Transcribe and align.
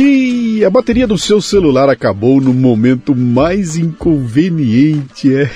Xiii, 0.00 0.64
a 0.64 0.70
bateria 0.70 1.06
do 1.06 1.18
seu 1.18 1.42
celular 1.42 1.90
acabou 1.90 2.40
no 2.40 2.54
momento 2.54 3.14
mais 3.14 3.76
inconveniente, 3.76 5.34
é. 5.34 5.50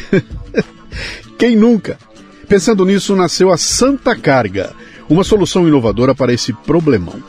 Quem 1.39 1.57
nunca? 1.57 1.99
Pensando 2.47 2.85
nisso, 2.85 3.17
nasceu 3.17 3.51
a 3.51 3.57
Santa 3.57 4.15
Carga, 4.15 4.75
uma 5.09 5.25
solução 5.25 5.67
inovadora 5.67 6.15
para 6.15 6.31
esse 6.31 6.53
problemão. 6.53 7.23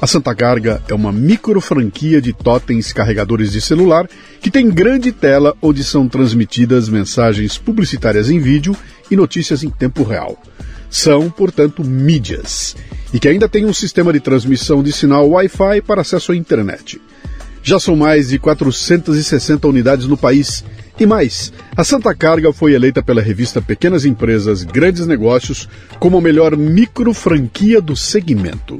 A 0.00 0.06
Santa 0.06 0.34
Carga 0.34 0.82
é 0.88 0.94
uma 0.94 1.12
micro 1.12 1.60
franquia 1.60 2.18
de 2.18 2.32
totens 2.32 2.94
carregadores 2.94 3.52
de 3.52 3.60
celular 3.60 4.08
que 4.40 4.50
tem 4.50 4.70
grande 4.70 5.12
tela 5.12 5.54
onde 5.60 5.84
são 5.84 6.08
transmitidas 6.08 6.88
mensagens 6.88 7.58
publicitárias 7.58 8.30
em 8.30 8.38
vídeo 8.38 8.74
e 9.10 9.16
notícias 9.16 9.62
em 9.62 9.68
tempo 9.68 10.02
real. 10.02 10.40
São, 10.90 11.30
portanto, 11.30 11.84
mídias 11.84 12.76
e 13.12 13.18
que 13.18 13.28
ainda 13.28 13.48
tem 13.48 13.64
um 13.64 13.72
sistema 13.72 14.12
de 14.12 14.20
transmissão 14.20 14.82
de 14.82 14.92
sinal 14.92 15.28
Wi-Fi 15.28 15.82
para 15.82 16.02
acesso 16.02 16.32
à 16.32 16.36
internet. 16.36 17.00
Já 17.62 17.78
são 17.78 17.96
mais 17.96 18.28
de 18.28 18.38
460 18.38 19.66
unidades 19.66 20.06
no 20.06 20.16
país. 20.16 20.64
E 20.98 21.06
mais, 21.06 21.52
a 21.76 21.84
Santa 21.84 22.14
Carga 22.14 22.52
foi 22.52 22.72
eleita 22.72 23.02
pela 23.02 23.22
revista 23.22 23.62
Pequenas 23.62 24.04
Empresas 24.04 24.64
Grandes 24.64 25.06
Negócios 25.06 25.68
como 25.98 26.18
a 26.18 26.20
melhor 26.20 26.56
micro 26.56 27.14
franquia 27.14 27.80
do 27.80 27.94
segmento. 27.94 28.78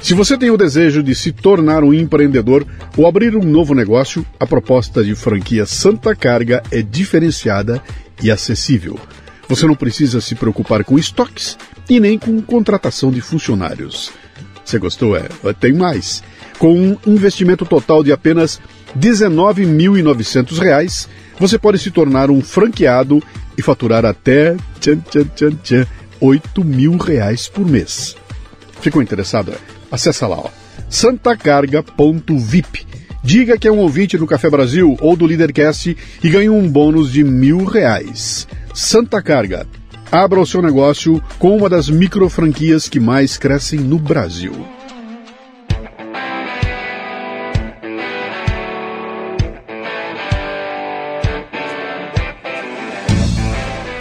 Se 0.00 0.14
você 0.14 0.38
tem 0.38 0.50
o 0.50 0.56
desejo 0.56 1.02
de 1.02 1.14
se 1.14 1.32
tornar 1.32 1.82
um 1.82 1.92
empreendedor 1.92 2.64
ou 2.96 3.06
abrir 3.06 3.36
um 3.36 3.42
novo 3.42 3.74
negócio, 3.74 4.24
a 4.38 4.46
proposta 4.46 5.02
de 5.02 5.14
franquia 5.14 5.66
Santa 5.66 6.14
Carga 6.14 6.62
é 6.70 6.80
diferenciada 6.80 7.82
e 8.22 8.30
acessível. 8.30 8.98
Você 9.48 9.66
não 9.66 9.74
precisa 9.74 10.20
se 10.20 10.34
preocupar 10.34 10.84
com 10.84 10.98
estoques 10.98 11.56
e 11.88 11.98
nem 11.98 12.18
com 12.18 12.42
contratação 12.42 13.10
de 13.10 13.22
funcionários. 13.22 14.12
Você 14.64 14.78
gostou? 14.78 15.16
É, 15.16 15.26
tem 15.58 15.72
mais. 15.72 16.22
Com 16.58 16.74
um 16.74 16.98
investimento 17.06 17.64
total 17.64 18.04
de 18.04 18.12
apenas 18.12 18.60
R$ 18.94 19.00
19.900, 19.00 21.08
você 21.38 21.58
pode 21.58 21.78
se 21.78 21.90
tornar 21.90 22.30
um 22.30 22.42
franqueado 22.42 23.22
e 23.56 23.62
faturar 23.62 24.04
até 24.04 24.54
tchan, 24.78 24.98
tchan, 24.98 25.24
tchan, 25.34 25.52
tchan, 25.62 25.86
8 26.20 26.64
mil 26.64 26.96
reais 26.96 27.48
por 27.48 27.66
mês. 27.66 28.14
Ficou 28.80 29.00
interessado? 29.00 29.54
Acesse 29.90 30.22
lá, 30.24 30.36
ó, 30.36 30.50
santacarga.vip. 30.90 32.86
Diga 33.24 33.56
que 33.58 33.66
é 33.66 33.72
um 33.72 33.78
ouvinte 33.78 34.18
do 34.18 34.26
Café 34.26 34.50
Brasil 34.50 34.96
ou 35.00 35.16
do 35.16 35.26
Leadercast 35.26 35.96
e 36.22 36.28
ganhe 36.28 36.48
um 36.48 36.68
bônus 36.68 37.12
de 37.12 37.24
mil 37.24 37.64
reais. 37.64 38.46
Santa 38.78 39.20
Carga. 39.20 39.66
Abra 40.10 40.38
o 40.38 40.46
seu 40.46 40.62
negócio 40.62 41.20
com 41.36 41.56
uma 41.56 41.68
das 41.68 41.90
micro 41.90 42.30
franquias 42.30 42.88
que 42.88 43.00
mais 43.00 43.36
crescem 43.36 43.80
no 43.80 43.98
Brasil. 43.98 44.52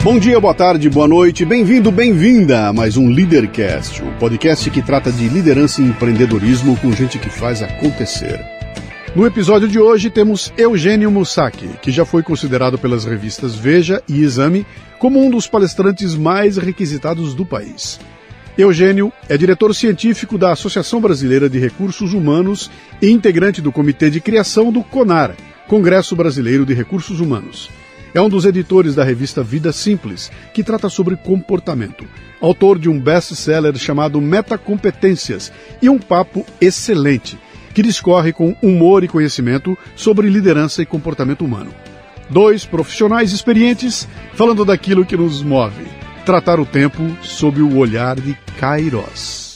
Bom 0.03 0.19
dia, 0.19 0.39
boa 0.39 0.53
tarde, 0.53 0.87
boa 0.91 1.07
noite, 1.07 1.43
bem-vindo, 1.43 1.91
bem-vinda 1.91 2.67
a 2.67 2.71
mais 2.71 2.95
um 2.97 3.09
Leadercast, 3.09 4.03
o 4.03 4.11
podcast 4.19 4.69
que 4.69 4.83
trata 4.83 5.11
de 5.11 5.27
liderança 5.27 5.81
e 5.81 5.85
empreendedorismo 5.85 6.77
com 6.77 6.91
gente 6.91 7.17
que 7.17 7.31
faz 7.31 7.63
acontecer. 7.63 8.56
No 9.17 9.25
episódio 9.25 9.67
de 9.67 9.79
hoje 9.79 10.11
temos 10.11 10.53
Eugênio 10.55 11.09
Musaki, 11.09 11.67
que 11.81 11.89
já 11.89 12.05
foi 12.05 12.21
considerado 12.21 12.77
pelas 12.77 13.03
revistas 13.03 13.55
Veja 13.55 13.99
e 14.07 14.21
Exame 14.21 14.63
como 14.99 15.19
um 15.19 15.27
dos 15.27 15.47
palestrantes 15.47 16.13
mais 16.13 16.55
requisitados 16.55 17.33
do 17.33 17.43
país. 17.43 17.99
Eugênio 18.55 19.11
é 19.27 19.35
diretor 19.35 19.73
científico 19.73 20.37
da 20.37 20.51
Associação 20.51 21.01
Brasileira 21.01 21.49
de 21.49 21.57
Recursos 21.57 22.13
Humanos 22.13 22.69
e 23.01 23.09
integrante 23.09 23.59
do 23.59 23.71
Comitê 23.71 24.11
de 24.11 24.21
Criação 24.21 24.71
do 24.71 24.83
CONAR, 24.83 25.35
Congresso 25.67 26.15
Brasileiro 26.15 26.63
de 26.63 26.75
Recursos 26.75 27.19
Humanos. 27.19 27.71
É 28.13 28.21
um 28.21 28.29
dos 28.29 28.45
editores 28.45 28.93
da 28.93 29.03
revista 29.03 29.41
Vida 29.41 29.71
Simples, 29.71 30.31
que 30.53 30.63
trata 30.63 30.89
sobre 30.89 31.15
comportamento. 31.15 32.05
Autor 32.39 32.77
de 32.77 32.87
um 32.87 32.99
best-seller 32.99 33.75
chamado 33.79 34.21
Metacompetências 34.21 35.51
e 35.81 35.89
um 35.89 35.97
papo 35.97 36.45
excelente 36.61 37.35
que 37.77 37.83
discorre 37.83 38.33
com 38.33 38.55
humor 38.59 39.03
e 39.03 39.07
conhecimento 39.07 39.77
sobre 39.95 40.27
liderança 40.27 40.81
e 40.81 40.85
comportamento 40.85 41.45
humano. 41.45 41.71
Dois 42.27 42.65
profissionais 42.65 43.31
experientes 43.31 44.07
falando 44.33 44.65
daquilo 44.65 45.05
que 45.05 45.15
nos 45.15 45.43
move, 45.43 45.85
tratar 46.25 46.59
o 46.59 46.65
tempo 46.65 47.03
sob 47.21 47.61
o 47.61 47.77
olhar 47.77 48.19
de 48.19 48.33
Kairos. 48.59 49.53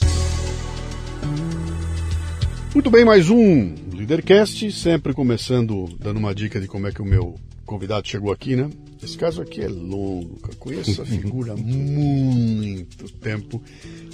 Muito 2.72 2.92
bem, 2.92 3.04
mais 3.04 3.28
um 3.28 3.74
Leadercast, 3.92 4.70
sempre 4.70 5.12
começando 5.12 5.88
dando 5.98 6.18
uma 6.18 6.32
dica 6.32 6.60
de 6.60 6.68
como 6.68 6.86
é 6.86 6.92
que 6.92 7.02
o 7.02 7.04
meu 7.04 7.34
convidado 7.66 8.06
chegou 8.06 8.30
aqui, 8.30 8.54
né? 8.54 8.70
Esse 9.02 9.18
caso 9.18 9.42
aqui 9.42 9.60
é 9.60 9.68
longo, 9.68 10.38
conheço 10.60 11.02
a 11.02 11.04
figura 11.04 11.54
há 11.54 11.56
muito 11.56 13.08
tempo 13.14 13.60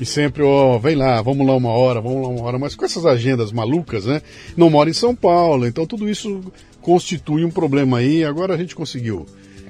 e 0.01 0.07
sempre, 0.07 0.43
ó, 0.43 0.77
oh, 0.77 0.79
vem 0.79 0.97
lá, 0.97 1.21
vamos 1.21 1.47
lá 1.47 1.55
uma 1.55 1.69
hora, 1.69 2.01
vamos 2.01 2.23
lá 2.23 2.29
uma 2.29 2.43
hora, 2.43 2.59
mas 2.59 2.75
com 2.75 2.87
essas 2.87 3.05
agendas 3.05 3.53
malucas, 3.53 4.07
né? 4.07 4.23
Não 4.57 4.71
mora 4.71 4.89
em 4.89 4.95
São 4.95 5.15
Paulo, 5.15 5.67
então 5.67 5.87
tudo 5.87 6.09
isso 6.09 6.41
constitui 6.81 7.45
um 7.45 7.51
problema 7.51 7.99
aí. 7.99 8.25
Agora 8.25 8.55
a 8.55 8.57
gente 8.57 8.75
conseguiu 8.75 9.27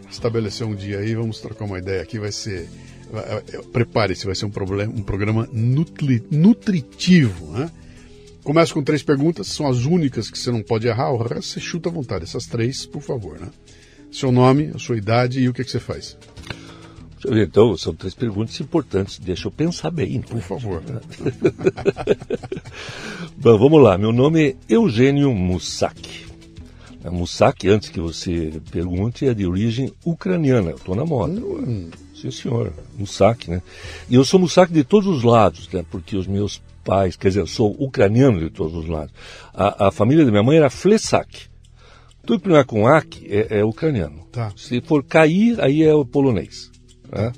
estabelecer 0.09 0.65
um 0.65 0.75
dia 0.75 1.01
aí, 1.01 1.17
vamos 1.17 1.41
trocar 1.41 1.65
uma 1.65 1.79
ideia 1.79 2.00
aqui, 2.00 2.19
vai 2.19 2.31
ser. 2.31 2.69
Prepare-se, 3.73 4.25
vai 4.25 4.37
ser 4.37 4.45
um, 4.45 4.50
problema, 4.50 4.93
um 4.95 5.03
programa 5.03 5.49
nutri, 5.53 6.23
nutritivo, 6.31 7.50
né? 7.53 7.69
Começa 8.45 8.73
com 8.73 8.85
três 8.85 9.03
perguntas, 9.03 9.49
são 9.49 9.67
as 9.67 9.85
únicas 9.85 10.31
que 10.31 10.39
você 10.39 10.53
não 10.53 10.62
pode 10.62 10.87
errar, 10.87 11.11
o 11.11 11.17
resto 11.17 11.55
você 11.55 11.61
chuta 11.61 11.89
à 11.89 11.93
vontade. 11.93 12.23
Essas 12.23 12.47
três, 12.47 12.87
por 12.87 13.03
favor, 13.03 13.41
né? 13.41 13.49
Seu 14.10 14.32
nome, 14.32 14.72
a 14.74 14.78
sua 14.78 14.96
idade 14.96 15.41
e 15.41 15.48
o 15.48 15.52
que, 15.52 15.64
que 15.64 15.70
você 15.70 15.80
faz. 15.80 16.16
Então, 17.26 17.76
são 17.76 17.94
três 17.94 18.14
perguntas 18.14 18.58
importantes. 18.60 19.19
Deixa 19.19 19.48
eu 19.48 19.52
pensar 19.52 19.90
bem. 19.90 20.20
Por 20.20 20.40
favor. 20.40 20.82
Bom, 23.37 23.58
vamos 23.58 23.82
lá. 23.82 23.99
Meu 23.99 24.12
nome 24.12 24.50
é 24.50 24.56
Eugênio 24.69 25.34
Mussak. 25.34 26.26
A 27.05 27.10
Mussak, 27.10 27.69
antes 27.69 27.88
que 27.88 28.00
você 28.00 28.60
pergunte, 28.70 29.26
é 29.26 29.34
de 29.34 29.46
origem 29.46 29.93
ucraniana. 30.05 30.70
Eu 30.70 30.76
estou 30.76 30.94
na 30.94 31.04
moda. 31.04 31.40
Hum. 31.40 31.90
Sim, 32.14 32.31
senhor. 32.31 32.72
Mussak, 32.96 33.50
né? 33.50 33.62
E 34.08 34.14
eu 34.14 34.25
sou 34.25 34.40
Mussak 34.40 34.72
de 34.72 34.84
todos 34.84 35.08
os 35.08 35.22
lados, 35.22 35.69
né? 35.72 35.84
Porque 35.90 36.16
os 36.16 36.26
meus 36.26 36.61
pais, 36.84 37.16
quer 37.16 37.28
dizer, 37.28 37.40
eu 37.40 37.46
sou 37.46 37.75
ucraniano 37.78 38.40
de 38.40 38.50
todos 38.50 38.75
os 38.75 38.88
lados. 38.88 39.12
A, 39.54 39.88
a 39.88 39.90
família 39.90 40.25
da 40.25 40.31
minha 40.31 40.43
mãe 40.43 40.56
era 40.56 40.70
Flesak. 40.70 41.48
Tudo 42.28 42.42
que 42.42 42.48
não 42.50 42.58
é 42.58 42.64
com 42.64 42.86
Ak 42.86 43.26
é, 43.26 43.60
é 43.60 43.64
ucraniano. 43.64 44.26
Tá. 44.30 44.52
Se 44.54 44.82
for 44.82 45.02
cair, 45.02 45.58
aí 45.62 45.82
é 45.82 45.94
o 45.94 46.04
polonês. 46.04 46.70
Né? 47.10 47.32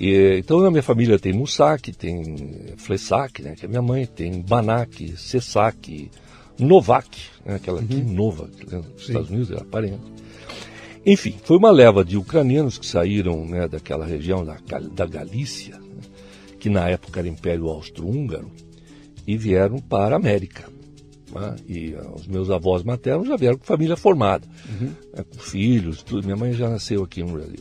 E, 0.00 0.38
então 0.38 0.58
na 0.60 0.70
minha 0.70 0.82
família 0.82 1.18
tem 1.18 1.34
Musak, 1.34 1.92
tem 1.92 2.72
Flesak, 2.78 3.42
né, 3.42 3.54
que 3.54 3.66
é 3.66 3.68
minha 3.68 3.82
mãe, 3.82 4.06
tem 4.06 4.40
Banak, 4.40 5.18
Sesak, 5.18 6.10
Novak, 6.58 7.10
né, 7.44 7.56
aquela 7.56 7.80
uhum. 7.80 7.84
aqui 7.84 7.96
Nova, 7.96 8.48
que 8.48 8.74
nos 8.74 9.02
Estados 9.02 9.28
Unidos 9.28 9.50
era 9.50 9.66
parente. 9.66 10.00
Enfim, 11.04 11.34
foi 11.44 11.58
uma 11.58 11.70
leva 11.70 12.02
de 12.02 12.16
ucranianos 12.16 12.78
que 12.78 12.86
saíram 12.86 13.44
né, 13.44 13.68
daquela 13.68 14.06
região 14.06 14.46
da, 14.46 14.56
da 14.94 15.04
Galícia, 15.04 15.76
né, 15.76 16.00
que 16.58 16.70
na 16.70 16.88
época 16.88 17.20
era 17.20 17.28
Império 17.28 17.68
Austro-Húngaro, 17.68 18.50
e 19.26 19.36
vieram 19.36 19.76
para 19.76 20.14
a 20.14 20.18
América. 20.18 20.71
Né? 21.32 21.56
E 21.66 21.94
uh, 21.94 22.14
os 22.14 22.26
meus 22.26 22.50
avós 22.50 22.82
maternos 22.82 23.28
já 23.28 23.36
vieram 23.36 23.58
com 23.58 23.64
família 23.64 23.96
formada, 23.96 24.46
uhum. 24.68 24.92
né? 25.14 25.24
com 25.24 25.38
filhos, 25.38 26.02
tudo. 26.02 26.24
Minha 26.24 26.36
mãe 26.36 26.52
já 26.52 26.68
nasceu 26.68 27.02
aqui 27.02 27.22
no 27.22 27.32
Brasil. 27.32 27.60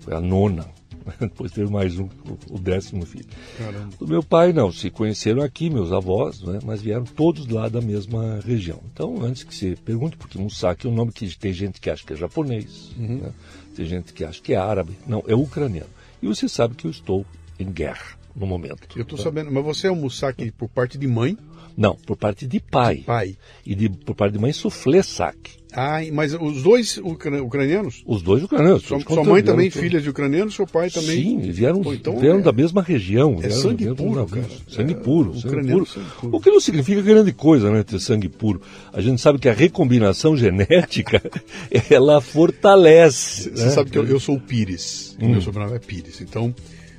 Foi 0.00 0.14
a 0.14 0.20
nona. 0.20 0.66
Depois 1.20 1.52
teve 1.52 1.70
mais 1.70 1.98
um, 1.98 2.08
o 2.50 2.58
décimo 2.58 3.06
filho. 3.06 3.26
Caramba. 3.56 3.90
Do 3.98 4.08
meu 4.08 4.22
pai, 4.22 4.52
não. 4.52 4.72
Se 4.72 4.90
conheceram 4.90 5.42
aqui, 5.42 5.70
meus 5.70 5.92
avós, 5.92 6.42
né? 6.42 6.58
mas 6.64 6.82
vieram 6.82 7.04
todos 7.04 7.46
lá 7.46 7.68
da 7.68 7.80
mesma 7.80 8.40
região. 8.44 8.80
Então, 8.92 9.22
antes 9.22 9.44
que 9.44 9.54
você 9.54 9.76
pergunte, 9.84 10.16
porque 10.16 10.38
Musaki 10.38 10.86
é 10.86 10.90
um 10.90 10.94
nome 10.94 11.12
que 11.12 11.36
tem 11.38 11.52
gente 11.52 11.80
que 11.80 11.90
acha 11.90 12.04
que 12.04 12.12
é 12.12 12.16
japonês, 12.16 12.92
uhum. 12.98 13.18
né? 13.18 13.32
tem 13.74 13.86
gente 13.86 14.12
que 14.12 14.24
acha 14.24 14.42
que 14.42 14.52
é 14.52 14.56
árabe. 14.56 14.98
Não, 15.06 15.22
é 15.26 15.34
ucraniano. 15.34 15.90
E 16.20 16.26
você 16.26 16.48
sabe 16.48 16.74
que 16.74 16.86
eu 16.86 16.90
estou 16.90 17.24
em 17.58 17.70
guerra 17.70 18.16
no 18.34 18.46
momento. 18.46 18.88
Eu 18.96 19.02
estou 19.02 19.16
tá? 19.16 19.24
sabendo, 19.24 19.50
mas 19.50 19.64
você 19.64 19.86
é 19.86 19.92
um 19.92 19.96
Musaki 19.96 20.50
por 20.50 20.68
parte 20.68 20.98
de 20.98 21.06
mãe? 21.06 21.38
Não, 21.76 21.94
por 21.94 22.16
parte 22.16 22.46
de 22.46 22.58
pai. 22.58 22.96
De 22.96 23.02
pai. 23.02 23.36
E 23.64 23.74
de, 23.74 23.88
por 23.88 24.14
parte 24.14 24.32
de 24.32 24.38
mãe, 24.38 24.52
Soufflé 24.52 25.02
Sac. 25.02 25.36
Ah, 25.78 25.98
mas 26.10 26.32
os 26.32 26.62
dois 26.62 26.98
ucranianos? 26.98 28.02
Os 28.06 28.22
dois 28.22 28.42
ucranianos. 28.42 28.82
Sua, 28.82 28.98
sua 28.98 29.22
mãe 29.22 29.42
também 29.42 29.68
filha 29.68 30.00
de 30.00 30.08
ucranianos, 30.08 30.54
seu 30.54 30.66
pai 30.66 30.88
também? 30.88 31.22
Sim, 31.22 31.50
vieram, 31.50 31.82
Pô, 31.82 31.92
então 31.92 32.18
vieram 32.18 32.38
é, 32.38 32.42
da 32.42 32.52
mesma 32.52 32.80
região. 32.80 33.38
É 33.42 33.50
sangue 33.50 33.94
puro, 33.94 34.26
cara. 34.26 34.46
Sangue 34.66 34.94
é, 34.94 34.96
puro, 34.96 35.38
sangue 35.38 35.70
puro. 35.70 35.84
sangue 35.84 36.06
puro. 36.18 36.36
O 36.36 36.40
que 36.40 36.50
não 36.50 36.60
significa 36.60 37.02
grande 37.02 37.30
coisa, 37.30 37.70
né, 37.70 37.82
ter 37.82 38.00
sangue 38.00 38.30
puro. 38.30 38.62
A 38.90 39.02
gente 39.02 39.20
sabe 39.20 39.38
que 39.38 39.50
a 39.50 39.52
recombinação 39.52 40.34
genética, 40.34 41.20
ela 41.90 42.22
fortalece. 42.22 43.50
Você 43.50 43.64
né? 43.66 43.70
sabe 43.70 43.90
que 43.90 43.98
eu, 43.98 44.06
eu, 44.06 44.18
sou 44.18 44.36
o 44.36 44.40
Pires, 44.40 45.14
hum. 45.20 45.28
meu 45.28 45.42
sobrenome 45.42 45.76
é 45.76 45.78
Pires, 45.78 46.22
então... 46.22 46.54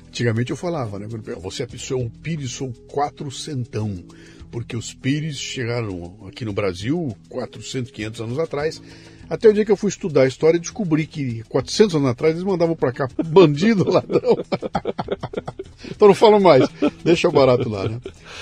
Antigamente 0.08 0.50
eu 0.50 0.56
falava, 0.56 0.98
né? 0.98 1.06
Você 1.42 1.64
é 1.64 1.94
o 1.94 2.08
Pires, 2.08 2.50
sou 2.52 2.72
quatrocentão 2.88 4.02
porque 4.50 4.76
os 4.76 4.92
Pires 4.92 5.38
chegaram 5.38 6.16
aqui 6.26 6.44
no 6.44 6.52
Brasil 6.52 7.16
400, 7.28 7.90
500 7.90 8.20
anos 8.20 8.38
atrás. 8.38 8.82
Até 9.30 9.48
o 9.48 9.52
dia 9.52 9.64
que 9.64 9.70
eu 9.70 9.76
fui 9.76 9.90
estudar 9.90 10.22
a 10.22 10.26
história 10.26 10.56
e 10.56 10.60
descobri 10.60 11.06
que 11.06 11.42
400 11.50 11.96
anos 11.96 12.08
atrás 12.08 12.34
eles 12.34 12.44
mandavam 12.44 12.74
para 12.74 12.92
cá 12.92 13.08
bandido, 13.26 13.88
ladrão. 13.90 14.38
então 15.84 16.08
não 16.08 16.14
falo 16.14 16.40
mais, 16.40 16.66
deixa 17.04 17.28
o 17.28 17.32
barato 17.32 17.68
lá, 17.68 17.86
né? 17.88 18.00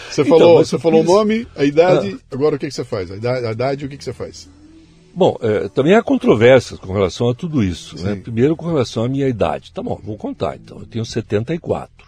Você 0.09 0.23
então, 0.23 0.39
falou, 0.39 0.65
você 0.65 0.79
falou 0.79 1.01
o 1.01 1.05
nome, 1.05 1.47
a 1.57 1.65
idade, 1.65 2.17
ah. 2.17 2.35
agora 2.35 2.55
o 2.55 2.59
que, 2.59 2.69
que 2.69 2.75
você 2.75 2.85
faz? 2.85 3.11
A 3.11 3.17
idade, 3.17 3.47
a 3.47 3.51
idade 3.51 3.85
o 3.85 3.89
que, 3.89 3.97
que 3.97 4.05
você 4.05 4.13
faz? 4.13 4.49
Bom, 5.13 5.37
é, 5.41 5.69
também 5.71 5.95
há 5.95 6.03
controvérsias 6.03 6.79
com 6.79 6.93
relação 6.93 7.31
a 7.31 7.35
tudo 7.35 7.65
isso. 7.65 7.97
Né? 8.05 8.17
Primeiro 8.17 8.55
com 8.55 8.67
relação 8.67 9.03
à 9.03 9.09
minha 9.09 9.27
idade. 9.27 9.73
Tá 9.73 9.83
bom, 9.83 9.99
vou 10.05 10.19
contar 10.19 10.57
então. 10.57 10.79
Eu 10.79 10.87
tenho 10.87 11.07
74. 11.07 12.06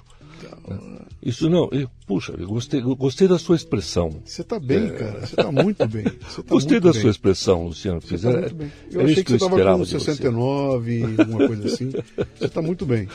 Isso 1.22 1.50
não, 1.50 1.68
eu, 1.72 1.90
puxa, 2.06 2.32
eu 2.38 2.46
gostei, 2.46 2.80
eu 2.80 2.94
gostei 2.94 3.26
da 3.26 3.38
sua 3.38 3.56
expressão. 3.56 4.22
Você 4.24 4.42
está 4.42 4.58
bem, 4.58 4.86
é... 4.86 4.90
cara. 4.90 5.20
Você 5.20 5.34
está 5.34 5.52
muito 5.52 5.86
bem. 5.88 6.04
Tá 6.04 6.42
gostei 6.48 6.80
da 6.80 6.92
bem. 6.92 7.00
sua 7.00 7.10
expressão, 7.10 7.66
Luciano. 7.66 8.00
Você 8.00 8.18
tá 8.18 8.30
muito 8.30 8.54
bem. 8.54 8.72
Eu 8.90 9.00
achei 9.02 9.24
que, 9.24 9.32
você 9.32 9.44
estava 9.44 9.78
com 9.78 9.84
69, 9.84 11.02
alguma 11.18 11.46
coisa 11.46 11.66
assim. 11.66 11.90
Você 11.90 12.44
está 12.44 12.62
muito 12.62 12.86
bem. 12.86 13.08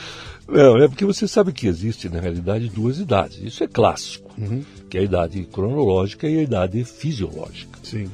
Não, 0.47 0.77
é 0.77 0.87
porque 0.87 1.05
você 1.05 1.27
sabe 1.27 1.53
que 1.53 1.67
existe, 1.67 2.09
na 2.09 2.19
realidade, 2.19 2.69
duas 2.69 2.99
idades. 2.99 3.39
Isso 3.41 3.63
é 3.63 3.67
clássico, 3.67 4.29
uhum. 4.37 4.61
que 4.89 4.97
é 4.97 5.01
a 5.01 5.03
idade 5.03 5.43
cronológica 5.51 6.27
e 6.27 6.39
a 6.39 6.43
idade 6.43 6.83
fisiológica. 6.83 7.79
Sim. 7.81 8.09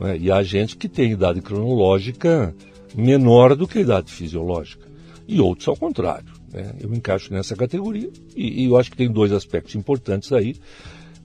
É? 0.00 0.16
E 0.16 0.30
há 0.30 0.42
gente 0.42 0.76
que 0.76 0.88
tem 0.88 1.12
idade 1.12 1.40
cronológica 1.40 2.54
menor 2.94 3.56
do 3.56 3.66
que 3.66 3.78
a 3.78 3.82
idade 3.82 4.12
fisiológica. 4.12 4.86
E 5.26 5.40
outros 5.40 5.68
ao 5.68 5.76
contrário. 5.76 6.41
Né? 6.52 6.74
Eu 6.80 6.88
me 6.88 6.98
encaixo 6.98 7.32
nessa 7.32 7.56
categoria 7.56 8.10
e, 8.36 8.62
e, 8.62 8.66
eu 8.66 8.76
acho 8.76 8.90
que 8.90 8.96
tem 8.96 9.10
dois 9.10 9.32
aspectos 9.32 9.74
importantes 9.74 10.32
aí 10.32 10.56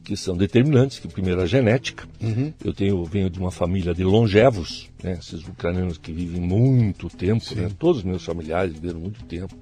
que 0.03 0.15
são 0.15 0.37
determinantes, 0.37 0.99
que 0.99 1.07
primeiro 1.09 1.41
a 1.41 1.45
genética. 1.45 2.07
Uhum. 2.21 2.53
Eu 2.63 2.73
tenho 2.73 3.03
venho 3.03 3.29
de 3.29 3.37
uma 3.37 3.51
família 3.51 3.93
de 3.93 4.05
longevos, 4.05 4.89
né? 5.03 5.17
esses 5.19 5.45
ucranianos 5.45 5.97
que 5.97 6.13
vivem 6.13 6.39
muito 6.39 7.09
tempo, 7.09 7.43
né? 7.55 7.69
todos 7.77 7.97
os 7.97 8.03
meus 8.05 8.23
familiares 8.23 8.73
viveram 8.73 9.01
muito 9.01 9.21
tempo. 9.25 9.53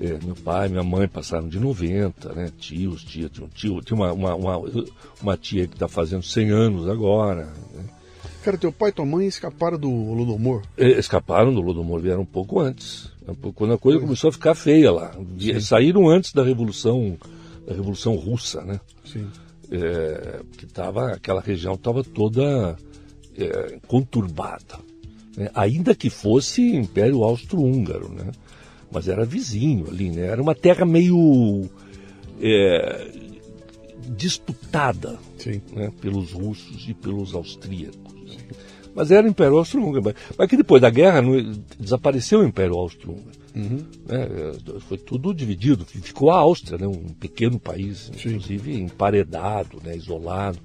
É, 0.00 0.18
meu 0.24 0.34
pai, 0.34 0.68
minha 0.68 0.82
mãe 0.82 1.06
passaram 1.06 1.48
de 1.48 1.60
90, 1.60 2.32
né? 2.32 2.50
Tios, 2.58 3.04
tia, 3.04 3.28
tinha 3.28 3.46
um 3.46 3.48
tio, 3.48 3.80
tinha 3.80 3.96
uma, 3.96 4.12
uma, 4.12 4.34
uma, 4.34 4.62
uma 5.22 5.36
tia 5.36 5.68
que 5.68 5.74
está 5.74 5.86
fazendo 5.86 6.22
100 6.22 6.50
anos 6.50 6.88
agora. 6.88 7.52
Né? 7.72 7.84
Cara, 8.42 8.58
teu 8.58 8.72
pai 8.72 8.90
e 8.90 8.92
tua 8.92 9.06
mãe 9.06 9.26
escaparam 9.26 9.78
do 9.78 9.88
Lodomor? 9.88 10.62
É, 10.76 10.88
escaparam 10.98 11.54
do 11.54 11.60
Lodomor, 11.60 12.00
vieram 12.00 12.22
um 12.22 12.26
pouco 12.26 12.60
antes. 12.60 13.10
Quando 13.54 13.74
a 13.74 13.78
coisa 13.78 13.98
começou 13.98 14.28
a 14.28 14.32
ficar 14.32 14.54
feia 14.54 14.92
lá. 14.92 15.12
Sim. 15.38 15.60
Saíram 15.60 16.08
antes 16.08 16.32
da 16.32 16.42
Revolução, 16.42 17.16
da 17.66 17.74
Revolução 17.74 18.14
Russa, 18.16 18.62
né? 18.62 18.80
Sim. 19.04 19.26
É, 19.70 20.40
que 20.58 20.66
tava, 20.66 21.12
aquela 21.12 21.40
região 21.40 21.74
estava 21.74 22.04
toda 22.04 22.76
é, 23.36 23.78
conturbada. 23.86 24.78
Né? 25.36 25.50
Ainda 25.54 25.94
que 25.94 26.10
fosse 26.10 26.62
Império 26.62 27.24
Austro-Húngaro, 27.24 28.12
né? 28.12 28.30
Mas 28.90 29.08
era 29.08 29.24
vizinho 29.24 29.88
ali, 29.88 30.10
né? 30.10 30.26
Era 30.26 30.42
uma 30.42 30.54
terra 30.54 30.84
meio 30.84 31.68
é, 32.40 33.10
disputada 34.16 35.18
né? 35.74 35.90
pelos 36.00 36.32
russos 36.32 36.86
e 36.88 36.94
pelos 36.94 37.34
austríacos. 37.34 38.03
Mas 38.94 39.10
era 39.10 39.26
o 39.26 39.30
Império 39.30 39.56
Austro-Húngaro. 39.58 40.14
Mas 40.38 40.48
que 40.48 40.56
depois 40.56 40.80
da 40.80 40.90
guerra 40.90 41.20
desapareceu 41.78 42.40
o 42.40 42.44
Império 42.44 42.74
Austro-Húngaro. 42.74 43.44
Uhum. 43.54 43.84
Né? 44.06 44.52
Foi 44.88 44.98
tudo 44.98 45.32
dividido. 45.32 45.84
Ficou 45.84 46.30
a 46.30 46.36
Áustria, 46.36 46.78
né? 46.78 46.86
um 46.86 47.08
pequeno 47.14 47.58
país, 47.58 48.10
Sim. 48.16 48.30
inclusive 48.30 48.80
emparedado, 48.80 49.80
né? 49.84 49.96
isolado, 49.96 50.58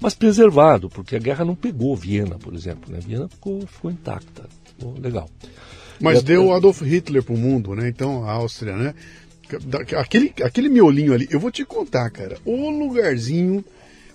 mas 0.00 0.14
preservado, 0.14 0.88
porque 0.88 1.16
a 1.16 1.20
guerra 1.20 1.44
não 1.44 1.54
pegou 1.54 1.94
Viena, 1.96 2.38
por 2.38 2.54
exemplo. 2.54 2.92
Né? 2.92 2.98
Viena 3.00 3.28
ficou, 3.28 3.64
ficou 3.66 3.90
intacta, 3.90 4.48
ficou 4.64 4.98
legal. 4.98 5.28
Mas 6.00 6.20
e 6.20 6.24
deu 6.24 6.52
a... 6.52 6.56
Adolf 6.56 6.82
Hitler 6.82 7.22
para 7.22 7.34
o 7.34 7.38
mundo, 7.38 7.74
né? 7.76 7.88
Então 7.88 8.24
a 8.28 8.32
Áustria, 8.32 8.76
né? 8.76 8.94
Aquele, 9.96 10.32
aquele 10.42 10.68
miolinho 10.68 11.12
ali, 11.12 11.28
eu 11.30 11.38
vou 11.38 11.50
te 11.50 11.64
contar, 11.64 12.10
cara. 12.10 12.38
O 12.44 12.70
lugarzinho. 12.70 13.64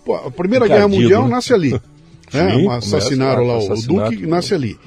Pô, 0.04 0.16
a 0.16 0.32
Primeira 0.32 0.68
Guerra 0.68 0.88
Mundial 0.88 1.24
né? 1.24 1.30
nasce 1.30 1.54
ali. 1.54 1.80
Sim, 2.30 2.70
assassinaram 2.70 3.46
lá 3.46 3.58
o 3.58 3.82
Duque, 3.82 4.26
nasce 4.26 4.54
ali. 4.54 4.78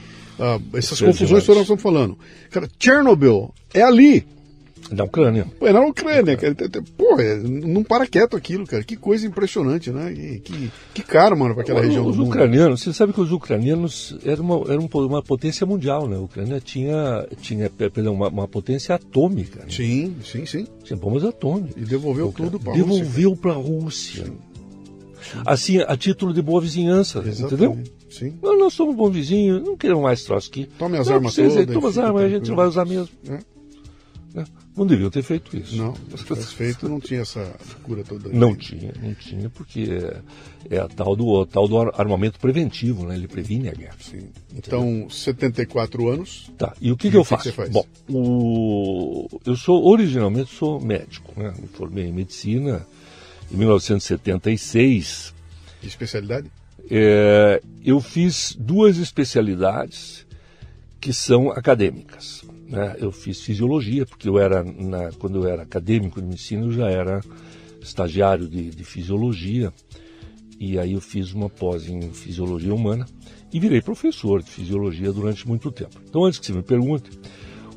Ah, 0.41 0.59
essas 0.73 1.01
confusões 1.01 1.45
que 1.45 1.51
nós 1.51 1.61
estamos 1.61 1.83
falando. 1.83 2.19
Cara, 2.51 2.69
Chernobyl 2.79 3.53
é 3.75 3.83
ali. 3.83 4.27
Na 4.91 5.05
Ucrânia. 5.05 5.47
Pô, 5.59 5.67
é 5.69 5.73
na 5.73 5.83
Ucrânia. 5.83 6.37
Cara. 6.37 6.57
Pô, 6.97 7.21
é, 7.21 7.37
não 7.37 7.85
para 7.85 8.07
quieto 8.07 8.37
aquilo, 8.37 8.67
cara. 8.67 8.83
Que 8.83 8.97
coisa 8.97 9.27
impressionante, 9.27 9.91
né? 9.91 10.13
Que, 10.43 10.73
que 10.95 11.03
caro, 11.03 11.39
mano, 11.39 11.55
para 11.55 11.63
aquela 11.63 11.83
região 11.83 12.07
os 12.07 12.19
ucranianos, 12.19 12.81
você 12.81 12.93
sabe 12.93 13.13
que 13.13 13.21
os 13.21 13.31
ucranianos 13.31 14.19
eram 14.25 14.45
uma, 14.45 14.73
eram 14.73 14.89
uma 14.93 15.23
potência 15.23 15.65
mundial, 15.65 16.09
né? 16.09 16.17
A 16.17 16.21
Ucrânia 16.21 16.61
tinha, 16.61 17.27
tinha 17.41 17.71
perdão, 17.71 18.15
uma, 18.15 18.29
uma 18.29 18.49
potência 18.49 18.95
atômica. 18.95 19.61
Né? 19.61 19.67
Sim, 19.69 20.17
sim, 20.25 20.47
sim. 20.47 20.67
Tinha 20.83 20.97
bombas 20.97 21.25
atômicas. 21.25 21.77
E 21.77 21.85
devolveu 21.85 22.33
tudo 22.33 22.59
para 22.59 22.73
a 22.73 22.77
Rússia. 22.77 22.95
Devolveu 22.95 23.37
para 23.37 23.53
a 23.53 23.57
Rússia. 23.57 24.25
Sim 24.25 24.50
assim, 25.47 25.79
a 25.79 25.97
título 25.97 26.33
de 26.33 26.43
boa 26.43 26.61
vizinhança, 26.61 27.19
Exatamente. 27.21 27.55
entendeu? 27.55 27.93
Sim. 28.11 28.39
Nós, 28.43 28.59
nós 28.59 28.75
somos 28.75 28.97
bom 28.97 29.11
vizinho, 29.11 29.61
não 29.61 29.77
queremos 29.77 30.03
mais 30.03 30.23
Trotsky. 30.25 30.67
Tome 30.79 30.99
as 30.99 31.07
não, 31.07 31.15
armas 31.15 31.35
todas. 31.35 31.67
Toma 31.67 31.89
as 31.89 31.99
armas, 31.99 32.23
a 32.23 32.29
gente 32.29 32.49
não 32.49 32.57
vai 32.57 32.67
usar 32.67 32.85
mesmo. 32.85 33.09
É. 33.29 33.39
É. 34.35 34.45
Não 34.77 34.87
deviam 34.87 35.11
ter 35.11 35.23
feito 35.23 35.57
isso. 35.57 35.77
Não, 35.77 35.95
se 35.95 36.55
feito, 36.55 36.89
não 36.89 37.01
tinha 37.01 37.21
essa 37.21 37.45
cura 37.83 38.05
toda. 38.05 38.29
Não 38.29 38.55
tinha, 38.55 38.93
não 39.03 39.13
tinha, 39.15 39.51
porque 39.51 39.89
é, 40.71 40.77
é 40.77 40.79
a 40.79 40.89
tal 40.89 41.17
do, 41.17 41.43
a 41.43 41.47
tal 41.47 41.67
do 41.67 41.77
armamento 41.79 42.39
preventivo, 42.39 43.05
né? 43.05 43.17
Ele 43.17 43.27
previne 43.27 43.69
a 43.69 43.73
guerra. 43.73 43.97
Sim. 44.01 44.29
Então, 44.55 45.11
74 45.11 46.09
anos. 46.09 46.51
Tá, 46.57 46.73
e 46.81 46.93
o 46.93 46.97
que, 46.97 47.11
que 47.11 47.17
eu 47.17 47.25
faço? 47.25 47.53
Que 47.53 47.69
Bom, 47.69 47.85
o, 48.09 49.29
eu 49.45 49.57
sou, 49.57 49.85
originalmente, 49.85 50.55
sou 50.55 50.81
médico, 50.81 51.33
né? 51.37 51.53
Me 51.61 51.67
formei 51.67 52.07
em 52.07 52.13
medicina, 52.13 52.87
em 53.51 53.57
1976. 53.57 55.35
Que 55.81 55.87
especialidade? 55.87 56.51
É, 56.91 57.63
eu 57.85 58.01
fiz 58.01 58.57
duas 58.59 58.99
especialidades 58.99 60.27
que 61.01 61.13
são 61.13 61.51
acadêmicas. 61.51 62.45
Né? 62.69 62.97
Eu 62.99 63.11
fiz 63.11 63.41
fisiologia, 63.41 64.05
porque 64.07 64.29
eu 64.29 64.39
era, 64.39 64.63
na, 64.63 65.11
quando 65.13 65.43
eu 65.43 65.49
era 65.49 65.63
acadêmico 65.63 66.21
de 66.21 66.27
medicina, 66.27 66.65
eu 66.65 66.73
já 66.73 66.89
era 66.89 67.21
estagiário 67.81 68.47
de, 68.49 68.71
de 68.71 68.85
fisiologia. 68.85 69.73
E 70.59 70.79
aí 70.79 70.93
eu 70.93 71.01
fiz 71.01 71.33
uma 71.33 71.49
pós 71.49 71.89
em 71.89 72.13
fisiologia 72.13 72.75
humana 72.75 73.07
e 73.53 73.59
virei 73.59 73.81
professor 73.81 74.43
de 74.43 74.51
fisiologia 74.51 75.13
durante 75.13 75.49
muito 75.49 75.73
tempo. 75.73 76.01
Então, 76.07 76.25
antes 76.25 76.39
que 76.39 76.47
você 76.47 76.53
me 76.53 76.63
pergunte, 76.63 77.11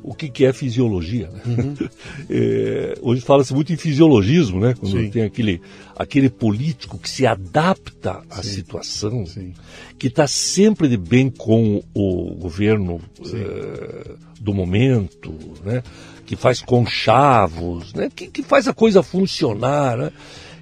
o 0.04 0.14
que, 0.14 0.28
que 0.28 0.44
é 0.44 0.52
fisiologia. 0.52 1.30
Né? 1.30 1.40
Uhum. 1.46 1.74
É, 2.30 2.94
hoje 3.02 3.20
fala-se 3.20 3.52
muito 3.52 3.72
em 3.72 3.76
fisiologismo, 3.76 4.60
né? 4.60 4.74
Quando 4.78 4.92
Sim. 4.92 5.10
tem 5.10 5.22
aquele, 5.22 5.60
aquele 5.96 6.28
político 6.28 6.98
que 6.98 7.08
se 7.08 7.26
adapta 7.26 8.22
à 8.30 8.42
Sim. 8.42 8.50
situação, 8.50 9.26
Sim. 9.26 9.52
que 9.98 10.06
está 10.06 10.26
sempre 10.26 10.88
de 10.88 10.96
bem 10.96 11.28
com 11.30 11.82
o 11.92 12.34
governo 12.34 13.00
é, 13.26 14.14
do 14.40 14.54
momento, 14.54 15.34
né? 15.64 15.82
que 16.24 16.36
faz 16.36 16.60
conchavos, 16.60 17.92
né? 17.94 18.10
que, 18.14 18.28
que 18.28 18.42
faz 18.42 18.68
a 18.68 18.74
coisa 18.74 19.02
funcionar. 19.02 19.96
Né? 19.96 20.12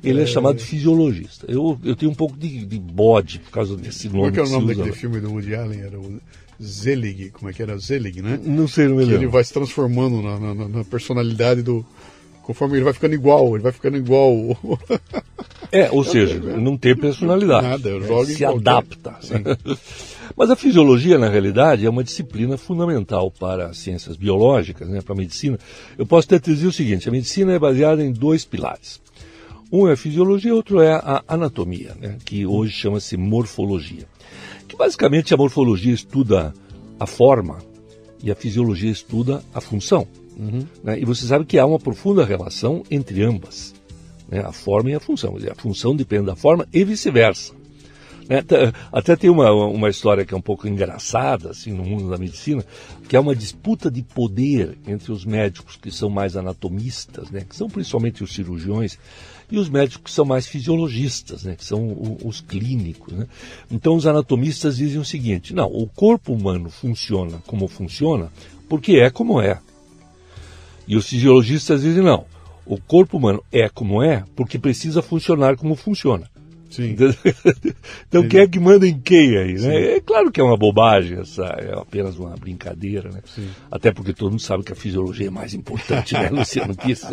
ele 0.02 0.20
é, 0.20 0.24
é 0.24 0.26
chamado 0.26 0.56
de 0.56 0.64
fisiologista. 0.64 1.46
Eu, 1.48 1.78
eu 1.84 1.94
tenho 1.94 2.10
um 2.10 2.14
pouco 2.14 2.36
de, 2.36 2.64
de 2.64 2.78
bode 2.78 3.38
por 3.38 3.50
causa 3.50 3.76
desse 3.76 4.08
nome. 4.08 4.18
Como 4.18 4.28
é 4.28 4.32
que 4.32 4.40
é 4.40 4.42
o 4.42 4.48
nome 4.48 4.74
daquele 4.74 4.96
filme 4.96 5.20
do 5.20 5.30
Woody 5.30 5.54
Allen? 5.54 5.80
Era 5.80 5.98
o 5.98 6.20
Zelig, 6.62 7.30
como 7.30 7.50
é 7.50 7.52
que 7.52 7.62
era? 7.62 7.76
Zelig, 7.78 8.22
né? 8.22 8.38
Não 8.42 8.68
sei, 8.68 8.88
não 8.88 8.96
me 8.96 9.04
lembro. 9.04 9.22
Ele 9.22 9.26
vai 9.26 9.42
se 9.44 9.52
transformando 9.52 10.22
na, 10.22 10.38
na, 10.38 10.68
na 10.68 10.84
personalidade 10.84 11.62
do, 11.62 11.84
conforme 12.42 12.76
ele 12.76 12.84
vai 12.84 12.92
ficando 12.92 13.14
igual, 13.14 13.54
ele 13.54 13.62
vai 13.62 13.72
ficando 13.72 13.96
igual. 13.96 14.34
É, 15.70 15.90
ou 15.90 16.04
seja, 16.04 16.38
não 16.38 16.76
tem 16.76 16.94
personalidade. 16.94 17.66
Nada, 17.66 17.98
joga 18.02 18.26
se 18.26 18.44
adapta. 18.44 19.18
Mas 20.36 20.50
a 20.50 20.56
fisiologia, 20.56 21.16
na 21.16 21.30
realidade, 21.30 21.86
é 21.86 21.88
uma 21.88 22.04
disciplina 22.04 22.58
fundamental 22.58 23.30
para 23.30 23.68
as 23.68 23.78
ciências 23.78 24.14
biológicas, 24.14 24.86
né, 24.86 25.00
para 25.00 25.14
a 25.14 25.16
medicina. 25.16 25.58
Eu 25.96 26.04
posso 26.04 26.26
até 26.26 26.38
dizer 26.38 26.66
o 26.66 26.72
seguinte: 26.72 27.08
a 27.08 27.12
medicina 27.12 27.54
é 27.54 27.58
baseada 27.58 28.04
em 28.04 28.12
dois 28.12 28.44
pilares. 28.44 29.00
Um 29.72 29.88
é 29.88 29.92
a 29.92 29.96
fisiologia, 29.96 30.54
outro 30.54 30.82
é 30.82 30.92
a 30.92 31.24
anatomia, 31.26 31.94
né, 31.98 32.18
que 32.22 32.44
hoje 32.44 32.72
chama-se 32.72 33.16
morfologia. 33.16 34.06
Que 34.72 34.76
basicamente 34.78 35.34
a 35.34 35.36
morfologia 35.36 35.92
estuda 35.92 36.54
a 36.98 37.06
forma 37.06 37.58
e 38.22 38.30
a 38.30 38.34
fisiologia 38.34 38.90
estuda 38.90 39.44
a 39.52 39.60
função. 39.60 40.08
Uhum. 40.34 40.66
Né? 40.82 40.98
E 40.98 41.04
você 41.04 41.26
sabe 41.26 41.44
que 41.44 41.58
há 41.58 41.66
uma 41.66 41.78
profunda 41.78 42.24
relação 42.24 42.82
entre 42.90 43.22
ambas, 43.22 43.74
né? 44.26 44.40
a 44.40 44.50
forma 44.50 44.90
e 44.90 44.94
a 44.94 45.00
função. 45.00 45.34
Dizer, 45.34 45.52
a 45.52 45.54
função 45.54 45.94
depende 45.94 46.24
da 46.24 46.34
forma 46.34 46.66
e 46.72 46.82
vice-versa. 46.84 47.52
Né? 48.26 48.42
Até 48.90 49.14
tem 49.14 49.28
uma, 49.28 49.52
uma 49.52 49.90
história 49.90 50.24
que 50.24 50.32
é 50.32 50.36
um 50.38 50.40
pouco 50.40 50.66
engraçada 50.66 51.50
assim, 51.50 51.70
no 51.70 51.84
mundo 51.84 52.08
da 52.08 52.16
medicina, 52.16 52.64
que 53.06 53.14
é 53.14 53.20
uma 53.20 53.36
disputa 53.36 53.90
de 53.90 54.02
poder 54.02 54.78
entre 54.86 55.12
os 55.12 55.26
médicos 55.26 55.76
que 55.76 55.90
são 55.90 56.08
mais 56.08 56.34
anatomistas, 56.34 57.30
né? 57.30 57.44
que 57.46 57.54
são 57.54 57.68
principalmente 57.68 58.24
os 58.24 58.32
cirurgiões, 58.32 58.98
e 59.52 59.58
os 59.58 59.68
médicos 59.68 60.04
que 60.04 60.10
são 60.10 60.24
mais 60.24 60.46
fisiologistas, 60.46 61.44
né? 61.44 61.54
que 61.54 61.64
são 61.64 62.16
os 62.24 62.40
clínicos. 62.40 63.12
Né? 63.12 63.28
Então 63.70 63.94
os 63.94 64.06
anatomistas 64.06 64.78
dizem 64.78 64.98
o 64.98 65.04
seguinte: 65.04 65.52
não, 65.52 65.66
o 65.66 65.86
corpo 65.86 66.32
humano 66.32 66.70
funciona 66.70 67.42
como 67.46 67.68
funciona 67.68 68.32
porque 68.66 68.92
é 68.92 69.10
como 69.10 69.42
é. 69.42 69.60
E 70.88 70.96
os 70.96 71.06
fisiologistas 71.06 71.82
dizem 71.82 72.02
não. 72.02 72.24
O 72.64 72.80
corpo 72.80 73.18
humano 73.18 73.44
é 73.52 73.68
como 73.68 74.02
é 74.02 74.24
porque 74.34 74.58
precisa 74.58 75.02
funcionar 75.02 75.56
como 75.56 75.76
funciona. 75.76 76.31
Sim. 76.72 76.96
então 78.08 78.26
quem 78.26 78.40
é 78.40 78.48
que 78.48 78.58
manda 78.58 78.86
em 78.88 78.98
quem 78.98 79.36
aí? 79.36 79.54
Né? 79.54 79.96
É 79.96 80.00
claro 80.00 80.32
que 80.32 80.40
é 80.40 80.44
uma 80.44 80.56
bobagem, 80.56 81.20
essa, 81.20 81.44
é 81.44 81.78
apenas 81.78 82.18
uma 82.18 82.34
brincadeira, 82.36 83.10
né? 83.10 83.20
Sim. 83.26 83.48
Até 83.70 83.92
porque 83.92 84.14
todo 84.14 84.30
mundo 84.30 84.42
sabe 84.42 84.64
que 84.64 84.72
a 84.72 84.76
fisiologia 84.76 85.26
é 85.26 85.30
mais 85.30 85.52
importante, 85.52 86.14
né, 86.14 86.28
Luciano 86.32 86.74
Kiss? 86.74 87.06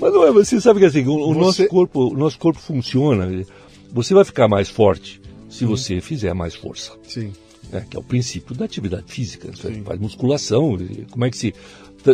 Mas 0.00 0.12
não 0.12 0.26
é, 0.26 0.32
você 0.32 0.60
sabe 0.60 0.80
que 0.80 0.86
assim, 0.86 1.06
o, 1.06 1.12
o 1.12 1.34
você... 1.34 1.40
nosso 1.40 1.68
corpo, 1.68 2.08
o 2.08 2.16
nosso 2.16 2.38
corpo 2.38 2.58
funciona. 2.58 3.44
Você 3.92 4.14
vai 4.14 4.24
ficar 4.24 4.48
mais 4.48 4.68
forte 4.68 5.20
se 5.48 5.64
você 5.64 6.00
fizer 6.00 6.32
mais 6.32 6.54
força. 6.54 6.92
Sim 7.02 7.32
né, 7.70 7.86
que 7.88 7.96
é 7.96 8.00
o 8.00 8.02
princípio 8.02 8.54
da 8.54 8.64
atividade 8.64 9.04
física. 9.06 9.50
Você 9.50 9.74
Sim. 9.74 9.82
faz 9.82 10.00
musculação, 10.00 10.76
como 11.10 11.24
é 11.24 11.30
que 11.30 11.36
se 11.36 11.54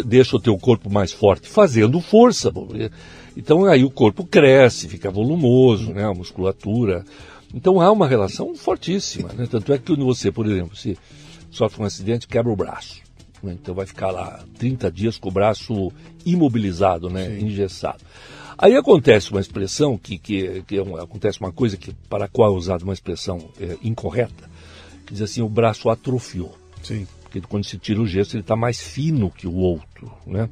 deixa 0.05 0.37
o 0.37 0.41
teu 0.41 0.57
corpo 0.59 0.91
mais 0.91 1.13
forte? 1.13 1.49
Fazendo 1.49 2.01
força. 2.01 2.53
Então 3.37 3.67
aí 3.67 3.85
o 3.85 3.91
corpo 3.91 4.25
cresce, 4.25 4.89
fica 4.89 5.11
volumoso, 5.11 5.93
né, 5.93 6.05
a 6.05 6.15
musculatura. 6.15 7.05
Então 7.55 7.81
há 7.81 7.93
uma 7.93 8.09
relação 8.09 8.55
fortíssima. 8.55 9.31
Né? 9.35 9.47
Tanto 9.51 9.73
é 9.73 9.79
que 9.79 9.95
você, 9.95 10.33
por 10.33 10.47
exemplo, 10.47 10.77
se 10.77 10.97
sofre 11.51 11.83
um 11.83 11.85
acidente, 11.85 12.27
quebra 12.27 12.53
o 12.53 12.57
braço. 12.57 13.03
Né? 13.43 13.57
Então 13.61 13.75
vai 13.75 13.87
ficar 13.87 14.11
lá 14.11 14.43
30 14.59 14.91
dias 14.91 15.19
com 15.19 15.29
o 15.29 15.33
braço 15.33 15.93
imobilizado, 16.25 17.11
né, 17.11 17.39
engessado. 17.39 18.03
Aí 18.59 18.75
acontece 18.75 19.31
uma 19.31 19.41
expressão 19.41 19.99
que, 19.99 20.17
que, 20.17 20.63
que 20.67 20.77
é 20.79 20.83
um, 20.83 20.97
acontece 20.97 21.39
uma 21.41 21.53
coisa 21.53 21.77
que 21.77 21.93
para 22.09 22.25
a 22.25 22.29
qual 22.29 22.55
é 22.55 22.57
usada 22.57 22.85
uma 22.85 22.95
expressão 22.95 23.51
é, 23.61 23.77
incorreta, 23.83 24.49
que 25.05 25.13
diz 25.13 25.21
assim, 25.21 25.43
o 25.43 25.49
braço 25.49 25.91
atrofiou. 25.91 26.57
Sim. 26.83 27.07
Porque 27.23 27.41
quando 27.43 27.65
se 27.65 27.77
tira 27.77 28.01
o 28.01 28.07
gesso, 28.07 28.35
ele 28.35 28.41
está 28.41 28.57
mais 28.57 28.81
fino 28.81 29.31
que 29.31 29.47
o 29.47 29.55
outro, 29.57 30.11
né? 30.27 30.49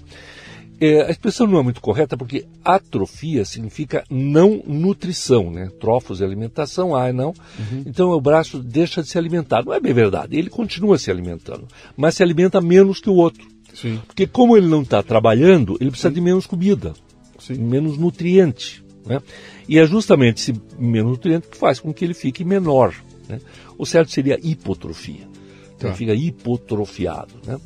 É, 0.81 1.03
a 1.03 1.11
expressão 1.11 1.47
não 1.47 1.59
é 1.59 1.63
muito 1.63 1.81
correta 1.81 2.17
porque 2.17 2.45
atrofia 2.65 3.45
significa 3.45 4.05
não 4.11 4.63
nutrição, 4.67 5.51
né? 5.51 5.71
Trofos 5.81 6.21
e 6.21 6.25
alimentação, 6.25 6.95
ah, 6.95 7.13
não. 7.13 7.29
Uhum. 7.29 7.85
Então 7.87 8.11
o 8.11 8.21
braço 8.21 8.59
deixa 8.59 9.03
de 9.03 9.09
se 9.09 9.17
alimentar. 9.17 9.65
Não 9.65 9.73
é 9.73 9.81
bem 9.81 9.93
verdade, 9.93 10.37
ele 10.37 10.51
continua 10.51 10.99
se 10.99 11.11
alimentando, 11.11 11.67
mas 11.97 12.17
se 12.17 12.23
alimenta 12.23 12.61
menos 12.61 13.01
que 13.01 13.09
o 13.09 13.15
outro. 13.15 13.47
Sim. 13.73 14.01
Porque 14.07 14.27
como 14.27 14.57
ele 14.57 14.67
não 14.67 14.83
está 14.83 15.03
trabalhando, 15.03 15.77
ele 15.81 15.91
precisa 15.91 16.11
Sim. 16.11 16.15
de 16.15 16.21
menos 16.21 16.47
comida, 16.47 16.93
Sim. 17.39 17.55
menos 17.55 17.97
nutriente. 17.97 18.85
Né? 19.07 19.21
E 19.69 19.79
é 19.79 19.87
justamente 19.87 20.39
esse 20.39 20.61
menos 20.79 21.13
nutriente 21.13 21.49
que 21.49 21.57
faz 21.57 21.79
com 21.79 21.93
que 21.93 22.05
ele 22.05 22.15
fique 22.15 22.45
menor. 22.45 22.95
Né? 23.29 23.41
O 23.77 23.85
certo 23.85 24.11
seria 24.11 24.39
hipotrofia. 24.43 25.29
Então 25.77 25.91
tá. 25.91 25.97
fica 25.97 26.15
hipotrofiado. 26.15 27.35
Né? 27.47 27.59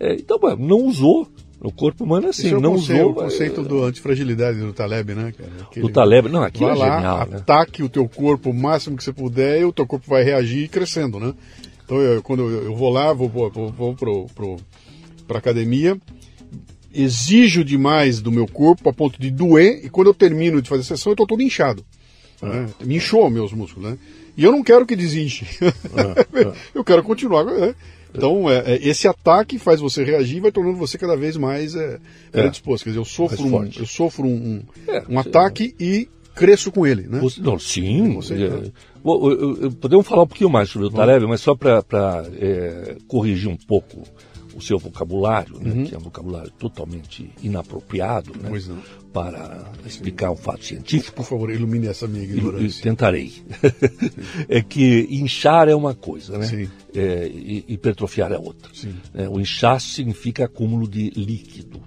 É, 0.00 0.14
então, 0.14 0.38
não 0.56 0.84
usou. 0.84 1.28
O 1.60 1.72
corpo 1.72 2.04
humano 2.04 2.28
é 2.28 2.30
assim, 2.30 2.48
é 2.48 2.52
não 2.52 2.74
conceito, 2.74 3.00
usou. 3.00 3.10
O 3.10 3.14
conceito 3.14 3.62
do 3.62 3.84
antifragilidade 3.84 4.60
do 4.60 4.72
Taleb, 4.72 5.14
né, 5.14 5.32
cara? 5.36 5.50
Aquele, 5.62 5.86
do 5.86 5.92
Taleb, 5.92 6.28
não, 6.28 6.42
aquilo 6.42 6.70
é 6.70 6.74
lá, 6.74 6.96
genial. 6.96 7.26
Né? 7.26 7.36
Ataque 7.38 7.82
o 7.82 7.88
teu 7.88 8.08
corpo 8.08 8.50
o 8.50 8.54
máximo 8.54 8.96
que 8.96 9.02
você 9.02 9.12
puder 9.12 9.60
e 9.60 9.64
o 9.64 9.72
teu 9.72 9.84
corpo 9.84 10.08
vai 10.08 10.22
reagir 10.22 10.68
crescendo, 10.68 11.18
né? 11.18 11.34
Então, 11.84 11.98
eu, 11.98 12.22
quando 12.22 12.48
eu, 12.48 12.76
vou 12.76 12.90
lá, 12.90 13.12
vou, 13.12 13.28
vou, 13.28 13.50
vou, 13.50 13.94
pro, 13.94 14.26
pro, 14.34 14.56
pra 15.26 15.38
academia, 15.38 15.98
exijo 16.94 17.64
demais 17.64 18.20
do 18.20 18.30
meu 18.30 18.46
corpo 18.46 18.88
a 18.88 18.92
ponto 18.92 19.20
de 19.20 19.30
doer, 19.30 19.84
e 19.84 19.88
quando 19.88 20.08
eu 20.08 20.14
termino 20.14 20.62
de 20.62 20.68
fazer 20.68 20.82
a 20.82 20.84
sessão, 20.84 21.12
eu 21.12 21.16
tô 21.16 21.26
todo 21.26 21.42
inchado. 21.42 21.84
Né? 22.40 22.66
Me 22.84 22.96
inchou 22.96 23.28
meus 23.28 23.52
músculos, 23.52 23.90
né? 23.90 23.98
E 24.36 24.44
eu 24.44 24.52
não 24.52 24.62
quero 24.62 24.86
que 24.86 24.94
desinche. 24.94 25.44
É, 25.60 26.40
é. 26.40 26.52
eu 26.72 26.84
quero 26.84 27.02
continuar. 27.02 27.44
Né? 27.44 27.74
Então, 28.14 28.48
é, 28.50 28.74
é, 28.74 28.88
esse 28.88 29.06
ataque 29.06 29.58
faz 29.58 29.80
você 29.80 30.02
reagir 30.02 30.38
e 30.38 30.40
vai 30.40 30.52
tornando 30.52 30.76
você 30.76 30.96
cada 30.96 31.16
vez 31.16 31.36
mais 31.36 31.74
é, 31.74 31.98
predisposto. 32.32 32.84
Quer 32.84 32.90
dizer, 32.90 33.00
eu 33.00 33.04
sofro 33.04 33.46
um, 33.46 33.64
eu 33.64 33.86
sofro 33.86 34.26
um, 34.26 34.30
um, 34.30 34.62
um 35.10 35.18
ataque 35.18 35.74
e 35.78 36.08
cresço 36.34 36.70
com 36.70 36.86
ele, 36.86 37.02
né? 37.02 37.18
Você, 37.20 37.40
não, 37.40 37.58
sim. 37.58 38.14
Você, 38.14 38.34
é, 38.44 39.70
podemos 39.80 40.06
falar 40.06 40.22
um 40.22 40.26
pouquinho 40.26 40.50
mais 40.50 40.70
sobre 40.70 40.88
o 40.88 40.90
Taleb, 40.90 41.26
mas 41.26 41.40
só 41.40 41.54
para 41.54 41.82
é, 42.38 42.96
corrigir 43.06 43.48
um 43.48 43.56
pouco 43.56 44.02
o 44.58 44.60
seu 44.60 44.76
vocabulário, 44.76 45.56
né, 45.60 45.70
uhum. 45.70 45.84
que 45.84 45.94
é 45.94 45.98
um 45.98 46.00
vocabulário 46.00 46.50
totalmente 46.58 47.30
inapropriado 47.40 48.32
né, 48.36 48.50
para 49.12 49.70
explicar 49.86 50.32
um 50.32 50.36
fato 50.36 50.64
científico. 50.64 51.16
Por 51.16 51.24
favor, 51.24 51.48
ilumine 51.50 51.86
essa 51.86 52.08
minha 52.08 52.24
ignorância. 52.24 52.82
tentarei. 52.82 53.32
é 54.48 54.60
que 54.60 55.06
inchar 55.10 55.68
é 55.68 55.74
uma 55.76 55.94
coisa, 55.94 56.38
né? 56.38 56.68
É, 56.98 57.30
hipertrofiar 57.68 58.32
é 58.32 58.38
outra. 58.38 58.70
É, 59.14 59.28
o 59.28 59.40
inchaço 59.40 59.90
significa 59.90 60.44
acúmulo 60.44 60.88
de 60.88 61.10
líquido, 61.10 61.80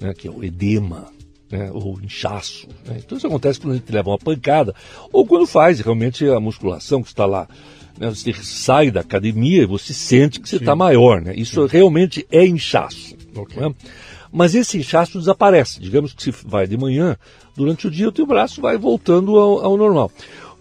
né, 0.00 0.12
que 0.14 0.26
é 0.26 0.30
o 0.30 0.42
edema. 0.42 1.12
Né, 1.50 1.70
ou 1.72 2.00
inchaço. 2.00 2.66
Né? 2.86 2.96
Então 3.04 3.16
isso 3.16 3.26
acontece 3.26 3.60
quando 3.60 3.74
a 3.74 3.76
gente 3.76 3.92
leva 3.92 4.08
uma 4.08 4.18
pancada 4.18 4.74
ou 5.12 5.26
quando 5.26 5.46
faz 5.46 5.78
realmente 5.78 6.26
a 6.26 6.40
musculação 6.40 7.02
que 7.02 7.08
está 7.08 7.26
lá 7.26 7.46
né? 7.98 8.08
Você 8.08 8.32
sai 8.42 8.90
da 8.90 9.00
academia 9.00 9.62
e 9.62 9.66
você 9.66 9.92
sente 9.92 10.40
que 10.40 10.48
você 10.48 10.56
está 10.56 10.74
maior. 10.74 11.20
Né? 11.20 11.34
Isso 11.36 11.62
Sim. 11.62 11.72
realmente 11.76 12.26
é 12.30 12.46
inchaço. 12.46 13.16
Okay. 13.34 13.62
Né? 13.62 13.74
Mas 14.32 14.54
esse 14.54 14.78
inchaço 14.78 15.18
desaparece. 15.18 15.80
Digamos 15.80 16.12
que 16.12 16.22
se 16.22 16.34
vai 16.44 16.66
de 16.66 16.76
manhã, 16.76 17.16
durante 17.56 17.86
o 17.86 17.90
dia 17.90 18.08
o 18.08 18.12
teu 18.12 18.26
braço 18.26 18.60
vai 18.60 18.76
voltando 18.76 19.38
ao, 19.38 19.64
ao 19.64 19.76
normal. 19.76 20.10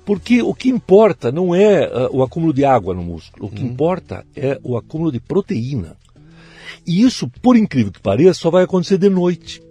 Porque 0.05 0.41
o 0.41 0.53
que 0.53 0.69
importa 0.69 1.31
não 1.31 1.55
é 1.55 1.88
uh, 1.88 2.17
o 2.17 2.24
acúmulo 2.24 2.53
de 2.53 2.65
água 2.65 2.93
no 2.93 3.03
músculo, 3.03 3.48
o 3.48 3.50
que 3.50 3.62
uhum. 3.62 3.69
importa 3.69 4.25
é 4.36 4.60
o 4.63 4.75
acúmulo 4.75 5.12
de 5.12 5.19
proteína. 5.19 5.95
E 6.86 7.01
isso, 7.01 7.29
por 7.41 7.55
incrível 7.55 7.91
que 7.91 8.01
pareça, 8.01 8.39
só 8.39 8.50
vai 8.50 8.63
acontecer 8.63 8.98
de 8.98 9.10
noite. 9.10 9.62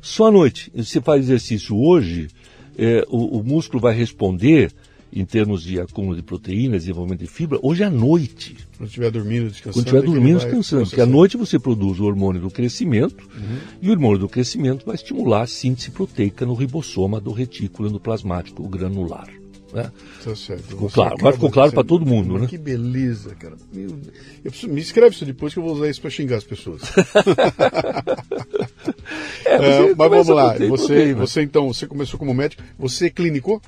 Só 0.00 0.26
à 0.26 0.30
noite. 0.30 0.70
Se 0.76 0.84
você 0.84 1.00
faz 1.00 1.24
exercício 1.24 1.76
hoje, 1.76 2.28
é, 2.78 3.04
o, 3.08 3.38
o 3.38 3.44
músculo 3.44 3.80
vai 3.80 3.94
responder 3.94 4.72
em 5.16 5.24
termos 5.24 5.62
de 5.62 5.80
acúmulo 5.80 6.14
de 6.14 6.22
proteínas, 6.22 6.82
desenvolvimento 6.82 7.20
de 7.20 7.26
fibra, 7.26 7.58
hoje 7.62 7.82
à 7.82 7.88
noite. 7.88 8.54
Quando 8.76 8.88
estiver 8.88 9.10
dormindo, 9.10 9.48
descansando. 9.48 9.72
Quando 9.72 9.86
estiver 9.86 10.02
dormindo, 10.02 10.38
descansando. 10.38 10.84
Porque 10.84 11.00
à 11.00 11.06
noite 11.06 11.38
você 11.38 11.58
produz 11.58 11.98
o 11.98 12.04
hormônio 12.04 12.42
do 12.42 12.50
crescimento 12.50 13.26
uhum. 13.34 13.58
e 13.80 13.88
o 13.88 13.92
hormônio 13.92 14.18
do 14.18 14.28
crescimento 14.28 14.84
vai 14.84 14.94
estimular 14.94 15.40
a 15.42 15.46
síntese 15.46 15.90
proteica 15.90 16.44
no 16.44 16.52
ribossoma 16.52 17.18
do 17.18 17.32
retículo 17.32 17.88
endoplasmático 17.88 18.62
granular. 18.68 19.26
Né? 19.72 19.90
Tá 20.22 20.36
certo. 20.36 20.64
Ficou 20.64 20.90
claro. 20.90 21.14
Agora 21.18 21.34
ficou 21.34 21.50
claro 21.50 21.72
para 21.72 21.82
todo 21.82 22.04
mundo, 22.04 22.38
né? 22.38 22.46
Que 22.46 22.58
beleza, 22.58 23.34
cara. 23.34 23.56
Meu... 23.72 23.98
Preciso... 24.42 24.70
Me 24.70 24.82
escreve 24.82 25.14
isso 25.14 25.24
depois 25.24 25.54
que 25.54 25.58
eu 25.58 25.62
vou 25.64 25.72
usar 25.72 25.88
isso 25.88 26.02
para 26.02 26.10
xingar 26.10 26.36
as 26.36 26.44
pessoas. 26.44 26.82
é, 29.46 29.54
é, 29.54 29.94
mas 29.94 30.10
vamos 30.10 30.28
lá. 30.28 30.56
Você, 30.68 31.14
você 31.14 31.40
então, 31.42 31.72
você 31.72 31.86
começou 31.86 32.18
como 32.18 32.34
médico. 32.34 32.62
Você 32.78 33.08
clinicou? 33.10 33.62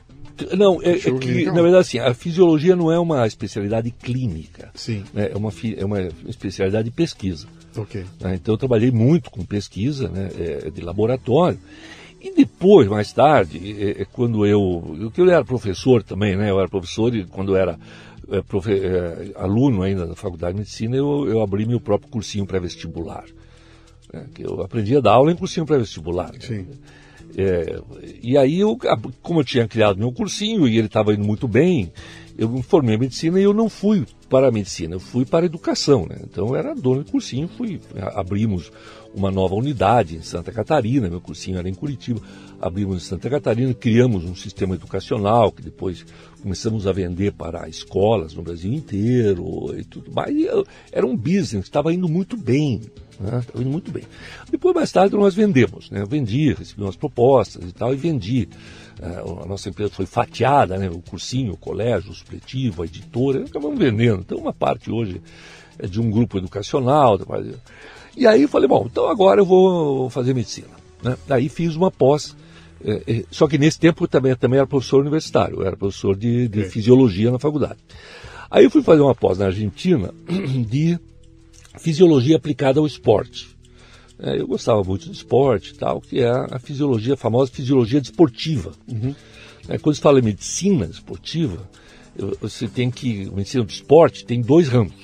Não, 0.57 0.83
é, 0.83 0.93
é 0.93 0.99
que, 0.99 1.47
na 1.47 1.63
verdade, 1.63 1.79
assim, 1.79 1.99
a 1.99 2.15
fisiologia 2.15 2.77
não 2.77 2.91
é 2.93 2.99
uma 2.99 3.27
especialidade 3.27 3.91
clínica. 3.91 4.71
Sim. 4.75 5.05
Né? 5.13 5.31
É, 5.33 5.37
uma, 5.37 5.51
é 5.77 5.85
uma 5.85 6.01
especialidade 6.27 6.85
de 6.85 6.95
pesquisa. 6.95 7.47
Ok. 7.77 8.05
Né? 8.21 8.35
Então, 8.35 8.55
eu 8.55 8.59
trabalhei 8.59 8.91
muito 8.91 9.31
com 9.31 9.45
pesquisa 9.45 10.09
né, 10.09 10.29
é, 10.39 10.71
de 10.71 10.81
laboratório. 10.81 11.59
E 12.21 12.35
depois, 12.35 12.89
mais 12.89 13.13
tarde, 13.13 13.59
é, 13.81 14.03
é, 14.03 14.05
quando 14.05 14.45
eu, 14.45 14.97
eu, 14.99 15.13
eu 15.17 15.31
era 15.31 15.45
professor 15.45 16.03
também, 16.03 16.37
né? 16.37 16.51
Eu 16.51 16.59
era 16.59 16.69
professor 16.69 17.15
e 17.15 17.25
quando 17.25 17.53
eu 17.53 17.57
era 17.57 17.79
é, 18.31 18.43
profe, 18.43 18.73
é, 18.73 19.33
aluno 19.37 19.83
ainda 19.83 20.07
da 20.07 20.17
Faculdade 20.17 20.55
de 20.55 20.59
Medicina, 20.59 20.97
eu, 20.97 21.29
eu 21.29 21.41
abri 21.41 21.65
meu 21.65 21.81
próprio 21.81 22.11
cursinho 22.11 22.45
pré-vestibular. 22.45 23.25
Né? 24.13 24.27
Eu 24.39 24.61
aprendi 24.63 24.97
a 24.97 25.01
dar 25.01 25.13
aula 25.13 25.31
em 25.31 25.37
cursinho 25.37 25.65
pré-vestibular. 25.65 26.33
Né? 26.33 26.67
É, 27.37 27.81
e 28.23 28.37
aí, 28.37 28.61
eu, 28.61 28.79
como 29.23 29.41
eu 29.41 29.45
tinha 29.45 29.69
criado 29.69 29.99
meu 29.99 30.13
cursinho 30.13 30.67
e 30.67 30.77
ele 30.77 30.87
estava 30.87 31.13
indo 31.13 31.25
muito 31.25 31.47
bem, 31.47 31.93
eu 32.39 32.49
me 32.49 32.63
formei 32.63 32.95
em 32.95 32.99
medicina 32.99 33.41
e 33.41 33.43
eu 33.43 33.53
não 33.53 33.69
fui 33.69 34.07
para 34.31 34.49
a 34.49 34.51
medicina, 34.53 34.95
eu 34.95 35.01
fui 35.01 35.25
para 35.25 35.45
a 35.45 35.47
educação. 35.47 36.07
Né? 36.07 36.19
Então, 36.23 36.47
eu 36.47 36.57
era 36.57 36.73
dono 36.73 37.03
de 37.03 37.11
cursinho, 37.11 37.49
fui, 37.49 37.81
abrimos 38.15 38.71
uma 39.13 39.31
nova 39.31 39.57
unidade 39.57 40.17
em 40.17 40.23
Santa 40.23 40.53
Catarina, 40.53 41.11
meu 41.11 41.21
cursinho 41.21 41.59
era 41.59 41.69
em 41.69 41.75
Curitiba, 41.75 42.21
abrimos 42.61 43.03
em 43.03 43.07
Santa 43.07 43.29
Catarina, 43.29 43.75
criamos 43.75 44.25
um 44.25 44.37
sistema 44.37 44.77
educacional 44.77 45.51
que 45.51 45.63
depois 45.63 46.07
começamos 46.41 46.87
a 46.87 46.93
vender 46.93 47.33
para 47.33 47.69
escolas 47.69 48.35
no 48.35 48.43
Brasil 48.43 48.73
inteiro 48.73 49.75
e 49.77 49.83
tudo 49.83 50.13
mais. 50.13 50.35
E 50.37 50.49
era 50.93 51.05
um 51.05 51.17
business, 51.17 51.65
estava 51.65 51.93
indo 51.93 52.09
muito 52.09 52.37
bem. 52.37 52.83
Né? 53.19 53.41
Estava 53.41 53.61
indo 53.61 53.71
muito 53.71 53.91
bem. 53.91 54.05
Depois, 54.49 54.75
mais 54.75 54.93
tarde, 54.93 55.17
nós 55.17 55.35
vendemos. 55.35 55.91
Né? 55.91 56.03
Eu 56.03 56.07
vendi, 56.07 56.53
recebi 56.53 56.83
umas 56.83 56.97
propostas 56.97 57.69
e 57.69 57.73
tal, 57.73 57.93
e 57.93 57.97
vendi. 57.97 58.49
Uh, 59.01 59.43
a 59.45 59.47
nossa 59.47 59.69
empresa 59.69 59.91
foi 59.91 60.07
fatiada, 60.07 60.77
né? 60.77 60.89
o 60.91 61.01
cursinho, 61.01 61.53
o 61.53 61.57
colégio, 61.57 62.11
o 62.11 62.15
supletivo, 62.15 62.83
a 62.83 62.87
editora, 62.87 63.45
acabamos 63.45 63.79
vendendo. 63.79 64.21
Então, 64.21 64.39
uma 64.39 64.53
parte 64.53 64.91
hoje 64.91 65.21
é 65.79 65.87
de 65.87 66.01
um 66.01 66.11
grupo 66.11 66.39
educacional. 66.39 67.19
E 68.17 68.27
aí 68.27 68.43
eu 68.43 68.49
falei, 68.49 68.69
bom, 68.69 68.87
então 68.91 69.09
agora 69.09 69.41
eu 69.41 69.47
vou 69.47 70.11
fazer 70.11 70.35
medicina. 70.35 70.69
Né? 71.03 71.17
Aí 71.29 71.49
fiz 71.49 71.77
uma 71.77 71.91
pós 71.91 72.37
é, 72.85 73.03
é, 73.07 73.25
só 73.31 73.49
que 73.49 73.59
nesse 73.59 73.79
tempo 73.79 74.05
eu 74.05 74.09
também, 74.09 74.35
também 74.37 74.59
era 74.59 74.67
professor 74.67 75.01
universitário, 75.01 75.61
eu 75.61 75.67
era 75.67 75.77
professor 75.77 76.17
de, 76.17 76.49
de 76.49 76.63
é. 76.63 76.65
fisiologia 76.65 77.31
na 77.31 77.39
faculdade. 77.39 77.79
Aí 78.51 78.65
eu 78.65 78.71
fui 78.71 78.83
fazer 78.83 79.03
uma 79.03 79.15
pós 79.15 79.39
na 79.39 79.47
Argentina 79.47 80.15
de 80.69 80.99
fisiologia 81.79 82.37
aplicada 82.37 82.81
ao 82.81 82.87
esporte. 82.87 83.49
É, 84.21 84.41
eu 84.41 84.47
gostava 84.47 84.83
muito 84.83 85.07
de 85.07 85.13
esporte 85.13 85.75
tal, 85.75 86.01
que 86.01 86.21
é 86.21 86.29
a 86.29 86.59
fisiologia, 86.59 87.15
a 87.15 87.17
famosa 87.17 87.51
fisiologia 87.51 88.01
desportiva. 88.01 88.73
Uhum. 88.89 89.15
É, 89.69 89.79
quando 89.79 89.95
se 89.95 90.01
fala 90.01 90.19
em 90.19 90.23
medicina 90.23 90.87
esportiva, 90.87 91.69
você 92.41 92.67
tem 92.67 92.91
que. 92.91 93.31
Medicina 93.31 93.65
do 93.65 93.71
esporte 93.71 94.25
tem 94.25 94.41
dois 94.41 94.69
ramos. 94.69 94.95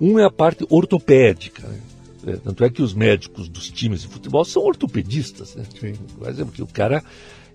Um 0.00 0.18
é 0.18 0.24
a 0.24 0.30
parte 0.30 0.66
ortopédica, 0.68 1.66
né? 1.66 1.80
É, 2.26 2.36
tanto 2.36 2.64
é 2.64 2.70
que 2.70 2.82
os 2.82 2.94
médicos 2.94 3.48
dos 3.48 3.70
times 3.70 4.00
de 4.00 4.08
futebol 4.08 4.44
são 4.44 4.62
ortopedistas, 4.62 5.54
né? 5.54 5.64
Sim. 5.78 5.92
Por 6.18 6.28
exemplo, 6.28 6.52
que 6.52 6.62
o 6.62 6.66
cara 6.66 7.04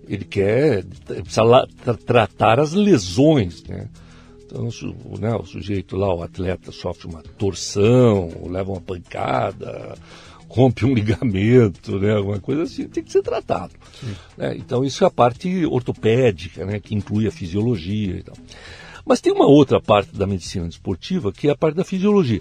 ele 0.08 0.24
quer 0.24 0.84
precisa 0.84 1.42
lá, 1.42 1.66
tra 1.84 1.94
tratar 1.94 2.60
as 2.60 2.72
lesões, 2.72 3.62
né? 3.64 3.88
Então, 4.46 4.68
o, 5.04 5.18
né, 5.18 5.32
o 5.36 5.44
sujeito 5.44 5.96
lá, 5.96 6.12
o 6.12 6.22
atleta, 6.22 6.72
sofre 6.72 7.06
uma 7.06 7.22
torção, 7.22 8.30
leva 8.48 8.72
uma 8.72 8.80
pancada, 8.80 9.94
rompe 10.50 10.84
um 10.84 10.92
ligamento, 10.94 11.98
né, 11.98 12.16
alguma 12.16 12.40
coisa 12.40 12.64
assim, 12.64 12.88
tem 12.88 13.04
que 13.04 13.12
ser 13.12 13.22
tratado. 13.22 13.72
Né? 14.36 14.56
Então, 14.56 14.84
isso 14.84 15.04
é 15.04 15.06
a 15.06 15.10
parte 15.10 15.64
ortopédica, 15.64 16.66
né, 16.66 16.80
que 16.80 16.94
inclui 16.94 17.26
a 17.26 17.32
fisiologia 17.32 18.16
e 18.16 18.22
tal. 18.22 18.36
Mas 19.06 19.20
tem 19.20 19.32
uma 19.32 19.46
outra 19.46 19.80
parte 19.80 20.14
da 20.14 20.26
medicina 20.26 20.66
esportiva, 20.66 21.32
que 21.32 21.48
é 21.48 21.52
a 21.52 21.56
parte 21.56 21.76
da 21.76 21.84
fisiologia, 21.84 22.40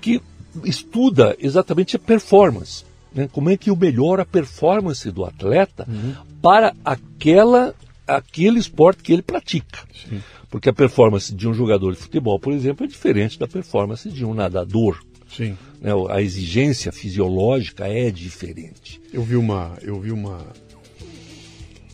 que 0.00 0.22
estuda 0.64 1.36
exatamente 1.38 1.96
a 1.96 1.98
performance. 1.98 2.84
Né? 3.12 3.28
Como 3.30 3.50
é 3.50 3.56
que 3.56 3.70
eu 3.70 3.76
melhoro 3.76 4.22
a 4.22 4.26
performance 4.26 5.10
do 5.10 5.24
atleta 5.24 5.86
uhum. 5.88 6.14
para 6.40 6.74
aquela, 6.84 7.74
aquele 8.06 8.58
esporte 8.58 9.02
que 9.02 9.12
ele 9.12 9.22
pratica. 9.22 9.80
Sim. 10.08 10.22
Porque 10.50 10.68
a 10.68 10.72
performance 10.72 11.34
de 11.34 11.46
um 11.46 11.52
jogador 11.52 11.92
de 11.92 11.98
futebol, 11.98 12.38
por 12.38 12.52
exemplo, 12.52 12.84
é 12.84 12.88
diferente 12.88 13.38
da 13.38 13.46
performance 13.46 14.08
de 14.08 14.24
um 14.24 14.32
nadador. 14.32 14.98
Sim. 15.34 15.56
Né? 15.80 15.90
A 16.10 16.22
exigência 16.22 16.90
fisiológica 16.92 17.86
é 17.86 18.10
diferente. 18.10 19.00
Eu 19.12 19.22
vi 19.22 19.36
uma. 19.36 19.76
Eu 19.82 20.00
vi 20.00 20.10
uma. 20.10 20.46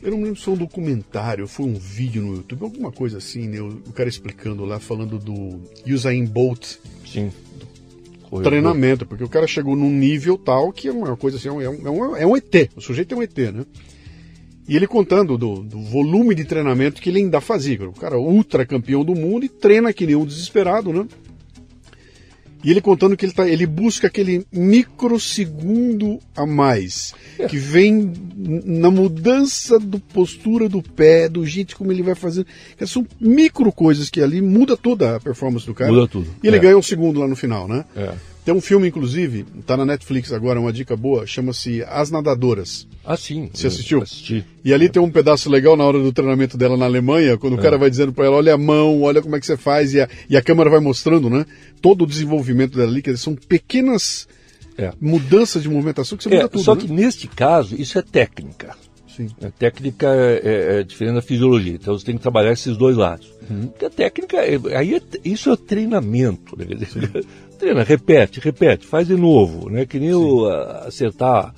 Eu 0.03 0.11
não 0.11 0.23
lembro 0.23 0.37
se 0.37 0.45
foi 0.45 0.55
um 0.55 0.59
documentário, 0.59 1.49
foi 1.49 1.65
um 1.65 1.75
vídeo 1.75 2.23
no 2.23 2.37
YouTube, 2.37 2.65
alguma 2.65 2.93
coisa 2.93 3.19
assim, 3.19 3.49
né? 3.49 3.61
O 3.61 3.93
cara 3.93 4.09
explicando 4.09 4.65
lá, 4.65 4.79
falando 4.79 5.19
do 5.19 5.63
Usain 5.87 6.27
Bolt. 6.27 6.77
Sim 7.07 7.31
treinamento, 8.43 9.07
porque 9.07 9.23
o 9.23 9.29
cara 9.29 9.47
chegou 9.47 9.77
num 9.77 9.91
nível 9.91 10.37
tal 10.37 10.73
que 10.73 10.89
é 10.89 10.93
uma 10.93 11.17
coisa 11.17 11.37
assim, 11.37 11.49
é 11.49 11.53
um, 11.53 11.61
é 11.63 11.91
um, 11.91 12.17
é 12.17 12.27
um 12.27 12.37
ET, 12.37 12.71
o 12.75 12.81
sujeito 12.81 13.15
é 13.15 13.19
um 13.19 13.23
ET, 13.23 13.37
né? 13.37 13.65
E 14.67 14.77
ele 14.77 14.87
contando 14.87 15.37
do, 15.37 15.63
do, 15.63 15.83
volume 15.83 16.35
de 16.35 16.45
treinamento 16.45 17.01
que 17.03 17.11
ele 17.11 17.19
ainda 17.19 17.39
fazia. 17.39 17.87
O 17.87 17.93
cara 17.93 18.19
ultra 18.19 18.65
campeão 18.65 19.05
do 19.05 19.15
mundo 19.15 19.45
e 19.45 19.49
treina 19.49 19.93
que 19.93 20.07
nem 20.07 20.17
um 20.17 20.25
desesperado, 20.25 20.91
né? 20.91 21.07
E 22.65 22.71
ele 22.71 22.81
contando 22.81 23.17
que 23.17 23.27
ele, 23.27 23.33
tá, 23.33 23.47
ele 23.47 23.67
busca 23.67 24.07
aquele 24.07 24.47
microsegundo 24.51 26.19
a 26.35 26.47
mais, 26.47 27.15
que 27.49 27.59
vem 27.59 28.13
na 28.37 28.91
mudança 28.91 29.79
da 29.79 29.99
postura 30.13 30.69
do 30.69 30.83
pé, 30.83 31.29
do 31.29 31.47
jeito 31.47 31.77
como 31.77 31.93
ele 31.93 32.03
vai 32.03 32.15
fazendo. 32.15 32.47
São 32.87 33.07
micro 33.21 33.71
coisas 33.71 34.09
que 34.09 34.23
ali 34.23 34.41
muda 34.41 34.77
toda 34.77 35.17
a 35.17 35.21
performance 35.21 35.67
do 35.67 35.75
cara. 35.75 35.93
Muda 35.93 36.09
tudo. 36.09 36.27
E 36.43 36.47
ele 36.47 36.57
é. 36.57 36.61
ganha 36.61 36.79
um 36.79 36.83
segundo 36.83 37.21
lá 37.21 37.29
no 37.29 37.37
final, 37.37 37.69
né? 37.69 37.85
É. 37.95 38.15
Tem 38.45 38.53
um 38.53 38.61
filme, 38.61 38.89
inclusive, 38.89 39.45
tá 39.67 39.75
na 39.75 39.87
Netflix 39.87 40.31
agora, 40.31 40.61
uma 40.61 40.73
dica 40.73 40.95
boa, 40.95 41.27
chama-se 41.27 41.83
As 41.85 42.11
Nadadoras. 42.11 42.87
Ah, 43.03 43.17
sim. 43.17 43.49
Você 43.53 43.69
assistiu? 43.69 44.03
Assisti. 44.03 44.45
E 44.63 44.75
ali 44.75 44.89
tem 44.91 45.01
um 45.01 45.11
pedaço 45.11 45.49
legal 45.49 45.77
na 45.77 45.85
hora 45.85 45.99
do 45.99 46.13
treinamento 46.13 46.59
dela 46.59 46.77
na 46.77 46.85
Alemanha, 46.85 47.39
quando 47.39 47.57
é. 47.57 47.59
o 47.59 47.63
cara 47.63 47.79
vai 47.79 47.89
dizendo 47.89 48.13
para 48.13 48.27
ela, 48.27 48.37
olha 48.37 48.53
a 48.53 48.59
mão, 48.59 49.01
olha 49.01 49.23
como 49.23 49.35
é 49.35 49.41
que 49.41 49.47
você 49.47 49.57
faz, 49.57 49.95
e 49.95 50.01
a, 50.03 50.09
e 50.29 50.37
a 50.37 50.43
câmera 50.43 50.69
vai 50.69 50.81
mostrando, 50.81 51.31
né? 51.31 51.47
Todo 51.81 52.05
o 52.05 52.07
desenvolvimento 52.07 52.77
dela 52.77 52.91
ali, 52.91 53.01
que 53.01 53.17
são 53.17 53.35
pequenas 53.35 54.29
é. 54.77 54.93
mudanças 55.01 55.63
de 55.63 55.69
movimentação 55.71 56.19
que 56.19 56.25
você 56.25 56.35
é, 56.35 56.37
muda 56.37 56.49
tudo. 56.49 56.65
Só 56.65 56.75
né? 56.75 56.83
que 56.83 56.93
neste 56.93 57.27
caso, 57.29 57.75
isso 57.81 57.99
é 57.99 58.03
técnica. 58.03 58.77
Sim. 59.17 59.29
A 59.43 59.51
técnica 59.51 60.09
é, 60.09 60.41
é, 60.43 60.81
é, 60.81 60.83
diferente 60.83 61.15
da 61.15 61.23
fisiologia, 61.23 61.75
então 61.75 61.97
você 61.97 62.05
tem 62.05 62.17
que 62.17 62.23
trabalhar 62.23 62.53
esses 62.53 62.77
dois 62.77 62.97
lados. 62.97 63.33
Uhum. 63.49 63.69
Porque 63.69 63.85
a 63.85 63.91
técnica, 63.91 64.39
é, 64.39 64.59
aí 64.77 64.97
é, 64.97 65.01
isso 65.25 65.53
é 65.53 65.57
treinamento. 65.57 66.59
Né? 66.59 66.67
treina, 67.55 67.83
repete, 67.83 68.41
repete, 68.41 68.87
faz 68.87 69.07
de 69.07 69.17
novo, 69.17 69.71
né? 69.71 69.87
Que 69.87 69.99
nem 69.99 70.15
o, 70.15 70.47
acertar 70.87 71.55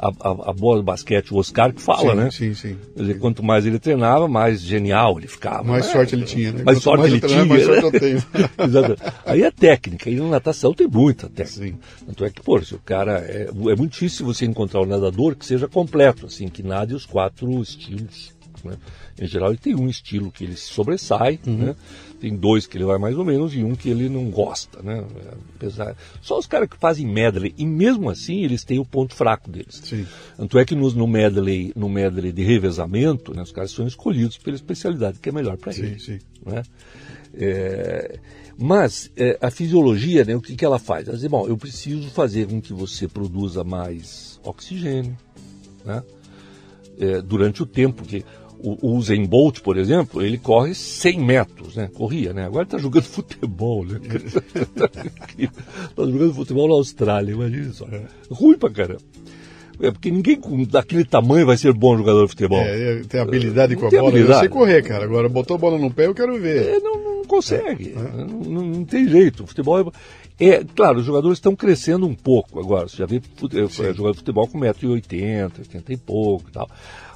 a, 0.00 0.08
a, 0.08 0.50
a, 0.50 0.52
bola 0.54 0.78
do 0.78 0.82
basquete, 0.82 1.32
o 1.32 1.36
Oscar 1.36 1.74
que 1.74 1.82
fala, 1.82 2.12
sim, 2.12 2.16
né? 2.16 2.30
Sim, 2.30 2.54
sim. 2.54 2.78
Quer 2.94 3.02
dizer, 3.02 3.18
quanto 3.18 3.42
mais 3.42 3.66
ele 3.66 3.78
treinava, 3.78 4.26
mais 4.26 4.62
genial 4.62 5.18
ele 5.18 5.28
ficava. 5.28 5.62
Mais 5.62 5.86
né? 5.86 5.92
sorte 5.92 6.14
ele 6.14 6.24
tinha, 6.24 6.52
né? 6.52 6.62
Mais 6.64 6.78
quanto 6.78 6.84
sorte 6.84 7.00
mais 7.00 7.12
ele 7.12 7.20
tinha. 7.20 7.44
Mais 7.44 7.64
sorte 7.64 7.84
eu 7.84 8.00
tenho. 8.00 8.24
Exato. 8.66 8.96
Aí 9.26 9.42
é 9.42 9.50
técnica, 9.50 10.08
e 10.08 10.16
na 10.16 10.28
natação 10.28 10.72
tem 10.72 10.88
muita 10.88 11.28
técnica. 11.28 11.66
Sim. 11.66 11.78
Tanto 12.06 12.24
é 12.24 12.30
que, 12.30 12.40
pô, 12.40 12.60
se 12.62 12.74
o 12.74 12.78
cara. 12.78 13.18
É, 13.18 13.50
é 13.50 13.76
muito 13.76 13.92
difícil 13.92 14.24
você 14.24 14.46
encontrar 14.46 14.80
um 14.80 14.86
nadador 14.86 15.36
que 15.36 15.44
seja 15.44 15.68
completo, 15.68 16.26
assim, 16.26 16.48
que 16.48 16.62
nade 16.62 16.94
os 16.94 17.04
quatro 17.04 17.60
estilos. 17.60 18.32
Né? 18.64 18.72
Em 19.20 19.26
geral, 19.26 19.50
ele 19.50 19.58
tem 19.58 19.74
um 19.74 19.88
estilo 19.88 20.30
que 20.30 20.44
ele 20.44 20.56
se 20.56 20.72
sobressai, 20.72 21.38
uhum. 21.46 21.56
né? 21.56 21.76
Tem 22.20 22.36
dois 22.36 22.66
que 22.66 22.76
ele 22.76 22.84
vai 22.84 22.98
mais 22.98 23.16
ou 23.16 23.24
menos 23.24 23.54
e 23.54 23.64
um 23.64 23.74
que 23.74 23.88
ele 23.88 24.08
não 24.08 24.30
gosta. 24.30 24.82
Né? 24.82 25.04
Apesar... 25.56 25.96
Só 26.20 26.38
os 26.38 26.46
caras 26.46 26.68
que 26.68 26.76
fazem 26.76 27.06
medley, 27.06 27.54
e 27.56 27.64
mesmo 27.64 28.10
assim 28.10 28.44
eles 28.44 28.62
têm 28.62 28.78
o 28.78 28.84
ponto 28.84 29.14
fraco 29.14 29.50
deles. 29.50 29.80
Sim. 29.82 30.06
Tanto 30.36 30.58
é 30.58 30.64
que 30.64 30.74
no, 30.74 30.90
no, 30.92 31.06
medley, 31.06 31.72
no 31.74 31.88
medley 31.88 32.30
de 32.30 32.42
revezamento, 32.42 33.34
né, 33.34 33.42
os 33.42 33.52
caras 33.52 33.70
são 33.70 33.86
escolhidos 33.86 34.36
pela 34.38 34.56
especialidade 34.56 35.18
que 35.18 35.28
é 35.28 35.32
melhor 35.32 35.56
para 35.56 35.74
eles. 35.74 36.04
Sim. 36.04 36.18
Né? 36.44 36.62
É... 37.34 38.18
Mas 38.62 39.10
é, 39.16 39.38
a 39.40 39.50
fisiologia, 39.50 40.22
né, 40.22 40.36
o 40.36 40.40
que, 40.40 40.54
que 40.54 40.64
ela 40.64 40.78
faz? 40.78 41.08
Ela 41.08 41.16
diz, 41.16 41.26
bom, 41.26 41.48
eu 41.48 41.56
preciso 41.56 42.10
fazer 42.10 42.46
com 42.46 42.60
que 42.60 42.74
você 42.74 43.08
produza 43.08 43.64
mais 43.64 44.38
oxigênio, 44.44 45.16
né? 45.82 46.02
É, 46.98 47.22
durante 47.22 47.62
o 47.62 47.66
tempo 47.66 48.04
que 48.04 48.22
o, 48.62 49.00
Zen 49.02 49.26
Bolt, 49.26 49.60
por 49.60 49.76
exemplo, 49.76 50.22
ele 50.22 50.38
corre 50.38 50.74
100 50.74 51.20
metros, 51.20 51.76
né? 51.76 51.88
Corria, 51.92 52.32
né? 52.32 52.44
Agora 52.44 52.62
ele 52.62 52.66
está 52.66 52.78
jogando 52.78 53.04
futebol, 53.10 53.84
né? 53.84 54.00
Está 55.36 55.50
jogando 56.06 56.34
futebol 56.34 56.68
na 56.68 56.74
Austrália, 56.74 57.32
imagina 57.32 57.72
só. 57.72 57.86
É. 57.86 58.02
Ruim 58.30 58.58
pra 58.58 58.70
caramba. 58.70 59.00
É 59.82 59.90
porque 59.90 60.10
ninguém 60.10 60.38
com 60.38 60.62
daquele 60.64 61.04
tamanho 61.04 61.46
vai 61.46 61.56
ser 61.56 61.72
bom 61.72 61.96
jogador 61.96 62.24
de 62.24 62.30
futebol. 62.30 62.60
É, 62.60 63.00
tem 63.08 63.20
habilidade 63.20 63.76
com 63.76 63.86
a 63.86 63.90
bola. 63.90 64.08
Habilidade. 64.08 64.34
Eu 64.34 64.40
sei 64.40 64.48
correr, 64.48 64.82
cara. 64.82 65.04
Agora 65.04 65.28
botou 65.28 65.56
a 65.56 65.58
bola 65.58 65.78
no 65.78 65.90
pé, 65.90 66.06
eu 66.06 66.14
quero 66.14 66.38
ver. 66.38 66.74
É, 66.74 66.80
não, 66.80 67.02
não, 67.02 67.24
consegue. 67.24 67.94
É. 67.96 68.24
Não, 68.24 68.26
não, 68.26 68.62
não, 68.66 68.84
tem 68.84 69.08
jeito. 69.08 69.44
O 69.44 69.46
futebol 69.46 69.92
é, 70.38 70.46
é, 70.46 70.64
Claro, 70.76 70.98
os 70.98 71.06
jogadores 71.06 71.38
estão 71.38 71.56
crescendo 71.56 72.06
um 72.06 72.14
pouco 72.14 72.60
agora. 72.60 72.88
Você 72.88 72.98
já 72.98 73.06
vê 73.06 73.16
é, 73.16 73.68
jogador 73.94 74.12
de 74.12 74.18
futebol 74.18 74.46
com 74.46 74.60
1,80m, 74.60 75.50
80 75.60 75.92
e 75.92 75.96
pouco 75.96 76.50
e 76.50 76.52
tal. 76.52 76.68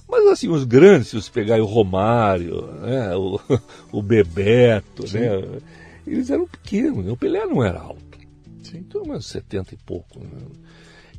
Mas 0.09 0.27
assim, 0.27 0.49
os 0.49 0.64
grandes, 0.64 1.09
se 1.09 1.17
você 1.17 1.31
pegar 1.31 1.61
o 1.61 1.64
Romário, 1.64 2.62
né, 2.81 3.17
o, 3.17 3.40
o 3.90 4.03
Bebeto, 4.03 5.05
né, 5.12 5.61
eles 6.07 6.31
eram 6.31 6.47
pequenos, 6.47 7.05
né, 7.05 7.11
o 7.11 7.17
Pelé 7.17 7.45
não 7.47 7.64
era 7.64 7.81
alto. 7.81 8.19
Sim. 8.62 8.79
Então, 8.79 9.03
umas 9.03 9.27
70 9.27 9.75
e 9.75 9.79
pouco. 9.79 10.21
Né? 10.21 10.29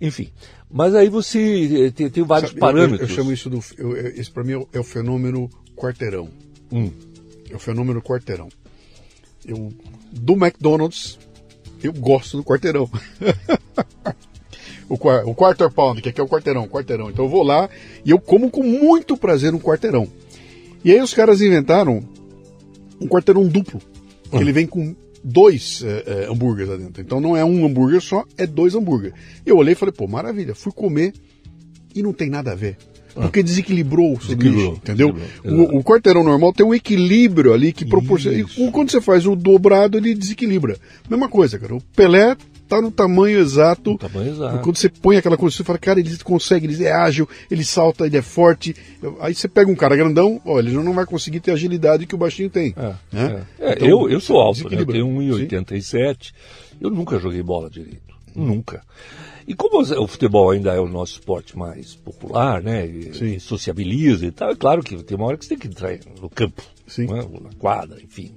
Enfim, 0.01 0.29
mas 0.69 0.93
aí 0.93 1.09
você 1.09 1.85
eh, 1.87 1.91
tem, 1.91 2.09
tem 2.09 2.23
vários 2.23 2.51
Sabe, 2.51 2.59
parâmetros. 2.59 3.01
Eu, 3.01 3.07
eu 3.07 3.15
chamo 3.15 3.31
isso 3.31 3.49
do. 3.49 3.59
eu- 3.77 3.95
esse 3.95 4.29
para 4.29 4.43
mim 4.43 4.53
é 4.53 4.57
o, 4.57 4.69
é 4.73 4.79
o 4.79 4.83
fenômeno 4.83 5.49
quarteirão. 5.75 6.29
Hum. 6.71 6.91
É 7.49 7.55
o 7.55 7.59
fenômeno 7.59 8.01
quarteirão. 8.01 8.49
Eu, 9.45 9.71
do 10.11 10.33
McDonald's, 10.33 11.19
eu 11.81 11.93
gosto 11.93 12.37
do 12.37 12.43
quarteirão. 12.43 12.89
o, 14.89 14.95
o 14.95 15.35
quarter 15.35 15.71
pound, 15.71 16.01
que 16.01 16.09
aqui 16.09 16.21
é 16.21 16.23
o 16.23 16.27
quarteirão, 16.27 16.67
quarteirão. 16.67 17.09
Então 17.09 17.25
eu 17.25 17.29
vou 17.29 17.43
lá 17.43 17.69
e 18.03 18.11
eu 18.11 18.19
como 18.19 18.49
com 18.49 18.63
muito 18.63 19.17
prazer 19.17 19.53
um 19.53 19.59
quarteirão. 19.59 20.07
E 20.83 20.91
aí 20.91 21.01
os 21.01 21.13
caras 21.13 21.41
inventaram 21.41 22.03
um 23.01 23.07
quarteirão 23.07 23.47
duplo. 23.47 23.81
Que 24.29 24.37
ele 24.37 24.51
vem 24.51 24.67
com 24.67 24.95
dois 25.23 25.83
eh, 25.83 26.03
eh, 26.05 26.27
hambúrgueres 26.29 26.69
lá 26.69 26.77
dentro. 26.77 27.01
Então 27.01 27.19
não 27.19 27.35
é 27.35 27.43
um 27.43 27.65
hambúrguer 27.65 28.01
só, 28.01 28.23
é 28.37 28.45
dois 28.45 28.75
hambúrgueres. 28.75 29.17
Eu 29.45 29.57
olhei 29.57 29.73
e 29.73 29.75
falei, 29.75 29.93
pô, 29.93 30.07
maravilha. 30.07 30.53
Fui 30.53 30.71
comer 30.71 31.13
e 31.95 32.03
não 32.03 32.13
tem 32.13 32.29
nada 32.29 32.51
a 32.51 32.55
ver. 32.55 32.77
Porque 33.15 33.41
desequilibrou 33.41 34.13
o 34.13 34.21
sanduíche, 34.21 34.67
entendeu? 34.67 35.13
desequilibrou, 35.13 35.75
O, 35.75 35.79
o 35.79 35.83
quarteirão 35.83 36.21
normal 36.21 36.51
tem 36.51 36.65
um 36.65 36.73
equilíbrio 36.73 37.53
ali 37.53 37.71
que 37.71 37.85
proporciona. 37.85 38.37
E 38.37 38.71
quando 38.71 38.91
você 38.91 38.99
faz 38.99 39.25
o 39.25 39.35
dobrado, 39.35 39.97
ele 39.97 40.13
desequilibra. 40.13 40.77
Mesma 41.09 41.29
coisa, 41.29 41.57
cara. 41.57 41.75
O 41.75 41.81
Pelé 41.95 42.35
tá 42.67 42.81
no 42.81 42.91
tamanho 42.91 43.39
exato. 43.39 43.91
No 43.91 43.97
tamanho 43.97 44.31
exato. 44.31 44.59
Quando 44.59 44.77
você 44.77 44.89
põe 44.89 45.17
aquela 45.17 45.37
coisa, 45.37 45.55
você 45.55 45.63
fala, 45.63 45.77
cara, 45.77 45.99
ele 45.99 46.17
consegue, 46.17 46.65
ele 46.65 46.83
é 46.83 46.91
ágil, 46.91 47.27
ele 47.49 47.63
salta, 47.63 48.05
ele 48.05 48.17
é 48.17 48.21
forte. 48.21 48.75
Aí 49.19 49.33
você 49.33 49.47
pega 49.47 49.71
um 49.71 49.75
cara 49.75 49.95
grandão, 49.95 50.41
ó, 50.45 50.59
ele 50.59 50.71
não 50.71 50.93
vai 50.93 51.05
conseguir 51.05 51.39
ter 51.39 51.51
a 51.51 51.53
agilidade 51.55 52.05
que 52.05 52.15
o 52.15 52.17
baixinho 52.17 52.49
tem. 52.49 52.73
É, 52.77 52.93
né? 53.11 53.45
é. 53.59 53.65
É, 53.65 53.73
Então, 53.73 53.87
eu, 53.87 54.09
eu 54.09 54.19
sou 54.19 54.37
alto, 54.39 54.69
né? 54.69 54.81
eu 54.81 54.85
tenho 54.85 55.07
1,87. 55.07 56.33
Eu 56.79 56.89
nunca 56.89 57.19
joguei 57.19 57.41
bola 57.41 57.69
direito. 57.69 58.15
Nunca. 58.35 58.83
E 59.47 59.53
como 59.53 59.79
o 59.79 60.07
futebol 60.07 60.49
ainda 60.49 60.73
é 60.73 60.79
o 60.79 60.87
nosso 60.87 61.19
esporte 61.19 61.57
mais 61.57 61.95
popular, 61.95 62.61
né? 62.61 62.85
E, 62.87 63.35
e 63.35 63.39
sociabiliza 63.39 64.25
e 64.25 64.31
tal, 64.31 64.49
é 64.49 64.55
claro 64.55 64.81
que 64.81 65.01
tem 65.03 65.15
uma 65.15 65.27
hora 65.27 65.37
que 65.37 65.45
você 65.45 65.49
tem 65.49 65.59
que 65.59 65.67
entrar 65.67 65.97
no 66.19 66.29
campo, 66.29 66.63
Sim. 66.87 67.05
né? 67.05 67.23
na 67.41 67.51
quadra, 67.57 68.01
enfim. 68.01 68.33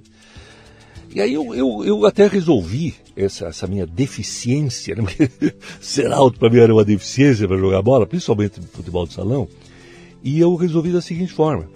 E 1.11 1.19
aí 1.19 1.33
eu, 1.33 1.55
eu, 1.55 1.83
eu 1.83 2.05
até 2.05 2.27
resolvi 2.27 2.93
essa, 3.25 3.47
essa 3.47 3.67
minha 3.67 3.85
deficiência, 3.85 4.95
né? 4.95 5.03
Ser 5.81 6.11
alto 6.11 6.39
para 6.39 6.49
mim 6.49 6.59
era 6.59 6.73
uma 6.73 6.85
deficiência 6.85 7.47
para 7.47 7.57
jogar 7.57 7.81
bola, 7.81 8.05
principalmente 8.07 8.59
futebol 8.73 9.05
de 9.07 9.13
salão. 9.13 9.47
E 10.23 10.39
eu 10.39 10.55
resolvi 10.55 10.91
da 10.91 11.01
seguinte 11.01 11.31
forma: 11.33 11.67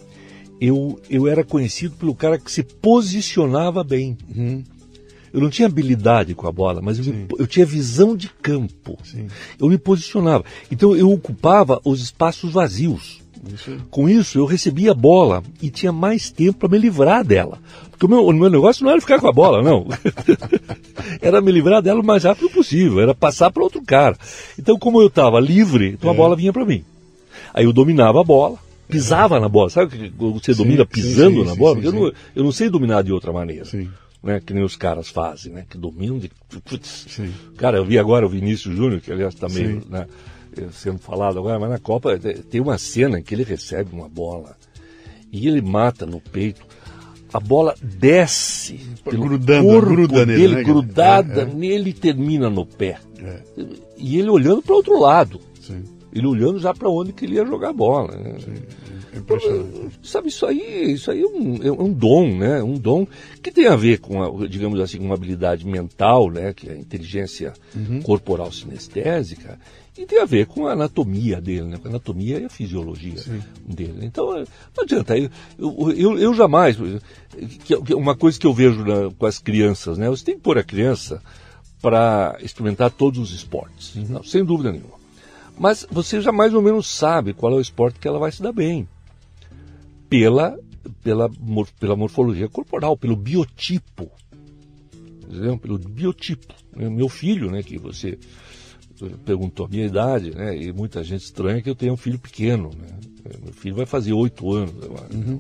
eu, 0.60 1.00
eu 1.10 1.28
era 1.28 1.44
conhecido 1.44 1.96
pelo 1.96 2.14
cara 2.16 2.38
que 2.38 2.52
se 2.52 2.64
posicionava 2.64 3.84
bem. 3.84 4.18
Uhum. 4.36 4.64
Eu 5.32 5.42
não 5.42 5.50
tinha 5.50 5.68
habilidade 5.68 6.36
com 6.36 6.48
a 6.48 6.52
bola, 6.52 6.80
mas 6.80 7.00
eu, 7.00 7.12
me- 7.12 7.26
eu 7.40 7.48
tinha 7.48 7.66
visão 7.66 8.16
de 8.16 8.30
campo. 8.30 9.00
Sim. 9.04 9.26
Eu 9.60 9.68
me 9.68 9.80
posicionava. 9.80 10.46
Então 10.72 10.96
eu 10.96 11.12
ocupava 11.12 11.82
os 11.84 12.04
espaços 12.04 12.52
vazios. 12.52 13.23
Isso. 13.52 13.78
Com 13.90 14.08
isso, 14.08 14.38
eu 14.38 14.46
recebia 14.46 14.92
a 14.92 14.96
bola 14.96 15.44
e 15.62 15.70
tinha 15.70 15.92
mais 15.92 16.30
tempo 16.30 16.60
para 16.60 16.70
me 16.70 16.78
livrar 16.78 17.24
dela. 17.24 17.60
Porque 17.92 18.06
o 18.06 18.10
meu, 18.10 18.26
o 18.26 18.34
meu 18.34 18.50
negócio 18.50 18.84
não 18.84 18.92
era 18.92 19.02
ficar 19.02 19.20
com 19.20 19.28
a 19.28 19.32
bola, 19.34 19.62
não. 19.62 19.86
era 21.22 21.42
me 21.42 21.52
livrar 21.52 21.82
dela 21.82 22.00
o 22.02 22.06
mais 22.06 22.24
rápido 22.24 22.50
possível, 22.50 23.00
era 23.02 23.14
passar 23.14 23.52
para 23.52 23.64
outro 23.64 23.82
cara. 23.82 24.18
Então, 24.58 24.78
como 24.78 25.02
eu 25.02 25.08
estava 25.08 25.40
livre, 25.40 25.90
então 25.90 26.10
a 26.10 26.14
É. 26.14 26.18
bola 26.18 26.36
vinha 26.36 26.54
para 26.54 26.66
mim. 26.66 26.84
Aí 27.54 27.66
eu 27.66 27.74
dominava 27.74 28.22
a 28.22 28.24
bola, 28.24 28.58
pisava 28.88 29.40
na 29.40 29.48
bola. 29.50 29.70
Sabe 29.70 29.92
que 29.98 30.14
você 30.18 30.54
Sim, 30.54 30.64
domina 30.64 30.86
pisando 30.86 31.42
sim, 31.42 31.46
na 31.46 31.54
sim, 31.54 31.60
bola? 31.60 31.80
sim, 31.80 31.86
eu. 31.86 31.92
Não, 31.94 32.12
eu 32.36 32.44
não 32.44 32.52
sei 32.52 32.70
dominar 32.70 33.02
de 33.04 33.12
outra 33.12 33.32
maneira. 33.32 33.66
Sim. 33.66 33.90
Né, 34.24 34.42
que 34.44 34.54
nem 34.54 34.64
os 34.64 34.78
caras 34.78 35.10
fazem, 35.10 35.52
né? 35.52 35.66
Que 35.70 35.78
dominam 35.78 36.18
de. 36.18 36.32
Putz. 36.64 37.20
Cara, 37.58 37.78
eu 37.78 37.84
vi 37.86 38.00
agora 38.00 38.26
o 38.26 38.30
Vinícius 38.30 38.74
Júnior, 38.76 39.02
que 39.02 39.12
aliás 39.12 39.34
está 39.34 39.50
meio 39.50 39.82
Sim. 39.82 39.88
né, 39.90 40.08
sendo 40.72 41.00
falado 41.00 41.40
agora, 41.40 41.60
mas 41.60 41.70
na 41.70 41.80
Copa 41.80 42.14
eh, 42.14 42.38
tem 42.50 42.62
uma 42.62 42.78
cena 42.78 43.20
em 43.20 43.24
que 43.24 43.34
ele 43.34 43.44
recebe 43.44 43.94
uma 43.94 44.08
bola 44.10 44.56
e 45.32 45.48
ele 45.48 45.62
mata 45.62 46.06
no 46.06 46.20
peito. 46.22 46.62
A 47.34 47.40
bola 47.40 47.74
desce 47.82 48.80
pelo 49.04 49.24
Grudando, 49.24 49.68
corpo 49.68 49.90
gruda 49.90 50.26
nele, 50.26 50.40
dele, 50.42 50.56
né, 50.58 50.64
grudada 50.64 51.42
É, 51.42 51.44
é. 51.44 51.46
nele 51.46 51.90
e 51.90 51.94
termina 51.94 52.48
no 52.50 52.64
pé. 52.66 53.00
É, 53.20 53.42
E 53.98 54.20
ele 54.20 54.30
olhando 54.30 54.62
para 54.62 54.76
outro 54.76 55.00
lado. 55.00 55.42
sim. 55.60 55.84
Ele 56.16 56.28
olhando 56.28 56.60
já 56.60 56.72
para 56.76 56.88
onde 56.88 57.12
que 57.12 57.26
ele 57.26 57.38
ia 57.38 57.46
jogar 57.46 57.70
a 57.70 57.74
bola. 57.74 58.16
né? 58.16 58.36
É 59.12 59.18
impressionante. 59.18 60.00
Sabe, 60.04 60.28
isso 60.28 60.46
aí, 60.46 60.92
isso 60.94 61.10
aí 61.10 61.22
é 61.24 61.26
um, 61.26 61.56
é 61.64 61.72
um 61.72 61.92
dom, 61.92 62.38
né? 62.38 62.62
Um 62.62 62.76
dom 62.78 63.08
que 63.42 63.52
tem 63.52 63.66
a 63.66 63.76
ver 63.76 63.98
com, 64.00 64.22
a, 64.22 64.48
digamos 64.48 64.80
assim, 64.80 65.00
uma 65.00 65.16
habilidade 65.16 65.66
mental, 65.66 66.30
né? 66.30 66.54
Que 66.54 66.70
é 66.70 66.74
a 66.74 66.78
inteligência 66.78 67.54
corporal 68.04 68.52
sinestésica, 68.52 69.58
e 69.98 70.06
tem 70.06 70.20
a 70.20 70.26
ver 70.26 70.48
com 70.48 70.66
a 70.68 70.72
anatomia 70.74 71.40
dele, 71.40 71.64
né? 71.68 71.78
Com 71.78 71.88
a 71.88 71.92
anatomia 71.92 72.40
e 72.40 72.46
a 72.46 72.50
fisiologia 72.50 73.16
dele. 73.68 74.06
Então, 74.06 74.36
eh, 74.38 74.46
não 74.76 74.84
adianta. 74.84 75.16
Eu, 75.18 75.32
eu, 75.96 76.18
eu, 76.18 76.34
jamais. 76.34 76.78
uma 77.96 78.16
coisa 78.16 78.40
que 78.40 78.48
eu 78.48 78.54
vejo 78.54 78.84
na- 78.84 79.12
com 79.12 79.26
as 79.26 79.38
crianças, 79.40 79.98
né? 79.98 80.10
Você 80.10 80.26
tem 80.26 80.36
que 80.36 80.42
pôr 80.42 80.58
a 80.58 80.64
criança 80.64 81.22
para 81.82 82.38
experimentar 82.42 82.90
todos 82.92 83.20
os 83.20 83.32
esportes, 83.32 83.94
não, 84.10 84.24
sem 84.24 84.44
dúvida 84.44 84.72
nenhuma. 84.72 84.98
Mas 85.60 85.86
você 85.92 86.22
já 86.22 86.32
mais 86.32 86.54
ou 86.54 86.62
menos 86.62 86.88
sabe 86.88 87.34
qual 87.34 87.52
é 87.54 87.56
o 87.58 87.62
esporte 87.62 88.00
que 88.00 88.08
ela 88.08 88.18
vai 88.18 88.32
se 88.32 88.42
dar 88.42 88.52
bem 88.54 88.88
pela, 90.10 90.58
pela, 91.04 91.30
pela 91.80 91.96
morfologia 91.96 92.50
corporal, 92.50 92.98
pelo 92.98 93.16
biotipo. 93.16 94.10
Entendeu? 95.28 95.58
Pelo 95.58 95.78
biotipo. 95.78 96.54
Meu 96.76 97.10
filho, 97.10 97.52
né, 97.52 97.62
que 97.62 97.78
você 97.78 98.18
perguntou 99.26 99.66
a 99.66 99.70
minha 99.70 99.86
idade, 99.86 100.32
né, 100.36 100.56
e 100.58 100.72
muita 100.72 101.04
gente 101.04 101.24
estranha 101.24 101.62
que 101.62 101.70
eu 101.70 101.76
tenho 101.76 101.94
um 101.94 101.98
filho 101.98 102.20
pequeno. 102.20 102.70
Né? 102.78 102.88
Meu 103.44 103.54
filho 103.54 103.76
vai 103.76 103.86
fazer 103.86 104.14
oito 104.14 104.52
anos 104.54 104.76
agora. 104.84 105.08
né, 105.12 105.40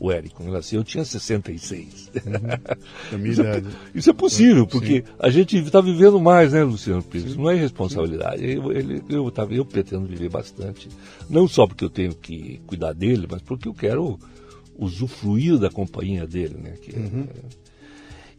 O 0.00 0.10
Érico, 0.10 0.36
quando 0.36 0.48
ele 0.48 0.56
nasceu, 0.56 0.80
eu 0.80 0.84
tinha 0.84 1.04
66. 1.04 2.10
Da 3.10 3.18
minha 3.18 3.32
Isso 3.32 3.42
é, 3.42 3.62
isso 3.94 4.10
é 4.10 4.12
possível, 4.12 4.66
porque 4.66 5.04
a 5.18 5.30
gente 5.30 5.56
está 5.56 5.80
vivendo 5.80 6.20
mais, 6.20 6.52
né, 6.52 6.64
Luciano 6.64 7.02
Pires? 7.02 7.36
Não 7.36 7.48
é 7.48 7.56
irresponsabilidade. 7.56 8.44
Eu, 8.44 8.72
ele- 8.72 9.02
eu, 9.08 9.30
tava- 9.30 9.54
eu 9.54 9.64
pretendo 9.64 10.06
viver 10.06 10.28
bastante. 10.28 10.88
Não 11.30 11.46
só 11.46 11.66
porque 11.66 11.84
eu 11.84 11.90
tenho 11.90 12.14
que 12.14 12.60
cuidar 12.66 12.92
dele, 12.92 13.26
mas 13.30 13.42
porque 13.42 13.68
eu 13.68 13.74
quero 13.74 14.18
usufruir 14.76 15.58
da 15.58 15.70
companhia 15.70 16.26
dele, 16.26 16.56
né? 16.60 16.72
que 16.82 16.90
é- 16.96 16.98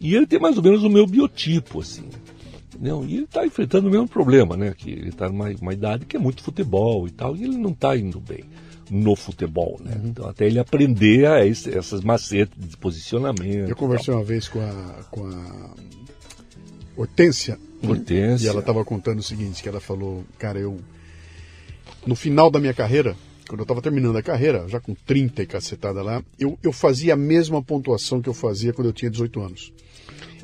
e 0.02 0.16
ele 0.16 0.28
tem 0.28 0.40
mais 0.40 0.58
ou 0.58 0.64
menos 0.64 0.84
o 0.84 0.90
meu 0.90 1.08
biotipo, 1.08 1.80
assim. 1.80 2.04
Não, 2.80 3.04
e 3.06 3.16
ele 3.16 3.24
está 3.24 3.46
enfrentando 3.46 3.88
o 3.88 3.92
mesmo 3.92 4.08
problema, 4.08 4.56
né? 4.58 4.74
Que 4.78 4.90
ele 4.92 5.10
está 5.10 5.28
numa 5.30 5.50
uma 5.62 5.74
idade 5.74 6.06
que 6.06 6.16
é 6.18 6.20
muito 6.20 6.42
futebol 6.44 7.08
e 7.08 7.12
tal, 7.12 7.36
e 7.36 7.44
ele 7.44 7.58
não 7.58 7.72
está 7.72 7.96
indo 7.98 8.20
bem 8.20 8.44
no 8.90 9.16
futebol, 9.16 9.80
né? 9.84 10.00
Então 10.04 10.28
até 10.28 10.46
ele 10.46 10.60
aprender 10.60 11.26
a 11.26 11.46
esse- 11.46 11.76
essas 11.76 12.02
macetes 12.02 12.54
de 12.58 12.76
posicionamento. 12.78 13.70
Eu 13.70 13.76
conversei 13.76 14.14
uma 14.14 14.24
vez 14.24 14.48
com 14.48 14.60
a, 14.60 15.04
com 15.10 15.26
a 15.28 15.70
Hortência. 16.96 17.58
Hortência. 17.82 18.46
E 18.46 18.50
ela 18.50 18.60
estava 18.60 18.84
contando 18.86 19.20
o 19.20 19.24
seguinte, 19.24 19.64
que 19.64 19.68
ela 19.70 19.80
falou, 19.80 20.24
cara, 20.38 20.60
eu 20.60 20.78
no 22.06 22.16
final 22.16 22.52
da 22.52 22.60
minha 22.60 22.74
carreira, 22.74 23.16
quando 23.48 23.60
eu 23.60 23.64
estava 23.64 23.82
terminando 23.82 24.16
a 24.18 24.22
carreira, 24.24 24.68
já 24.68 24.80
com 24.80 24.94
30 24.94 25.42
e 25.44 25.48
cacetada 25.48 26.02
lá, 26.02 26.24
eu, 26.40 26.58
eu 26.62 26.72
fazia 26.72 27.14
a 27.14 27.18
mesma 27.18 27.62
pontuação 27.64 28.22
que 28.22 28.30
eu 28.30 28.34
fazia 28.34 28.74
quando 28.74 28.88
eu 28.88 28.94
tinha 28.94 29.10
18 29.10 29.42
anos. 29.42 29.74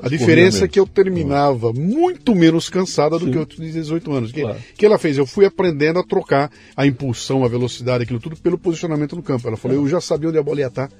A 0.02 0.08
diferença 0.08 0.64
é 0.64 0.68
que 0.68 0.78
eu 0.80 0.86
terminava 0.86 1.72
muito 1.72 2.34
menos 2.34 2.68
cansada 2.68 3.18
do 3.18 3.26
Sim. 3.26 3.30
que 3.32 3.38
eu 3.38 3.46
tinha 3.46 3.70
18 3.70 4.12
anos. 4.12 4.30
O 4.30 4.34
que, 4.34 4.40
Claro. 4.42 4.58
que 4.76 4.86
ela 4.86 4.98
fez? 4.98 5.18
Eu 5.18 5.26
fui 5.26 5.44
aprendendo 5.44 5.98
a 5.98 6.04
trocar 6.04 6.50
a 6.76 6.86
impulsão, 6.86 7.44
a 7.44 7.48
velocidade, 7.48 8.04
aquilo 8.04 8.18
tudo 8.20 8.36
pelo 8.36 8.56
posicionamento 8.58 9.14
no 9.16 9.22
campo. 9.22 9.46
Ela 9.46 9.56
falou, 9.56 9.76
eu 9.76 9.88
já 9.88 10.00
sabia 10.00 10.28
onde 10.28 10.38
a 10.38 10.42
bola 10.42 10.60
ia 10.60 10.66
estar. 10.68 10.90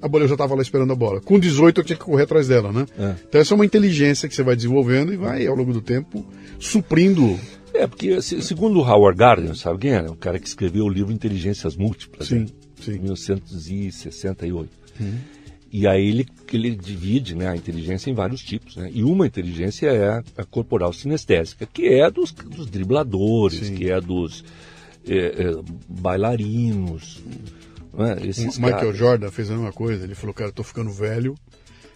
A 0.00 0.08
bola 0.08 0.24
eu 0.24 0.28
já 0.28 0.34
estava 0.34 0.54
lá 0.56 0.62
esperando 0.62 0.92
a 0.92 0.96
bola. 0.96 1.20
Com 1.20 1.38
18 1.38 1.80
eu 1.80 1.84
tinha 1.84 1.96
que 1.96 2.04
correr 2.04 2.24
atrás 2.24 2.48
dela, 2.48 2.72
né? 2.72 2.86
É. 2.98 3.14
Então 3.28 3.40
essa 3.40 3.54
é 3.54 3.56
uma 3.56 3.64
inteligência 3.64 4.28
que 4.28 4.34
você 4.34 4.42
vai 4.42 4.56
desenvolvendo 4.56 5.12
e 5.14 5.16
vai, 5.16 5.46
ao 5.46 5.54
longo 5.54 5.72
do 5.72 5.80
tempo, 5.80 6.26
suprindo. 6.58 7.38
É, 7.72 7.86
porque 7.86 8.20
se- 8.20 8.42
segundo 8.42 8.80
o 8.80 8.82
Howard 8.82 9.16
Gardner, 9.18 9.54
sabe 9.56 9.78
quem 9.78 9.92
é? 9.92 10.02
O 10.02 10.16
cara 10.16 10.38
que 10.40 10.46
escreveu 10.48 10.84
o 10.84 10.88
livro 10.90 11.12
Inteligências 11.12 11.76
Múltiplas, 11.76 12.28
Sim, 12.28 12.40
né? 12.40 12.46
sim. 12.82 12.92
em 12.96 12.98
1968. 12.98 14.68
E 15.72 15.86
aí 15.86 16.06
ele, 16.06 16.28
ele 16.52 16.76
divide 16.76 17.34
né, 17.34 17.48
a 17.48 17.56
inteligência 17.56 18.10
em 18.10 18.14
vários 18.14 18.42
tipos. 18.42 18.76
Né? 18.76 18.90
E 18.92 19.02
uma 19.02 19.26
inteligência 19.26 19.88
é 19.88 20.22
a, 20.36 20.44
corporal 20.44 20.92
sinestésica, 20.92 21.66
que 21.66 21.88
é 21.88 22.10
dos, 22.10 22.30
dos 22.30 22.66
dribladores, 22.66 23.68
Sim. 23.68 23.74
que 23.74 23.90
é 23.90 23.98
dos 23.98 24.44
é, 25.08 25.16
é, 25.16 25.62
bailarinos. 25.88 27.22
Né? 27.94 28.18
Esses 28.22 28.58
O 28.58 28.60
Michael 28.60 28.80
caras. 28.80 28.96
Jordan 28.98 29.30
fez 29.30 29.50
a 29.50 29.54
mesma 29.54 29.72
coisa. 29.72 30.04
Ele 30.04 30.14
falou, 30.14 30.34
cara, 30.34 30.50
eu 30.50 30.54
tô 30.54 30.62
ficando 30.62 30.90
velho. 30.90 31.34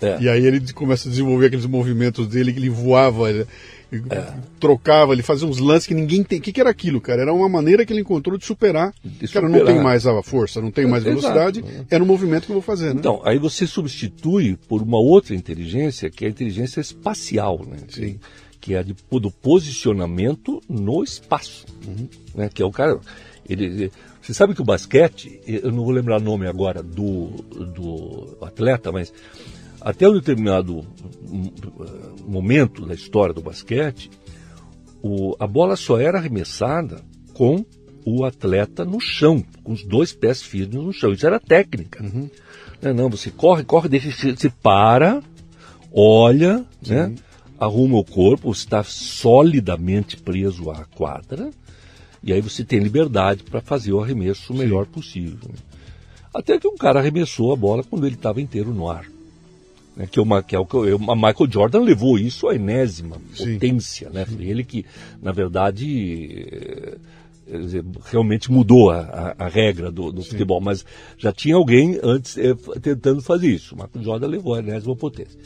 É. 0.00 0.18
E 0.20 0.28
aí 0.28 0.44
ele 0.44 0.72
começa 0.72 1.08
a 1.08 1.10
desenvolver 1.10 1.46
aqueles 1.46 1.66
movimentos 1.66 2.26
dele 2.28 2.52
que 2.52 2.58
ele 2.58 2.68
voava, 2.68 3.30
ele, 3.30 3.46
ele 3.90 4.02
É. 4.10 4.34
trocava, 4.60 5.12
ele 5.12 5.22
fazia 5.22 5.48
uns 5.48 5.58
lances 5.58 5.86
que 5.86 5.94
ninguém 5.94 6.22
tem. 6.22 6.38
O 6.38 6.42
que, 6.42 6.52
que 6.52 6.60
era 6.60 6.68
aquilo, 6.70 7.00
cara? 7.00 7.22
Era 7.22 7.32
uma 7.32 7.48
maneira 7.48 7.84
que 7.86 7.92
ele 7.92 8.00
encontrou 8.00 8.36
de 8.36 8.44
superar. 8.44 8.92
De 9.02 9.26
cara, 9.28 9.48
não 9.48 9.58
superar. 9.58 9.74
tem 9.74 9.82
mais 9.82 10.06
a 10.06 10.22
força, 10.22 10.60
não 10.60 10.70
tem 10.70 10.86
mais 10.86 11.04
Exato. 11.06 11.20
velocidade. 11.22 11.64
É 11.90 11.98
no 11.98 12.04
movimento 12.06 12.44
que 12.46 12.50
eu 12.52 12.56
vou 12.56 12.62
fazer, 12.62 12.92
né? 12.92 12.96
Então, 13.00 13.20
aí 13.24 13.38
você 13.38 13.66
substitui 13.66 14.58
por 14.68 14.82
uma 14.82 14.98
outra 14.98 15.34
inteligência, 15.34 16.10
que 16.10 16.24
é 16.24 16.28
a 16.28 16.30
inteligência 16.30 16.80
espacial, 16.80 17.64
né? 17.66 17.78
Sim. 17.88 18.18
que 18.60 18.74
é 18.74 18.78
a 18.78 18.82
de, 18.82 18.94
do 19.10 19.30
posicionamento 19.30 20.60
no 20.68 21.02
espaço. 21.04 21.64
Uhum. 21.86 22.08
Né? 22.34 22.50
Que 22.52 22.62
é 22.62 22.66
o 22.66 22.70
cara. 22.70 22.98
Ele, 23.48 23.92
você 24.20 24.34
sabe 24.34 24.54
que 24.54 24.60
o 24.60 24.64
basquete, 24.64 25.40
eu 25.46 25.70
não 25.70 25.84
vou 25.84 25.92
lembrar 25.92 26.20
o 26.20 26.24
nome 26.24 26.48
agora 26.48 26.82
do, 26.82 27.26
do 27.74 28.36
atleta, 28.42 28.90
mas 28.90 29.12
até 29.86 30.08
um 30.08 30.14
determinado 30.14 30.84
momento 32.26 32.84
da 32.84 32.92
história 32.92 33.32
do 33.32 33.40
basquete, 33.40 34.10
o, 35.00 35.36
a 35.38 35.46
bola 35.46 35.76
só 35.76 35.96
era 35.96 36.18
arremessada 36.18 37.04
com 37.32 37.64
o 38.04 38.24
atleta 38.24 38.84
no 38.84 38.98
chão, 38.98 39.44
com 39.62 39.72
os 39.72 39.84
dois 39.84 40.12
pés 40.12 40.42
firmes 40.42 40.82
no 40.82 40.92
chão. 40.92 41.12
Isso 41.12 41.24
era 41.24 41.38
técnica. 41.38 42.02
Uhum. 42.02 42.28
Não, 42.82 42.94
não, 42.94 43.08
você 43.08 43.30
corre, 43.30 43.62
corre, 43.62 43.88
deixa, 43.88 44.10
você 44.34 44.50
para, 44.50 45.22
olha, 45.92 46.66
né, 46.84 47.14
arruma 47.56 47.96
o 47.96 48.04
corpo, 48.04 48.50
está 48.50 48.82
solidamente 48.82 50.16
preso 50.16 50.68
à 50.68 50.84
quadra, 50.84 51.48
e 52.24 52.32
aí 52.32 52.40
você 52.40 52.64
tem 52.64 52.80
liberdade 52.80 53.44
para 53.44 53.60
fazer 53.60 53.92
o 53.92 54.02
arremesso 54.02 54.52
o 54.52 54.56
melhor 54.56 54.86
Sim. 54.86 54.90
possível. 54.90 55.50
Até 56.34 56.58
que 56.58 56.66
um 56.66 56.76
cara 56.76 56.98
arremessou 56.98 57.52
a 57.52 57.56
bola 57.56 57.84
quando 57.84 58.04
ele 58.04 58.16
estava 58.16 58.40
inteiro 58.40 58.74
no 58.74 58.90
ar. 58.90 59.14
Né, 59.96 60.06
que, 60.06 60.20
uma, 60.20 60.42
que 60.42 60.54
é 60.54 60.58
o 60.58 60.66
que 60.66 60.76
Michael 60.76 61.50
Jordan 61.50 61.80
levou 61.80 62.18
isso 62.18 62.48
à 62.48 62.54
enésima 62.54 63.16
Sim. 63.34 63.54
potência, 63.54 64.10
né? 64.10 64.26
Foi 64.26 64.44
ele 64.44 64.62
que, 64.62 64.84
na 65.22 65.32
verdade, 65.32 66.98
dizer, 67.46 67.84
realmente 68.04 68.52
mudou 68.52 68.90
a, 68.90 69.34
a, 69.38 69.46
a 69.46 69.48
regra 69.48 69.90
do, 69.90 70.12
do 70.12 70.22
futebol, 70.22 70.60
mas 70.60 70.84
já 71.16 71.32
tinha 71.32 71.56
alguém 71.56 71.98
antes 72.02 72.36
eh, 72.36 72.54
tentando 72.82 73.22
fazer 73.22 73.48
isso. 73.48 73.74
O 73.74 73.78
Michael 73.78 74.04
Jordan 74.04 74.26
levou 74.26 74.54
a 74.54 74.58
enésima 74.58 74.94
potência 74.94 75.38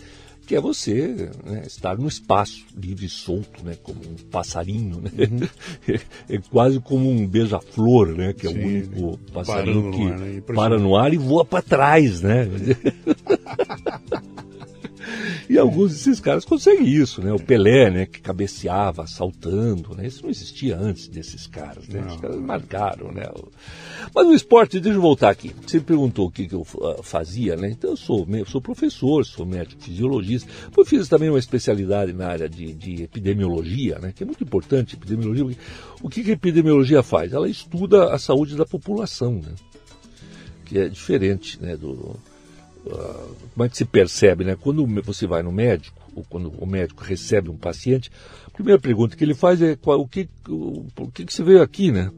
que 0.51 0.57
é 0.57 0.61
você 0.61 1.31
né, 1.45 1.63
estar 1.65 1.97
no 1.97 2.09
espaço, 2.09 2.67
livre 2.77 3.07
e 3.07 3.09
solto, 3.09 3.65
né, 3.65 3.77
como 3.85 4.01
um 4.01 4.17
passarinho, 4.33 5.01
né? 5.01 5.11
Uhum. 5.17 5.49
É, 6.29 6.39
quase 6.51 6.81
como 6.81 7.09
um 7.09 7.27
beija-flor, 7.27 8.09
né, 8.09 8.33
que 8.33 8.49
Sim, 8.49 8.61
é 8.61 8.65
o 8.65 8.67
único 8.67 9.19
passarinho 9.33 9.93
que 9.93 9.99
no 9.99 10.13
ar, 10.13 10.19
né? 10.19 10.41
para 10.41 10.79
no 10.79 10.97
ar 10.97 11.15
e 11.15 11.17
voa 11.17 11.45
para 11.45 11.63
trás, 11.63 12.21
né? 12.21 12.49
E 15.49 15.59
alguns 15.59 15.92
desses 15.92 16.20
caras 16.20 16.44
conseguem 16.44 16.87
isso, 16.87 17.20
né? 17.23 17.33
O 17.33 17.38
Pelé, 17.38 17.90
né, 17.90 18.07
que 18.07 18.20
cabeceava 18.20 19.07
saltando, 19.07 19.96
né? 19.96 20.07
Isso 20.07 20.23
não 20.23 20.31
existia 20.31 20.77
antes 20.77 21.09
desses 21.09 21.46
caras, 21.46 21.88
né? 21.88 22.05
Os 22.07 22.20
caras 22.20 22.37
marcaram, 22.37 23.11
né? 23.11 23.25
Mas 24.14 24.27
no 24.27 24.33
esporte, 24.33 24.79
deixa 24.79 24.96
eu 24.96 25.03
voltar 25.03 25.31
aqui. 25.31 25.55
Você 25.66 25.81
perguntou 25.81 26.29
o 26.29 26.31
que, 26.31 26.46
que 26.46 26.55
eu 26.55 26.61
uh, 26.61 27.03
fazia, 27.03 27.57
né? 27.57 27.70
Então 27.70 27.90
eu 27.90 27.96
sou, 27.96 28.27
eu 28.31 28.46
sou 28.46 28.61
professor, 28.61 29.25
sou 29.25 29.44
médico 29.44 29.83
fisiologista. 29.83 30.49
Eu 30.77 30.85
fiz 30.85 31.09
também 31.09 31.29
uma 31.29 31.38
especialidade 31.38 32.12
na 32.12 32.29
área 32.29 32.49
de, 32.49 32.73
de 32.73 33.03
epidemiologia, 33.03 33.99
né? 33.99 34.12
Que 34.14 34.23
é 34.23 34.27
muito 34.27 34.44
importante, 34.44 34.94
epidemiologia. 34.94 35.57
O 36.03 36.09
que, 36.09 36.23
que 36.23 36.31
a 36.31 36.35
epidemiologia 36.35 37.03
faz? 37.03 37.33
Ela 37.33 37.49
estuda 37.49 38.12
a 38.12 38.18
saúde 38.18 38.57
da 38.57 38.64
população, 38.64 39.35
né? 39.35 39.55
Que 40.64 40.79
é 40.79 40.88
diferente, 40.88 41.61
né? 41.61 41.77
Do, 41.77 42.16
como 42.85 43.64
é 43.64 43.69
que 43.69 43.77
se 43.77 43.85
percebe, 43.85 44.45
né? 44.45 44.57
Quando 44.59 44.87
você 45.03 45.27
vai 45.27 45.43
no 45.43 45.53
médico, 45.53 46.01
ou 46.14 46.25
quando 46.29 46.53
o 46.59 46.66
médico 46.66 47.05
recebe 47.05 47.51
um 47.51 47.57
paciente, 47.57 48.11
a 48.47 48.51
primeira 48.51 48.81
pergunta 48.81 49.16
que 49.16 49.25
ele 49.25 49.35
faz 49.35 49.61
é 49.61 49.77
qual, 49.77 50.01
o 50.01 50.09
que 50.09 50.29
o, 50.49 50.87
o 50.99 51.11
que, 51.11 51.25
que 51.25 51.33
você 51.33 51.43
veio 51.43 51.62
aqui, 51.62 51.93
né? 51.93 52.11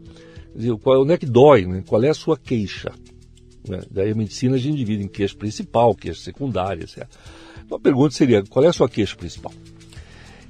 Dizer, 0.54 0.76
qual, 0.78 1.02
onde 1.02 1.12
é 1.12 1.18
que 1.18 1.26
dói, 1.26 1.66
né? 1.66 1.82
Qual 1.86 2.02
é 2.02 2.08
a 2.08 2.14
sua 2.14 2.36
queixa? 2.36 2.92
Né? 3.68 3.80
Daí 3.90 4.10
a 4.10 4.14
medicina 4.14 4.56
a 4.56 4.58
gente 4.58 4.76
divide 4.76 5.04
em 5.04 5.08
queixa 5.08 5.36
principal, 5.36 5.94
queixa 5.94 6.20
secundária, 6.20 6.82
etc. 6.82 7.06
Então 7.64 7.78
a 7.78 7.80
pergunta 7.80 8.14
seria, 8.14 8.42
qual 8.44 8.64
é 8.64 8.68
a 8.68 8.72
sua 8.72 8.88
queixa 8.88 9.16
principal? 9.16 9.52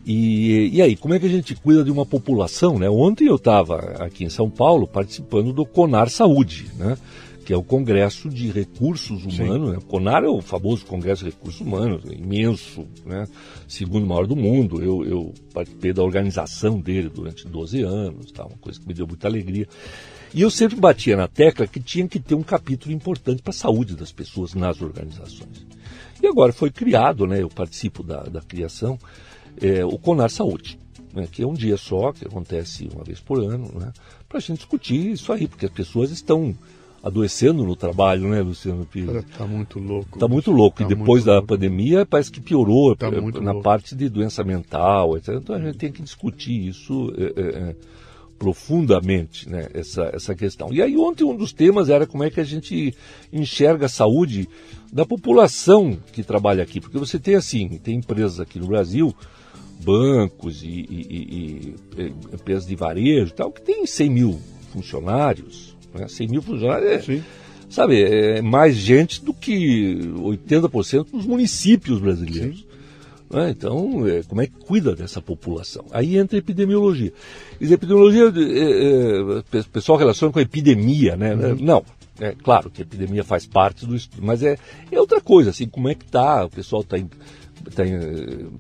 E, 0.05 0.71
e 0.73 0.83
aí, 0.83 0.97
como 0.97 1.15
é 1.15 1.21
que 1.21 1.27
a 1.27 1.29
gente 1.29 1.55
cuida 1.55 1.85
de 1.85 1.91
uma 1.91 2.05
população, 2.05 2.79
né? 2.79 2.91
Ontem 2.91 3.29
eu 3.29 3.37
estava 3.37 3.77
aqui 4.01 4.25
em 4.25 4.29
São 4.29 4.51
Paulo 4.51 4.87
participando 4.87 5.53
do 5.53 5.65
CONAR 5.65 6.11
Saúde, 6.11 6.67
né? 6.77 6.99
Que 7.45 7.53
é 7.53 7.57
o 7.57 7.63
Congresso 7.63 8.29
de 8.29 8.51
Recursos 8.51 9.25
Humanos. 9.25 9.73
Né? 9.73 9.79
O 9.79 9.83
CONAR 9.83 10.25
é 10.25 10.29
o 10.29 10.41
famoso 10.41 10.87
Congresso 10.87 11.25
de 11.25 11.31
Recursos 11.31 11.61
Humanos, 11.61 12.05
imenso, 12.05 12.87
né? 13.05 13.27
segundo 13.67 14.07
maior 14.07 14.27
do 14.27 14.37
mundo. 14.37 14.83
Eu, 14.83 15.05
eu, 15.05 15.35
participei 15.53 15.93
da 15.93 16.03
organização 16.03 16.81
dele 16.81 17.09
durante 17.09 17.47
12 17.47 17.83
anos, 17.83 18.31
tá? 18.33 18.45
uma 18.45 18.57
coisa 18.59 18.81
que 18.81 18.87
me 18.87 18.95
deu 18.95 19.07
muita 19.07 19.29
alegria. 19.29 19.69
E 20.33 20.41
eu 20.41 20.51
sempre 20.51 20.77
batia 20.77 21.17
na 21.17 21.29
tecla 21.29 21.67
que 21.67 21.81
tinha 21.81 22.09
que 22.09 22.19
ter 22.19 22.35
um 22.35 22.43
capítulo 22.43 22.95
importante 22.95 23.43
para 23.43 23.51
a 23.51 23.55
saúde 23.55 23.95
das 23.95 24.13
pessoas 24.13 24.55
nas 24.55 24.81
organizações. 24.81 25.67
E 26.23 26.27
agora 26.27 26.53
foi 26.53 26.71
criado, 26.71 27.27
né? 27.27 27.43
eu 27.43 27.49
participo 27.49 28.03
da, 28.03 28.23
da 28.23 28.41
criação, 28.41 28.99
é, 29.61 29.85
o 29.85 29.99
CONAR 29.99 30.31
Saúde. 30.31 30.79
Né, 31.13 31.29
que 31.31 31.43
é 31.43 31.47
um 31.47 31.53
dia 31.53 31.77
só, 31.77 32.11
que 32.11 32.25
acontece 32.25 32.89
uma 32.91 33.05
vez 33.05 33.21
por 33.21 33.39
ano, 33.39 33.71
né, 33.79 33.93
para 34.27 34.39
a 34.39 34.41
gente 34.41 34.61
discutir 34.61 35.11
isso 35.13 35.31
aí, 35.31 35.47
porque 35.47 35.67
as 35.67 35.73
pessoas 35.73 36.11
estão 36.11 36.57
adoecendo 37.03 37.65
no 37.65 37.75
trabalho, 37.75 38.29
né, 38.29 38.41
Luciano 38.41 38.87
Pires? 38.87 39.25
Está 39.25 39.47
muito 39.47 39.79
louco. 39.79 40.09
Está 40.15 40.29
muito 40.29 40.51
louco. 40.53 40.79
Tá 40.79 40.85
e 40.85 40.89
depois 40.95 41.25
da 41.25 41.35
louco. 41.35 41.49
pandemia 41.49 42.07
parece 42.07 42.31
que 42.31 42.41
piorou 42.41 42.95
tá 42.95 43.11
na 43.11 43.53
louco. 43.53 43.63
parte 43.63 43.97
de 43.97 44.09
doença 44.09 44.45
mental, 44.45 45.17
etc. 45.17 45.35
Então 45.35 45.57
a 45.57 45.61
gente 45.61 45.79
tem 45.79 45.91
que 45.91 46.03
discutir 46.03 46.69
isso 46.69 47.13
é, 47.17 47.41
é, 47.41 47.77
profundamente, 48.39 49.49
né, 49.49 49.69
essa, 49.75 50.11
essa 50.13 50.35
questão. 50.35 50.73
E 50.73 50.81
aí 50.81 50.97
ontem 50.97 51.25
um 51.25 51.37
dos 51.37 51.53
temas 51.53 51.89
era 51.89 52.07
como 52.07 52.23
é 52.23 52.31
que 52.31 52.41
a 52.41 52.45
gente 52.45 52.95
enxerga 53.33 53.87
a 53.87 53.89
saúde 53.89 54.49
da 54.93 55.05
população 55.05 55.99
que 56.13 56.23
trabalha 56.23 56.63
aqui. 56.63 56.81
Porque 56.81 56.99
você 56.99 57.19
tem 57.19 57.35
assim, 57.35 57.79
tem 57.79 57.97
empresas 57.97 58.39
aqui 58.39 58.59
no 58.59 58.67
Brasil 58.67 59.15
bancos 59.85 60.63
e, 60.63 60.69
e, 60.69 61.75
e, 61.99 62.01
e 62.01 62.35
empresas 62.35 62.67
de 62.67 62.77
varejo 62.77 63.35
tal, 63.35 63.51
que 63.51 63.61
tem 63.61 63.85
100 63.85 64.11
mil 64.11 64.41
funcionários, 64.73 65.72
né? 65.95 66.09
100 66.09 66.29
mil 66.29 66.43
funcionários 66.43 67.09
é, 67.09 67.23
sabe, 67.69 68.03
é 68.03 68.43
mais 68.43 68.77
gente 68.77 69.25
do 69.25 69.33
que 69.33 69.97
80% 70.17 71.11
dos 71.11 71.27
municípios 71.27 71.99
brasileiros. 72.01 72.67
Né? 73.31 73.51
Então, 73.51 74.07
é, 74.07 74.23
como 74.25 74.43
é 74.43 74.47
que 74.47 74.53
cuida 74.53 74.95
dessa 74.95 75.23
população? 75.23 75.87
Aí 75.91 76.19
entra 76.19 76.37
a 76.37 76.41
epidemiologia. 76.41 77.13
E 77.59 77.67
a 77.71 77.75
epidemiologia, 77.75 78.25
é, 78.25 79.57
é, 79.57 79.59
o 79.61 79.65
pessoal 79.73 79.97
relaciona 79.97 80.33
com 80.33 80.39
a 80.39 80.43
epidemia, 80.43 81.17
né? 81.17 81.35
Uhum. 81.35 81.57
Não, 81.61 81.83
é 82.21 82.33
claro 82.33 82.71
que 82.71 82.83
a 82.83 82.85
epidemia 82.85 83.25
faz 83.25 83.47
parte 83.47 83.87
do 83.87 83.97
estudo, 83.97 84.23
mas 84.23 84.43
é, 84.43 84.59
é 84.91 85.01
outra 85.01 85.21
coisa, 85.21 85.49
assim, 85.49 85.67
como 85.67 85.89
é 85.89 85.95
que 85.95 86.05
está, 86.05 86.45
o 86.45 86.51
pessoal 86.51 86.85
tá, 86.85 86.99
tá, 87.75 87.83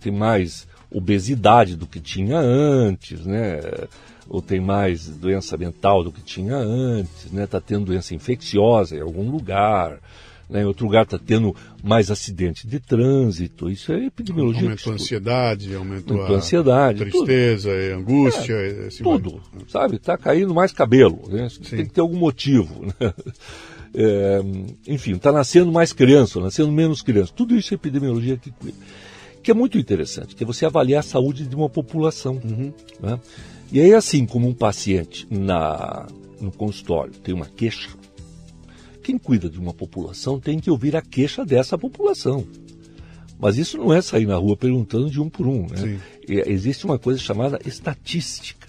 tem 0.00 0.12
mais 0.12 0.66
obesidade 0.90 1.76
do 1.76 1.86
que 1.86 2.00
tinha 2.00 2.38
antes, 2.38 3.26
né? 3.26 3.60
Ou 4.32 4.40
tem 4.40 4.58
mais 4.58 5.08
doença 5.08 5.58
mental 5.58 6.02
do 6.02 6.10
que 6.10 6.22
tinha 6.22 6.56
antes, 6.56 7.30
né? 7.30 7.44
Está 7.44 7.60
tendo 7.60 7.84
doença 7.84 8.14
infecciosa 8.14 8.96
em 8.96 9.00
algum 9.02 9.30
lugar, 9.30 10.00
né? 10.48 10.62
em 10.62 10.64
outro 10.64 10.86
lugar 10.86 11.02
está 11.02 11.18
tendo 11.18 11.54
mais 11.84 12.10
acidente 12.10 12.66
de 12.66 12.80
trânsito. 12.80 13.68
Isso 13.68 13.92
é 13.92 14.06
epidemiologia. 14.06 14.62
Aumentou 14.62 14.90
a 14.90 14.94
ansiedade, 14.94 15.74
aumentou, 15.74 16.16
aumentou 16.16 16.34
a 16.34 16.38
ansiedade, 16.38 16.98
tristeza, 17.00 17.70
tudo. 17.70 18.00
angústia, 18.00 18.54
é, 18.54 18.88
tudo, 19.02 19.42
vai. 19.52 19.64
sabe? 19.68 19.96
Está 19.96 20.16
caindo 20.16 20.54
mais 20.54 20.72
cabelo, 20.72 21.20
né? 21.28 21.48
Tem 21.68 21.84
que 21.84 21.92
ter 21.92 22.00
algum 22.00 22.18
motivo, 22.18 22.86
né? 22.86 23.14
É, 23.94 24.40
enfim, 24.88 25.12
está 25.12 25.30
nascendo 25.30 25.70
mais 25.70 25.92
criança, 25.92 26.40
nascendo 26.40 26.72
menos 26.72 27.02
criança. 27.02 27.30
Tudo 27.36 27.54
isso 27.54 27.74
é 27.74 27.76
epidemiologia 27.76 28.38
que 28.38 28.50
cuida. 28.50 28.78
Que 29.42 29.50
é 29.50 29.54
muito 29.54 29.76
interessante, 29.76 30.34
que 30.34 30.42
é 30.42 30.46
você 30.46 30.64
avaliar 30.64 31.00
a 31.00 31.02
saúde 31.02 31.46
de 31.46 31.54
uma 31.54 31.68
população. 31.68 32.40
Uhum. 32.42 32.72
Né? 32.98 33.20
E 33.72 33.80
aí, 33.80 33.94
assim 33.94 34.26
como 34.26 34.46
um 34.46 34.52
paciente 34.52 35.26
na, 35.30 36.06
no 36.38 36.52
consultório 36.52 37.14
tem 37.14 37.34
uma 37.34 37.46
queixa, 37.46 37.88
quem 39.02 39.16
cuida 39.16 39.48
de 39.48 39.58
uma 39.58 39.72
população 39.72 40.38
tem 40.38 40.60
que 40.60 40.70
ouvir 40.70 40.94
a 40.94 41.00
queixa 41.00 41.42
dessa 41.42 41.78
população. 41.78 42.46
Mas 43.40 43.56
isso 43.56 43.78
não 43.78 43.90
é 43.90 44.02
sair 44.02 44.26
na 44.26 44.36
rua 44.36 44.58
perguntando 44.58 45.10
de 45.10 45.18
um 45.18 45.28
por 45.28 45.46
um. 45.46 45.66
Né? 45.66 45.98
existe 46.28 46.84
uma 46.84 46.98
coisa 46.98 47.18
chamada 47.18 47.58
estatística. 47.64 48.68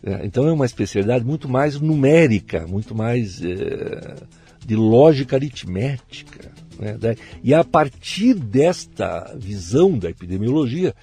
É, 0.00 0.24
então 0.24 0.46
é 0.46 0.52
uma 0.52 0.64
especialidade 0.64 1.24
muito 1.24 1.48
mais 1.48 1.80
numérica, 1.80 2.68
muito 2.68 2.94
mais 2.94 3.42
é, 3.42 4.14
de 4.64 4.76
lógica 4.76 5.34
aritmética. 5.34 6.52
Né? 6.78 7.16
E 7.42 7.52
a 7.52 7.64
partir 7.64 8.34
desta 8.34 9.34
visão 9.36 9.98
da 9.98 10.08
epidemiologia 10.08 10.94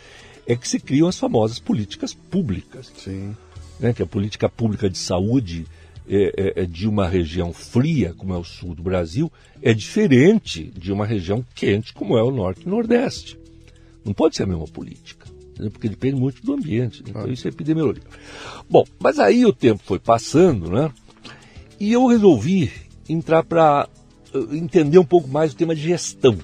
é 0.45 0.55
que 0.55 0.67
se 0.67 0.79
criam 0.79 1.07
as 1.07 1.17
famosas 1.17 1.59
políticas 1.59 2.13
públicas. 2.13 2.91
Sim. 2.97 3.35
Né, 3.79 3.93
que 3.93 4.03
a 4.03 4.07
política 4.07 4.47
pública 4.47 4.89
de 4.89 4.97
saúde 4.97 5.65
é, 6.07 6.33
é, 6.37 6.63
é, 6.63 6.65
de 6.65 6.87
uma 6.87 7.07
região 7.07 7.53
fria, 7.53 8.13
como 8.17 8.33
é 8.33 8.37
o 8.37 8.43
sul 8.43 8.75
do 8.75 8.83
Brasil, 8.83 9.31
é 9.61 9.73
diferente 9.73 10.65
de 10.77 10.91
uma 10.91 11.05
região 11.05 11.45
quente, 11.55 11.93
como 11.93 12.17
é 12.17 12.23
o 12.23 12.31
norte 12.31 12.63
e 12.65 12.69
nordeste. 12.69 13.39
Não 14.03 14.13
pode 14.13 14.35
ser 14.35 14.43
a 14.43 14.47
mesma 14.47 14.67
política, 14.67 15.25
porque 15.71 15.87
depende 15.87 16.19
muito 16.19 16.45
do 16.45 16.53
ambiente. 16.53 17.01
Né? 17.03 17.09
Então, 17.09 17.31
isso 17.31 17.47
é 17.47 17.49
epidemiologia. 17.49 18.03
Bom, 18.69 18.83
mas 18.99 19.17
aí 19.17 19.45
o 19.45 19.53
tempo 19.53 19.81
foi 19.85 19.97
passando, 19.97 20.69
né? 20.69 20.91
E 21.79 21.93
eu 21.93 22.05
resolvi 22.07 22.71
entrar 23.07 23.43
para 23.43 23.87
uh, 24.33 24.55
entender 24.55 24.97
um 24.97 25.05
pouco 25.05 25.29
mais 25.29 25.53
o 25.53 25.55
tema 25.55 25.73
de 25.73 25.81
gestão. 25.81 26.37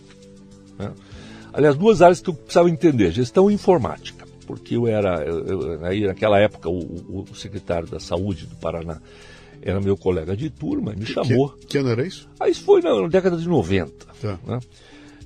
Aliás, 1.60 1.76
duas 1.76 2.02
áreas 2.02 2.22
que 2.22 2.30
eu 2.30 2.34
precisava 2.34 2.70
entender: 2.70 3.12
gestão 3.12 3.52
e 3.52 3.54
informática. 3.54 4.26
porque 4.48 4.78
eu 4.78 4.88
era, 4.88 5.22
eu, 5.26 5.86
aí 5.86 6.08
naquela 6.08 6.40
época, 6.40 6.70
o, 6.70 7.26
o, 7.30 7.36
secretário 7.36 7.86
da 7.86 8.00
Saúde 8.00 8.46
do 8.48 8.56
Paraná 8.56 9.02
era 9.62 9.82
meu 9.82 9.98
colega 9.98 10.38
de 10.38 10.50
turma, 10.50 10.94
me 10.94 11.06
chamou. 11.06 11.50
Que, 11.50 11.68
que 11.68 11.78
ano 11.78 11.90
era 11.90 12.08
isso? 12.08 12.30
Aí 12.40 12.52
isso 12.52 12.64
foi 12.64 12.82
na, 12.82 12.96
na 13.02 13.10
década 13.10 13.36
de 13.36 13.46
90. 13.46 13.92
Tá. 14.22 14.40
Né? 14.48 14.60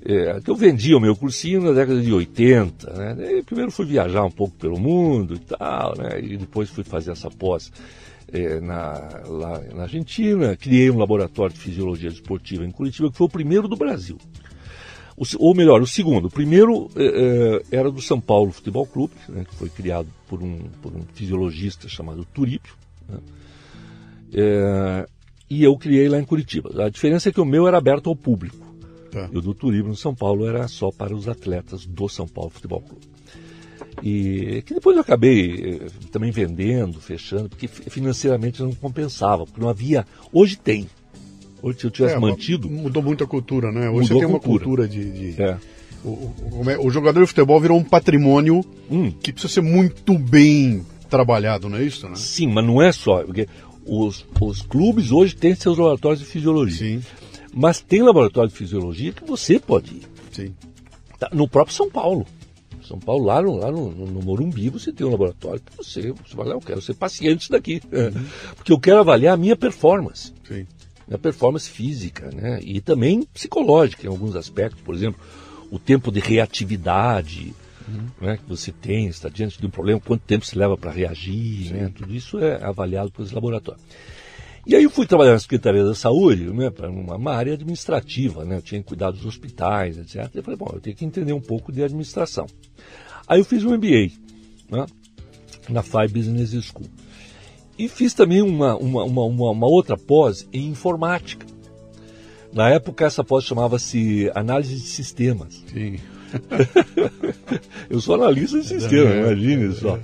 É, 0.04 0.42
eu 0.46 0.56
vendia 0.56 0.98
o 0.98 1.00
meu 1.00 1.16
cursinho 1.16 1.62
na 1.62 1.72
década 1.72 2.02
de 2.02 2.12
80, 2.12 2.94
né? 2.94 3.42
primeiro 3.46 3.72
fui 3.72 3.86
viajar 3.86 4.26
um 4.26 4.32
pouco 4.32 4.56
pelo 4.56 4.80
mundo 4.80 5.36
e 5.36 5.40
tal, 5.40 5.96
né? 5.96 6.20
E 6.20 6.36
depois 6.36 6.68
fui 6.68 6.84
fazer 6.84 7.12
essa 7.12 7.30
pós 7.30 7.72
é, 8.34 8.60
na, 8.60 9.22
lá 9.28 9.62
na 9.76 9.84
Argentina, 9.84 10.58
criei 10.58 10.90
um 10.90 10.98
laboratório 10.98 11.54
de 11.54 11.60
fisiologia 11.60 12.10
esportiva 12.10 12.66
em 12.66 12.72
Curitiba, 12.72 13.12
que 13.12 13.18
foi 13.18 13.28
o 13.28 13.30
primeiro 13.30 13.68
do 13.68 13.76
Brasil. 13.76 14.18
O, 15.24 15.48
ou 15.48 15.56
melhor, 15.56 15.82
o 15.82 15.88
segundo. 15.88 16.26
O 16.26 16.32
primeiro 16.32 16.90
é, 16.96 17.06
é, 17.06 17.78
era 17.78 17.92
do 17.92 18.02
São 18.02 18.20
Paulo 18.20 18.52
Futebol 18.52 18.86
Clube, 18.86 19.14
né, 19.30 19.46
que 19.48 19.56
foi 19.56 19.70
criado 19.70 20.08
por 20.28 20.42
um, 20.42 20.60
por 20.82 20.94
um 20.94 21.02
fisiologista 21.14 21.88
chamado 21.88 22.26
Turípio. 22.26 22.74
Né, 23.08 23.18
é, 24.34 25.08
e 25.50 25.64
eu 25.64 25.78
criei 25.78 26.10
lá 26.10 26.20
em 26.20 26.26
Curitiba. 26.26 26.84
A 26.84 26.90
diferença 26.90 27.30
é 27.30 27.32
que 27.32 27.42
o 27.42 27.46
meu 27.46 27.68
era 27.68 27.78
aberto 27.78 28.10
ao 28.10 28.16
público. 28.16 28.74
Tá. 29.12 29.30
E 29.32 29.38
o 29.38 29.42
do 29.42 29.54
Turípio 29.54 29.90
no 29.90 29.96
São 29.96 30.16
Paulo 30.16 30.48
era 30.48 30.68
só 30.68 30.92
para 30.92 31.14
os 31.14 31.28
atletas 31.28 31.86
do 31.86 32.10
São 32.10 32.28
Paulo 32.28 32.50
Futebol 32.50 32.82
Clube. 32.82 33.14
E 34.02 34.64
que 34.66 34.74
depois 34.74 34.96
eu 34.96 35.02
acabei 35.02 35.82
eh, 35.82 35.88
também 36.12 36.32
vendendo, 36.32 37.00
fechando, 37.00 37.50
porque 37.50 37.68
financeiramente 37.68 38.62
não 38.62 38.74
compensava, 38.74 39.46
porque 39.46 39.62
não 39.62 39.70
havia. 39.70 40.06
Hoje 40.32 40.58
tem. 40.58 40.90
Hoje, 41.64 41.80
se 41.80 41.86
eu 41.86 41.92
tivesse 41.92 42.16
é, 42.16 42.20
mantido. 42.20 42.70
Mudou 42.70 43.02
muito 43.02 43.24
a 43.24 43.28
cultura, 43.28 43.72
né? 43.72 43.90
Hoje 43.90 44.10
você 44.10 44.16
tem 44.16 44.26
uma 44.26 44.40
cultura, 44.40 44.86
de. 44.86 45.32
de... 45.32 45.42
É. 45.42 45.58
O, 46.04 46.10
o, 46.10 46.70
é, 46.70 46.78
o, 46.78 46.90
jogador 46.90 47.22
de 47.22 47.28
futebol 47.28 47.62
virou 47.62 47.80
um 47.80 47.84
patrimônio 47.84 48.66
hum. 48.92 49.10
que 49.10 49.32
precisa 49.32 49.54
ser 49.54 49.62
muito 49.62 50.20
bem 50.20 50.86
trabalhado, 51.10 51.70
não 51.70 51.78
é 51.78 51.84
isso? 51.84 52.10
Né? 52.10 52.16
Sim, 52.16 52.48
mas 52.48 52.66
não 52.66 52.82
é 52.82 52.92
só. 52.92 53.24
Porque 53.24 53.48
os, 53.86 54.26
os 54.42 54.62
clubes 54.62 55.12
hoje 55.12 55.34
têm 55.34 55.56
seus 55.56 55.78
laboratórios 55.78 56.20
de 56.20 56.26
fisiologia. 56.26 57.00
Sim. 57.00 57.04
Mas 57.54 57.80
tem 57.80 58.02
laboratório 58.02 58.50
de 58.50 58.58
fisiologia 58.58 59.14
que 59.14 59.24
você 59.24 59.58
pode 59.58 59.94
ir. 59.94 60.04
Sim. 60.34 60.54
Tá, 61.18 61.30
no 61.32 61.48
próprio 61.48 61.74
São 61.74 61.90
Paulo. 61.90 62.26
São 62.86 63.00
Paulo, 63.00 63.24
lá 63.24 63.42
no, 63.42 63.56
lá 63.56 63.72
no, 63.72 63.90
no 63.90 64.22
Morumbi, 64.22 64.68
você 64.68 64.92
tem 64.92 65.08
um 65.08 65.12
laboratório 65.12 65.62
que 65.62 65.78
você, 65.78 66.12
você 66.12 66.36
vai 66.36 66.48
lá, 66.48 66.56
eu 66.56 66.60
quero 66.60 66.82
ser 66.82 66.96
paciente 66.96 67.50
daqui. 67.50 67.82
Uhum. 67.86 68.26
Porque 68.58 68.74
eu 68.74 68.80
quero 68.80 69.00
avaliar 69.00 69.36
a 69.36 69.38
minha 69.38 69.56
performance. 69.56 70.34
Sim. 70.46 70.68
Minha 71.08 71.18
performance 71.18 71.70
física, 71.70 72.30
né? 72.34 72.60
E 72.62 72.80
também 72.82 73.24
psicológica 73.24 74.06
em 74.06 74.10
alguns 74.10 74.36
aspectos. 74.36 74.82
Por 74.82 74.96
exemplo, 74.96 75.20
o 75.70 75.80
tempo 75.80 76.12
de 76.12 76.20
reatividade 76.20 77.54
uhum. 77.88 78.08
né, 78.22 78.38
que 78.38 78.48
você 78.48 78.72
tem, 78.72 79.08
está 79.08 79.30
diante 79.30 79.60
de 79.60 79.66
um 79.66 79.70
problema, 79.70 80.00
quanto 80.00 80.22
tempo 80.22 80.46
se 80.46 80.58
leva 80.58 80.78
para 80.78 80.92
reagir, 80.92 81.74
né? 81.74 81.92
Tudo 81.94 82.14
isso 82.14 82.40
é 82.40 82.64
avaliado 82.64 83.12
pelos 83.12 83.32
laboratórios. 83.32 83.84
E 84.66 84.76
aí 84.76 84.84
eu 84.84 84.90
fui 84.90 85.06
trabalhar 85.06 85.34
na 85.34 85.40
Secretaria 85.40 85.84
da 85.84 85.94
Saúde, 85.94 86.46
né, 86.46 86.70
para 86.70 86.90
uma, 86.90 87.18
uma, 87.18 87.34
área 87.34 87.54
administrativa, 87.54 88.46
né, 88.46 88.58
eu 88.58 88.62
tinha 88.62 88.82
cuidado 88.82 89.18
dos 89.18 89.26
hospitais, 89.26 89.98
etc. 89.98 90.30
Eu 90.34 90.42
falei, 90.42 90.58
bom, 90.58 90.70
eu 90.74 90.80
tenho 90.80 90.96
que 90.96 91.04
entender 91.04 91.34
um 91.34 91.42
pouco 91.42 91.70
de 91.70 91.84
administração. 91.84 92.46
Aí 93.28 93.40
eu 93.40 93.46
fiz 93.46 93.66
um 93.66 93.76
MBA 93.76 94.12
né, 94.70 94.86
na 95.68 95.84
FI 95.84 96.08
Business 96.10 96.52
School. 96.64 96.88
E 97.78 97.88
fiz 97.88 98.14
também 98.14 98.42
uma, 98.42 98.76
uma, 98.76 99.04
uma, 99.04 99.52
uma 99.52 99.68
outra 99.68 99.98
pós 99.98 100.48
em 100.54 100.68
informática. 100.68 101.46
Na 102.52 102.70
época 102.70 103.06
essa 103.06 103.24
pós 103.24 103.44
chamava-se 103.44 104.32
Análise 104.36 104.76
de 104.76 104.88
Sistemas. 104.88 105.64
Sim. 105.72 105.98
eu 107.90 108.00
sou 108.00 108.16
analista 108.16 108.60
de 108.60 108.68
sistemas, 108.68 109.14
é, 109.14 109.20
imagine 109.22 109.68
é, 109.68 109.72
só. 109.72 109.98
É. 109.98 110.02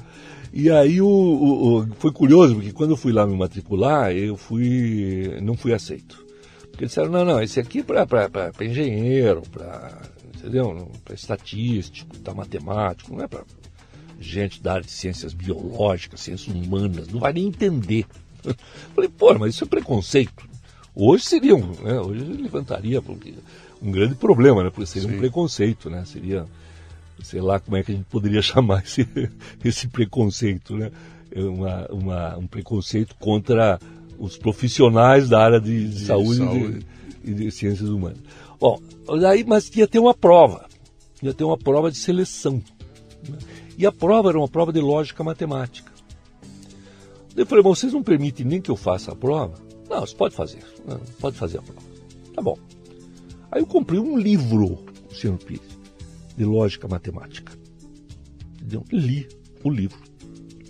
E 0.52 0.70
aí 0.70 1.02
o, 1.02 1.08
o, 1.08 1.80
o, 1.80 1.88
foi 1.98 2.12
curioso, 2.12 2.56
porque 2.56 2.72
quando 2.72 2.92
eu 2.92 2.98
fui 2.98 3.12
lá 3.12 3.26
me 3.26 3.38
matricular, 3.38 4.12
eu 4.12 4.36
fui. 4.36 5.38
não 5.42 5.56
fui 5.56 5.74
aceito. 5.74 6.26
Porque 6.72 6.86
disseram, 6.86 7.10
não, 7.10 7.26
não, 7.26 7.42
esse 7.42 7.60
aqui 7.60 7.80
é 7.80 7.84
para 7.84 8.52
engenheiro, 8.62 9.44
para 9.52 10.02
entendeu? 10.36 10.90
Para 11.04 11.14
estatístico, 11.14 12.18
para 12.20 12.34
matemático, 12.34 13.14
não 13.14 13.24
é 13.24 13.28
para 13.28 13.44
gente 14.20 14.62
da 14.62 14.74
área 14.74 14.86
de 14.86 14.92
ciências 14.92 15.34
biológicas, 15.34 16.20
ciências 16.22 16.56
humanas, 16.56 17.08
não 17.08 17.20
vai 17.20 17.34
nem 17.34 17.48
entender. 17.48 18.06
Falei, 18.94 19.10
pô, 19.10 19.34
mas 19.38 19.56
isso 19.56 19.64
é 19.64 19.68
preconceito. 19.68 20.48
Hoje 20.96 21.24
seria 21.24 21.56
um, 21.56 21.72
né, 21.82 22.00
hoje 22.00 22.24
levantaria 22.24 23.02
um 23.82 23.92
grande 23.92 24.16
problema, 24.16 24.64
né? 24.64 24.70
Porque 24.70 24.86
seria 24.86 25.08
Sim. 25.08 25.16
um 25.16 25.20
preconceito, 25.20 25.90
né? 25.90 26.04
Seria 26.06 26.46
sei 27.24 27.42
lá 27.42 27.60
como 27.60 27.78
é 27.78 27.84
que 27.84 27.92
a 27.92 27.96
gente 27.96 28.06
poderia 28.06 28.42
chamar 28.44 28.84
esse, 28.84 29.08
esse 29.64 29.88
preconceito, 29.88 30.76
né? 30.76 30.92
É 31.32 31.42
uma, 31.42 31.88
uma, 31.92 32.38
um 32.38 32.48
preconceito 32.48 33.16
contra 33.20 33.80
os 34.18 34.36
profissionais 34.36 35.30
da 35.30 35.40
área 35.40 35.62
de, 35.62 35.90
de 35.90 36.06
saúde, 36.06 36.38
saúde. 36.38 36.86
E, 37.24 37.34
de, 37.34 37.46
de, 37.46 37.52
ciências 37.52 37.88
humanas. 37.88 38.18
Bom, 38.60 38.82
daí, 39.22 39.44
mas 39.44 39.70
ia 39.76 39.88
ter 39.88 40.00
uma 40.00 40.14
prova, 40.14 40.66
ia 41.22 41.34
ter 41.34 41.44
uma 41.44 41.58
prova 41.58 41.92
de 41.92 41.98
seleção. 41.98 42.62
Né? 43.28 43.38
E 43.80 43.86
a 43.86 43.92
prova 43.94 44.28
era 44.28 44.38
uma 44.38 44.50
prova 44.50 44.74
de 44.74 44.82
lógica 44.82 45.24
matemática. 45.24 45.90
Eu 47.34 47.46
falei, 47.46 47.64
bom, 47.64 47.74
vocês 47.74 47.94
não 47.94 48.04
permitem 48.04 48.46
nem 48.46 48.62
que 48.62 48.70
eu 48.70 48.76
faça 48.76 49.14
a 49.14 49.16
prova? 49.16 49.56
Não, 49.90 50.02
você 50.02 50.14
pode 50.14 50.36
fazer, 50.36 50.62
pode 51.22 51.38
fazer 51.38 51.60
a 51.60 51.62
prova. 51.62 51.88
Tá 52.36 52.42
bom. 52.42 52.58
Aí 53.50 53.62
eu 53.62 53.66
comprei 53.66 53.98
um 53.98 54.18
livro, 54.18 54.84
senhor 55.10 55.38
Pires 55.38 55.80
de 56.36 56.44
lógica 56.46 56.88
matemática. 56.88 57.54
Entendeu? 58.56 58.84
Li 58.92 59.28
o 59.64 59.70
livro, 59.70 60.00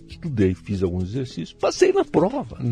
estudei, 0.08 0.54
fiz 0.56 0.82
alguns 0.82 1.10
exercícios, 1.10 1.54
passei 1.54 1.92
na 1.92 2.04
prova. 2.04 2.58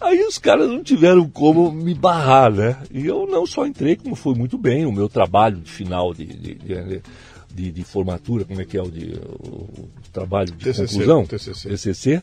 Aí 0.00 0.24
os 0.24 0.38
caras 0.38 0.68
não 0.68 0.82
tiveram 0.82 1.28
como 1.30 1.70
me 1.70 1.94
barrar, 1.94 2.52
né? 2.52 2.82
E 2.92 3.06
eu 3.06 3.26
não 3.26 3.46
só 3.46 3.64
entrei, 3.64 3.96
como 3.96 4.16
foi 4.16 4.34
muito 4.34 4.58
bem, 4.58 4.84
o 4.84 4.92
meu 4.92 5.08
trabalho 5.08 5.58
de 5.58 5.70
final 5.70 6.12
de, 6.12 6.26
de, 6.26 6.54
de, 6.54 7.02
de, 7.54 7.70
de 7.70 7.84
formatura, 7.84 8.44
como 8.44 8.60
é 8.60 8.64
que 8.64 8.76
é 8.76 8.82
o, 8.82 8.90
de, 8.90 9.12
o 9.14 9.88
trabalho 10.12 10.50
de 10.52 10.64
TCC, 10.64 10.86
conclusão, 10.86 11.24
TCC, 11.24 11.68
TCC 11.68 12.22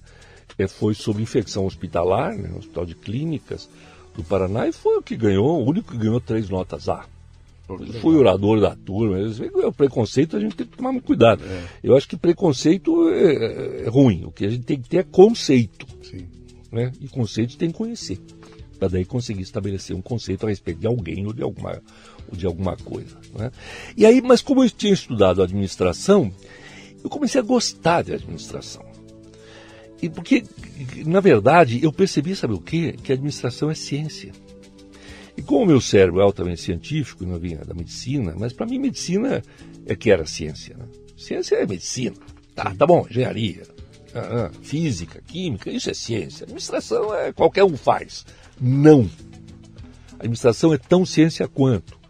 é, 0.57 0.67
foi 0.67 0.93
sobre 0.93 1.23
infecção 1.23 1.65
hospitalar, 1.65 2.35
né, 2.35 2.51
Hospital 2.57 2.85
de 2.85 2.95
Clínicas 2.95 3.69
do 4.15 4.23
Paraná, 4.23 4.67
e 4.67 4.73
foi 4.73 4.97
o 4.97 5.01
que 5.01 5.15
ganhou, 5.15 5.61
o 5.61 5.69
único 5.69 5.91
que 5.91 5.97
ganhou 5.97 6.19
três 6.19 6.49
notas 6.49 6.89
A. 6.89 7.05
Fui 8.01 8.15
orador 8.15 8.59
da 8.59 8.75
turma. 8.75 9.17
O 9.65 9.71
preconceito 9.71 10.35
a 10.35 10.39
gente 10.41 10.55
tem 10.55 10.67
que 10.67 10.75
tomar 10.75 10.91
muito 10.91 11.05
cuidado. 11.05 11.41
É. 11.45 11.63
Eu 11.81 11.95
acho 11.95 12.07
que 12.07 12.17
preconceito 12.17 13.09
é, 13.09 13.85
é, 13.85 13.89
ruim. 13.89 14.25
O 14.25 14.31
que 14.31 14.45
a 14.45 14.49
gente 14.49 14.63
tem 14.63 14.77
que 14.77 14.89
ter 14.89 14.97
é 14.97 15.03
conceito. 15.03 15.87
Sim. 16.03 16.27
Né? 16.69 16.91
E 16.99 17.07
conceito 17.07 17.57
tem 17.57 17.71
que 17.71 17.77
conhecer. 17.77 18.19
Para 18.77 18.89
daí 18.89 19.05
conseguir 19.05 19.43
estabelecer 19.43 19.95
um 19.95 20.01
conceito 20.01 20.45
a 20.45 20.49
respeito 20.49 20.81
de 20.81 20.87
alguém 20.87 21.25
ou 21.25 21.31
de 21.31 21.43
alguma, 21.43 21.81
de 22.35 22.45
alguma 22.45 22.75
coisa. 22.77 23.17
Né? 23.33 23.51
E 23.95 24.05
aí, 24.05 24.21
mas 24.21 24.41
como 24.41 24.63
eu 24.63 24.69
tinha 24.69 24.93
estudado 24.93 25.41
administração, 25.41 26.31
eu 27.03 27.09
comecei 27.09 27.39
a 27.39 27.43
gostar 27.43 28.03
de 28.03 28.13
administração. 28.13 28.85
E 30.01 30.09
porque, 30.09 30.43
na 31.05 31.19
verdade, 31.19 31.83
eu 31.83 31.93
percebi, 31.93 32.35
sabe 32.35 32.53
o 32.53 32.59
quê? 32.59 32.95
Que 33.03 33.11
a 33.11 33.15
administração 33.15 33.69
é 33.69 33.75
ciência. 33.75 34.31
E 35.37 35.41
como 35.41 35.63
o 35.63 35.67
meu 35.67 35.79
cérebro 35.79 36.19
é 36.19 36.23
altamente 36.23 36.61
científico, 36.61 37.25
não 37.25 37.39
vinha 37.39 37.59
da 37.59 37.73
medicina, 37.73 38.33
mas 38.37 38.51
para 38.51 38.65
mim 38.65 38.79
medicina 38.79 39.41
é 39.85 39.95
que 39.95 40.11
era 40.11 40.25
ciência. 40.25 40.75
Né? 40.75 40.85
Ciência 41.15 41.55
é 41.55 41.65
medicina. 41.65 42.15
Tá, 42.55 42.73
tá 42.75 42.85
bom, 42.85 43.05
engenharia, 43.09 43.63
ah, 44.13 44.49
ah, 44.49 44.51
física, 44.61 45.21
química, 45.25 45.69
isso 45.69 45.89
é 45.89 45.93
ciência. 45.93 46.43
Administração 46.43 47.13
é 47.15 47.31
qualquer 47.31 47.63
um 47.63 47.77
faz. 47.77 48.25
Não. 48.59 49.09
A 50.13 50.23
administração 50.23 50.73
é 50.73 50.77
tão 50.77 51.05
ciência 51.05 51.47
quanto. 51.47 52.00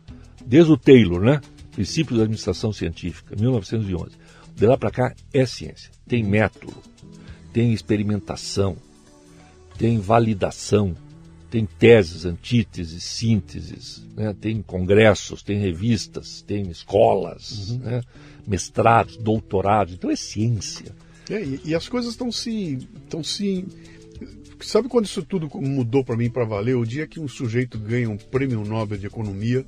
Desde 0.45 0.71
o 0.71 0.77
Taylor, 0.77 1.21
né? 1.21 1.41
Princípios 1.71 2.17
da 2.17 2.23
Administração 2.23 2.73
Científica, 2.73 3.35
1911. 3.35 4.11
De 4.55 4.65
lá 4.65 4.77
para 4.77 4.91
cá 4.91 5.15
é 5.33 5.45
ciência. 5.45 5.89
Tem 6.07 6.23
método, 6.23 6.73
tem 7.53 7.73
experimentação, 7.73 8.75
tem 9.77 9.99
validação, 9.99 10.95
tem 11.49 11.65
teses, 11.65 12.25
antíteses, 12.25 13.03
sínteses, 13.03 14.05
né? 14.15 14.35
tem 14.39 14.61
congressos, 14.61 15.43
tem 15.43 15.59
revistas, 15.59 16.41
tem 16.41 16.69
escolas, 16.69 17.71
uhum. 17.71 17.79
né? 17.79 18.01
mestrados, 18.47 19.17
doutorados, 19.17 19.93
então 19.93 20.09
é 20.09 20.15
ciência. 20.15 20.95
É, 21.29 21.43
e, 21.43 21.61
e, 21.65 21.75
as 21.75 21.87
coisas 21.89 22.11
estão 22.11 22.31
se, 22.31 22.87
estão 23.03 23.23
se. 23.23 23.65
Sabe 24.61 24.87
quando 24.87 25.05
isso 25.05 25.23
tudo 25.23 25.49
mudou 25.55 26.03
para 26.03 26.15
mim 26.15 26.29
para 26.29 26.45
valer? 26.45 26.75
O 26.75 26.85
dia 26.85 27.07
que 27.07 27.19
um 27.19 27.27
sujeito 27.27 27.77
ganha 27.77 28.09
um 28.09 28.17
prêmio 28.17 28.63
Nobel 28.63 28.97
de 28.97 29.07
Economia 29.07 29.65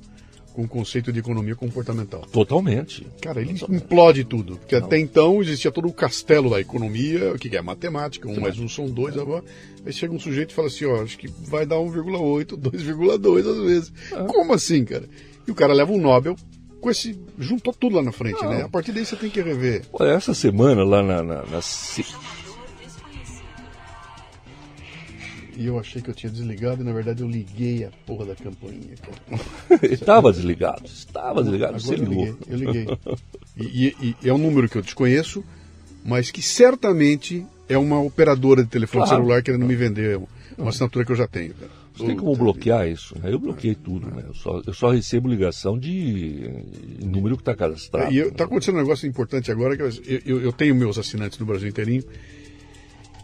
com 0.54 0.62
o 0.62 0.68
conceito 0.68 1.12
de 1.12 1.18
economia 1.18 1.56
comportamental. 1.56 2.22
Totalmente. 2.32 3.04
Cara, 3.20 3.40
ele 3.40 3.54
Totalmente. 3.54 3.82
implode 3.84 4.24
tudo. 4.24 4.56
Porque 4.56 4.78
Não. 4.78 4.86
até 4.86 4.98
então 4.98 5.42
existia 5.42 5.70
todo 5.72 5.88
o 5.88 5.92
castelo 5.92 6.48
da 6.48 6.60
economia, 6.60 7.32
o 7.32 7.38
que 7.38 7.54
é 7.54 7.60
matemática, 7.60 8.28
um 8.28 8.40
mais 8.40 8.58
um 8.58 8.68
são 8.68 8.86
dois, 8.86 9.18
agora. 9.18 9.44
Aí 9.84 9.92
chega 9.92 10.14
um 10.14 10.18
sujeito 10.20 10.52
e 10.52 10.54
fala 10.54 10.68
assim, 10.68 10.84
ó, 10.86 11.02
acho 11.02 11.18
que 11.18 11.28
vai 11.28 11.66
dar 11.66 11.76
1,8, 11.76 12.56
2,2 12.56 13.38
às 13.50 13.64
vezes. 13.66 13.92
É. 14.12 14.24
Como 14.24 14.52
assim, 14.54 14.84
cara? 14.84 15.08
E 15.46 15.50
o 15.50 15.54
cara 15.54 15.74
leva 15.74 15.92
um 15.92 16.00
Nobel 16.00 16.36
com 16.80 16.90
esse. 16.90 17.18
juntou 17.38 17.72
tudo 17.72 17.96
lá 17.96 18.02
na 18.02 18.12
frente, 18.12 18.40
Não. 18.42 18.50
né? 18.50 18.62
A 18.62 18.68
partir 18.68 18.92
daí 18.92 19.04
você 19.04 19.16
tem 19.16 19.28
que 19.30 19.42
rever. 19.42 19.82
Olha, 19.92 20.10
essa 20.10 20.32
semana 20.34 20.84
lá 20.84 21.02
na. 21.02 21.22
na, 21.22 21.42
na 21.46 21.60
E 25.56 25.66
eu 25.66 25.78
achei 25.78 26.02
que 26.02 26.10
eu 26.10 26.14
tinha 26.14 26.30
desligado 26.32 26.82
e 26.82 26.84
na 26.84 26.92
verdade 26.92 27.22
eu 27.22 27.28
liguei 27.28 27.84
a 27.84 27.90
porra 28.06 28.26
da 28.26 28.34
campainha, 28.34 28.94
estava 29.90 30.32
desligado, 30.32 30.82
estava 30.86 31.42
desligado, 31.42 31.78
você 31.80 31.94
Agora 31.94 32.06
eu 32.06 32.08
ligou. 32.10 32.24
liguei, 32.24 32.46
eu 32.48 32.56
liguei. 32.56 32.98
E, 33.56 33.94
e- 34.22 34.28
é 34.28 34.32
um 34.32 34.38
número 34.38 34.68
que 34.68 34.76
eu 34.76 34.82
desconheço, 34.82 35.44
mas 36.04 36.28
que 36.32 36.42
certamente 36.42 37.46
é 37.68 37.78
uma 37.78 38.00
operadora 38.02 38.64
de 38.64 38.68
telefone 38.68 39.04
Claro. 39.04 39.16
celular 39.22 39.42
querendo 39.44 39.64
me 39.64 39.76
vender 39.76 40.20
uma 40.58 40.70
assinatura 40.70 41.04
que 41.04 41.12
eu 41.12 41.16
já 41.16 41.28
tenho, 41.28 41.54
cara. 41.54 41.70
Você 41.96 42.04
tem 42.06 42.16
como 42.16 42.34
bloquear 42.34 42.88
isso? 42.88 43.16
né? 43.22 43.32
Eu 43.32 43.38
bloqueei 43.38 43.76
tudo, 43.76 44.10
né? 44.10 44.24
Eu 44.26 44.34
só, 44.34 44.60
eu 44.66 44.74
só 44.74 44.90
recebo 44.90 45.28
ligação 45.28 45.78
de 45.78 46.50
número 47.00 47.36
que 47.36 47.42
está 47.42 47.54
cadastrado. 47.54 48.12
E 48.12 48.18
eu- 48.18 48.26
né? 48.26 48.34
acontecendo 48.40 48.74
um 48.74 48.78
negócio 48.82 49.06
importante 49.08 49.52
agora, 49.52 49.76
que 49.76 49.82
eu, 49.82 49.90
eu- 50.26 50.40
eu 50.42 50.52
tenho 50.52 50.74
meus 50.74 50.98
assinantes 50.98 51.38
no 51.38 51.46
Brasil 51.46 51.68
inteirinho, 51.68 52.02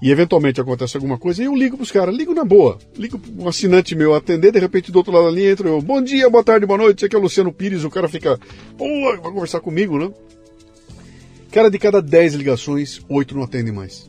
e 0.01 0.11
eventualmente 0.11 0.61
acontece 0.61 0.97
alguma 0.97 1.19
coisa, 1.19 1.43
e 1.43 1.47
eu 1.47 1.55
ligo 1.55 1.77
pros 1.77 1.93
caras, 1.93 2.15
ligo 2.15 2.35
na 2.35 2.45
boa. 2.45 2.79
Ligo 2.97 3.19
pro 3.19 3.45
um 3.45 3.49
assinante 3.49 3.95
meu 3.95 4.15
atender, 4.15 4.53
de 4.53 4.59
repente 4.59 4.91
do 4.91 4.97
outro 4.97 5.13
lado 5.13 5.27
da 5.27 5.31
linha 5.31 5.51
entra 5.51 5.69
eu, 5.69 5.81
bom 5.81 6.03
dia, 6.03 6.29
boa 6.31 6.45
tarde, 6.45 6.67
boa 6.67 6.79
noite, 6.79 7.05
aqui 7.05 7.15
é 7.15 7.19
o 7.19 7.23
Luciano 7.23 7.53
Pires, 7.53 7.85
o 7.85 7.91
cara 7.91 8.09
fica, 8.09 8.39
pô, 8.77 8.87
vai 9.23 9.33
conversar 9.33 9.61
comigo, 9.61 9.99
né? 9.99 10.11
Cara, 11.51 11.69
de 11.69 11.79
cada 11.79 12.01
10 12.01 12.35
ligações, 12.35 13.01
8 13.09 13.35
não 13.35 13.43
atendem 13.43 13.73
mais. 13.73 14.09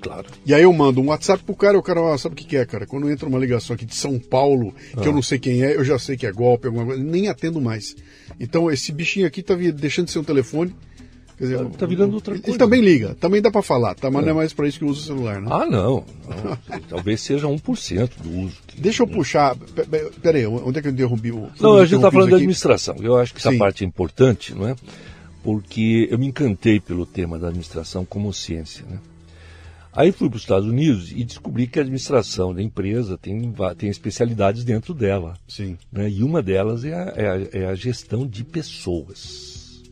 Claro. 0.00 0.26
E 0.46 0.54
aí 0.54 0.62
eu 0.62 0.72
mando 0.72 1.00
um 1.00 1.08
WhatsApp 1.08 1.42
pro 1.42 1.54
cara, 1.54 1.78
o 1.78 1.82
cara, 1.82 2.00
ó, 2.00 2.16
sabe 2.16 2.34
o 2.34 2.36
que, 2.36 2.44
que 2.44 2.56
é, 2.56 2.64
cara? 2.64 2.86
Quando 2.86 3.10
entra 3.10 3.28
uma 3.28 3.38
ligação 3.38 3.74
aqui 3.74 3.84
de 3.84 3.94
São 3.94 4.18
Paulo, 4.18 4.72
que 5.00 5.06
eu 5.06 5.12
não 5.12 5.22
sei 5.22 5.38
quem 5.38 5.62
é, 5.62 5.76
eu 5.76 5.84
já 5.84 5.98
sei 5.98 6.16
que 6.16 6.26
é 6.26 6.32
golpe, 6.32 6.66
alguma 6.66 6.86
coisa, 6.86 7.02
nem 7.02 7.28
atendo 7.28 7.60
mais. 7.60 7.96
Então 8.38 8.70
esse 8.70 8.92
bichinho 8.92 9.26
aqui 9.26 9.42
tá 9.42 9.54
deixando 9.54 10.06
de 10.06 10.12
ser 10.12 10.20
um 10.20 10.24
telefone. 10.24 10.74
Dizer, 11.38 11.64
Tá 11.70 11.86
virando 11.86 12.14
outra 12.14 12.34
coisa. 12.34 12.48
Ele 12.50 12.58
também 12.58 12.80
liga, 12.80 13.14
também 13.20 13.40
dá 13.40 13.50
pra 13.50 13.62
falar, 13.62 13.94
tá? 13.94 14.10
Mas 14.10 14.22
não 14.24 14.30
é 14.30 14.34
mais 14.34 14.52
pra 14.52 14.66
isso 14.66 14.78
que 14.80 14.84
uso 14.84 15.00
o 15.00 15.04
celular, 15.04 15.40
né? 15.40 15.48
Ah, 15.50 15.66
não. 15.66 16.04
não. 16.28 16.58
Talvez 16.88 17.20
seja 17.20 17.46
1% 17.46 18.10
do 18.22 18.40
uso. 18.46 18.56
que- 18.66 18.80
Deixa 18.80 19.02
eu 19.02 19.06
puxar. 19.06 19.54
pe- 19.56 19.84
pe- 19.84 20.10
Pera 20.20 20.36
aí, 20.38 20.46
onde 20.46 20.78
é 20.78 20.82
que 20.82 20.88
eu 20.88 20.92
interrompi 20.92 21.30
o. 21.30 21.48
Não, 21.60 21.76
a 21.76 21.84
gente 21.84 21.96
está 21.96 22.10
falando 22.10 22.30
da 22.30 22.36
administração. 22.36 22.96
Eu 23.00 23.16
acho 23.16 23.32
que 23.32 23.38
essa 23.38 23.50
Sim. 23.52 23.58
parte 23.58 23.84
é 23.84 23.86
importante, 23.86 24.52
não 24.54 24.66
é? 24.68 24.74
Porque 25.42 26.08
eu 26.10 26.18
me 26.18 26.26
encantei 26.26 26.80
pelo 26.80 27.06
tema 27.06 27.38
da 27.38 27.46
administração 27.48 28.04
como 28.04 28.32
ciência, 28.34 28.84
né? 28.88 28.98
Aí 29.92 30.12
fui 30.12 30.28
para 30.28 30.36
os 30.36 30.42
Estados 30.42 30.68
Unidos 30.68 31.10
e 31.12 31.24
descobri 31.24 31.66
que 31.66 31.78
a 31.78 31.82
administração 31.82 32.52
da 32.54 32.62
empresa 32.62 33.16
tem, 33.16 33.52
tem 33.76 33.88
especialidades 33.88 34.62
dentro 34.64 34.92
dela. 34.92 35.34
Sim. 35.48 35.76
né? 35.90 36.08
E 36.10 36.22
uma 36.22 36.42
delas 36.42 36.84
é 36.84 36.92
a, 36.94 37.12
é 37.16 37.28
a- 37.28 37.48
é 37.60 37.66
a 37.66 37.74
gestão 37.74 38.26
de 38.26 38.44
pessoas. 38.44 39.82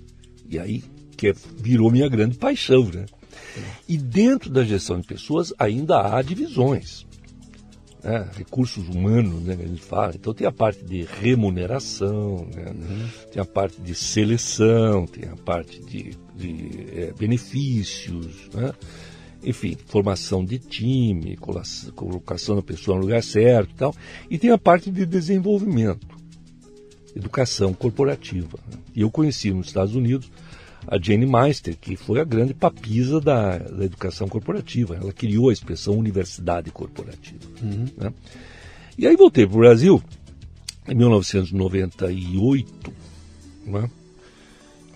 E 0.48 0.58
aí 0.58 0.84
que 1.16 1.28
é- 1.28 1.34
virou 1.56 1.90
minha 1.90 2.08
grande 2.08 2.36
paixão, 2.36 2.84
né? 2.84 3.06
E 3.88 3.96
dentro 3.96 4.50
da 4.50 4.64
gestão 4.64 5.00
de 5.00 5.06
pessoas 5.06 5.52
ainda 5.58 6.00
há 6.00 6.20
divisões. 6.22 7.06
né? 8.04 8.28
Recursos 8.36 8.86
humanos, 8.88 9.42
né, 9.42 9.56
que 9.56 9.62
a 9.62 9.66
gente 9.66 9.82
fala. 9.82 10.12
Então 10.14 10.32
tem 10.32 10.46
a 10.46 10.52
parte 10.52 10.84
de 10.84 11.02
remuneração, 11.20 12.46
né? 12.54 12.72
tem 13.32 13.42
a 13.42 13.44
parte 13.44 13.80
de 13.80 13.94
seleção, 13.96 15.06
tem 15.06 15.28
a 15.28 15.34
parte 15.36 15.82
de, 15.82 16.16
de, 16.36 16.86
eh, 16.92 17.12
benefícios, 17.18 18.48
né? 18.54 18.72
enfim, 19.42 19.76
formação 19.86 20.44
de 20.44 20.58
time, 20.58 21.36
colocação 21.94 22.54
da 22.56 22.62
pessoa 22.62 22.96
no 22.96 23.02
lugar 23.02 23.22
certo 23.24 23.70
e 23.72 23.74
tal. 23.74 23.94
E 24.30 24.38
tem 24.38 24.50
a 24.50 24.58
parte 24.58 24.90
de 24.90 25.04
desenvolvimento, 25.04 26.06
educação 27.14 27.72
corporativa. 27.72 28.58
né? 28.70 28.78
E 28.94 29.00
eu 29.00 29.10
conheci 29.10 29.50
nos 29.50 29.66
Estados 29.68 29.94
Unidos 29.96 30.30
a 30.86 30.98
Jane 30.98 31.26
Meister, 31.26 31.76
que 31.76 31.96
foi 31.96 32.20
a 32.20 32.24
grande 32.24 32.54
papisa 32.54 33.20
da, 33.20 33.58
da 33.58 33.84
educação 33.84 34.28
corporativa. 34.28 34.96
Ela 34.96 35.12
criou 35.12 35.50
a 35.50 35.52
expressão 35.52 35.98
universidade 35.98 36.70
corporativa. 36.70 37.40
né? 37.96 38.12
E 38.96 39.06
aí 39.06 39.16
voltei 39.16 39.46
para 39.46 39.56
o 39.56 39.60
Brasil 39.60 40.02
em 40.88 40.94
1998, 40.94 42.92
né? 43.66 43.90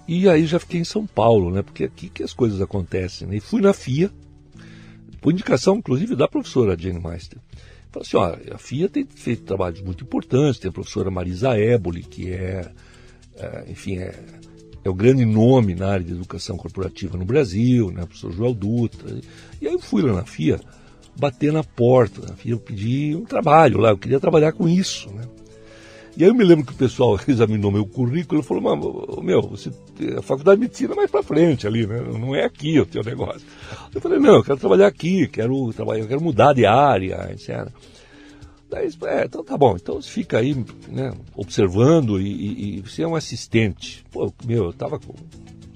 E 0.06 0.28
aí 0.28 0.46
já 0.46 0.58
fiquei 0.58 0.80
em 0.80 0.84
São 0.84 1.06
Paulo, 1.06 1.50
né? 1.52 1.62
Porque 1.62 1.84
aqui 1.84 2.08
que 2.08 2.22
as 2.22 2.32
coisas 2.32 2.60
acontecem. 2.60 3.28
Né? 3.28 3.36
E 3.36 3.40
fui 3.40 3.60
na 3.60 3.72
FIA, 3.72 4.10
por 5.20 5.32
indicação, 5.32 5.76
inclusive, 5.76 6.16
da 6.16 6.26
professora 6.26 6.76
Jane 6.78 7.00
Meister. 7.00 7.38
Falei 7.90 8.06
assim, 8.06 8.16
ó, 8.16 8.54
a 8.54 8.58
FIA 8.58 8.88
tem 8.88 9.04
feito 9.04 9.42
trabalhos 9.42 9.80
muito 9.82 10.04
importantes, 10.04 10.60
tem 10.60 10.68
a 10.68 10.72
professora 10.72 11.10
Marisa 11.10 11.56
Éboli, 11.56 12.02
que 12.02 12.30
é, 12.30 12.72
é, 13.36 13.64
enfim, 13.68 13.98
é, 13.98 14.18
é 14.90 14.92
o 14.92 14.94
grande 14.94 15.24
nome 15.24 15.74
na 15.74 15.88
área 15.88 16.04
de 16.04 16.12
educação 16.12 16.56
corporativa 16.56 17.16
no 17.16 17.24
Brasil, 17.24 17.90
né? 17.90 18.02
O 18.02 18.06
professor 18.06 18.32
Joel 18.32 18.54
Dutra. 18.54 19.20
E 19.60 19.66
aí 19.66 19.72
eu 19.72 19.78
fui 19.78 20.02
lá 20.02 20.12
na 20.12 20.24
FIA, 20.24 20.60
bater 21.16 21.52
na 21.52 21.62
porta 21.62 22.20
da 22.20 22.34
FIA, 22.34 22.52
eu 22.52 22.58
pedi 22.58 23.14
um 23.14 23.24
trabalho 23.24 23.78
lá, 23.78 23.90
eu 23.90 23.98
queria 23.98 24.20
trabalhar 24.20 24.52
com 24.52 24.68
isso, 24.68 25.10
né? 25.10 25.22
E 26.16 26.24
aí 26.24 26.28
eu 26.28 26.34
me 26.34 26.44
lembro 26.44 26.66
que 26.66 26.72
o 26.72 26.76
pessoal 26.76 27.18
examinou 27.26 27.70
meu 27.70 27.86
currículo 27.86 28.40
e 28.40 28.44
falou, 28.44 29.22
meu, 29.22 29.42
você, 29.42 29.70
a 30.18 30.22
faculdade 30.22 30.60
de 30.60 30.66
medicina 30.66 30.92
é 30.92 30.96
mais 30.96 31.10
pra 31.10 31.22
frente 31.22 31.66
ali, 31.66 31.86
né? 31.86 32.00
Não 32.00 32.34
é 32.34 32.44
aqui 32.44 32.80
o 32.80 32.86
teu 32.86 33.02
negócio. 33.02 33.46
Eu 33.94 34.00
falei, 34.00 34.18
não, 34.18 34.36
eu 34.36 34.42
quero 34.42 34.58
trabalhar 34.58 34.88
aqui, 34.88 35.28
quero 35.28 35.72
trabalhar, 35.72 36.06
quero 36.06 36.20
mudar 36.20 36.52
de 36.52 36.66
área, 36.66 37.30
etc. 37.32 37.68
Daí, 38.70 38.88
é, 39.08 39.24
então 39.24 39.42
tá 39.42 39.58
bom, 39.58 39.74
então 39.76 40.00
você 40.00 40.08
fica 40.08 40.38
aí, 40.38 40.54
né, 40.88 41.12
observando 41.34 42.20
e, 42.20 42.28
e- 42.30 42.78
e 42.78 42.80
você 42.82 43.02
é 43.02 43.08
um 43.08 43.16
assistente. 43.16 44.04
Pô, 44.12 44.32
meu, 44.46 44.66
eu 44.66 44.72
tava 44.72 44.98
com 44.98 45.12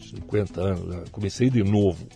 50 0.00 0.60
anos, 0.60 0.86
né, 0.86 1.04
comecei 1.10 1.50
de 1.50 1.62
novo. 1.64 2.06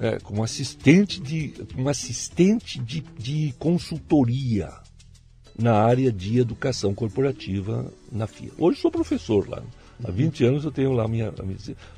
né, 0.00 0.18
como 0.22 0.42
assistente 0.44 1.20
de, 1.20 1.52
um 1.76 1.88
assistente 1.88 2.78
de, 2.80 3.00
de 3.18 3.52
consultoria 3.58 4.72
na 5.58 5.74
área 5.74 6.12
de 6.12 6.38
educação 6.38 6.94
corporativa 6.94 7.92
na 8.12 8.26
FIA. 8.28 8.52
Hoje 8.56 8.80
sou 8.80 8.90
professor 8.92 9.48
lá. 9.48 9.60
Há 10.04 10.10
20 10.12 10.44
anos 10.44 10.64
eu 10.64 10.70
tenho 10.70 10.92
lá 10.92 11.04
a 11.04 11.08
minha. 11.08 11.34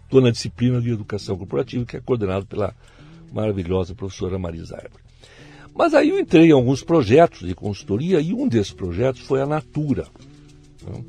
Estou 0.02 0.22
na 0.22 0.30
disciplina 0.30 0.80
de 0.80 0.88
educação 0.90 1.36
corporativa, 1.36 1.84
que 1.84 1.94
é 1.98 2.00
coordenado 2.00 2.46
pela 2.46 2.74
maravilhosa 3.30 3.94
professora 3.94 4.38
Marisa. 4.38 4.82
Mas 5.80 5.94
aí 5.94 6.10
eu 6.10 6.20
entrei 6.20 6.48
em 6.48 6.52
alguns 6.52 6.84
projetos 6.84 7.48
de 7.48 7.54
consultoria 7.54 8.20
e 8.20 8.34
um 8.34 8.46
desses 8.46 8.70
projetos 8.70 9.22
foi 9.22 9.40
a 9.40 9.46
Natura. 9.46 10.08
né? 10.86 11.02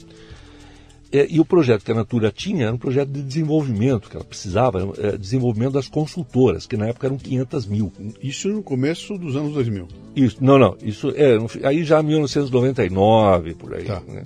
É, 1.11 1.28
e 1.30 1.41
o 1.41 1.45
projeto 1.45 1.84
que 1.84 1.91
a 1.91 1.93
Natura 1.93 2.32
tinha 2.32 2.67
era 2.67 2.74
um 2.74 2.78
projeto 2.78 3.09
de 3.09 3.22
desenvolvimento, 3.22 4.09
que 4.09 4.15
ela 4.15 4.24
precisava, 4.24 4.80
era, 4.80 5.15
é, 5.15 5.17
desenvolvimento 5.17 5.74
das 5.74 5.89
consultoras, 5.89 6.65
que 6.65 6.78
na 6.78 6.88
época 6.88 7.07
eram 7.07 7.17
500 7.17 7.65
mil. 7.65 7.91
Isso 8.24 8.47
no 8.47 8.63
começo 8.63 9.17
dos 9.17 9.36
anos 9.36 9.53
2000. 9.55 9.89
Isso, 10.15 10.38
não, 10.39 10.57
não, 10.57 10.78
isso 10.82 11.11
é, 11.17 11.38
aí 11.67 11.84
já 11.84 12.01
1999, 12.01 13.55
por 13.55 13.74
aí. 13.74 13.84
Tá. 13.84 14.01
né? 14.07 14.24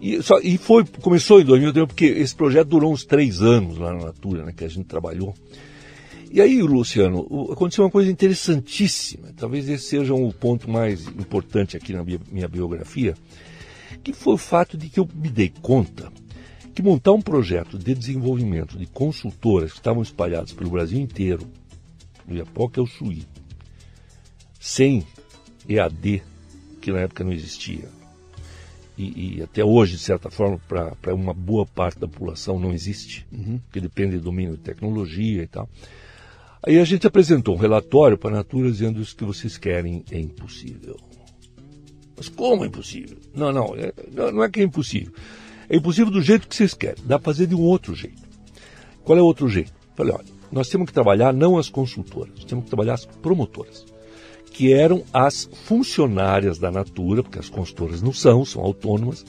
E, 0.00 0.22
só, 0.22 0.38
e 0.42 0.56
foi, 0.56 0.86
começou 1.02 1.42
em 1.42 1.44
2000, 1.44 1.86
porque 1.86 2.06
esse 2.06 2.34
projeto 2.34 2.68
durou 2.68 2.90
uns 2.90 3.04
três 3.04 3.42
anos 3.42 3.76
lá 3.76 3.92
na 3.92 4.06
Natura, 4.06 4.46
né, 4.46 4.54
que 4.56 4.64
a 4.64 4.68
gente 4.68 4.86
trabalhou. 4.86 5.34
E 6.32 6.40
aí, 6.40 6.62
Luciano, 6.62 7.26
aconteceu 7.52 7.84
uma 7.84 7.90
coisa 7.90 8.10
interessantíssima, 8.10 9.34
talvez 9.36 9.68
esse 9.68 9.84
seja 9.84 10.14
o 10.14 10.32
ponto 10.32 10.70
mais 10.70 11.06
importante 11.06 11.76
aqui 11.76 11.92
na 11.92 12.02
minha, 12.02 12.18
minha 12.30 12.48
biografia, 12.48 13.14
que 14.02 14.14
foi 14.14 14.32
o 14.32 14.38
fato 14.38 14.78
de 14.78 14.88
que 14.88 14.98
eu 14.98 15.06
me 15.14 15.28
dei 15.28 15.52
conta 15.60 16.10
que 16.74 16.80
montar 16.80 17.12
um 17.12 17.20
projeto 17.20 17.78
de 17.78 17.94
desenvolvimento 17.94 18.78
de 18.78 18.86
consultoras 18.86 19.72
que 19.72 19.78
estavam 19.78 20.02
espalhadas 20.02 20.54
pelo 20.54 20.70
Brasil 20.70 20.98
inteiro, 20.98 21.46
do 22.26 22.34
Iapoca 22.34 22.80
ao 22.80 22.86
Chuí, 22.86 23.26
sem 24.58 25.06
EAD, 25.68 26.22
que 26.80 26.90
na 26.90 27.00
época 27.00 27.24
não 27.24 27.32
existia, 27.34 27.90
e, 28.96 29.36
e 29.36 29.42
até 29.42 29.62
hoje, 29.62 29.96
de 29.96 30.02
certa 30.02 30.30
forma, 30.30 30.58
para 30.66 31.14
uma 31.14 31.34
boa 31.34 31.66
parte 31.66 31.98
da 31.98 32.08
população 32.08 32.58
não 32.58 32.72
existe, 32.72 33.26
porque 33.64 33.82
depende 33.82 34.16
do 34.16 34.24
domínio 34.24 34.56
de 34.56 34.62
tecnologia 34.62 35.42
e 35.42 35.46
tal. 35.46 35.68
Aí 36.64 36.78
a 36.78 36.84
gente 36.84 37.06
apresentou 37.06 37.54
um 37.54 37.58
relatório 37.58 38.16
para 38.16 38.30
a 38.30 38.34
Natura 38.34 38.70
dizendo 38.70 39.00
isso 39.00 39.16
que 39.16 39.24
vocês 39.24 39.58
querem 39.58 40.04
é 40.10 40.18
impossível. 40.18 40.96
Mas 42.16 42.28
como 42.28 42.64
é 42.64 42.68
impossível? 42.68 43.18
Não, 43.34 43.52
não, 43.52 43.74
é- 43.74 43.92
não, 44.12 44.42
é 44.44 44.48
que 44.48 44.60
é 44.60 44.62
impossível. 44.62 45.12
É 45.68 45.76
impossível 45.76 46.12
do 46.12 46.22
jeito 46.22 46.46
que 46.46 46.54
vocês 46.54 46.74
querem. 46.74 47.02
Dá 47.04 47.18
para 47.18 47.32
fazer 47.32 47.46
de 47.46 47.54
um 47.54 47.62
outro 47.62 47.94
jeito. 47.94 48.22
Qual 49.02 49.18
é 49.18 49.22
o 49.22 49.24
outro 49.24 49.48
jeito? 49.48 49.72
Falei, 49.96 50.14
olha, 50.14 50.24
nós 50.52 50.68
temos 50.68 50.86
que 50.86 50.92
trabalhar 50.92 51.32
não 51.32 51.58
as 51.58 51.68
consultoras, 51.68 52.44
temos 52.44 52.64
que 52.64 52.70
trabalhar 52.70 52.94
as 52.94 53.06
promotoras, 53.06 53.84
que 54.52 54.72
eram 54.72 55.02
as 55.12 55.48
funcionárias 55.64 56.58
da 56.58 56.70
Natura, 56.70 57.22
porque 57.22 57.38
as 57.38 57.48
consultoras 57.48 58.02
não 58.02 58.12
são, 58.12 58.44
são 58.44 58.62
autônomas, 58.62 59.24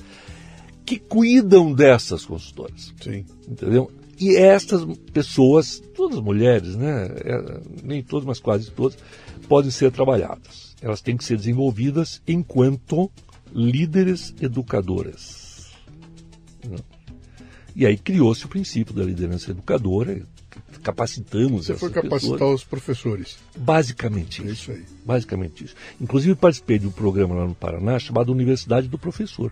que 0.86 1.00
cuidam 1.00 1.74
dessas 1.74 2.26
consultoras 2.26 2.94
Sim. 3.02 3.26
entendeu? 3.48 3.90
E 4.24 4.38
estas 4.38 4.86
pessoas, 5.12 5.82
todas 5.94 6.20
mulheres, 6.22 6.76
né? 6.76 7.08
é, 7.26 7.60
nem 7.84 8.02
todas, 8.02 8.26
mas 8.26 8.40
quase 8.40 8.72
todas, 8.72 8.98
podem 9.50 9.70
ser 9.70 9.92
trabalhadas. 9.92 10.76
Elas 10.82 11.02
têm 11.02 11.18
que 11.18 11.24
ser 11.26 11.38
desenvolvidas 11.38 12.22
enquanto 12.28 13.12
líderes 13.54 14.34
educadoras. 14.42 15.72
E 17.76 17.86
aí 17.86 17.98
criou-se 17.98 18.46
o 18.46 18.50
princípio 18.50 18.94
da 18.94 19.04
liderança 19.04 19.52
educadora, 19.52 20.22
capacitamos 20.84 21.68
Você 21.68 21.76
foi 21.76 21.90
capacitar 21.90 22.38
pessoas. 22.38 22.62
os 22.62 22.64
professores. 22.64 23.38
Basicamente 23.58 24.42
É 24.42 24.46
isso. 24.46 24.54
isso 24.54 24.72
aí. 24.72 24.84
Basicamente 25.06 25.64
isso. 25.66 25.76
Inclusive 26.00 26.36
participei 26.36 26.78
de 26.78 26.88
um 26.88 26.92
programa 26.92 27.36
lá 27.36 27.48
no 27.48 27.56
Paraná 27.56 27.98
chamado 28.00 28.32
Universidade 28.32 28.88
do 28.88 28.98
Professor. 28.98 29.52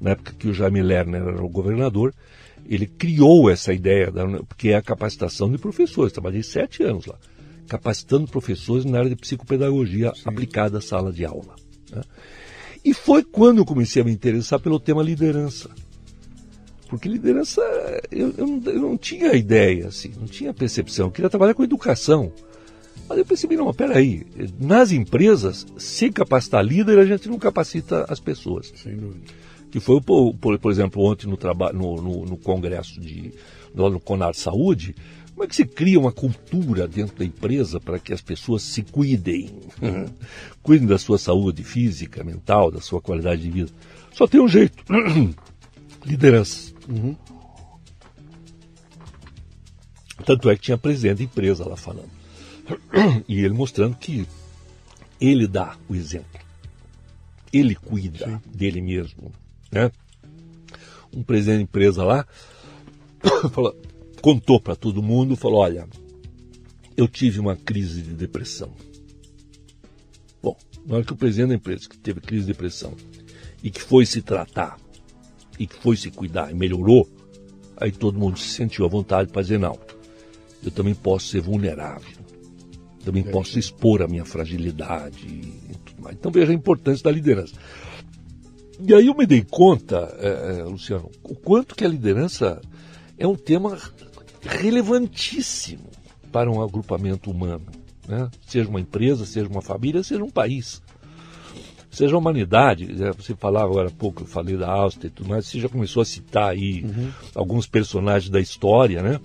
Na 0.00 0.10
época 0.10 0.34
que 0.38 0.48
o 0.48 0.54
Jaime 0.54 0.82
Lerner 0.82 1.22
era 1.22 1.42
o 1.42 1.48
governador, 1.48 2.12
ele 2.68 2.86
criou 2.86 3.50
essa 3.50 3.72
ideia, 3.72 4.10
da, 4.10 4.24
que 4.56 4.70
é 4.70 4.76
a 4.76 4.82
capacitação 4.82 5.50
de 5.50 5.58
professores. 5.58 6.12
Trabalhei 6.12 6.42
sete 6.42 6.82
anos 6.82 7.06
lá, 7.06 7.16
capacitando 7.68 8.26
professores 8.26 8.84
na 8.84 8.98
área 8.98 9.10
de 9.10 9.16
psicopedagogia 9.16 10.12
aplicada 10.24 10.78
à 10.78 10.80
sala 10.80 11.12
de 11.12 11.24
aula. 11.24 11.54
né? 11.90 12.02
E 12.84 12.94
foi 12.94 13.22
quando 13.22 13.58
eu 13.58 13.64
comecei 13.64 14.02
a 14.02 14.04
me 14.04 14.12
interessar 14.12 14.60
pelo 14.60 14.78
tema 14.78 15.02
liderança. 15.02 15.70
Porque 16.88 17.08
liderança, 17.08 17.60
eu, 18.12 18.32
eu, 18.38 18.46
não, 18.46 18.62
eu 18.72 18.80
não 18.80 18.96
tinha 18.96 19.34
ideia, 19.34 19.88
assim, 19.88 20.12
não 20.16 20.26
tinha 20.26 20.54
percepção. 20.54 21.06
Eu 21.06 21.12
queria 21.12 21.30
trabalhar 21.30 21.54
com 21.54 21.64
educação. 21.64 22.32
Mas 23.08 23.18
eu 23.18 23.26
percebi, 23.26 23.56
não, 23.56 23.72
peraí, 23.72 24.24
nas 24.58 24.92
empresas, 24.92 25.66
sem 25.76 26.12
capacitar 26.12 26.64
líder, 26.64 26.98
a 26.98 27.04
gente 27.04 27.28
não 27.28 27.38
capacita 27.38 28.04
as 28.08 28.20
pessoas. 28.20 28.72
Sem 28.76 28.96
dúvida. 28.96 29.32
Que 29.76 29.80
foi, 29.80 30.00
por, 30.00 30.32
por, 30.32 30.72
exemplo, 30.72 31.02
ontem 31.02 31.26
no, 31.26 31.36
traba- 31.36 31.70
no, 31.70 32.00
no, 32.00 32.24
no 32.24 32.36
congresso 32.38 32.98
de, 32.98 33.34
no, 33.74 33.90
no 33.90 34.00
Conar 34.00 34.34
Saúde, 34.34 34.96
como 35.34 35.44
é 35.44 35.46
que 35.46 35.54
se 35.54 35.66
cria 35.66 36.00
uma 36.00 36.10
cultura 36.10 36.88
dentro 36.88 37.14
da 37.14 37.26
empresa 37.26 37.78
para 37.78 37.98
que 37.98 38.10
as 38.10 38.22
pessoas 38.22 38.62
se 38.62 38.82
cuidem? 38.82 39.50
cuidem 40.64 40.88
da 40.88 40.96
sua 40.96 41.18
saúde 41.18 41.62
física, 41.62 42.24
mental, 42.24 42.70
da 42.70 42.80
sua 42.80 43.02
qualidade 43.02 43.42
de 43.42 43.50
vida. 43.50 43.70
Só 44.14 44.26
tem 44.26 44.40
um 44.40 44.48
jeito. 44.48 44.82
Liderança. 46.06 46.72
Tanto 50.24 50.48
é 50.48 50.56
que 50.56 50.62
tinha 50.62 50.78
presidente 50.78 51.18
da 51.18 51.24
empresa 51.24 51.68
lá 51.68 51.76
falando. 51.76 52.08
E 53.28 53.40
ele 53.40 53.52
mostrando 53.52 53.94
que 53.94 54.26
ele 55.20 55.46
dá 55.46 55.76
o 55.86 55.94
exemplo. 55.94 56.40
Ele 57.52 57.74
cuida 57.74 58.40
dele 58.46 58.80
mesmo. 58.80 59.30
Né? 59.70 59.90
Um 61.14 61.22
presidente 61.22 61.56
da 61.56 61.62
empresa 61.62 62.04
lá 62.04 62.26
falou- 63.52 63.76
contou 64.20 64.60
para 64.60 64.76
todo 64.76 65.02
mundo, 65.02 65.36
falou, 65.36 65.60
olha, 65.60 65.88
eu 66.96 67.06
tive 67.06 67.38
uma 67.40 67.56
crise 67.56 68.02
de 68.02 68.12
depressão. 68.12 68.72
Bom, 70.42 70.56
na 70.86 70.96
hora 70.96 71.04
que 71.04 71.12
o 71.12 71.16
presidente 71.16 71.48
da 71.48 71.54
empresa 71.54 71.88
que 71.88 71.98
teve 71.98 72.20
crise 72.20 72.46
de 72.46 72.52
depressão 72.52 72.94
e 73.62 73.70
que 73.70 73.82
foi 73.82 74.06
se 74.06 74.22
tratar 74.22 74.78
e 75.58 75.66
que 75.66 75.74
foi 75.76 75.96
se 75.96 76.10
cuidar 76.10 76.50
e 76.50 76.54
melhorou, 76.54 77.08
aí 77.76 77.92
todo 77.92 78.18
mundo 78.18 78.38
se 78.38 78.50
sentiu 78.50 78.84
à 78.84 78.88
vontade 78.88 79.30
para 79.30 79.42
dizer, 79.42 79.58
não, 79.58 79.78
eu 80.62 80.70
também 80.70 80.94
posso 80.94 81.28
ser 81.28 81.40
vulnerável, 81.40 82.16
também 83.04 83.22
posso 83.22 83.58
expor 83.58 84.02
a 84.02 84.08
minha 84.08 84.24
fragilidade 84.24 85.26
e 85.26 85.76
tudo 85.84 86.02
mais. 86.02 86.16
Então 86.16 86.32
veja 86.32 86.52
a 86.52 86.54
importância 86.54 87.04
da 87.04 87.10
liderança. 87.10 87.54
E 88.80 88.94
aí 88.94 89.06
eu 89.06 89.14
me 89.14 89.26
dei 89.26 89.42
conta, 89.42 90.16
eh, 90.18 90.58
eh, 90.58 90.62
Luciano, 90.64 91.10
o 91.22 91.34
quanto 91.34 91.74
que 91.74 91.84
a 91.84 91.88
liderança 91.88 92.60
é 93.18 93.26
um 93.26 93.34
tema 93.34 93.78
relevantíssimo 94.42 95.88
para 96.30 96.50
um 96.50 96.62
agrupamento 96.62 97.30
humano, 97.30 97.66
né? 98.06 98.30
seja 98.46 98.68
uma 98.68 98.80
empresa, 98.80 99.24
seja 99.24 99.48
uma 99.48 99.62
família, 99.62 100.02
seja 100.02 100.22
um 100.22 100.30
país 100.30 100.82
seja 101.96 102.14
a 102.14 102.18
humanidade, 102.18 102.92
né? 102.92 103.10
você 103.12 103.34
falava 103.34 103.70
agora 103.70 103.88
há 103.88 103.90
pouco, 103.90 104.22
eu 104.22 104.26
falei 104.26 104.54
da 104.54 104.70
Áustria 104.70 105.08
e 105.08 105.10
tudo 105.10 105.30
mais, 105.30 105.46
você 105.46 105.58
já 105.58 105.66
começou 105.66 106.02
a 106.02 106.04
citar 106.04 106.50
aí 106.50 106.84
alguns 107.34 107.66
personagens 107.66 108.30
da 108.30 108.38
história, 108.38 109.02
né? 109.02 109.18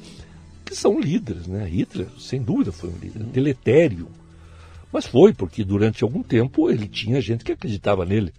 Que 0.63 0.73
são 0.73 0.97
líderes, 0.97 1.47
né? 1.47 1.67
Hitler, 1.67 2.07
sem 2.17 2.41
dúvida, 2.41 2.71
foi 2.71 2.89
um 2.89 2.97
líder. 2.97 3.23
Deletério. 3.23 4.07
Mas 4.89 5.05
foi, 5.05 5.33
porque 5.33 5.65
durante 5.65 6.01
algum 6.01 6.23
tempo 6.23 6.69
ele 6.69 6.87
tinha 6.87 7.19
gente 7.19 7.43
que 7.43 7.51
acreditava 7.51 8.05
nele. 8.05 8.31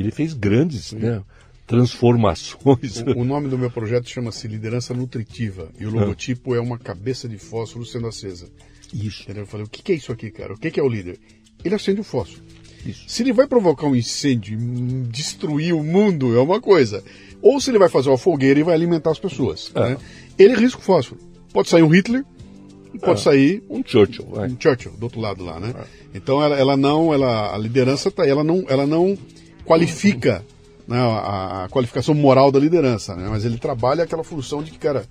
Ele 0.00 0.10
fez 0.10 0.32
grandes 0.34 0.92
né, 0.92 1.22
transformações. 1.66 3.02
O, 3.16 3.20
o 3.20 3.24
nome 3.24 3.48
do 3.48 3.58
meu 3.58 3.70
projeto 3.70 4.08
chama-se 4.08 4.46
Liderança 4.46 4.94
Nutritiva 4.94 5.70
e 5.78 5.86
o 5.86 5.90
logotipo 5.90 6.54
é 6.54 6.60
uma 6.60 6.78
cabeça 6.78 7.28
de 7.28 7.38
fósforo 7.38 7.84
sendo 7.84 8.06
acesa. 8.06 8.48
Isso, 8.92 9.22
Entendeu? 9.24 9.42
Eu 9.42 9.46
falei, 9.46 9.66
o 9.66 9.68
que 9.68 9.82
que 9.82 9.92
é 9.92 9.94
isso 9.96 10.12
aqui, 10.12 10.30
cara? 10.30 10.54
O 10.54 10.58
que 10.58 10.70
que 10.70 10.78
é 10.78 10.82
o 10.82 10.88
líder? 10.88 11.18
Ele 11.64 11.74
acende 11.74 12.00
o 12.00 12.04
fósforo. 12.04 12.42
isso. 12.84 13.04
Se 13.08 13.22
ele 13.22 13.32
vai 13.32 13.46
provocar 13.46 13.86
um 13.86 13.96
incêndio, 13.96 14.58
hum, 14.58 15.04
destruir 15.10 15.74
o 15.74 15.82
mundo, 15.82 16.36
é 16.36 16.40
uma 16.40 16.60
coisa. 16.60 17.02
Ou 17.42 17.60
se 17.60 17.70
ele 17.70 17.78
vai 17.78 17.88
fazer 17.88 18.08
uma 18.10 18.18
fogueira 18.18 18.60
e 18.60 18.62
vai 18.62 18.74
alimentar 18.74 19.10
as 19.10 19.18
pessoas. 19.18 19.72
É. 19.74 19.80
né? 19.90 19.96
Ele 20.38 20.54
risca 20.54 20.78
o 20.78 20.84
fósforo. 20.84 21.20
Pode 21.52 21.68
sair 21.68 21.82
um 21.82 21.88
Hitler 21.88 22.24
pode 22.98 23.20
É. 23.20 23.22
sair 23.22 23.62
Um 23.68 23.82
Churchill, 23.84 24.26
vai. 24.26 24.48
um 24.48 24.56
Churchill 24.58 24.92
do 24.92 25.04
outro 25.04 25.20
lado 25.20 25.44
lá, 25.44 25.60
né? 25.60 25.74
Então 26.14 26.42
ela, 26.42 26.56
ela 26.56 26.76
não, 26.76 27.12
ela, 27.12 27.54
a 27.54 27.58
liderança 27.58 28.10
tá, 28.10 28.26
ela 28.26 28.42
não, 28.42 28.64
ela 28.68 28.86
não 28.86 29.16
qualifica 29.66 30.44
né, 30.86 30.98
a, 30.98 31.64
a 31.64 31.68
qualificação 31.68 32.14
moral 32.14 32.50
da 32.52 32.58
liderança, 32.58 33.14
né? 33.16 33.26
Mas 33.28 33.44
ele 33.44 33.58
trabalha 33.58 34.04
aquela 34.04 34.22
função 34.24 34.62
de 34.62 34.70
que, 34.70 34.78
cara, 34.78 35.04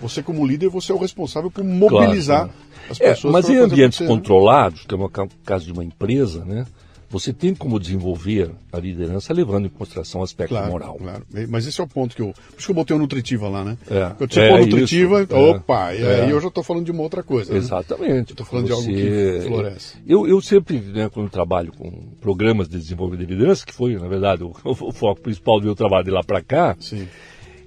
você 0.00 0.22
como 0.22 0.46
líder, 0.46 0.68
você 0.68 0.92
é 0.92 0.94
o 0.94 0.98
responsável 0.98 1.50
por 1.50 1.64
mobilizar 1.64 2.46
Claro, 2.46 2.52
as 2.90 3.00
É, 3.00 3.10
pessoas. 3.10 3.32
mas 3.32 3.46
pra 3.46 3.54
em 3.54 3.58
ambientes 3.58 4.00
né? 4.00 4.06
controlados, 4.06 4.84
que 4.86 4.94
é 4.94 4.96
o 4.98 5.08
ca- 5.08 5.28
caso 5.44 5.64
de 5.66 5.72
uma 5.72 5.84
empresa, 5.84 6.44
né? 6.44 6.66
Você 7.12 7.30
tem 7.30 7.54
como 7.54 7.78
desenvolver 7.78 8.50
a 8.72 8.78
liderança 8.78 9.34
levando 9.34 9.66
em 9.66 9.68
consideração 9.68 10.22
o 10.22 10.24
aspecto 10.24 10.48
Claro, 10.48 10.72
moral. 10.72 10.96
claro. 10.96 11.26
Mas 11.46 11.66
esse 11.66 11.78
é 11.78 11.84
o 11.84 11.86
ponto 11.86 12.16
que 12.16 12.22
eu. 12.22 12.32
Por 12.32 12.56
isso 12.56 12.64
que 12.66 12.70
eu 12.70 12.74
botei 12.74 12.96
o 12.96 12.98
nutritiva 12.98 13.50
lá, 13.50 13.62
né? 13.62 13.76
É. 13.90 14.14
Quando 14.16 14.32
você 14.32 14.40
É 14.40 14.48
pôr 14.48 14.60
isso, 14.60 14.70
nutritiva, 14.70 15.20
é. 15.30 15.34
opa, 15.34 15.94
e 15.94 15.98
aí 15.98 16.20
É. 16.30 16.32
eu 16.32 16.40
já 16.40 16.48
estou 16.48 16.64
falando 16.64 16.86
de 16.86 16.90
uma 16.90 17.02
outra 17.02 17.22
coisa. 17.22 17.52
né? 17.52 17.58
Exatamente. 17.58 18.30
Eu 18.30 18.36
tô 18.36 18.44
falando 18.46 18.64
de 18.64 18.72
algo 18.72 18.86
que 18.86 19.40
floresce. 19.46 19.98
Eu, 20.06 20.26
eu 20.26 20.40
sempre, 20.40 20.80
né, 20.80 21.10
quando 21.10 21.28
trabalho 21.28 21.70
com 21.76 21.90
programas 22.18 22.66
de 22.66 22.78
desenvolvimento 22.78 23.28
de 23.28 23.34
liderança, 23.34 23.66
que 23.66 23.74
foi, 23.74 23.94
na 23.96 24.08
verdade, 24.08 24.42
o, 24.42 24.52
o 24.64 24.90
foco 24.92 25.20
principal 25.20 25.60
do 25.60 25.66
meu 25.66 25.74
trabalho 25.74 26.04
de 26.06 26.10
lá 26.10 26.22
para 26.24 26.40
cá, 26.42 26.74
Sim. 26.80 27.06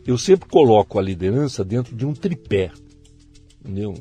eu 0.08 0.18
sempre 0.18 0.50
coloco 0.50 0.98
a 0.98 1.02
liderança 1.04 1.64
dentro 1.64 1.96
de 1.96 2.04
um 2.04 2.14
tripé. 2.14 2.72
Entendeu? 3.64 3.94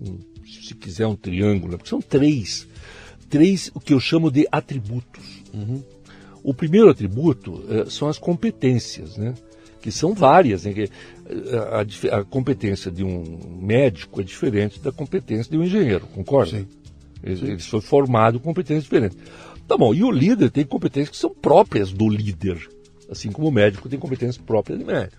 Um- 0.00 0.08
um- 0.10 0.18
se 0.62 0.74
quiser, 0.74 1.06
um 1.06 1.14
triângulo, 1.16 1.72
né? 1.72 1.76
porque 1.76 1.90
são 1.90 2.00
três. 2.00 2.66
Três, 3.28 3.70
o 3.74 3.80
que 3.80 3.92
eu 3.92 4.00
chamo 4.00 4.30
de 4.30 4.46
atributos. 4.50 5.42
O 6.42 6.54
primeiro 6.54 6.88
atributo 6.88 7.64
eh, 7.68 7.86
são 7.90 8.08
as 8.08 8.18
competências, 8.18 9.16
né? 9.16 9.34
que 9.80 9.90
são 9.90 10.14
várias. 10.14 10.64
Né? 10.64 10.72
Eh, 10.76 10.88
a, 11.72 11.82
dif- 11.82 12.08
a 12.08 12.22
competência 12.24 12.90
de 12.90 13.02
um 13.02 13.58
médico 13.60 14.20
é 14.20 14.24
diferente 14.24 14.78
da 14.80 14.92
competência 14.92 15.50
de 15.50 15.58
um 15.58 15.64
engenheiro, 15.64 16.06
concorda? 16.14 16.58
Sim. 16.58 16.66
Ele, 17.22 17.50
ele 17.52 17.58
foi 17.58 17.80
formado 17.80 18.38
com 18.38 18.44
competências 18.44 18.84
diferentes. 18.84 19.18
Tá 19.66 19.76
bom, 19.76 19.92
e 19.92 20.04
o 20.04 20.10
líder 20.10 20.50
tem 20.50 20.64
competências 20.64 21.10
que 21.10 21.16
são 21.16 21.34
próprias 21.34 21.90
do 21.90 22.08
líder, 22.08 22.68
assim 23.10 23.32
como 23.32 23.48
o 23.48 23.52
médico 23.52 23.88
tem 23.88 23.98
competências 23.98 24.36
próprias 24.38 24.78
de 24.78 24.84
médico. 24.84 25.16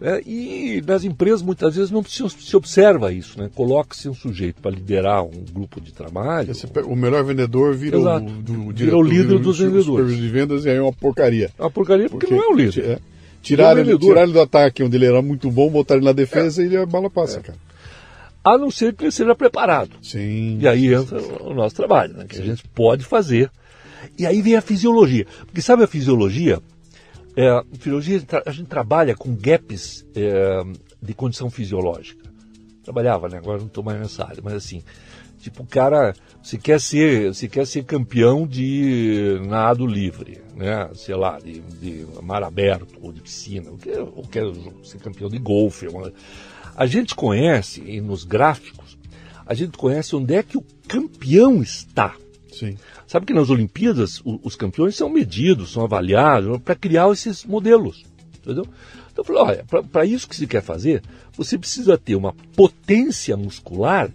É, 0.00 0.22
e 0.24 0.80
nas 0.86 1.02
empresas 1.02 1.42
muitas 1.42 1.74
vezes 1.74 1.90
não 1.90 2.04
se, 2.04 2.22
se 2.30 2.56
observa 2.56 3.12
isso, 3.12 3.36
né? 3.38 3.50
Coloca-se 3.54 4.08
um 4.08 4.14
sujeito 4.14 4.60
para 4.62 4.70
liderar 4.70 5.24
um 5.24 5.44
grupo 5.52 5.80
de 5.80 5.92
trabalho. 5.92 6.54
Pega- 6.72 6.86
o 6.86 6.94
melhor 6.94 7.24
vendedor 7.24 7.74
vira 7.74 7.98
Exato. 7.98 8.26
o, 8.26 8.30
do, 8.30 8.52
Vira 8.62 8.72
diretor, 8.74 8.96
o 8.98 9.02
líder 9.02 9.26
vira 9.26 9.38
dos 9.40 9.60
o 9.60 9.64
vendedores. 9.70 10.16
de 10.16 10.28
vendas 10.28 10.64
e 10.64 10.70
aí 10.70 10.76
é 10.76 10.82
uma 10.82 10.92
porcaria. 10.92 11.50
É 11.58 11.62
uma 11.62 11.70
porcaria 11.70 12.08
porque, 12.08 12.32
não 12.32 12.42
é 12.42 12.46
o 12.46 12.54
líder. 12.54 12.84
É. 12.84 12.98
Tiraram, 13.42 13.72
Ele 13.72 13.80
é 13.80 13.82
ele, 13.82 13.92
vendedor. 13.92 14.08
tiraram 14.08 14.26
ele 14.28 14.32
do 14.34 14.40
ataque, 14.40 14.82
onde 14.84 14.96
ele 14.96 15.06
era 15.06 15.20
muito 15.20 15.50
bom, 15.50 15.68
botaram 15.68 15.98
ele 16.00 16.06
na 16.06 16.12
defesa 16.12 16.62
e 16.62 16.66
ele 16.66 16.76
a 16.76 16.86
bala 16.86 17.10
passa, 17.10 17.40
cara. 17.40 17.58
A 18.44 18.56
não 18.56 18.70
ser 18.70 18.94
que 18.94 19.04
ele 19.04 19.10
seja 19.12 19.34
preparado. 19.34 19.90
Sim. 20.00 20.58
E 20.60 20.68
aí 20.68 20.94
entra 20.94 21.20
o 21.42 21.52
nosso 21.52 21.74
trabalho, 21.74 22.14
né? 22.14 22.24
que 22.28 22.38
a 22.38 22.44
gente 22.44 22.62
pode 22.74 23.04
fazer. 23.04 23.50
E 24.16 24.24
aí 24.24 24.40
vem 24.40 24.54
a 24.56 24.60
fisiologia. 24.62 25.26
Porque 25.44 25.60
sabe 25.60 25.82
a 25.82 25.86
fisiologia? 25.88 26.60
É, 27.40 27.64
fisiologia 27.78 28.20
a 28.44 28.50
gente 28.50 28.66
trabalha 28.66 29.14
com 29.14 29.32
gaps 29.32 30.04
é, 30.12 30.60
de 31.00 31.14
condição 31.14 31.48
fisiológica. 31.48 32.28
Trabalhava, 32.82 33.28
né? 33.28 33.38
Agora 33.38 33.58
não 33.58 33.68
estou 33.68 33.84
mais 33.84 33.96
nessa 34.00 34.24
área, 34.24 34.42
mas 34.42 34.54
assim, 34.54 34.82
tipo, 35.38 35.62
o 35.62 35.66
cara, 35.66 36.16
você 36.42 36.58
quer 36.58 36.80
ser, 36.80 37.32
você 37.32 37.46
quer 37.46 37.64
ser 37.64 37.84
campeão 37.84 38.44
de 38.44 39.40
nado 39.46 39.86
livre, 39.86 40.40
né? 40.56 40.90
Sei 40.94 41.14
lá, 41.14 41.38
de, 41.38 41.60
de 41.60 42.04
mar 42.20 42.42
aberto 42.42 42.98
ou 43.00 43.12
de 43.12 43.20
piscina, 43.20 43.70
ou 43.70 43.78
quer, 43.78 44.00
ou 44.00 44.24
quer 44.24 44.44
ser 44.82 44.98
campeão 44.98 45.30
de 45.30 45.38
golfe. 45.38 45.86
A 46.76 46.86
gente 46.86 47.14
conhece, 47.14 47.84
e 47.86 48.00
nos 48.00 48.24
gráficos, 48.24 48.98
a 49.46 49.54
gente 49.54 49.78
conhece 49.78 50.16
onde 50.16 50.34
é 50.34 50.42
que 50.42 50.58
o 50.58 50.64
campeão 50.88 51.62
está. 51.62 52.16
Sim. 52.52 52.76
Sabe 53.08 53.26
que 53.26 53.32
nas 53.34 53.48
Olimpíadas 53.50 54.20
o- 54.20 54.38
os 54.44 54.54
campeões 54.54 54.94
são 54.94 55.08
medidos, 55.08 55.72
são 55.72 55.82
avaliados 55.82 56.60
para 56.62 56.74
criar 56.76 57.10
esses 57.10 57.44
modelos. 57.44 58.04
Entendeu? 58.36 58.64
Então 59.10 59.16
eu 59.16 59.24
falei, 59.24 59.42
olha, 59.42 59.82
para 59.90 60.04
isso 60.04 60.28
que 60.28 60.36
se 60.36 60.46
quer 60.46 60.62
fazer, 60.62 61.02
você 61.32 61.58
precisa 61.58 61.98
ter 61.98 62.14
uma 62.14 62.34
potência 62.54 63.36
muscular 63.36 64.10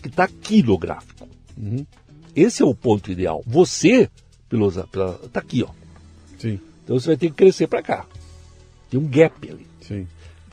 que 0.00 0.08
está 0.08 0.24
aqui 0.24 0.62
no 0.62 0.78
gráfico. 0.78 1.26
Esse 2.36 2.62
é 2.62 2.66
o 2.66 2.74
ponto 2.74 3.10
ideal. 3.10 3.42
Você, 3.46 4.08
está 5.26 5.40
aqui, 5.40 5.62
ó. 5.62 5.70
Sim. 6.38 6.60
Então 6.84 6.98
você 6.98 7.08
vai 7.08 7.16
ter 7.16 7.28
que 7.30 7.36
crescer 7.36 7.66
para 7.66 7.82
cá. 7.82 8.06
Tem 8.90 9.00
um 9.00 9.08
gap 9.08 9.50
ali. 9.50 9.66
Sim. 9.80 10.06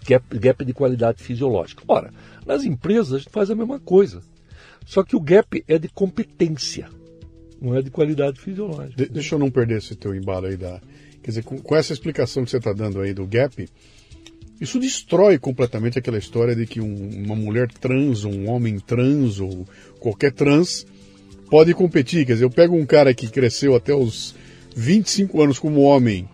gap, 0.08 0.38
gap 0.40 0.66
de 0.66 0.74
qualidade 0.74 1.22
fisiológica. 1.22 1.84
Ora, 1.88 2.12
nas 2.46 2.64
empresas 2.64 3.14
a 3.14 3.18
gente 3.20 3.30
faz 3.30 3.52
a 3.52 3.56
mesma 3.56 3.80
coisa. 3.80 4.22
Só 4.86 5.04
que 5.04 5.16
o 5.16 5.20
gap 5.22 5.64
é 5.68 5.78
de 5.78 5.88
competência, 5.90 6.90
não 7.62 7.76
é 7.76 7.82
de 7.82 7.90
qualidade 7.90 8.40
fisiológica. 8.40 8.96
De, 8.96 9.10
deixa 9.10 9.36
eu 9.36 9.40
não 9.40 9.52
perder 9.52 9.78
esse 9.78 9.96
teu 9.96 10.16
embalo 10.16 10.48
aí 10.48 10.58
da. 10.58 10.82
Quer 11.22 11.32
dizer, 11.32 11.44
com, 11.44 11.60
com 11.60 11.76
essa 11.76 11.94
explicação 11.94 12.44
que 12.44 12.50
você 12.50 12.58
está 12.58 12.72
dando 12.72 13.02
aí 13.02 13.14
do 13.14 13.26
gap, 13.26 13.68
isso 14.60 14.80
destrói 14.80 15.38
completamente 15.38 16.00
aquela 16.00 16.18
história 16.18 16.56
de 16.56 16.66
que 16.66 16.82
um, 16.82 17.10
uma 17.26 17.36
mulher 17.36 17.68
trans, 17.72 18.24
um 18.24 18.50
homem 18.50 18.80
trans 18.80 19.40
ou 19.40 19.66
qualquer 20.00 20.32
trans 20.32 20.86
pode 21.50 21.74
competir. 21.74 22.26
Quer 22.26 22.34
dizer, 22.34 22.46
eu 22.46 22.50
pego 22.50 22.76
um 22.76 22.86
cara 22.86 23.14
que 23.14 23.28
cresceu 23.28 23.76
até 23.76 23.94
os 23.94 24.36
25 24.76 25.42
anos 25.42 25.60
como 25.60 25.82
homem, 25.82 26.28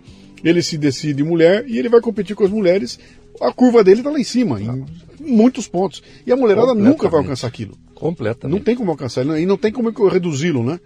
ele 0.44 0.62
se 0.62 0.78
decide 0.78 1.24
mulher 1.24 1.66
e 1.68 1.78
ele 1.78 1.90
vai 1.90 2.02
competir 2.02 2.36
com 2.36 2.44
as 2.44 2.52
mulheres. 2.52 3.00
A 3.42 3.52
curva 3.52 3.84
dele 3.84 4.00
está 4.00 4.12
lá 4.12 4.20
em 4.20 4.24
cima, 4.24 4.62
em 4.62 4.86
muitos 5.20 5.68
pontos. 5.68 6.02
E 6.26 6.32
a 6.32 6.36
mulherada 6.36 6.74
nunca 6.74 7.10
vai 7.10 7.20
alcançar 7.20 7.48
aquilo. 7.48 7.78
Completamente. 7.94 8.58
Não 8.58 8.64
tem 8.64 8.76
como 8.76 8.92
alcançar, 8.92 9.26
e 9.26 9.46
não 9.46 9.58
tem 9.58 9.72
como 9.72 9.90
reduzi-lo, 10.08 10.64
né? 10.64 10.80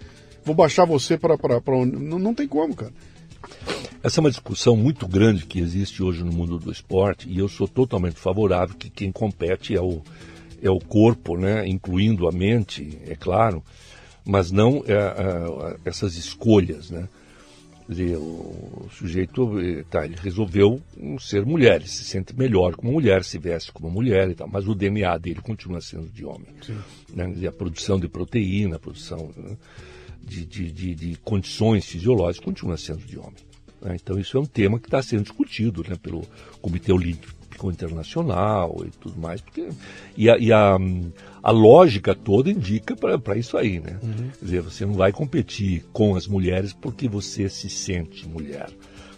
Vou 0.43 0.55
baixar 0.55 0.85
você 0.85 1.17
para. 1.17 1.37
Não, 1.85 2.19
não 2.19 2.33
tem 2.33 2.47
como, 2.47 2.75
cara. 2.75 2.93
Essa 4.01 4.19
é 4.19 4.21
uma 4.21 4.29
discussão 4.29 4.75
muito 4.75 5.07
grande 5.07 5.45
que 5.45 5.59
existe 5.59 6.01
hoje 6.01 6.23
no 6.23 6.31
mundo 6.31 6.57
do 6.57 6.71
esporte 6.71 7.27
e 7.29 7.37
eu 7.37 7.47
sou 7.47 7.67
totalmente 7.67 8.19
favorável 8.19 8.75
que 8.75 8.89
quem 8.89 9.11
compete 9.11 9.75
é 9.75 9.81
o, 9.81 10.01
é 10.61 10.69
o 10.69 10.79
corpo, 10.79 11.37
né? 11.37 11.67
incluindo 11.67 12.27
a 12.27 12.31
mente, 12.31 12.97
é 13.05 13.15
claro, 13.15 13.61
mas 14.25 14.51
não 14.51 14.83
é, 14.87 14.93
é, 14.93 15.77
essas 15.83 16.15
escolhas. 16.15 16.89
Né? 16.89 17.09
dizer, 17.89 18.17
o 18.17 18.87
sujeito 18.91 19.59
eh, 19.59 19.83
tá, 19.89 20.05
ele 20.05 20.15
resolveu 20.21 20.79
ser 21.19 21.43
mulher, 21.43 21.77
ele 21.77 21.87
se 21.87 22.03
sente 22.03 22.37
melhor 22.37 22.75
como 22.75 22.91
mulher, 22.91 23.23
se 23.23 23.39
veste 23.39 23.71
como 23.71 23.89
mulher 23.89 24.29
e 24.29 24.35
tal, 24.35 24.47
mas 24.47 24.67
o 24.67 24.75
DNA 24.75 25.17
dele 25.17 25.41
continua 25.41 25.81
sendo 25.81 26.07
de 26.09 26.23
homem. 26.23 26.53
Né? 27.11 27.27
Dizer, 27.33 27.47
a 27.47 27.51
produção 27.51 27.99
de 27.99 28.07
proteína, 28.07 28.75
a 28.75 28.79
produção 28.79 29.31
né? 29.35 29.57
De, 30.29 30.45
de, 30.45 30.71
de, 30.71 30.95
de, 30.95 31.15
condições 31.17 31.85
fisiológicas 31.85 32.45
continua 32.45 32.77
sendo 32.77 32.99
de 32.99 33.17
homem. 33.17 33.35
Né? 33.81 33.97
Então 34.01 34.19
isso 34.19 34.37
é 34.37 34.39
um 34.39 34.45
tema 34.45 34.79
que 34.79 34.87
está 34.87 35.01
sendo 35.01 35.23
discutido 35.23 35.83
né, 35.87 35.95
pelo 36.01 36.21
Comitê 36.61 36.91
Olímpico 36.93 37.39
internacional 37.69 38.83
e 38.85 38.89
tudo 38.91 39.19
mais. 39.19 39.41
Porque, 39.41 39.67
e 40.15 40.29
a, 40.29 40.37
e 40.37 40.53
a, 40.53 40.77
a 41.43 41.51
lógica 41.51 42.15
toda 42.15 42.49
indica 42.49 42.95
para 42.95 43.37
isso 43.37 43.57
aí, 43.57 43.79
né? 43.79 43.99
Uhum. 44.01 44.29
Quer 44.39 44.45
dizer, 44.45 44.61
você 44.61 44.85
não 44.85 44.93
vai 44.93 45.11
competir 45.11 45.83
com 45.91 46.15
as 46.15 46.27
mulheres 46.27 46.71
porque 46.71 47.09
você 47.09 47.49
se 47.49 47.69
sente 47.69 48.27
mulher. 48.27 48.69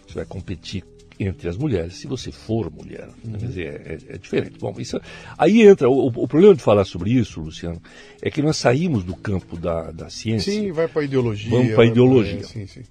Você 0.08 0.16
vai 0.16 0.26
competir 0.26 0.84
entre 1.24 1.48
as 1.48 1.58
mulheres 1.58 1.96
se 1.96 2.08
você 2.08 2.32
for 2.32 2.72
mulher. 2.72 3.10
Uhum. 3.24 3.34
Quer 3.34 3.46
dizer, 3.48 3.68
é, 3.68 3.94
é, 3.94 4.16
é, 4.16 4.18
diferente. 4.18 4.58
Bom, 4.60 4.74
isso, 4.80 5.00
aí 5.38 5.62
entra. 5.62 5.90
O, 5.90 6.08
o, 6.08 6.28
problema 6.28 6.56
de 6.56 6.62
falar 6.62 6.86
sobre 6.86 7.12
isso, 7.12 7.42
Luciano, 7.42 7.82
é 8.22 8.30
que 8.30 8.42
nós 8.42 8.58
saímos 8.58 9.04
do 9.04 9.16
campo 9.16 9.58
da, 9.58 9.92
da 9.92 10.10
ciência. 10.10 10.52
Sim, 10.52 10.72
vai 10.72 10.88
para 10.88 11.02
a 11.02 11.06
ideologia. 11.06 11.50
Vamos 11.50 11.74
para 11.74 11.84
a 11.84 11.88
ideologia. 11.88 12.38
Pra, 12.38 12.48
sim, 12.48 12.68
sim. 12.68 12.84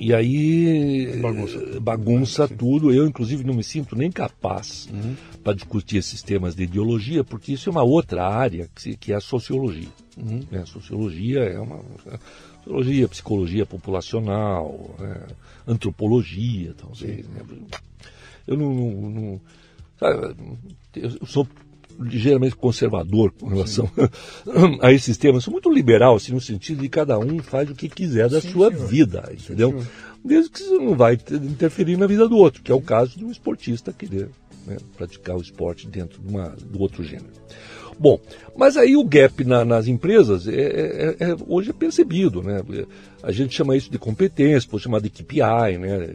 E 0.00 0.14
aí 0.14 1.18
bagunça, 1.20 1.80
bagunça 1.80 2.48
tudo. 2.48 2.92
Eu, 2.92 3.06
inclusive, 3.06 3.44
não 3.44 3.54
me 3.54 3.62
sinto 3.62 3.94
nem 3.94 4.10
capaz 4.10 4.88
uhum. 4.92 5.14
para 5.42 5.52
discutir 5.52 5.98
esses 5.98 6.22
temas 6.22 6.54
de 6.54 6.62
ideologia, 6.62 7.22
porque 7.22 7.52
isso 7.52 7.68
é 7.68 7.72
uma 7.72 7.82
outra 7.82 8.26
área 8.26 8.68
que, 8.74 8.96
que 8.96 9.12
é 9.12 9.16
a 9.16 9.20
sociologia. 9.20 9.88
Uhum. 10.16 10.40
É, 10.50 10.58
a 10.58 10.66
sociologia 10.66 11.40
é 11.40 11.58
uma. 11.58 11.80
Sociologia, 12.64 13.08
psicologia 13.08 13.66
populacional, 13.66 14.96
é, 15.00 15.26
antropologia, 15.66 16.74
talvez. 16.76 17.28
Né? 17.28 17.42
Eu 18.46 18.56
não, 18.56 18.74
não, 18.74 19.10
não 19.10 19.40
sabe, 19.98 20.34
eu 20.96 21.26
sou 21.26 21.46
ligeiramente 22.00 22.56
conservador 22.56 23.32
com 23.32 23.46
relação 23.48 23.88
a 24.80 24.92
esses 24.92 25.16
temas. 25.16 25.44
Sou 25.44 25.52
muito 25.52 25.70
liberal, 25.70 26.16
assim, 26.16 26.32
no 26.32 26.40
sentido 26.40 26.80
de 26.80 26.88
cada 26.88 27.18
um 27.18 27.38
faz 27.38 27.70
o 27.70 27.74
que 27.74 27.88
quiser 27.88 28.28
da 28.28 28.40
Sim, 28.40 28.50
sua 28.50 28.70
senhor. 28.70 28.88
vida, 28.88 29.30
entendeu? 29.32 29.80
Sim, 29.80 29.86
Desde 30.24 30.50
que 30.50 30.60
você 30.60 30.78
não 30.78 30.96
vai 30.96 31.18
interferir 31.30 31.98
na 31.98 32.06
vida 32.06 32.26
do 32.26 32.36
outro, 32.36 32.62
que 32.62 32.72
é 32.72 32.74
o 32.74 32.80
caso 32.80 33.18
de 33.18 33.24
um 33.24 33.30
esportista 33.30 33.92
querer 33.92 34.30
né, 34.66 34.78
praticar 34.96 35.36
o 35.36 35.42
esporte 35.42 35.86
dentro 35.86 36.20
de 36.20 36.28
uma, 36.28 36.48
do 36.48 36.80
outro 36.80 37.04
gênero. 37.04 37.28
Bom, 37.98 38.20
mas 38.56 38.76
aí 38.76 38.96
o 38.96 39.04
gap 39.04 39.44
na, 39.44 39.64
nas 39.64 39.86
empresas 39.86 40.46
é, 40.46 40.52
é, 40.52 41.16
é, 41.20 41.36
hoje 41.46 41.70
é 41.70 41.72
percebido, 41.72 42.42
né? 42.42 42.62
A 43.22 43.32
gente 43.32 43.54
chama 43.54 43.76
isso 43.76 43.90
de 43.90 43.98
competência, 43.98 44.68
pode 44.68 44.82
chamar 44.82 45.00
de 45.00 45.10
KPI, 45.10 45.78
né? 45.78 46.08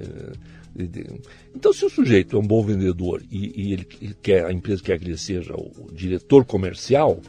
Então, 1.56 1.74
se 1.74 1.84
o 1.84 1.90
sujeito 1.90 2.38
é 2.38 2.40
um 2.40 2.46
bom 2.46 2.64
vendedor 2.64 3.22
e, 3.32 3.70
e 3.70 3.74
ele 3.74 3.88
quer, 4.22 4.46
a 4.46 4.54
empresa 4.54 4.84
quer 4.84 5.00
que 5.00 5.06
ele 5.06 5.18
seja 5.18 5.54
o 5.54 5.90
diretor 5.92 6.46
comercial, 6.46 7.20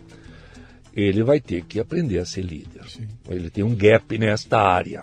ele 0.95 1.23
vai 1.23 1.41
ter 1.41 1.65
que 1.65 1.81
aprender 1.81 2.19
a 2.19 2.27
ser 2.27 2.43
líder. 2.43 2.85
Sim. 2.89 3.09
Ele 3.29 3.51
tem 3.51 3.65
um 3.65 3.75
gap 3.75 4.17
nesta 4.19 4.59
área. 4.59 5.03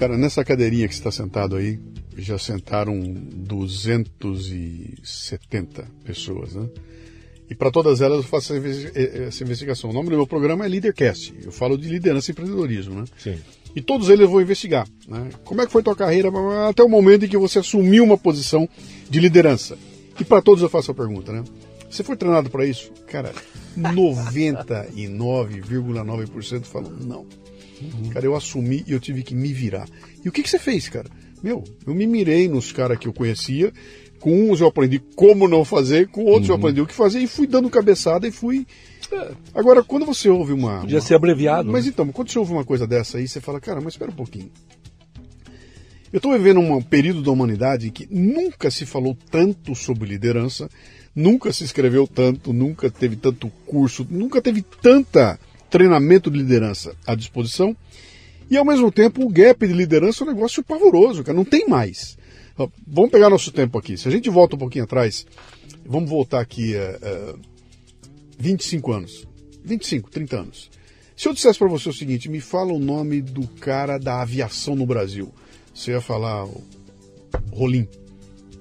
Cara, 0.00 0.16
nessa 0.16 0.42
cadeirinha 0.42 0.88
que 0.88 0.94
está 0.94 1.12
sentado 1.12 1.56
aí, 1.56 1.78
já 2.16 2.38
sentaram 2.38 2.98
270 3.02 5.86
pessoas, 6.02 6.54
né? 6.54 6.66
E 7.50 7.54
para 7.54 7.70
todas 7.70 8.00
elas 8.00 8.16
eu 8.16 8.24
faço 8.24 8.54
essa 8.54 9.44
investigação. 9.44 9.90
O 9.90 9.92
nome 9.92 10.08
do 10.08 10.16
meu 10.16 10.26
programa 10.26 10.64
é 10.64 10.68
Leadercast. 10.68 11.34
Eu 11.44 11.52
falo 11.52 11.76
de 11.76 11.90
liderança 11.90 12.30
e 12.30 12.32
empreendedorismo, 12.32 12.94
né? 12.94 13.04
Sim. 13.18 13.38
E 13.76 13.82
todos 13.82 14.08
eles 14.08 14.22
eu 14.22 14.30
vou 14.30 14.40
investigar. 14.40 14.88
Né? 15.06 15.28
Como 15.44 15.60
é 15.60 15.66
que 15.66 15.72
foi 15.72 15.82
tua 15.82 15.94
carreira 15.94 16.30
até 16.66 16.82
o 16.82 16.88
momento 16.88 17.26
em 17.26 17.28
que 17.28 17.36
você 17.36 17.58
assumiu 17.58 18.02
uma 18.02 18.16
posição 18.16 18.66
de 19.10 19.20
liderança? 19.20 19.76
E 20.18 20.24
para 20.24 20.40
todos 20.40 20.62
eu 20.62 20.70
faço 20.70 20.92
a 20.92 20.94
pergunta, 20.94 21.30
né? 21.30 21.44
Você 21.90 22.02
foi 22.02 22.16
treinado 22.16 22.48
para 22.48 22.64
isso? 22.64 22.90
Cara, 23.06 23.34
99,9% 23.76 26.64
falam 26.64 26.92
não. 26.92 27.26
Uhum. 27.80 28.10
Cara, 28.10 28.26
eu 28.26 28.36
assumi 28.36 28.84
e 28.86 28.92
eu 28.92 29.00
tive 29.00 29.22
que 29.22 29.34
me 29.34 29.52
virar. 29.52 29.88
E 30.24 30.28
o 30.28 30.32
que, 30.32 30.42
que 30.42 30.50
você 30.50 30.58
fez, 30.58 30.88
cara? 30.88 31.08
Meu, 31.42 31.64
eu 31.86 31.94
me 31.94 32.06
mirei 32.06 32.48
nos 32.48 32.72
caras 32.72 32.98
que 32.98 33.08
eu 33.08 33.12
conhecia. 33.12 33.72
Com 34.18 34.50
uns 34.50 34.60
eu 34.60 34.66
aprendi 34.66 34.98
como 35.16 35.48
não 35.48 35.64
fazer, 35.64 36.08
com 36.08 36.24
outros 36.24 36.48
uhum. 36.48 36.54
eu 36.54 36.58
aprendi 36.58 36.80
o 36.82 36.86
que 36.86 36.92
fazer 36.92 37.20
e 37.20 37.26
fui 37.26 37.46
dando 37.46 37.70
cabeçada 37.70 38.28
e 38.28 38.30
fui. 38.30 38.66
Agora, 39.54 39.82
quando 39.82 40.04
você 40.04 40.28
ouve 40.28 40.52
uma. 40.52 40.80
Podia 40.80 40.98
uma... 40.98 41.02
ser 41.02 41.14
abreviado. 41.14 41.70
Mas 41.70 41.86
né? 41.86 41.90
então, 41.92 42.06
quando 42.12 42.30
você 42.30 42.38
ouve 42.38 42.52
uma 42.52 42.64
coisa 42.64 42.86
dessa 42.86 43.18
aí, 43.18 43.26
você 43.26 43.40
fala, 43.40 43.60
cara, 43.60 43.80
mas 43.80 43.94
espera 43.94 44.10
um 44.10 44.14
pouquinho. 44.14 44.50
Eu 46.12 46.16
estou 46.16 46.32
vivendo 46.32 46.58
um 46.58 46.82
período 46.82 47.22
da 47.22 47.30
humanidade 47.30 47.88
em 47.88 47.90
que 47.90 48.06
nunca 48.10 48.70
se 48.70 48.84
falou 48.84 49.16
tanto 49.30 49.76
sobre 49.76 50.08
liderança, 50.08 50.68
nunca 51.14 51.52
se 51.52 51.62
escreveu 51.62 52.06
tanto, 52.06 52.52
nunca 52.52 52.90
teve 52.90 53.14
tanto 53.14 53.48
curso, 53.64 54.04
nunca 54.10 54.42
teve 54.42 54.60
tanta 54.60 55.38
treinamento 55.70 56.30
de 56.30 56.38
liderança 56.38 56.94
à 57.06 57.14
disposição. 57.14 57.76
E 58.50 58.56
ao 58.56 58.64
mesmo 58.64 58.90
tempo, 58.90 59.24
o 59.24 59.28
gap 59.28 59.66
de 59.66 59.72
liderança 59.72 60.24
é 60.24 60.26
um 60.26 60.32
negócio 60.32 60.62
pavoroso, 60.62 61.22
cara. 61.22 61.36
Não 61.36 61.44
tem 61.44 61.68
mais. 61.68 62.18
Vamos 62.86 63.10
pegar 63.10 63.30
nosso 63.30 63.52
tempo 63.52 63.78
aqui. 63.78 63.96
Se 63.96 64.08
a 64.08 64.10
gente 64.10 64.28
volta 64.28 64.56
um 64.56 64.58
pouquinho 64.58 64.84
atrás, 64.84 65.24
vamos 65.86 66.10
voltar 66.10 66.40
aqui 66.40 66.76
a, 66.76 66.98
a 67.02 67.34
25 68.38 68.92
anos. 68.92 69.26
25, 69.64 70.10
30 70.10 70.36
anos. 70.36 70.70
Se 71.16 71.28
eu 71.28 71.34
dissesse 71.34 71.58
para 71.58 71.68
você 71.68 71.88
o 71.88 71.92
seguinte, 71.92 72.28
me 72.28 72.40
fala 72.40 72.72
o 72.72 72.78
nome 72.78 73.20
do 73.20 73.46
cara 73.46 73.98
da 73.98 74.22
aviação 74.22 74.74
no 74.74 74.86
Brasil. 74.86 75.32
Você 75.74 75.92
ia 75.92 76.00
falar 76.00 76.46
Rolim. 77.52 77.86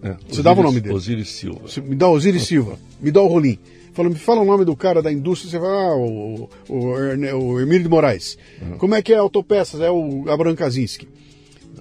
É, 0.01 0.09
você 0.09 0.25
Osiris, 0.25 0.43
dava 0.43 0.59
o 0.61 0.63
nome 0.63 0.79
dele. 0.79 0.93
Osiris 0.93 1.29
Silva. 1.29 1.61
Você 1.61 1.81
me 1.81 1.95
dá 1.95 2.07
Osiris 2.09 2.43
Silva. 2.47 2.77
Me 3.01 3.11
dá 3.11 3.21
o 3.21 3.27
Rolim. 3.27 3.57
Falou, 3.99 4.13
me 4.13 4.17
fala 4.17 4.39
o 4.39 4.45
nome 4.45 4.63
do 4.63 4.77
cara 4.77 5.01
da 5.01 5.11
indústria, 5.11 5.51
você 5.51 5.59
fala, 5.59 5.73
ah, 5.73 5.97
o, 5.97 6.49
o, 6.69 6.77
o 7.35 7.59
Emílio 7.59 7.83
de 7.83 7.89
Moraes. 7.89 8.37
Uhum. 8.61 8.77
Como 8.77 8.95
é 8.95 9.01
que 9.01 9.11
é 9.11 9.17
autopeças? 9.17 9.81
É 9.81 9.91
o 9.91 10.23
Abraham 10.29 10.55
Kaczynski. 10.55 11.05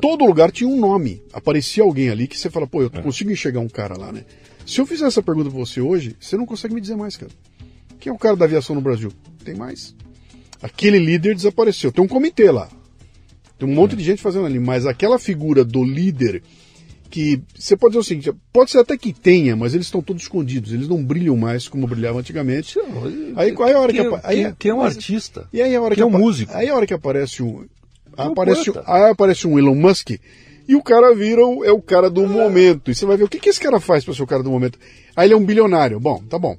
Todo 0.01 0.25
lugar 0.25 0.51
tinha 0.51 0.69
um 0.69 0.81
nome. 0.81 1.23
Aparecia 1.33 1.85
alguém 1.85 2.11
ali 2.11 2.27
que 2.27 2.37
você 2.37 2.51
fala, 2.51 2.67
pô, 2.67 2.83
eu 2.83 2.91
é. 2.93 3.03
consigo 3.03 3.31
enxergar 3.31 3.61
um 3.61 3.69
cara 3.69 3.97
lá, 3.97 4.11
né? 4.11 4.25
Se 4.67 4.81
eu 4.81 4.87
fizer 4.87 5.07
essa 5.07 5.23
pergunta 5.23 5.49
pra 5.49 5.61
você 5.61 5.81
hoje, 5.81 6.17
você 6.19 6.37
não 6.37 6.45
consegue 6.45 6.75
me 6.75 6.81
dizer 6.81 6.97
mais, 6.97 7.17
cara. 7.17 7.31
Quem 8.01 8.11
é 8.11 8.13
o 8.13 8.19
cara 8.19 8.35
da 8.35 8.47
aviação 8.47 8.75
no 8.75 8.83
Brasil? 8.83 9.13
Tem 9.45 9.55
mais. 9.55 9.95
Aquele 10.61 10.99
líder 10.99 11.37
desapareceu. 11.37 11.93
Tem 11.93 12.03
um 12.03 12.09
comitê 12.09 12.51
lá. 12.51 12.69
Tem 13.57 13.69
um 13.69 13.73
monte 13.73 13.95
de 13.95 14.03
gente 14.03 14.21
fazendo 14.21 14.47
ali, 14.47 14.59
mas 14.59 14.87
aquela 14.87 15.21
figura 15.21 15.65
do 15.65 15.85
líder 15.85 16.43
que 17.11 17.41
você 17.59 17.77
pode 17.77 17.93
dizer 17.93 18.01
o 18.01 18.05
seguinte, 18.05 18.33
pode 18.53 18.71
ser 18.71 18.79
até 18.79 18.97
que 18.97 19.13
tenha, 19.13 19.57
mas 19.57 19.75
eles 19.75 19.87
estão 19.87 20.03
todos 20.03 20.23
escondidos, 20.23 20.73
eles 20.73 20.89
não 20.89 21.03
brilham 21.03 21.37
mais 21.37 21.69
como 21.69 21.87
brilhavam 21.87 22.21
antigamente. 22.21 22.79
aí, 23.37 23.55
aí 23.59 23.73
a 23.73 23.81
hora 23.81 23.93
que, 23.93 24.03
que, 24.03 24.21
aí, 24.23 24.55
quem 24.59 24.71
é 24.71 24.75
um 24.75 24.83
artista? 24.83 25.49
E 25.53 25.63
aí 25.63 25.75
a 25.75 25.81
hora 25.81 25.95
quem 25.95 26.05
que 26.05 26.15
é 26.15 26.17
um 26.17 26.19
músico? 26.19 26.53
Aí 26.55 26.69
a 26.69 26.75
hora 26.75 26.87
que 26.87 26.95
aparece 26.95 27.43
um 27.43 27.65
aparece, 28.17 28.73
aí 28.85 29.11
aparece 29.11 29.47
um 29.47 29.59
Elon 29.59 29.75
Musk 29.75 30.11
e 30.69 30.75
o 30.75 30.83
cara 30.83 31.15
vira 31.15 31.45
o, 31.47 31.65
é 31.65 31.73
o 31.73 31.81
cara 31.81 32.11
do 32.11 32.25
ah. 32.25 32.29
momento. 32.29 32.91
E 32.91 32.95
você 32.95 33.07
vai 33.07 33.17
ver 33.17 33.25
o 33.25 33.29
que, 33.29 33.39
que 33.39 33.49
esse 33.49 33.61
cara 33.61 33.81
faz 33.81 34.05
para 34.05 34.13
ser 34.13 34.23
o 34.23 34.27
cara 34.27 34.43
do 34.43 34.51
momento. 34.51 34.79
Aí 35.17 35.27
ele 35.27 35.35
é 35.35 35.37
um 35.37 35.45
bilionário. 35.45 35.99
Bom, 35.99 36.23
tá 36.29 36.39
bom. 36.39 36.57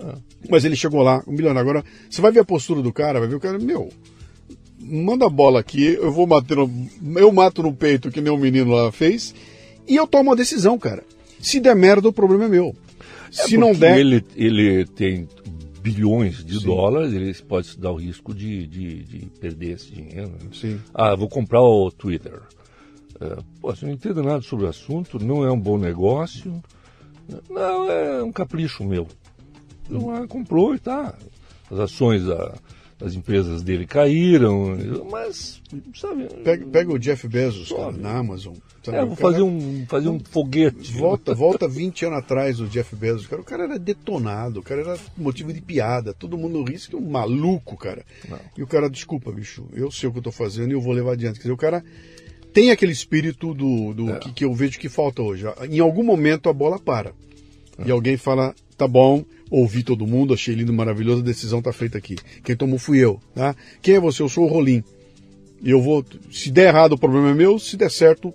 Ah. 0.00 0.16
Mas 0.50 0.64
ele 0.64 0.74
chegou 0.74 1.02
lá, 1.02 1.22
um 1.28 1.36
bilionário. 1.36 1.70
Agora, 1.70 1.84
você 2.10 2.20
vai 2.20 2.32
ver 2.32 2.40
a 2.40 2.44
postura 2.44 2.82
do 2.82 2.92
cara, 2.92 3.20
vai 3.20 3.28
ver 3.28 3.36
o 3.36 3.40
cara, 3.40 3.58
meu, 3.60 3.88
manda 4.80 5.26
a 5.26 5.30
bola 5.30 5.60
aqui, 5.60 5.94
eu 5.94 6.10
vou 6.10 6.26
bater 6.26 6.56
no, 6.56 6.68
eu 7.16 7.30
mato 7.30 7.62
no 7.62 7.72
peito 7.72 8.10
que 8.10 8.20
nem 8.20 8.32
o 8.32 8.36
menino 8.36 8.72
lá 8.72 8.90
fez 8.90 9.32
e 9.86 9.96
eu 9.96 10.06
tomo 10.06 10.30
uma 10.30 10.36
decisão, 10.36 10.78
cara. 10.78 11.02
Se 11.40 11.58
der 11.60 11.74
merda, 11.74 12.08
o 12.08 12.12
problema 12.12 12.44
é 12.44 12.48
meu. 12.48 12.74
É 13.28 13.46
Se 13.46 13.56
não 13.56 13.72
der. 13.72 13.98
Ele, 13.98 14.24
ele 14.36 14.84
tem 14.86 15.28
bilhões 15.80 16.44
de 16.44 16.60
Sim. 16.60 16.66
dólares, 16.66 17.12
ele 17.12 17.34
pode 17.42 17.66
se 17.66 17.80
dar 17.80 17.90
o 17.90 17.96
risco 17.96 18.32
de, 18.32 18.66
de, 18.66 19.02
de 19.02 19.18
perder 19.40 19.72
esse 19.72 19.90
dinheiro. 19.90 20.28
Né? 20.28 20.50
Sim. 20.52 20.80
Ah, 20.94 21.16
vou 21.16 21.28
comprar 21.28 21.60
o 21.60 21.90
Twitter. 21.90 22.40
É, 23.20 23.36
pô, 23.60 23.74
você 23.74 23.84
não 23.84 23.92
entende 23.92 24.22
nada 24.22 24.40
sobre 24.42 24.66
o 24.66 24.68
assunto, 24.68 25.18
não 25.18 25.44
é 25.44 25.50
um 25.50 25.58
bom 25.58 25.76
negócio. 25.76 26.62
Não, 27.50 27.90
é 27.90 28.22
um 28.22 28.32
capricho 28.32 28.84
meu. 28.84 29.08
Então, 29.84 30.26
comprou 30.28 30.74
e 30.74 30.78
tá. 30.78 31.14
As 31.70 31.78
ações 31.78 32.24
da, 32.24 32.54
as 33.04 33.14
empresas 33.14 33.62
dele 33.62 33.86
caíram, 33.86 34.76
mas, 35.10 35.60
sabe... 35.94 36.28
Pega, 36.44 36.66
pega 36.66 36.92
o 36.92 36.98
Jeff 36.98 37.26
Bezos, 37.26 37.70
cara, 37.70 37.92
na 37.92 38.18
Amazon. 38.18 38.54
Sabe? 38.82 38.98
É, 38.98 39.04
vou 39.04 39.16
fazer, 39.16 39.42
um, 39.42 39.86
fazer 39.86 40.08
um 40.08 40.18
foguete. 40.18 40.92
Volta, 40.92 41.34
volta 41.34 41.68
20 41.68 42.06
anos 42.06 42.18
atrás 42.18 42.60
o 42.60 42.66
Jeff 42.66 42.94
Bezos, 42.96 43.26
cara, 43.26 43.40
o 43.40 43.44
cara 43.44 43.64
era 43.64 43.78
detonado, 43.78 44.60
o 44.60 44.62
cara 44.62 44.80
era 44.80 44.98
motivo 45.16 45.52
de 45.52 45.60
piada, 45.60 46.12
todo 46.12 46.38
mundo 46.38 46.62
ri, 46.64 46.78
que 46.78 46.94
é 46.94 46.98
um 46.98 47.08
maluco, 47.08 47.76
cara. 47.76 48.04
Não. 48.28 48.38
E 48.56 48.62
o 48.62 48.66
cara, 48.66 48.90
desculpa, 48.90 49.30
bicho, 49.30 49.66
eu 49.72 49.90
sei 49.90 50.08
o 50.08 50.12
que 50.12 50.18
eu 50.18 50.22
tô 50.22 50.32
fazendo 50.32 50.70
e 50.70 50.74
eu 50.74 50.80
vou 50.80 50.92
levar 50.92 51.12
adiante. 51.12 51.34
Quer 51.34 51.42
dizer, 51.42 51.52
o 51.52 51.56
cara 51.56 51.84
tem 52.52 52.70
aquele 52.70 52.92
espírito 52.92 53.54
do, 53.54 53.94
do 53.94 54.10
é. 54.10 54.18
que, 54.18 54.32
que 54.32 54.44
eu 54.44 54.54
vejo 54.54 54.78
que 54.78 54.88
falta 54.88 55.22
hoje. 55.22 55.44
Em 55.70 55.80
algum 55.80 56.02
momento 56.02 56.48
a 56.48 56.52
bola 56.52 56.78
para. 56.78 57.12
E 57.84 57.90
alguém 57.90 58.16
fala, 58.16 58.54
tá 58.76 58.86
bom, 58.86 59.24
ouvi 59.52 59.82
todo 59.82 60.06
mundo, 60.06 60.32
achei 60.32 60.54
lindo, 60.54 60.72
maravilhoso, 60.72 61.20
a 61.20 61.24
decisão 61.24 61.58
está 61.58 61.72
feita 61.74 61.98
aqui. 61.98 62.16
Quem 62.42 62.56
tomou 62.56 62.78
fui 62.78 62.98
eu, 62.98 63.20
tá? 63.34 63.54
Quem 63.82 63.96
é 63.96 64.00
você? 64.00 64.22
Eu 64.22 64.28
sou 64.28 64.44
o 64.44 64.48
Rolim. 64.48 64.82
E 65.62 65.70
eu 65.70 65.80
vou, 65.80 66.02
se 66.30 66.50
der 66.50 66.68
errado 66.68 66.94
o 66.94 66.98
problema 66.98 67.30
é 67.30 67.34
meu, 67.34 67.58
se 67.58 67.76
der 67.76 67.90
certo, 67.90 68.32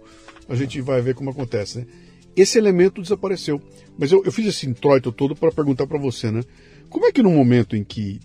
a 0.48 0.56
gente 0.56 0.80
vai 0.80 1.02
ver 1.02 1.16
como 1.16 1.32
acontece, 1.32 1.80
né? 1.80 1.88
Esse 2.36 2.60
elemento 2.60 3.02
desapareceu. 3.02 3.60
Mas 3.98 4.12
eu, 4.12 4.24
eu 4.24 4.32
fiz 4.32 4.46
esse 4.46 4.70
introito 4.70 5.12
todo 5.12 5.36
para 5.36 5.52
perguntar 5.52 5.88
para 5.88 5.98
você, 5.98 6.30
né? 6.30 6.44
Como 6.88 7.08
é 7.08 7.12
que 7.12 7.24
no 7.24 7.32
momento 7.32 7.76
em 7.76 7.84
que 7.84 8.20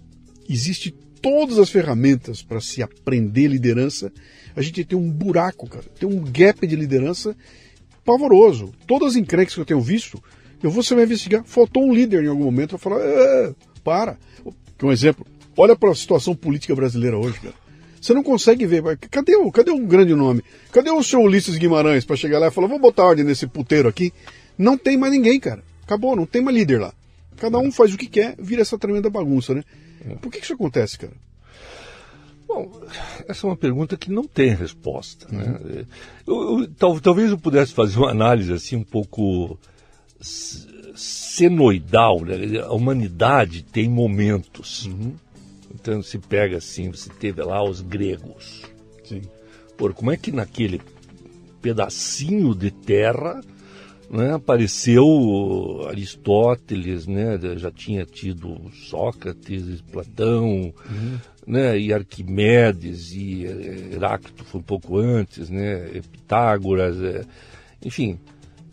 existe 0.47 0.95
todas 1.23 1.59
as 1.59 1.71
ferramentas 1.71 2.43
para 2.43 2.61
se 2.61 2.83
aprender 2.83 3.49
liderança, 3.49 4.13
a 4.55 4.61
gente 4.61 4.85
tem 4.85 4.99
um 4.99 5.11
buraco, 5.11 5.67
cara, 5.67 5.85
tem 5.99 6.07
um 6.07 6.23
gap 6.23 6.67
de 6.67 6.77
liderança 6.77 7.35
pavoroso. 8.05 8.71
Todas 8.87 9.11
as 9.11 9.17
encrencas 9.17 9.55
que 9.55 9.61
eu 9.61 9.65
tenho 9.65 9.81
visto, 9.81 10.23
eu 10.63 10.71
vou 10.71 10.83
você 10.83 10.95
vai 10.95 11.05
investigar. 11.05 11.43
Faltou 11.45 11.85
um 11.85 11.93
líder 11.93 12.25
em 12.25 12.29
algum 12.29 12.45
momento 12.45 12.71
para 12.71 12.79
falar, 12.79 13.01
é, 13.01 13.55
para. 13.83 14.19
Um 14.83 14.91
exemplo, 14.91 15.27
olha 15.57 15.77
para 15.77 15.91
a 15.91 15.95
situação 15.95 16.35
política 16.35 16.75
brasileira 16.75 17.17
hoje, 17.17 17.39
cara. 17.41 17.55
Você 18.01 18.13
não 18.13 18.23
consegue 18.23 18.67
ver. 18.67 18.83
Cadê 19.11 19.37
o, 19.37 19.53
cadê 19.53 19.71
um 19.71 19.87
grande 19.87 20.13
nome? 20.13 20.43
Cadê 20.73 20.91
o 20.91 21.03
seu 21.05 21.21
Ulisses 21.21 21.57
Guimarães 21.57 22.05
para 22.05 22.17
chegar 22.17 22.41
lá 22.41 22.49
e 22.49 22.51
falar, 22.51 22.67
vou 22.67 22.81
botar 22.81 23.05
ordem 23.05 23.25
nesse 23.25 23.47
puteiro 23.47 23.89
aqui? 23.89 24.13
Não 24.59 24.77
tem 24.77 24.97
mais 24.97 25.13
ninguém, 25.13 25.39
cara. 25.39 25.63
Acabou, 25.85 26.17
não 26.17 26.27
tem 26.27 26.43
mais 26.43 26.57
líder 26.57 26.81
lá. 26.81 26.93
Cada 27.37 27.59
um 27.59 27.71
faz 27.71 27.95
o 27.95 27.99
que 27.99 28.07
quer, 28.07 28.35
vira 28.39 28.63
essa 28.63 28.77
tremenda 28.77 29.09
bagunça, 29.09 29.55
né? 29.55 29.63
É. 30.05 30.15
Por 30.17 30.33
que 30.33 30.39
isso 30.39 30.53
acontece, 30.53 30.99
cara? 30.99 31.13
Bom, 32.47 32.71
essa 33.29 33.47
é 33.47 33.51
uma 33.51 33.57
pergunta 33.57 33.97
que 33.97 34.11
não 34.11 34.25
tem 34.25 34.55
resposta. 34.55 35.27
Né? 35.31 35.45
Uhum. 35.45 35.85
Eu, 36.27 36.61
eu, 36.61 37.01
talvez 37.01 37.31
eu 37.31 37.39
pudesse 37.39 37.73
fazer 37.73 37.99
uma 37.99 38.11
análise 38.11 38.53
assim 38.53 38.77
um 38.77 38.85
pouco 38.85 39.59
senoidal, 40.23 42.21
né? 42.25 42.61
a 42.61 42.73
humanidade 42.73 43.63
tem 43.63 43.89
momentos. 43.89 44.87
Uhum. 44.87 45.15
Então 45.75 46.03
se 46.03 46.19
pega 46.19 46.59
assim, 46.59 46.91
você 46.91 47.11
teve 47.11 47.43
lá 47.43 47.63
os 47.63 47.81
gregos. 47.81 48.63
Sim. 49.05 49.23
Por 49.77 49.95
como 49.95 50.11
é 50.11 50.17
que 50.17 50.31
naquele 50.31 50.81
pedacinho 51.61 52.55
de 52.55 52.71
terra 52.71 53.41
né, 54.13 54.35
apareceu 54.35 55.07
Aristóteles, 55.89 57.07
né, 57.07 57.39
já 57.57 57.71
tinha 57.71 58.05
tido 58.05 58.71
Sócrates, 58.71 59.81
Platão, 59.81 60.73
uhum. 60.91 61.19
né, 61.47 61.79
e 61.79 61.95
Arquimedes, 61.95 63.13
e 63.13 63.45
Heráclito 63.91 64.45
foi 64.45 64.61
um 64.61 64.65
pouco 64.65 64.99
antes, 64.99 65.49
né, 65.49 65.89
Pitágoras, 66.13 67.01
é, 67.01 67.25
enfim, 67.83 68.19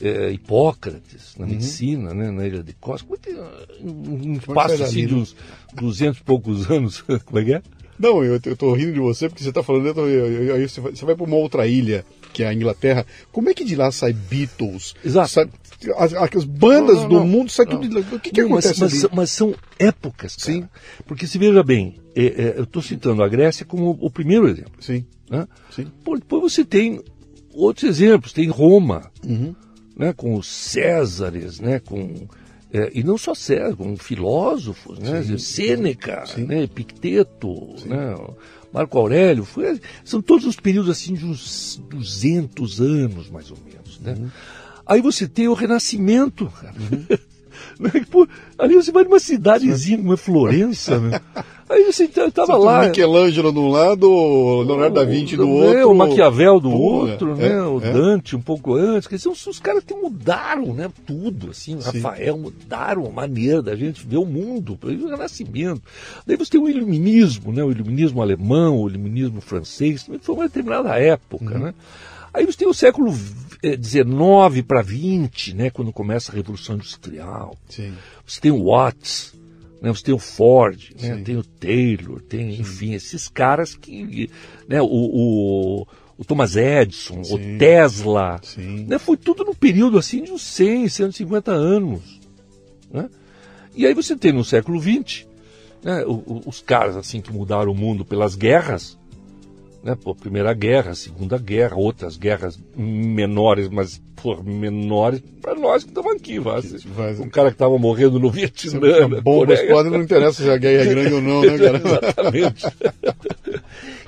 é, 0.01 0.31
Hipócrates 0.31 1.35
na 1.37 1.45
uhum. 1.45 1.51
medicina, 1.51 2.13
né, 2.13 2.31
na 2.31 2.47
ilha 2.47 2.63
de 2.63 2.73
Costa. 2.73 3.05
Como 3.05 3.19
é 3.19 3.19
que, 3.19 3.83
um 3.83 4.33
espaço 4.33 4.83
assim 4.83 5.05
de 5.07 5.15
uns 5.15 5.35
200 5.73 6.19
e 6.19 6.23
poucos 6.23 6.69
anos, 6.71 7.01
como 7.01 7.39
é 7.39 7.43
que 7.45 7.53
é? 7.53 7.61
Não, 7.99 8.23
eu, 8.23 8.39
eu 8.45 8.55
tô 8.55 8.73
rindo 8.73 8.93
de 8.93 8.99
você 8.99 9.27
porque 9.27 9.43
você 9.43 9.49
está 9.49 9.61
falando, 9.61 9.99
aí 9.99 10.67
você 10.67 10.79
vai, 10.79 10.95
você 10.95 11.05
vai 11.05 11.15
para 11.15 11.25
uma 11.25 11.35
outra 11.35 11.67
ilha, 11.67 12.05
que 12.31 12.43
é 12.43 12.47
a 12.47 12.53
Inglaterra. 12.53 13.05
Como 13.29 13.49
é 13.49 13.53
que 13.53 13.65
de 13.65 13.75
lá 13.75 13.91
sai 13.91 14.13
Beatles? 14.13 14.95
Exato. 15.03 15.27
Sai, 15.27 15.49
as, 15.97 16.13
as, 16.13 16.45
bandas 16.45 16.95
não, 16.95 17.09
não, 17.09 17.09
do 17.09 17.25
mundo 17.25 17.51
saem 17.51 17.67
tudo 17.67 17.87
de 17.87 17.93
lá. 17.93 17.99
O 17.99 18.19
que, 18.19 18.31
que 18.31 18.39
acontece 18.39 18.79
mas, 18.79 19.03
mas, 19.03 19.11
mas, 19.11 19.29
são 19.31 19.53
épocas, 19.77 20.37
cara. 20.37 20.53
Sim. 20.53 20.69
Porque 21.05 21.27
se 21.27 21.37
veja 21.37 21.61
bem, 21.61 21.97
é, 22.15 22.25
é, 22.25 22.53
eu 22.57 22.63
estou 22.63 22.81
citando 22.81 23.21
a 23.21 23.27
Grécia 23.27 23.65
como 23.65 23.97
o 23.99 24.09
primeiro 24.09 24.47
exemplo. 24.47 24.71
Sim. 24.79 25.05
Né? 25.29 25.45
Sim. 25.69 25.87
depois 26.15 26.41
você 26.41 26.63
tem 26.63 27.01
outros 27.53 27.83
exemplos, 27.83 28.31
tem 28.31 28.47
Roma. 28.47 29.11
Uhum 29.27 29.53
né, 29.99 30.13
com 30.13 30.35
os 30.35 30.47
Césares, 30.47 31.59
né, 31.59 31.79
com 31.79 32.25
é, 32.71 32.91
e 32.93 33.03
não 33.03 33.17
só 33.17 33.35
César, 33.35 33.75
com 33.75 33.97
filósofos, 33.97 34.97
né, 34.99 35.21
Sim. 35.23 35.37
Sêneca, 35.37 36.25
Sim. 36.25 36.45
Né, 36.45 36.63
Epicteto, 36.63 37.75
né, 37.85 38.15
Marco 38.71 38.97
Aurélio, 38.97 39.43
foi, 39.43 39.81
são 40.05 40.21
todos 40.21 40.45
os 40.45 40.55
períodos 40.55 40.89
assim 40.89 41.13
de 41.13 41.25
uns 41.25 41.81
200 41.89 42.79
anos 42.79 43.29
mais 43.29 43.51
ou 43.51 43.57
menos, 43.65 43.99
né? 43.99 44.13
Uhum. 44.17 44.29
Aí 44.85 45.01
você 45.01 45.27
tem 45.27 45.47
o 45.47 45.53
Renascimento, 45.53 46.47
cara. 46.47 46.75
Uhum. 46.79 47.05
Né, 47.77 47.91
pô, 48.09 48.25
ali 48.57 48.75
você 48.75 48.91
vai 48.91 49.03
numa 49.03 49.19
cidadezinha 49.19 49.97
como 49.97 50.13
é 50.13 50.17
Florença, 50.17 50.97
né? 50.97 51.19
Aí 51.69 51.83
você 51.83 52.05
estava 52.05 52.57
lá. 52.57 52.87
Michelangelo 52.87 53.53
de 53.53 53.59
um 53.59 53.69
lado, 53.69 54.09
o 54.09 54.63
Leonardo 54.63 54.95
da 54.95 55.05
Vinci 55.05 55.37
do 55.37 55.45
né, 55.45 55.51
outro. 55.51 55.91
O 55.91 55.95
Maquiavel 55.95 56.59
do 56.59 56.71
outro, 56.71 57.35
né? 57.35 57.47
É, 57.47 57.61
o 57.61 57.77
é. 57.77 57.93
Dante 57.93 58.35
um 58.35 58.41
pouco 58.41 58.73
antes. 58.73 59.07
Quer 59.07 59.17
dizer, 59.17 59.29
os, 59.29 59.45
os 59.45 59.59
caras 59.59 59.83
que 59.83 59.93
mudaram, 59.93 60.73
né? 60.73 60.89
Tudo, 61.05 61.51
assim. 61.51 61.75
O 61.75 61.79
Rafael 61.79 62.39
mudaram 62.39 63.05
a 63.05 63.11
maneira 63.11 63.61
da 63.61 63.75
gente 63.75 64.03
ver 64.05 64.17
o 64.17 64.25
mundo, 64.25 64.79
o 64.81 64.87
Renascimento. 64.87 65.83
Daí 66.25 66.35
você 66.35 66.49
tem 66.49 66.59
o 66.59 66.67
iluminismo, 66.67 67.51
né? 67.51 67.63
O 67.63 67.69
iluminismo 67.69 68.19
alemão, 68.19 68.81
o 68.81 68.89
iluminismo 68.89 69.39
francês, 69.39 70.03
também 70.03 70.19
foi 70.19 70.33
uma 70.33 70.47
determinada 70.47 70.97
época, 70.97 71.53
uhum. 71.53 71.65
né? 71.65 71.73
Aí 72.33 72.47
você 72.47 72.57
tem 72.57 72.67
o 72.67 72.73
século 72.73 73.13
XIX 73.13 74.65
para 74.67 74.83
XX, 74.83 75.53
né? 75.53 75.69
Quando 75.69 75.93
começa 75.93 76.31
a 76.31 76.35
Revolução 76.35 76.75
Industrial. 76.75 77.55
Sim. 77.69 77.93
Você 78.25 78.41
tem 78.41 78.51
o 78.51 78.65
Watts, 78.65 79.33
né? 79.81 79.89
Você 79.89 80.03
tem 80.03 80.13
o 80.13 80.19
Ford, 80.19 80.91
né? 81.01 81.21
tem 81.23 81.37
o 81.37 81.43
Taylor, 81.43 82.21
tem, 82.21 82.53
Sim. 82.53 82.61
enfim, 82.61 82.93
esses 82.93 83.27
caras 83.27 83.75
que. 83.75 84.29
Né? 84.67 84.81
O, 84.81 84.87
o, 84.87 85.87
o 86.17 86.25
Thomas 86.25 86.55
Edison, 86.55 87.23
Sim. 87.23 87.55
o 87.55 87.57
Tesla. 87.57 88.41
Né? 88.57 88.99
Foi 88.99 89.15
tudo 89.15 89.43
no 89.45 89.55
período 89.55 89.97
assim 89.97 90.23
de 90.23 90.31
uns 90.31 90.41
100, 90.41 90.89
150 90.89 91.51
anos. 91.51 92.19
Né? 92.91 93.09
E 93.75 93.85
aí 93.85 93.93
você 93.93 94.15
tem 94.15 94.33
no 94.33 94.43
século 94.43 94.81
XX 94.81 95.25
né? 95.83 96.03
os 96.05 96.61
caras 96.61 96.97
assim 96.97 97.21
que 97.21 97.31
mudaram 97.31 97.71
o 97.71 97.75
mundo 97.75 98.03
pelas 98.03 98.35
guerras 98.35 98.98
né? 99.83 99.95
Pô, 99.95 100.13
Primeira 100.13 100.53
Guerra, 100.53 100.93
Segunda 100.93 101.37
Guerra, 101.37 101.75
outras 101.75 102.17
guerras 102.17 102.59
menores, 102.75 103.69
mas 103.69 104.01
por 104.15 104.43
menores 104.43 105.21
para 105.41 105.55
nós 105.55 105.83
que 105.83 105.89
estamos 105.89 106.13
aqui. 106.13 106.39
Vai. 106.39 106.61
Um 107.19 107.29
cara 107.29 107.49
que 107.49 107.55
estava 107.55 107.77
morrendo 107.77 108.19
no 108.19 108.29
Vietnã. 108.29 109.07
Né, 109.07 109.21
bombas 109.21 109.61
podem, 109.61 109.91
não 109.91 110.01
interessa 110.01 110.43
se 110.43 110.49
a 110.49 110.57
guerra 110.57 110.83
é 110.83 110.85
grande 110.85 111.13
ou 111.13 111.21
não, 111.21 111.41
né, 111.41 111.57
cara? 111.57 111.77
Exatamente. 111.83 112.65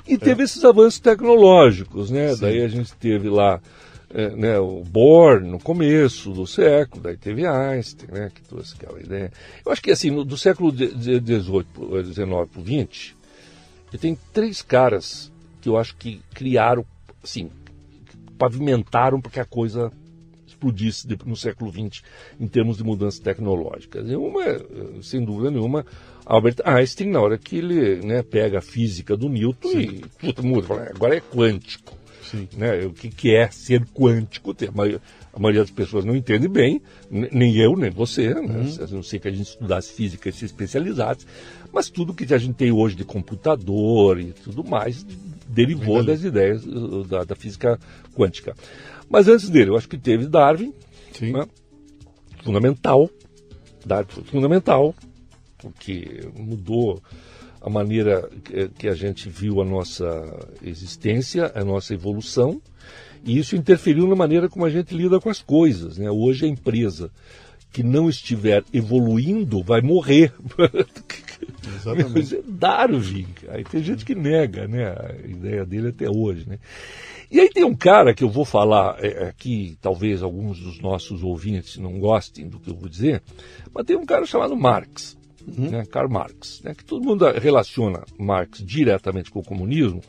e 0.06 0.18
teve 0.18 0.42
é. 0.42 0.44
esses 0.44 0.62
avanços 0.64 1.00
tecnológicos, 1.00 2.10
né? 2.10 2.34
Sim. 2.34 2.40
Daí 2.40 2.62
a 2.62 2.68
gente 2.68 2.92
teve 2.94 3.30
lá 3.30 3.60
é, 4.14 4.28
né, 4.30 4.58
o 4.58 4.82
Bohr 4.84 5.40
no 5.40 5.58
começo 5.58 6.30
do 6.32 6.46
século, 6.46 7.02
daí 7.02 7.16
teve 7.16 7.46
Einstein, 7.46 8.10
né, 8.12 8.30
que 8.34 8.42
trouxe 8.42 8.74
aquela 8.78 9.00
ideia. 9.00 9.32
Eu 9.64 9.72
acho 9.72 9.80
que 9.80 9.90
assim, 9.90 10.10
no, 10.10 10.24
do 10.24 10.36
século 10.36 10.70
XVIII, 10.70 11.24
XIX 11.24 11.66
para 11.72 12.60
o 12.60 12.64
XX, 12.64 13.14
tem 13.98 14.18
três 14.32 14.60
caras 14.60 15.31
que 15.62 15.68
eu 15.68 15.78
acho 15.78 15.96
que 15.96 16.20
criaram, 16.34 16.84
assim, 17.22 17.48
pavimentaram 18.36 19.20
para 19.20 19.30
que 19.30 19.40
a 19.40 19.44
coisa 19.44 19.90
explodisse 20.44 21.06
no 21.24 21.36
século 21.36 21.70
XX 21.70 22.02
em 22.38 22.46
termos 22.48 22.76
de 22.76 22.84
mudanças 22.84 23.20
tecnológicas. 23.20 24.08
E 24.08 24.16
uma, 24.16 24.42
sem 25.00 25.24
dúvida 25.24 25.50
nenhuma, 25.50 25.86
Albert 26.26 26.56
Einstein, 26.64 27.10
na 27.10 27.20
hora 27.20 27.38
que 27.38 27.56
ele 27.56 28.04
né, 28.04 28.22
pega 28.22 28.58
a 28.58 28.62
física 28.62 29.16
do 29.16 29.28
Newton 29.28 29.70
Sim. 29.70 29.78
e 30.22 30.32
tudo 30.32 30.42
muda, 30.42 30.66
fala, 30.66 30.90
agora 30.94 31.16
é 31.16 31.20
quântico. 31.20 31.96
Né? 32.56 32.86
O 32.86 32.92
que, 32.92 33.10
que 33.10 33.34
é 33.34 33.50
ser 33.50 33.84
quântico? 33.86 34.56
A 34.66 34.72
maioria, 34.72 35.00
a 35.32 35.38
maioria 35.38 35.60
das 35.60 35.70
pessoas 35.70 36.04
não 36.04 36.16
entende 36.16 36.48
bem, 36.48 36.80
nem 37.10 37.56
eu, 37.56 37.76
nem 37.76 37.90
você, 37.90 38.32
né? 38.32 38.40
uhum. 38.40 38.84
a 38.84 38.86
não 38.90 39.02
ser 39.02 39.18
que 39.18 39.28
a 39.28 39.30
gente 39.30 39.48
estudasse 39.48 39.92
física 39.92 40.28
e 40.28 40.32
se 40.32 40.46
especializasse, 40.46 41.26
mas 41.72 41.90
tudo 41.90 42.14
que 42.14 42.32
a 42.32 42.38
gente 42.38 42.54
tem 42.54 42.72
hoje 42.72 42.96
de 42.96 43.04
computador 43.04 44.18
e 44.18 44.32
tudo 44.32 44.64
mais 44.64 45.04
derivou 45.52 46.02
das 46.02 46.22
ideias 46.24 46.64
da, 47.08 47.24
da, 47.24 47.34
física 47.34 47.78
quântica. 48.14 48.54
Mas 49.08 49.28
antes 49.28 49.48
dele, 49.48 49.70
eu 49.70 49.76
acho 49.76 49.88
que 49.88 49.98
teve 49.98 50.26
Darwin, 50.26 50.72
né? 51.20 51.46
fundamental, 52.42 53.10
Darwin 53.84 54.08
foi 54.08 54.24
fundamental, 54.24 54.94
porque 55.58 56.28
mudou 56.34 57.02
a 57.60 57.70
maneira 57.70 58.28
que 58.76 58.88
a 58.88 58.94
gente 58.94 59.28
viu 59.28 59.60
a 59.60 59.64
nossa 59.64 60.06
existência, 60.62 61.52
a 61.54 61.64
nossa 61.64 61.94
evolução, 61.94 62.60
e 63.24 63.38
isso 63.38 63.54
interferiu 63.54 64.06
na 64.08 64.16
maneira 64.16 64.48
como 64.48 64.64
a 64.64 64.70
gente 64.70 64.94
lida 64.94 65.20
com 65.20 65.30
as 65.30 65.40
coisas. 65.40 65.96
Né? 65.96 66.10
Hoje 66.10 66.44
a 66.44 66.48
empresa 66.48 67.10
que 67.72 67.82
não 67.82 68.08
estiver 68.08 68.64
evoluindo 68.72 69.62
vai 69.62 69.80
morrer. 69.80 70.32
Exatamente. 71.76 72.42
Darwin. 72.46 73.26
Aí 73.48 73.64
tem 73.64 73.82
gente 73.82 74.04
que 74.04 74.14
nega 74.14 74.66
né, 74.66 74.88
a 74.88 75.26
ideia 75.26 75.64
dele 75.64 75.88
até 75.88 76.08
hoje. 76.08 76.48
Né? 76.48 76.58
E 77.30 77.40
aí 77.40 77.48
tem 77.48 77.64
um 77.64 77.74
cara 77.74 78.14
que 78.14 78.24
eu 78.24 78.30
vou 78.30 78.44
falar 78.44 78.96
é, 79.02 79.28
aqui, 79.28 79.76
talvez 79.80 80.22
alguns 80.22 80.60
dos 80.60 80.80
nossos 80.80 81.22
ouvintes 81.22 81.76
não 81.78 81.98
gostem 81.98 82.48
do 82.48 82.58
que 82.58 82.70
eu 82.70 82.76
vou 82.76 82.88
dizer, 82.88 83.22
mas 83.74 83.86
tem 83.86 83.96
um 83.96 84.06
cara 84.06 84.26
chamado 84.26 84.56
Marx 84.56 85.16
uhum. 85.46 85.70
né, 85.70 85.84
Karl 85.86 86.08
Marx, 86.08 86.60
né, 86.62 86.74
que 86.74 86.84
todo 86.84 87.04
mundo 87.04 87.24
relaciona 87.32 88.04
Marx 88.18 88.62
diretamente 88.64 89.30
com 89.30 89.40
o 89.40 89.44
comunismo, 89.44 90.02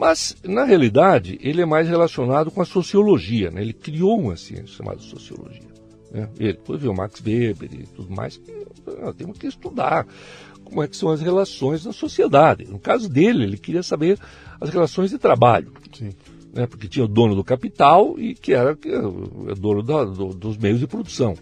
mas, 0.00 0.34
na 0.42 0.64
realidade, 0.64 1.38
ele 1.42 1.60
é 1.60 1.66
mais 1.66 1.86
relacionado 1.86 2.50
com 2.50 2.62
a 2.62 2.64
sociologia. 2.64 3.50
Né? 3.50 3.60
Ele 3.60 3.74
criou 3.74 4.18
uma 4.18 4.34
ciência 4.34 4.78
chamada 4.78 4.98
sociologia. 4.98 5.68
Né? 6.10 6.26
Ele 6.38 6.54
depois 6.54 6.80
viu 6.80 6.94
Max 6.94 7.20
Weber 7.20 7.68
e 7.70 7.86
tudo 7.86 8.10
mais, 8.10 8.38
que 8.38 8.66
ah, 9.02 9.12
temos 9.12 9.36
que 9.36 9.46
estudar 9.46 10.06
como 10.70 10.82
é 10.82 10.88
que 10.88 10.96
são 10.96 11.10
as 11.10 11.20
relações 11.20 11.84
na 11.84 11.92
sociedade. 11.92 12.64
No 12.64 12.78
caso 12.78 13.08
dele, 13.08 13.44
ele 13.44 13.58
queria 13.58 13.82
saber 13.82 14.18
as 14.60 14.70
relações 14.70 15.10
de 15.10 15.18
trabalho. 15.18 15.72
Sim. 15.92 16.10
Né? 16.52 16.66
Porque 16.66 16.88
tinha 16.88 17.04
o 17.04 17.08
dono 17.08 17.34
do 17.34 17.44
capital 17.44 18.18
e 18.18 18.34
que 18.34 18.52
era 18.52 18.72
o 18.72 19.54
dono 19.54 19.82
da, 19.82 20.04
do, 20.04 20.28
dos 20.28 20.56
meios 20.56 20.80
de 20.80 20.86
produção. 20.86 21.34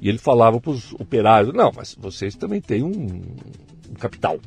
E 0.00 0.08
ele 0.08 0.18
falava 0.18 0.60
para 0.60 0.70
os 0.70 0.92
operários: 0.92 1.52
não, 1.52 1.72
mas 1.74 1.96
vocês 1.98 2.34
também 2.34 2.60
têm 2.60 2.82
um, 2.82 3.22
um 3.90 3.94
capital, 3.98 4.38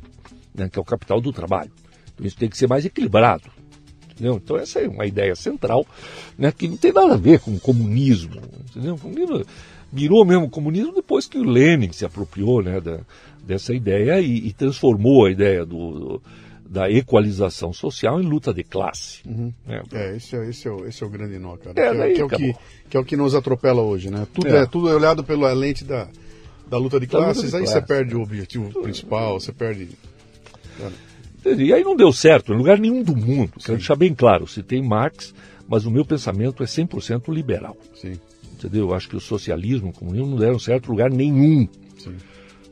né, 0.54 0.68
que 0.68 0.78
é 0.78 0.82
o 0.82 0.84
capital 0.84 1.20
do 1.20 1.32
trabalho. 1.32 1.70
Então 2.14 2.26
isso 2.26 2.36
tem 2.36 2.48
que 2.48 2.56
ser 2.56 2.68
mais 2.68 2.84
equilibrado. 2.84 3.50
Entendeu? 4.10 4.40
Então 4.42 4.56
essa 4.56 4.80
é 4.80 4.88
uma 4.88 5.06
ideia 5.06 5.34
central 5.34 5.86
né, 6.38 6.52
que 6.52 6.68
não 6.68 6.76
tem 6.76 6.92
nada 6.92 7.14
a 7.14 7.18
ver 7.18 7.40
com 7.40 7.52
o 7.52 7.60
comunismo. 7.60 8.40
Entendeu? 8.70 8.94
O 8.94 8.98
comunismo 8.98 9.44
virou 9.92 10.24
mesmo 10.24 10.48
comunismo 10.48 10.94
depois 10.94 11.26
que 11.26 11.38
o 11.38 11.44
Lenin 11.44 11.92
se 11.92 12.04
apropriou 12.04 12.62
né, 12.62 12.80
da, 12.80 13.00
dessa 13.44 13.74
ideia 13.74 14.20
e, 14.20 14.48
e 14.48 14.52
transformou 14.52 15.26
a 15.26 15.30
ideia 15.30 15.64
do, 15.64 15.92
do 15.92 16.22
da 16.72 16.90
equalização 16.90 17.70
social 17.70 18.18
em 18.18 18.24
luta 18.24 18.50
de 18.54 18.64
classe. 18.64 19.20
Uhum. 19.28 19.52
Né? 19.66 19.82
É, 19.92 20.16
esse 20.16 20.34
é, 20.34 20.48
esse, 20.48 20.66
é 20.66 20.70
o, 20.70 20.86
esse 20.86 21.02
é 21.02 21.06
o 21.06 21.10
grande 21.10 21.38
nó, 21.38 21.54
cara. 21.58 21.78
É, 21.78 21.92
que, 21.92 22.00
é, 22.00 22.14
que, 22.14 22.20
é 22.20 22.24
o 22.24 22.28
que, 22.28 22.54
que, 22.88 22.96
é 22.96 23.00
o 23.00 23.04
que 23.04 23.14
nos 23.14 23.34
atropela 23.34 23.82
hoje, 23.82 24.10
né? 24.10 24.26
Tudo 24.32 24.48
é, 24.48 24.62
é 24.62 24.66
tudo 24.66 24.88
é 24.88 24.94
olhado 24.94 25.22
pela 25.22 25.52
lente 25.52 25.84
da, 25.84 26.08
da 26.66 26.78
luta 26.78 26.98
de 26.98 27.06
classes, 27.06 27.44
luta 27.44 27.50
de 27.50 27.56
aí 27.56 27.62
classe. 27.64 27.74
você 27.74 27.86
perde 27.86 28.16
o 28.16 28.22
objetivo 28.22 28.70
tudo. 28.70 28.84
principal, 28.84 29.38
você 29.38 29.52
perde. 29.52 29.90
E 31.44 31.74
aí 31.74 31.84
não 31.84 31.94
deu 31.94 32.10
certo 32.10 32.54
em 32.54 32.56
lugar 32.56 32.78
nenhum 32.78 33.02
do 33.02 33.14
mundo. 33.14 33.52
Sim. 33.58 33.66
Quero 33.66 33.78
deixar 33.78 33.96
bem 33.96 34.14
claro, 34.14 34.46
se 34.46 34.62
tem 34.62 34.82
Marx, 34.82 35.34
mas 35.68 35.84
o 35.84 35.90
meu 35.90 36.06
pensamento 36.06 36.62
é 36.62 36.66
100% 36.66 37.30
liberal. 37.34 37.76
Sim. 37.94 38.18
Entendeu? 38.54 38.88
Eu 38.88 38.94
acho 38.94 39.10
que 39.10 39.16
o 39.16 39.20
socialismo, 39.20 39.90
o 39.90 39.92
comunismo 39.92 40.28
não 40.28 40.38
deram 40.38 40.58
certo 40.58 40.86
em 40.86 40.90
lugar 40.90 41.10
nenhum. 41.10 41.68
Sim. 41.98 42.16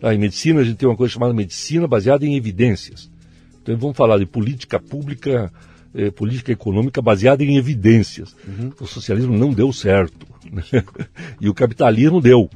Ah, 0.02 0.14
em 0.14 0.18
medicina 0.18 0.60
a 0.60 0.64
gente 0.64 0.76
tem 0.76 0.88
uma 0.88 0.96
coisa 0.96 1.12
chamada 1.12 1.34
medicina 1.34 1.86
baseada 1.86 2.24
em 2.24 2.36
evidências. 2.36 3.10
Então 3.62 3.76
vamos 3.76 3.96
falar 3.96 4.18
de 4.18 4.26
política 4.26 4.80
pública, 4.80 5.52
eh, 5.94 6.10
política 6.10 6.52
econômica 6.52 7.02
baseada 7.02 7.44
em 7.44 7.56
evidências. 7.56 8.34
Uhum. 8.46 8.72
O 8.80 8.86
socialismo 8.86 9.36
não 9.36 9.52
deu 9.52 9.72
certo. 9.72 10.26
Né? 10.50 10.62
e 11.40 11.48
o 11.48 11.54
capitalismo 11.54 12.20
deu. 12.20 12.48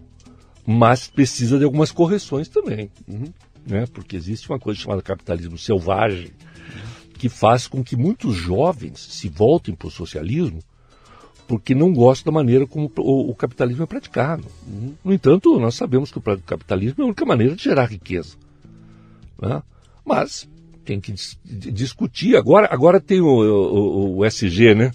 Mas 0.67 1.07
precisa 1.07 1.59
de 1.59 1.65
algumas 1.65 1.93
correções 1.93 2.49
também. 2.49 2.91
Uhum. 3.07 3.33
Né? 3.67 3.87
Porque 3.93 4.17
existe 4.17 4.49
uma 4.49 4.59
coisa 4.59 4.81
chamada 4.81 5.03
capitalismo 5.03 5.59
selvagem, 5.59 6.31
que 7.19 7.29
faz 7.29 7.67
com 7.67 7.85
que 7.85 7.97
muitos 7.97 8.35
jovens 8.35 8.99
se 8.99 9.29
voltem 9.29 9.75
para 9.75 9.89
o 9.89 9.91
socialismo 9.91 10.61
porque 11.47 11.75
não 11.75 11.93
gostam 11.93 12.33
da 12.33 12.39
maneira 12.39 12.67
como 12.67 12.91
o, 12.99 13.31
o 13.31 13.35
capitalismo 13.35 13.85
é 13.85 13.87
praticado. 13.87 14.45
No 15.05 15.13
entanto, 15.13 15.59
nós 15.59 15.75
sabemos 15.75 16.11
que 16.11 16.19
o 16.19 16.23
capitalismo 16.23 16.97
é 16.99 17.03
a 17.03 17.07
única 17.07 17.25
maneira 17.25 17.55
de 17.55 17.63
gerar 17.63 17.87
riqueza. 17.87 18.37
Né? 19.41 19.63
Mas 20.05 20.49
tem 20.85 21.01
que 21.01 21.13
dis 21.13 21.39
discutir. 21.45 22.37
Agora, 22.37 22.69
agora 22.71 23.01
tem 23.01 23.21
o, 23.21 23.27
o, 23.27 24.19
o 24.19 24.25
SG, 24.25 24.75
né? 24.75 24.93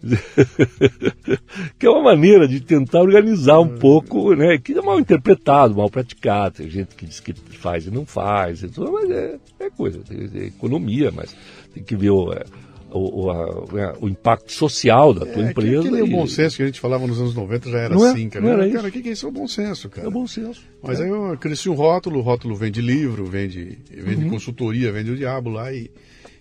que 1.76 1.86
é 1.86 1.90
uma 1.90 2.02
maneira 2.02 2.46
de 2.46 2.60
tentar 2.60 3.00
organizar 3.00 3.58
um 3.58 3.78
pouco, 3.78 4.32
né? 4.34 4.56
Que 4.56 4.78
é 4.78 4.82
mal 4.82 5.00
interpretado, 5.00 5.74
mal 5.74 5.90
praticado. 5.90 6.56
Tem 6.56 6.70
gente 6.70 6.94
que 6.94 7.04
diz 7.04 7.18
que 7.18 7.32
faz 7.32 7.86
e 7.86 7.90
não 7.90 8.06
faz, 8.06 8.62
mas 8.62 9.10
é, 9.10 9.38
é 9.58 9.70
coisa, 9.70 10.00
é 10.10 10.44
economia, 10.44 11.10
mas 11.10 11.34
tem 11.74 11.82
que 11.82 11.96
ver 11.96 12.10
o, 12.10 12.32
é, 12.32 12.44
o, 12.90 13.24
o, 13.24 13.30
a, 13.30 13.72
né, 13.72 13.94
o, 14.00 14.08
impacto 14.08 14.52
social 14.52 15.12
da 15.12 15.26
tua 15.26 15.46
é, 15.46 15.50
empresa. 15.50 15.88
Aquele 15.88 16.04
e... 16.04 16.10
bom 16.10 16.26
senso 16.26 16.56
que 16.56 16.62
a 16.62 16.66
gente 16.66 16.80
falava 16.80 17.06
nos 17.06 17.20
anos 17.20 17.34
90 17.34 17.70
já 17.70 17.78
era 17.78 17.94
não 17.94 18.06
é? 18.06 18.10
assim, 18.10 18.28
cara. 18.28 18.44
Não 18.44 18.52
era 18.52 18.70
cara, 18.70 18.88
o 18.88 18.92
que, 18.92 19.02
que 19.02 19.08
é 19.08 19.12
isso? 19.12 19.26
É 19.26 19.28
o 19.28 19.32
bom 19.32 19.48
senso, 19.48 19.88
cara. 19.88 20.06
É 20.06 20.08
o 20.08 20.12
bom 20.12 20.26
senso. 20.26 20.62
Mas 20.82 21.00
é. 21.00 21.04
aí 21.04 21.10
eu 21.10 21.36
cresci 21.38 21.68
um 21.68 21.74
rótulo, 21.74 22.20
o 22.20 22.22
rótulo 22.22 22.54
vende 22.54 22.80
livro, 22.80 23.24
vende, 23.26 23.78
vende 23.90 24.24
uhum. 24.24 24.30
consultoria, 24.30 24.92
vende 24.92 25.10
o 25.10 25.16
diabo 25.16 25.50
lá 25.50 25.72
e, 25.72 25.90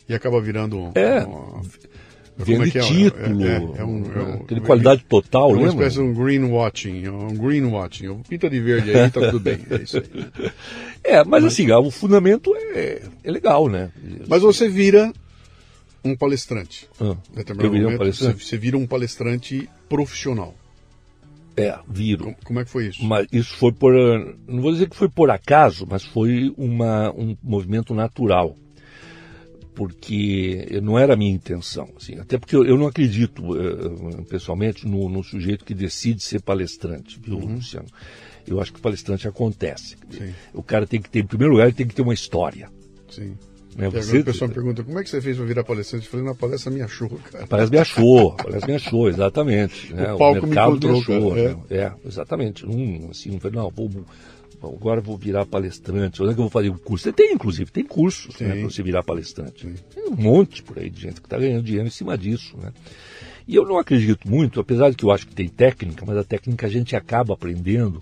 e 0.08 0.14
acaba 0.14 0.39
virando. 0.41 0.91
É. 0.95 1.24
Uma, 1.24 1.62
Vende 2.39 2.78
é 2.78 2.82
título, 2.82 3.48
é, 3.48 3.54
é, 3.54 3.82
é 3.82 3.84
um, 3.84 4.04
é 4.04 4.34
aquele 4.43 4.62
qualidade 4.62 5.04
total, 5.06 5.50
é 5.50 5.54
uma 5.56 5.70
espécie 5.70 5.95
de 5.95 6.04
um 6.04 6.14
greenwatching, 6.14 7.10
um 7.10 7.36
greenwatching, 7.36 8.22
pinta 8.30 8.48
de 8.48 8.60
verde 8.60 8.95
aí, 8.95 9.10
tá 9.10 9.22
tudo 9.22 9.39
bem, 9.39 9.60
é 9.72 9.76
isso 9.78 9.98
aí. 9.98 10.52
É, 11.04 11.24
mas, 11.24 11.41
mas, 11.41 11.45
assim, 11.45 11.72
o 11.72 11.89
fundamento 11.89 12.54
é, 12.56 13.02
é 13.24 13.32
legal, 13.32 13.70
né? 13.70 13.91
Mas 14.28 14.41
você 14.41 14.68
vira 14.68 15.14
um 16.08 16.16
palestrante. 16.16 16.88
Ah, 16.99 17.16
eu 17.60 17.72
virei 17.72 17.86
um 17.86 17.97
palestrante? 17.97 18.43
Você, 18.43 18.58
vira 18.58 18.78
um 18.78 18.88
palestrante 18.88 19.70
profissional. 19.89 20.55
É, 21.55 21.78
viro. 21.88 22.26
Como, 22.26 22.38
como, 22.43 22.60
é 22.60 22.66
que 22.66 22.70
foi 22.70 22.88
isso? 22.88 23.03
Mas 23.03 23.28
isso 23.32 23.55
foi 23.55 23.72
por. 23.72 23.91
Não 24.47 24.62
vou 24.62 24.72
dizer 24.72 24.88
que 24.88 24.95
foi 24.95 25.10
por 25.10 25.32
acaso, 25.32 25.88
mas 25.89 26.03
foi 26.03 26.53
uma, 26.55 27.12
um 27.12 27.36
movimento 27.41 27.95
natural. 27.95 28.55
Porque 29.74 30.80
não 30.82 30.97
era 30.97 31.14
a 31.14 31.18
minha 31.18 31.32
intenção. 31.32 31.89
Assim, 31.95 32.20
até 32.20 32.38
porque 32.38 32.55
eu, 32.55 32.66
eu 32.66 32.78
não 32.78 32.88
acredito, 32.88 33.43
uh, 33.43 34.24
pessoalmente, 34.26 34.88
no, 34.88 35.08
no, 35.08 35.24
sujeito 35.24 35.64
que 35.64 35.74
decide 35.74 36.24
ser 36.24 36.41
palestrante, 36.41 37.20
viu, 37.20 37.38
uhum. 37.38 37.55
Luciano? 37.55 37.88
Eu 38.47 38.60
acho 38.60 38.74
que 38.74 38.80
o 38.80 38.82
palestrante 38.82 39.28
acontece. 39.28 39.95
Sim. 40.10 40.34
O 40.53 40.64
cara 40.64 40.88
tem 40.88 41.01
que 41.01 41.10
ter, 41.10 41.20
em 41.20 41.28
primeiro 41.28 41.53
lugar, 41.53 41.66
ele 41.68 41.76
tem 41.76 41.86
que 41.86 41.93
ter 41.93 42.01
uma 42.01 42.14
história. 42.14 42.72
Sim. 43.10 43.36
Né? 43.78 43.89
Você... 43.91 44.17
a 44.17 44.23
pessoa 44.23 44.47
me 44.47 44.55
pergunta, 44.55 44.84
como 44.84 44.97
é 44.97 45.03
que 45.03 45.09
você 45.09 45.21
fez 45.21 45.38
para 45.38 45.45
virar 45.45 45.63
palestrante? 45.63 46.05
Eu 46.05 46.11
falei, 46.11 46.25
na 46.25 46.34
palestra 46.34 46.71
me 46.71 46.82
achou, 46.82 47.09
cara. 47.09 47.43
A 47.43 47.47
palestra 47.47 47.78
me 47.78 47.82
achou, 47.82 48.32
a 48.32 48.43
palestra 48.43 48.67
me 48.67 48.75
achou, 48.75 49.07
exatamente. 49.07 49.93
Né? 49.93 50.13
O 50.13 50.17
palco 50.17 50.45
o 50.45 50.47
mercado 50.47 50.71
me, 50.71 50.78
encontrou, 50.78 50.93
me 50.93 50.99
achou, 50.99 51.36
né? 51.36 51.57
é. 51.69 51.91
exatamente. 52.03 52.65
Um, 52.65 53.09
assim, 53.11 53.39
falei, 53.39 53.55
não, 53.55 53.69
vou, 53.69 53.91
agora 54.63 54.99
vou 54.99 55.15
virar 55.15 55.45
palestrante. 55.45 56.23
Onde 56.23 56.32
é 56.32 56.34
que 56.34 56.39
eu 56.39 56.45
vou 56.45 56.49
fazer 56.49 56.71
um 56.71 56.78
curso? 56.78 57.03
Você 57.03 57.13
tem, 57.13 57.34
inclusive, 57.34 57.69
tem 57.69 57.86
cursos 57.86 58.39
né, 58.39 58.49
para 58.49 58.63
você 58.63 58.82
virar 58.82 59.03
palestrante. 59.03 59.67
Sim. 59.67 59.75
Tem 59.93 60.05
um 60.05 60.15
monte 60.15 60.63
por 60.63 60.80
aí 60.80 60.89
de 60.89 60.99
gente 60.99 61.21
que 61.21 61.28
está 61.28 61.38
ganhando 61.38 61.63
dinheiro 61.63 61.88
em 61.88 61.91
cima 61.91 62.17
disso, 62.17 62.57
né? 62.57 62.73
E 63.47 63.55
eu 63.55 63.63
não 63.63 63.78
acredito 63.78 64.28
muito, 64.28 64.59
apesar 64.59 64.89
de 64.89 64.97
que 64.97 65.05
eu 65.05 65.11
acho 65.11 65.28
que 65.28 65.36
tem 65.36 65.47
técnica, 65.47 66.03
mas 66.05 66.17
a 66.17 66.23
técnica 66.23 66.65
a 66.65 66.69
gente 66.69 66.95
acaba 66.95 67.36
aprendendo 67.36 68.01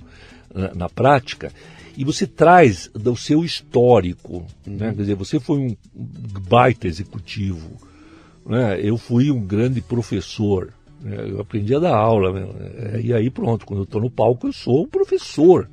na, 0.53 0.73
na 0.73 0.89
prática 0.89 1.51
e 1.97 2.03
você 2.03 2.27
traz 2.27 2.89
do 2.93 3.15
seu 3.15 3.43
histórico. 3.43 4.45
Né? 4.65 4.93
Quer 4.93 5.01
dizer, 5.01 5.15
você 5.15 5.39
foi 5.39 5.57
um 5.59 5.75
baita 6.47 6.87
executivo, 6.87 7.71
né? 8.45 8.79
eu 8.81 8.97
fui 8.97 9.31
um 9.31 9.41
grande 9.41 9.81
professor. 9.81 10.73
né? 11.01 11.17
Eu 11.29 11.41
aprendi 11.41 11.75
a 11.75 11.79
dar 11.79 11.95
aula. 11.95 12.31
Né? 12.31 13.01
E 13.01 13.13
aí 13.13 13.29
pronto, 13.29 13.65
quando 13.65 13.81
eu 13.81 13.85
estou 13.85 14.01
no 14.01 14.09
palco 14.09 14.47
eu 14.47 14.53
sou 14.53 14.83
o 14.83 14.87
professor. 14.87 15.69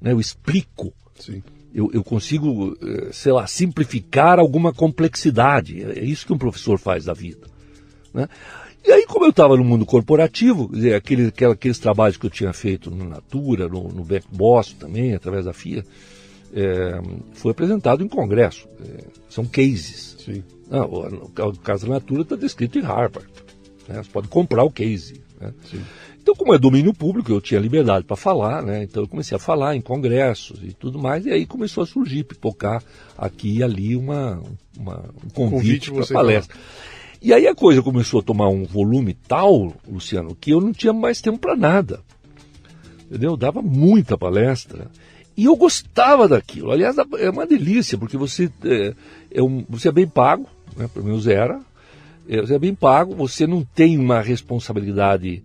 Né? 0.00 0.12
Eu 0.12 0.20
explico. 0.20 0.92
Sim. 1.18 1.42
Eu, 1.74 1.90
eu, 1.92 2.04
consigo, 2.04 2.78
eh, 2.80 3.08
sei 3.10 3.32
lá, 3.32 3.48
simplificar 3.48 4.38
alguma 4.38 4.72
complexidade. 4.72 5.82
É 5.82 6.04
isso 6.04 6.24
que 6.24 6.32
um 6.32 6.38
professor 6.38 6.78
faz 6.78 7.06
da 7.06 7.12
vida. 7.12 7.48
Né? 8.12 8.28
E 8.84 8.92
aí, 8.92 9.06
como 9.06 9.24
eu 9.24 9.30
estava 9.30 9.56
no 9.56 9.64
mundo 9.64 9.86
corporativo, 9.86 10.68
dizer, 10.70 10.94
aquele, 10.94 11.32
aqueles 11.50 11.78
trabalhos 11.78 12.18
que 12.18 12.26
eu 12.26 12.30
tinha 12.30 12.52
feito 12.52 12.90
no 12.90 13.08
Natura, 13.08 13.66
no, 13.66 13.88
no 13.88 14.04
Beck 14.04 14.26
Boston 14.30 14.76
também, 14.78 15.14
através 15.14 15.46
da 15.46 15.54
FIA, 15.54 15.84
é, 16.52 17.00
foi 17.32 17.52
apresentado 17.52 18.04
em 18.04 18.08
congresso. 18.08 18.68
É, 18.80 19.04
são 19.28 19.46
cases. 19.46 20.16
Sim. 20.24 20.44
Não, 20.70 20.84
o, 20.84 21.58
caso 21.62 21.86
da 21.86 21.94
Natura 21.94 22.22
está 22.22 22.36
descrito 22.36 22.78
em 22.78 22.82
Harvard. 22.82 23.28
Né? 23.88 24.02
Você 24.02 24.10
pode 24.10 24.28
comprar 24.28 24.64
o 24.64 24.70
case. 24.70 25.22
Né? 25.40 25.52
Então, 26.22 26.34
como 26.34 26.54
é 26.54 26.58
domínio 26.58 26.94
público, 26.94 27.32
eu 27.32 27.40
tinha 27.40 27.60
liberdade 27.60 28.04
para 28.06 28.16
falar, 28.16 28.62
né? 28.62 28.82
Então 28.82 29.02
eu 29.02 29.08
comecei 29.08 29.36
a 29.36 29.38
falar 29.38 29.76
em 29.76 29.80
congressos 29.82 30.58
e 30.62 30.72
tudo 30.72 30.98
mais, 30.98 31.26
e 31.26 31.30
aí 31.30 31.44
começou 31.44 31.84
a 31.84 31.86
surgir, 31.86 32.24
pipocar 32.24 32.82
aqui 33.16 33.58
e 33.58 33.62
ali 33.62 33.94
uma, 33.94 34.42
uma 34.78 35.04
um 35.22 35.28
convite, 35.28 35.90
convite 35.90 36.08
para 36.08 36.14
palestra. 36.14 36.56
Falar. 36.56 36.93
E 37.24 37.32
aí 37.32 37.46
a 37.46 37.54
coisa 37.54 37.82
começou 37.82 38.20
a 38.20 38.22
tomar 38.22 38.50
um 38.50 38.64
volume 38.64 39.14
tal, 39.14 39.72
Luciano, 39.88 40.36
que 40.38 40.50
eu 40.50 40.60
não 40.60 40.74
tinha 40.74 40.92
mais 40.92 41.22
tempo 41.22 41.38
para 41.38 41.56
nada. 41.56 42.00
Entendeu? 43.06 43.30
Eu 43.30 43.36
dava 43.38 43.62
muita 43.62 44.18
palestra. 44.18 44.90
E 45.34 45.46
eu 45.46 45.56
gostava 45.56 46.28
daquilo. 46.28 46.70
Aliás, 46.70 46.96
é 47.18 47.30
uma 47.30 47.46
delícia, 47.46 47.96
porque 47.96 48.18
você 48.18 48.52
é, 48.62 48.94
é 49.30 49.42
um, 49.42 49.64
você 49.66 49.88
é 49.88 49.92
bem 49.92 50.06
pago, 50.06 50.46
né? 50.76 50.86
pelo 50.92 51.06
menos 51.06 51.26
era. 51.26 51.62
É, 52.28 52.42
você 52.42 52.56
é 52.56 52.58
bem 52.58 52.74
pago, 52.74 53.14
você 53.14 53.46
não 53.46 53.64
tem 53.64 53.98
uma 53.98 54.20
responsabilidade 54.20 55.42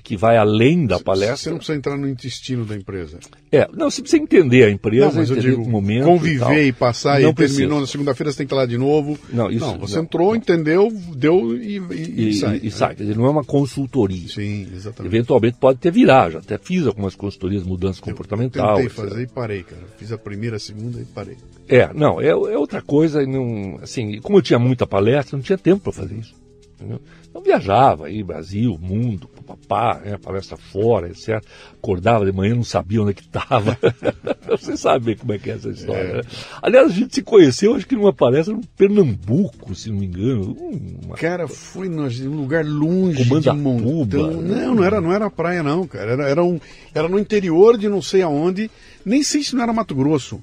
que 0.00 0.16
vai 0.16 0.36
além 0.36 0.86
da 0.86 0.98
palestra. 0.98 1.36
Você 1.36 1.50
não 1.50 1.56
precisa 1.58 1.78
entrar 1.78 1.96
no 1.96 2.08
intestino 2.08 2.64
da 2.64 2.76
empresa. 2.76 3.18
É, 3.50 3.68
não, 3.72 3.90
você 3.90 4.02
precisa 4.02 4.22
entender 4.22 4.64
a 4.64 4.70
empresa, 4.70 5.06
não, 5.06 5.14
mas 5.14 5.30
eu 5.30 5.36
digo, 5.36 5.68
momento 5.68 6.04
conviver 6.04 6.64
e, 6.64 6.68
e 6.68 6.72
passar 6.72 7.20
não 7.20 7.30
e 7.30 7.34
precisa. 7.34 7.60
terminou 7.60 7.80
na 7.80 7.86
segunda-feira 7.86 8.30
você 8.30 8.38
tem 8.38 8.46
que 8.46 8.52
estar 8.52 8.62
lá 8.62 8.66
de 8.66 8.76
novo. 8.76 9.18
Não, 9.32 9.50
isso, 9.50 9.64
não 9.64 9.78
você 9.78 9.96
não, 9.96 10.02
entrou, 10.02 10.36
entendeu, 10.36 10.92
deu 11.14 11.56
e, 11.56 11.78
e, 11.78 12.28
e 12.28 12.34
sai. 12.34 12.60
E, 12.62 12.70
sai, 12.70 12.94
dizer, 12.94 13.16
não 13.16 13.26
é 13.26 13.30
uma 13.30 13.44
consultoria. 13.44 14.28
Sim, 14.28 14.68
exatamente. 14.74 15.14
Eventualmente 15.14 15.56
pode 15.58 15.78
ter 15.78 15.90
virar, 15.90 16.30
já 16.30 16.38
até 16.38 16.58
fiz 16.58 16.86
algumas 16.86 17.14
consultorias 17.14 17.62
mudança 17.62 18.00
comportamental. 18.00 18.80
Eu 18.80 18.88
tentei 18.88 19.04
fazer 19.04 19.22
e 19.22 19.26
parei, 19.26 19.62
cara. 19.62 19.82
Fiz 19.96 20.12
a 20.12 20.18
primeira, 20.18 20.56
a 20.56 20.60
segunda 20.60 21.00
e 21.00 21.04
parei. 21.04 21.36
É, 21.68 21.92
não, 21.92 22.20
é, 22.20 22.28
é 22.28 22.58
outra 22.58 22.80
coisa, 22.80 23.24
não, 23.26 23.78
assim, 23.82 24.20
como 24.20 24.38
eu 24.38 24.42
tinha 24.42 24.58
muita 24.58 24.86
palestra, 24.86 25.36
não 25.36 25.42
tinha 25.42 25.58
tempo 25.58 25.82
para 25.82 25.92
fazer 25.92 26.14
isso. 26.16 26.34
Entendeu? 26.74 27.00
Então 27.28 27.42
viajava 27.42 28.06
aí, 28.06 28.22
Brasil, 28.22 28.78
mundo, 28.80 29.28
papá, 29.46 30.00
né, 30.04 30.18
palestra 30.18 30.56
fora, 30.56 31.08
etc. 31.08 31.42
Acordava 31.72 32.24
de 32.24 32.32
manhã, 32.32 32.54
não 32.54 32.64
sabia 32.64 33.00
onde 33.00 33.12
é 33.12 33.14
que 33.14 33.22
estava. 33.22 33.78
Você 34.48 34.76
sabe 34.76 35.16
como 35.16 35.32
é 35.32 35.38
que 35.38 35.50
é 35.50 35.54
essa 35.54 35.68
história. 35.70 36.00
É. 36.00 36.16
Né? 36.16 36.22
Aliás, 36.60 36.90
a 36.90 36.94
gente 36.94 37.14
se 37.14 37.22
conheceu, 37.22 37.74
acho 37.74 37.86
que 37.86 37.94
numa 37.94 38.12
palestra 38.12 38.54
no 38.54 38.66
Pernambuco, 38.76 39.74
se 39.74 39.90
não 39.90 39.98
me 39.98 40.06
engano. 40.06 40.56
Uma... 41.04 41.16
Cara, 41.16 41.46
foi 41.46 41.88
num 41.88 42.08
lugar 42.36 42.64
longe 42.64 43.22
de 43.24 43.30
montão. 43.52 44.42
Né? 44.42 44.66
Não, 44.66 44.74
não 44.74 44.84
era, 44.84 45.00
não 45.00 45.12
era 45.12 45.30
praia 45.30 45.62
não, 45.62 45.86
cara. 45.86 46.12
Era, 46.12 46.28
era, 46.28 46.44
um, 46.44 46.58
era 46.94 47.08
no 47.08 47.18
interior 47.18 47.78
de 47.78 47.88
não 47.88 48.02
sei 48.02 48.22
aonde. 48.22 48.70
Nem 49.04 49.22
sei 49.22 49.42
se 49.42 49.54
não 49.54 49.62
era 49.62 49.72
Mato 49.72 49.94
Grosso 49.94 50.40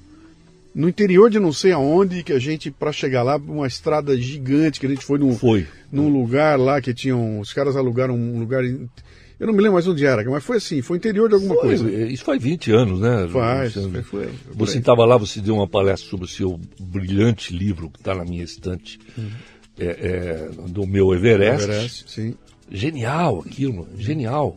no 0.74 0.88
interior 0.88 1.30
de 1.30 1.38
não 1.38 1.52
sei 1.52 1.72
aonde, 1.72 2.24
que 2.24 2.32
a 2.32 2.38
gente, 2.38 2.70
para 2.70 2.90
chegar 2.90 3.22
lá, 3.22 3.36
uma 3.36 3.66
estrada 3.66 4.16
gigante, 4.16 4.80
que 4.80 4.86
a 4.86 4.88
gente 4.88 5.04
foi 5.04 5.18
num, 5.18 5.36
foi. 5.36 5.66
num 5.90 6.08
lugar 6.08 6.58
lá 6.58 6.80
que 6.80 6.92
tinham. 6.92 7.38
Os 7.38 7.52
caras 7.52 7.76
alugaram 7.76 8.14
um 8.14 8.40
lugar. 8.40 8.64
Eu 8.64 9.46
não 9.46 9.52
me 9.52 9.60
lembro 9.60 9.74
mais 9.74 9.86
onde 9.86 10.04
era, 10.04 10.28
mas 10.28 10.42
foi 10.42 10.56
assim, 10.56 10.82
foi 10.82 10.96
interior 10.96 11.28
de 11.28 11.34
alguma 11.34 11.54
foi, 11.54 11.62
coisa. 11.62 11.90
Isso 11.90 12.24
faz 12.24 12.42
20 12.42 12.72
anos, 12.72 13.00
né? 13.00 13.28
Faz, 13.32 13.74
foi, 14.04 14.28
Você 14.54 14.78
estava 14.78 15.04
lá, 15.04 15.16
você 15.16 15.40
deu 15.40 15.54
uma 15.54 15.68
palestra 15.68 16.08
sobre 16.08 16.26
o 16.26 16.28
seu 16.28 16.58
brilhante 16.80 17.56
livro 17.56 17.88
que 17.90 17.98
está 17.98 18.14
na 18.14 18.24
minha 18.24 18.42
estante, 18.42 18.98
uhum. 19.16 19.30
é, 19.78 19.86
é, 19.86 20.50
do 20.68 20.86
meu 20.86 21.14
Everest. 21.14 21.64
Everest, 21.64 22.04
sim. 22.10 22.34
Genial 22.70 23.44
aquilo, 23.46 23.86
genial. 23.96 24.56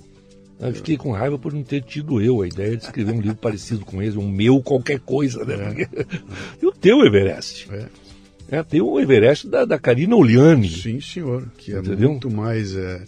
Eu 0.60 0.74
fiquei 0.74 0.98
com 0.98 1.12
raiva 1.12 1.38
por 1.38 1.54
não 1.54 1.64
ter 1.64 1.84
tido 1.84 2.20
eu 2.22 2.42
a 2.42 2.48
ideia 2.48 2.76
de 2.76 2.84
escrever 2.84 3.14
um 3.14 3.22
livro 3.22 3.38
parecido 3.38 3.86
com 3.86 4.02
esse, 4.02 4.18
um 4.18 4.28
meu 4.28 4.62
qualquer 4.62 5.00
coisa, 5.00 5.46
né? 5.46 5.56
É. 5.82 6.06
E 6.62 6.66
o 6.66 6.72
teu 6.72 7.06
Everest. 7.06 7.68
É. 7.72 7.86
É, 8.50 8.64
tem 8.64 8.82
o 8.82 9.00
Everest 9.00 9.48
da, 9.48 9.66
da 9.66 9.78
Karina 9.78 10.16
Oliani. 10.16 10.70
Sim, 10.70 11.02
senhor. 11.02 11.48
Que 11.58 11.74
é 11.74 11.80
Entendeu? 11.80 12.10
muito 12.12 12.32
mais. 12.32 12.76
É 12.76 13.02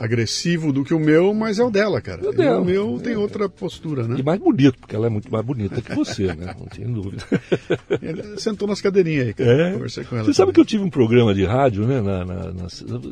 agressivo 0.00 0.72
do 0.72 0.82
que 0.82 0.94
o 0.94 0.98
meu, 0.98 1.34
mas 1.34 1.58
é 1.58 1.62
o 1.62 1.70
dela, 1.70 2.00
cara. 2.00 2.24
É 2.24 2.28
o, 2.28 2.32
dela. 2.32 2.60
o 2.60 2.64
meu 2.64 2.98
tem 2.98 3.16
outra 3.16 3.50
postura, 3.50 4.08
né? 4.08 4.16
E 4.18 4.22
mais 4.22 4.40
bonito, 4.40 4.78
porque 4.78 4.96
ela 4.96 5.06
é 5.06 5.10
muito 5.10 5.30
mais 5.30 5.44
bonita 5.44 5.82
que 5.82 5.94
você, 5.94 6.28
né? 6.34 6.56
Não 6.58 6.66
tem 6.66 6.90
dúvida. 6.90 7.22
Ele 8.00 8.40
sentou 8.40 8.66
nas 8.66 8.80
cadeirinhas 8.80 9.26
aí, 9.26 9.34
cara. 9.34 9.50
É. 9.50 9.72
Conversei 9.72 10.04
com 10.04 10.16
ela. 10.16 10.24
Você 10.24 10.32
também. 10.32 10.34
sabe 10.34 10.52
que 10.52 10.60
eu 10.60 10.64
tive 10.64 10.82
um 10.82 10.88
programa 10.88 11.34
de 11.34 11.44
rádio, 11.44 11.86
né? 11.86 12.00
Na, 12.00 12.24
na, 12.24 12.52
na 12.52 12.66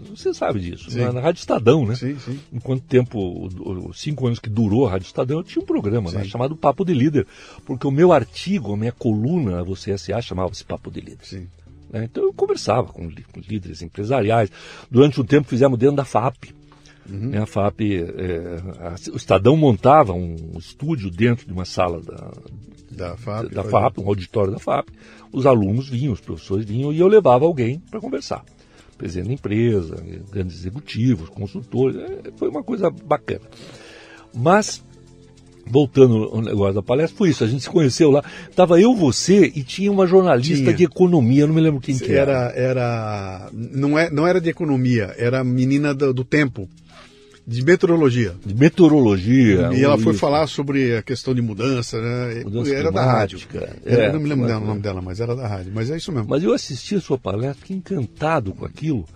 você 0.09 0.33
sabe 0.33 0.61
disso, 0.61 0.97
na, 0.97 1.13
na, 1.13 1.21
Rádio 1.21 1.41
Estadão, 1.41 1.85
né? 1.85 1.95
Sim, 1.95 2.17
sim. 2.19 2.41
Enquanto 2.51 2.83
tempo, 2.85 3.51
os 3.89 4.01
cinco 4.01 4.27
anos 4.27 4.39
que 4.39 4.49
durou 4.49 4.87
a 4.87 4.93
Rádio 4.93 5.07
Estadão, 5.07 5.39
eu 5.39 5.45
tinha 5.45 5.63
um 5.63 5.67
programa 5.67 6.11
né, 6.11 6.25
chamado 6.25 6.57
Papo 6.57 6.87
de 6.87 6.95
Líder, 6.95 7.27
porque 7.67 7.87
o 7.87 7.91
meu 7.91 8.13
artigo, 8.13 8.73
a 8.73 8.77
minha 8.79 8.93
coluna, 8.93 9.63
Você 9.63 9.91
S.A., 9.91 10.23
chamava-se 10.23 10.65
Papo 10.65 10.91
de 10.91 11.03
Líder. 11.03 11.19
Sim. 11.27 11.49
Né? 11.91 12.05
Então 12.05 12.25
eu 12.25 12.33
conversava 12.33 12.89
com, 12.89 13.11
com 13.11 13.41
líderes 13.47 13.83
empresariais. 13.83 14.51
Durante 14.91 15.21
um 15.21 15.25
tempo 15.25 15.49
fizemos 15.49 15.79
dentro 15.79 15.97
da 15.97 16.05
FAP. 16.05 16.58
Uhum. 17.09 17.31
Né, 17.31 17.39
a 17.39 17.47
FAP, 17.47 17.81
é, 17.81 18.59
a, 18.81 18.95
o 19.13 19.17
Estadão 19.17 19.57
montava 19.57 20.13
um 20.13 20.37
estúdio 20.59 21.11
dentro 21.11 21.47
de 21.47 21.53
uma 21.53 21.65
sala 21.65 22.03
da, 22.03 22.33
da 22.91 23.17
FAP, 23.17 23.49
da 23.53 23.65
FAP 23.65 23.99
um 23.99 24.09
auditório 24.09 24.53
da 24.53 24.59
FAP. 24.59 24.89
Os 25.33 25.47
alunos 25.47 25.89
vinham, 25.89 26.13
os 26.13 26.21
professores 26.21 26.65
vinham 26.65 26.93
e 26.93 26.99
eu 26.99 27.09
levava 27.09 27.45
alguém 27.45 27.81
para 27.91 28.01
conversar. 28.01 28.45
Presidente 28.97 29.29
da 29.29 29.35
empresa, 29.35 29.97
grandes 30.31 30.57
executivos, 30.57 31.29
consultores, 31.29 31.97
é, 31.97 32.33
foi 32.37 32.49
uma 32.49 32.63
coisa 32.63 32.91
bacana. 32.91 33.45
Mas 34.35 34.83
voltando 35.69 36.25
ao 36.25 36.41
negócio 36.41 36.75
da 36.75 36.83
palestra, 36.83 37.17
foi 37.17 37.31
isso. 37.31 37.45
A 37.45 37.47
gente 37.47 37.63
se 37.63 37.71
conheceu 37.71 38.11
lá. 38.11 38.25
Tava 38.57 38.81
eu, 38.81 38.95
você 38.95 39.53
e 39.55 39.63
tinha 39.63 39.93
uma 39.93 40.07
jornalista 40.07 40.65
tinha. 40.65 40.75
de 40.75 40.85
economia, 40.85 41.47
não 41.47 41.55
me 41.55 41.61
lembro 41.61 41.81
quem 41.81 41.97
que 41.97 42.13
era. 42.13 42.53
Era, 42.55 42.59
era 42.59 43.51
não, 43.53 43.99
é, 43.99 44.11
não 44.11 44.27
era 44.27 44.41
de 44.41 44.49
economia, 44.49 45.15
era 45.17 45.41
a 45.41 45.45
menina 45.45 45.95
do, 45.95 46.13
do 46.13 46.25
tempo. 46.25 46.69
De 47.49 47.65
meteorologia. 47.65 48.35
De 48.45 48.55
meteorologia. 48.55 49.71
E 49.73 49.83
ela 49.83 49.97
foi 49.97 50.13
isso. 50.13 50.21
falar 50.21 50.47
sobre 50.47 50.95
a 50.99 51.03
questão 51.03 51.35
de 51.35 51.41
mudança, 51.41 51.99
né? 51.99 52.43
Mudança 52.45 52.75
era 52.75 52.93
da 52.93 53.03
rádio. 53.03 53.41
Era, 53.87 54.03
é, 54.03 54.13
não 54.13 54.21
me 54.21 54.29
lembro 54.29 54.47
dela, 54.47 54.61
o 54.61 54.67
nome 54.67 54.83
dela, 54.83 55.01
mas 55.01 55.19
era 55.19 55.35
da 55.35 55.49
rádio. 55.49 55.73
Mas 55.75 55.91
é 55.91 55.97
isso 55.97 56.13
mesmo. 56.13 56.29
Mas 56.29 56.43
eu 56.43 56.53
assisti 56.53 56.97
a 56.97 57.01
sua 57.01 57.17
palestra, 57.17 57.55
fiquei 57.55 57.75
encantado 57.75 58.53
com 58.53 58.67
aquilo. 58.67 59.07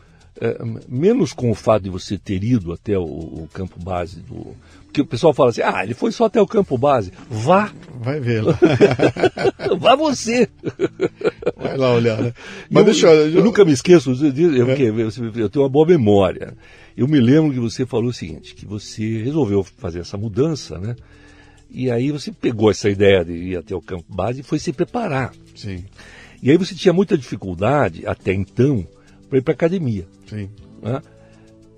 É, 0.40 0.56
menos 0.88 1.34
com 1.34 1.50
o 1.50 1.54
fato 1.54 1.82
de 1.82 1.90
você 1.90 2.16
ter 2.16 2.42
ido 2.42 2.72
até 2.72 2.98
o, 2.98 3.02
o, 3.02 3.48
campo 3.52 3.78
base 3.78 4.20
do. 4.20 4.56
Porque 4.84 5.02
o 5.02 5.06
pessoal 5.06 5.34
fala 5.34 5.50
assim, 5.50 5.60
ah, 5.60 5.84
ele 5.84 5.92
foi 5.92 6.10
só 6.10 6.24
até 6.24 6.40
o 6.40 6.46
campo 6.46 6.78
base. 6.78 7.12
Vá! 7.28 7.70
Vai 8.00 8.18
vê-lo. 8.18 8.56
Vá 9.78 9.94
você! 9.94 10.48
Vai 11.54 11.76
lá 11.76 11.92
olhar, 11.92 12.18
né? 12.18 12.32
Mas 12.70 12.80
eu, 12.80 12.84
deixa 12.84 13.06
eu... 13.08 13.30
eu 13.30 13.44
nunca 13.44 13.62
me 13.62 13.72
esqueço 13.72 14.14
disso, 14.14 14.56
eu, 14.56 14.70
é. 14.70 15.42
eu 15.42 15.50
tenho 15.50 15.64
uma 15.64 15.68
boa 15.68 15.86
memória. 15.86 16.54
Eu 16.96 17.08
me 17.08 17.20
lembro 17.20 17.52
que 17.52 17.58
você 17.58 17.86
falou 17.86 18.10
o 18.10 18.12
seguinte, 18.12 18.54
que 18.54 18.66
você 18.66 19.22
resolveu 19.22 19.62
fazer 19.62 20.00
essa 20.00 20.16
mudança, 20.16 20.78
né? 20.78 20.96
E 21.70 21.90
aí 21.90 22.10
você 22.10 22.30
pegou 22.30 22.70
essa 22.70 22.90
ideia 22.90 23.24
de 23.24 23.32
ir 23.32 23.56
até 23.56 23.74
o 23.74 23.80
campo 23.80 24.04
base 24.08 24.40
e 24.40 24.42
foi 24.42 24.58
se 24.58 24.72
preparar. 24.72 25.32
Sim. 25.54 25.84
E 26.42 26.50
aí 26.50 26.56
você 26.56 26.74
tinha 26.74 26.92
muita 26.92 27.16
dificuldade, 27.16 28.06
até 28.06 28.32
então, 28.32 28.86
para 29.28 29.38
ir 29.38 29.42
para 29.42 29.54
academia. 29.54 30.06
Sim. 30.26 30.50
Né? 30.82 31.00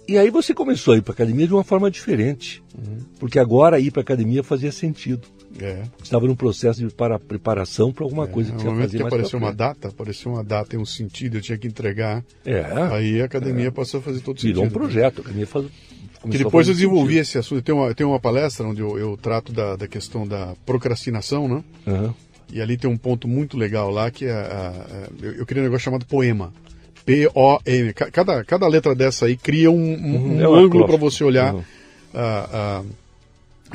E 0.09 0.19
aí 0.19 0.31
você 0.31 0.53
começou 0.53 0.95
a 0.95 0.97
ir 0.97 1.03
para 1.03 1.15
academia 1.15 1.47
de 1.47 1.55
uma 1.55 1.63
forma 1.65 1.91
diferente. 1.91 2.63
Uhum. 2.77 2.99
Porque 3.19 3.39
agora 3.39 3.79
ir 3.79 3.91
para 3.91 4.03
academia 4.03 4.43
fazia 4.43 4.73
sentido. 4.73 5.27
É. 5.61 5.83
Estava 6.03 6.27
num 6.27 6.35
processo 6.35 6.87
de 6.87 6.93
para, 6.93 7.19
preparação 7.19 7.93
para 7.93 8.05
alguma 8.05 8.25
é. 8.25 8.27
coisa 8.27 8.53
que 8.53 8.59
você 8.61 8.69
ia 8.69 8.75
fazer 8.75 8.99
que 8.99 9.03
apareceu 9.05 9.39
uma 9.39 9.53
data, 9.53 9.89
apareceu 9.89 10.33
uma 10.33 10.45
data 10.45 10.75
e 10.75 10.79
um 10.79 10.85
sentido, 10.85 11.37
eu 11.37 11.41
tinha 11.41 11.57
que 11.57 11.67
entregar. 11.67 12.25
É. 12.45 12.65
Aí 12.93 13.23
a 13.23 13.25
academia 13.25 13.69
é. 13.69 13.71
passou 13.71 14.01
a 14.01 14.03
fazer 14.03 14.21
todo 14.21 14.41
sentido. 14.41 14.57
Virou 14.57 14.69
um 14.69 14.71
projeto, 14.71 15.19
a 15.19 15.21
academia 15.23 15.47
faz, 15.47 15.67
que 16.31 16.39
depois 16.39 16.69
eu 16.69 16.75
desenvolvi 16.75 17.15
sentido. 17.15 17.21
esse 17.23 17.39
assunto. 17.39 17.63
Tem 17.63 17.75
uma, 17.75 17.95
tem 17.95 18.07
uma 18.07 18.19
palestra 18.19 18.67
onde 18.67 18.81
eu, 18.81 18.99
eu 18.99 19.17
trato 19.17 19.53
da, 19.53 19.77
da 19.77 19.87
questão 19.87 20.27
da 20.27 20.55
procrastinação, 20.67 21.49
né? 21.49 21.65
Uhum. 21.87 22.15
E 22.53 22.61
ali 22.61 22.77
tem 22.77 22.91
um 22.91 22.97
ponto 22.97 23.27
muito 23.29 23.57
legal 23.57 23.91
lá 23.91 24.11
que 24.11 24.27
é 24.27 24.33
a, 24.33 24.71
a, 24.71 25.25
eu, 25.25 25.33
eu 25.35 25.47
criei 25.47 25.63
um 25.63 25.67
negócio 25.67 25.85
chamado 25.85 26.07
poema. 26.07 26.53
P-O-M. 27.05 27.93
Cada, 27.93 28.45
cada 28.45 28.67
letra 28.67 28.95
dessa 28.95 29.27
aí 29.27 29.37
cria 29.37 29.71
um, 29.71 29.75
um, 29.75 30.15
uhum, 30.15 30.37
um 30.37 30.41
é 30.41 30.65
ângulo 30.65 30.87
para 30.87 30.97
você 30.97 31.23
olhar 31.23 31.55
uhum. 31.55 31.63
a, 32.15 32.83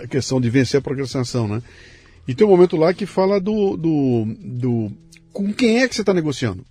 a, 0.04 0.08
questão 0.08 0.40
de 0.40 0.50
vencer 0.50 0.80
a 0.80 0.82
procrastinação, 0.82 1.48
né? 1.48 1.62
E 2.28 2.36
tem 2.36 2.46
um 2.46 2.50
momento 2.50 2.78
lá 2.78 2.94
que 2.94 3.06
fala 3.06 3.40
do, 3.40 3.76
do, 3.76 4.26
do 4.40 4.92
com 5.32 5.52
quem 5.54 5.82
é 5.82 5.88
que 5.88 5.96
você 5.96 6.02
está 6.02 6.14
negociando. 6.14 6.64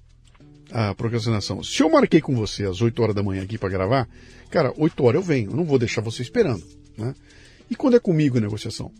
a 0.70 0.94
procrastinação. 0.94 1.62
Se 1.62 1.82
eu 1.82 1.90
marquei 1.90 2.20
com 2.20 2.34
você 2.34 2.64
às 2.64 2.80
8 2.80 3.02
horas 3.02 3.14
da 3.14 3.22
manhã 3.22 3.42
aqui 3.42 3.58
para 3.58 3.68
gravar, 3.68 4.08
cara, 4.50 4.72
8 4.76 5.04
horas 5.04 5.20
eu 5.20 5.26
venho, 5.26 5.50
eu 5.50 5.56
não 5.56 5.64
vou 5.64 5.78
deixar 5.78 6.00
você 6.00 6.22
esperando, 6.22 6.62
né? 6.96 7.14
E 7.70 7.74
quando 7.74 7.96
é 7.96 8.00
comigo 8.00 8.38
a 8.38 8.40
negociação? 8.40 8.90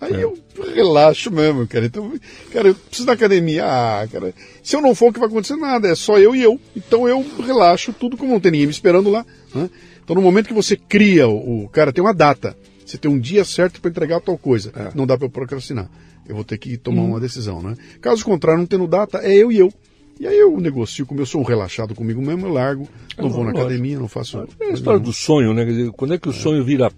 Aí 0.00 0.14
é. 0.14 0.24
eu 0.24 0.38
relaxo 0.74 1.30
mesmo, 1.30 1.66
cara. 1.66 1.86
Então, 1.86 2.12
cara, 2.52 2.68
eu 2.68 2.74
preciso 2.74 3.06
da 3.06 3.14
academia. 3.14 3.64
Ah, 3.64 4.06
cara, 4.10 4.32
se 4.62 4.76
eu 4.76 4.80
não 4.80 4.94
for, 4.94 5.08
o 5.08 5.12
que 5.12 5.18
vai 5.18 5.28
acontecer? 5.28 5.56
Nada, 5.56 5.88
é 5.88 5.94
só 5.94 6.18
eu 6.18 6.36
e 6.36 6.42
eu. 6.42 6.60
Então 6.76 7.08
eu 7.08 7.24
relaxo 7.44 7.92
tudo 7.92 8.16
como 8.16 8.32
não 8.32 8.40
tem 8.40 8.52
ninguém 8.52 8.66
me 8.66 8.72
esperando 8.72 9.10
lá. 9.10 9.26
Né? 9.54 9.68
Então 10.02 10.14
no 10.14 10.22
momento 10.22 10.46
que 10.46 10.54
você 10.54 10.76
cria 10.76 11.26
o, 11.26 11.64
o 11.64 11.68
cara, 11.68 11.92
tem 11.92 12.02
uma 12.02 12.14
data. 12.14 12.56
Você 12.88 12.96
tem 12.96 13.10
um 13.10 13.18
dia 13.18 13.44
certo 13.44 13.82
para 13.82 13.90
entregar 13.90 14.18
tal 14.20 14.38
coisa. 14.38 14.72
É. 14.74 14.90
Não 14.94 15.06
dá 15.06 15.16
para 15.16 15.26
eu 15.26 15.30
procrastinar. 15.30 15.90
Eu 16.26 16.34
vou 16.34 16.44
ter 16.44 16.56
que 16.56 16.78
tomar 16.78 17.02
hum. 17.02 17.10
uma 17.10 17.20
decisão, 17.20 17.62
né? 17.62 17.76
Caso 18.00 18.24
contrário, 18.24 18.60
não 18.60 18.66
tendo 18.66 18.86
data, 18.86 19.18
é 19.18 19.34
eu 19.34 19.52
e 19.52 19.58
eu. 19.58 19.72
E 20.18 20.26
aí 20.26 20.38
eu 20.38 20.58
negocio, 20.58 21.06
como 21.06 21.20
eu 21.20 21.26
sou 21.26 21.42
um 21.42 21.44
relaxado 21.44 21.94
comigo 21.94 22.20
mesmo, 22.20 22.46
eu 22.46 22.52
largo, 22.52 22.88
não, 23.16 23.24
não 23.24 23.30
vou 23.30 23.44
na 23.44 23.50
lógico. 23.50 23.66
academia, 23.66 23.98
não 23.98 24.08
faço. 24.08 24.38
É 24.58 24.70
a 24.70 24.72
história 24.72 24.98
do 24.98 25.12
sonho, 25.12 25.52
né? 25.52 25.64
Dizer, 25.64 25.92
quando 25.92 26.14
é 26.14 26.18
que 26.18 26.28
o 26.28 26.32
é. 26.32 26.34
sonho 26.34 26.64
vira 26.64 26.90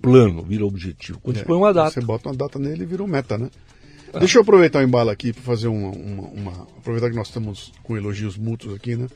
plano, 0.00 0.42
vira 0.42 0.66
objetivo? 0.66 1.18
Quando 1.20 1.36
é, 1.36 1.40
você 1.40 1.46
põe 1.46 1.56
uma 1.56 1.72
data. 1.72 1.90
Você 1.92 2.00
bota 2.02 2.28
uma 2.28 2.36
data 2.36 2.58
nele 2.58 2.82
e 2.82 2.86
virou 2.86 3.08
meta, 3.08 3.38
né? 3.38 3.48
Ah. 4.12 4.18
Deixa 4.18 4.38
eu 4.38 4.42
aproveitar 4.42 4.80
o 4.80 4.82
embalo 4.82 5.08
aqui 5.08 5.32
para 5.32 5.42
fazer 5.42 5.68
uma, 5.68 5.88
uma, 5.90 6.28
uma, 6.28 6.52
Aproveitar 6.78 7.08
que 7.08 7.16
nós 7.16 7.28
estamos 7.28 7.72
com 7.82 7.96
elogios 7.96 8.36
mútuos 8.36 8.74
aqui, 8.74 8.96
né? 8.96 9.08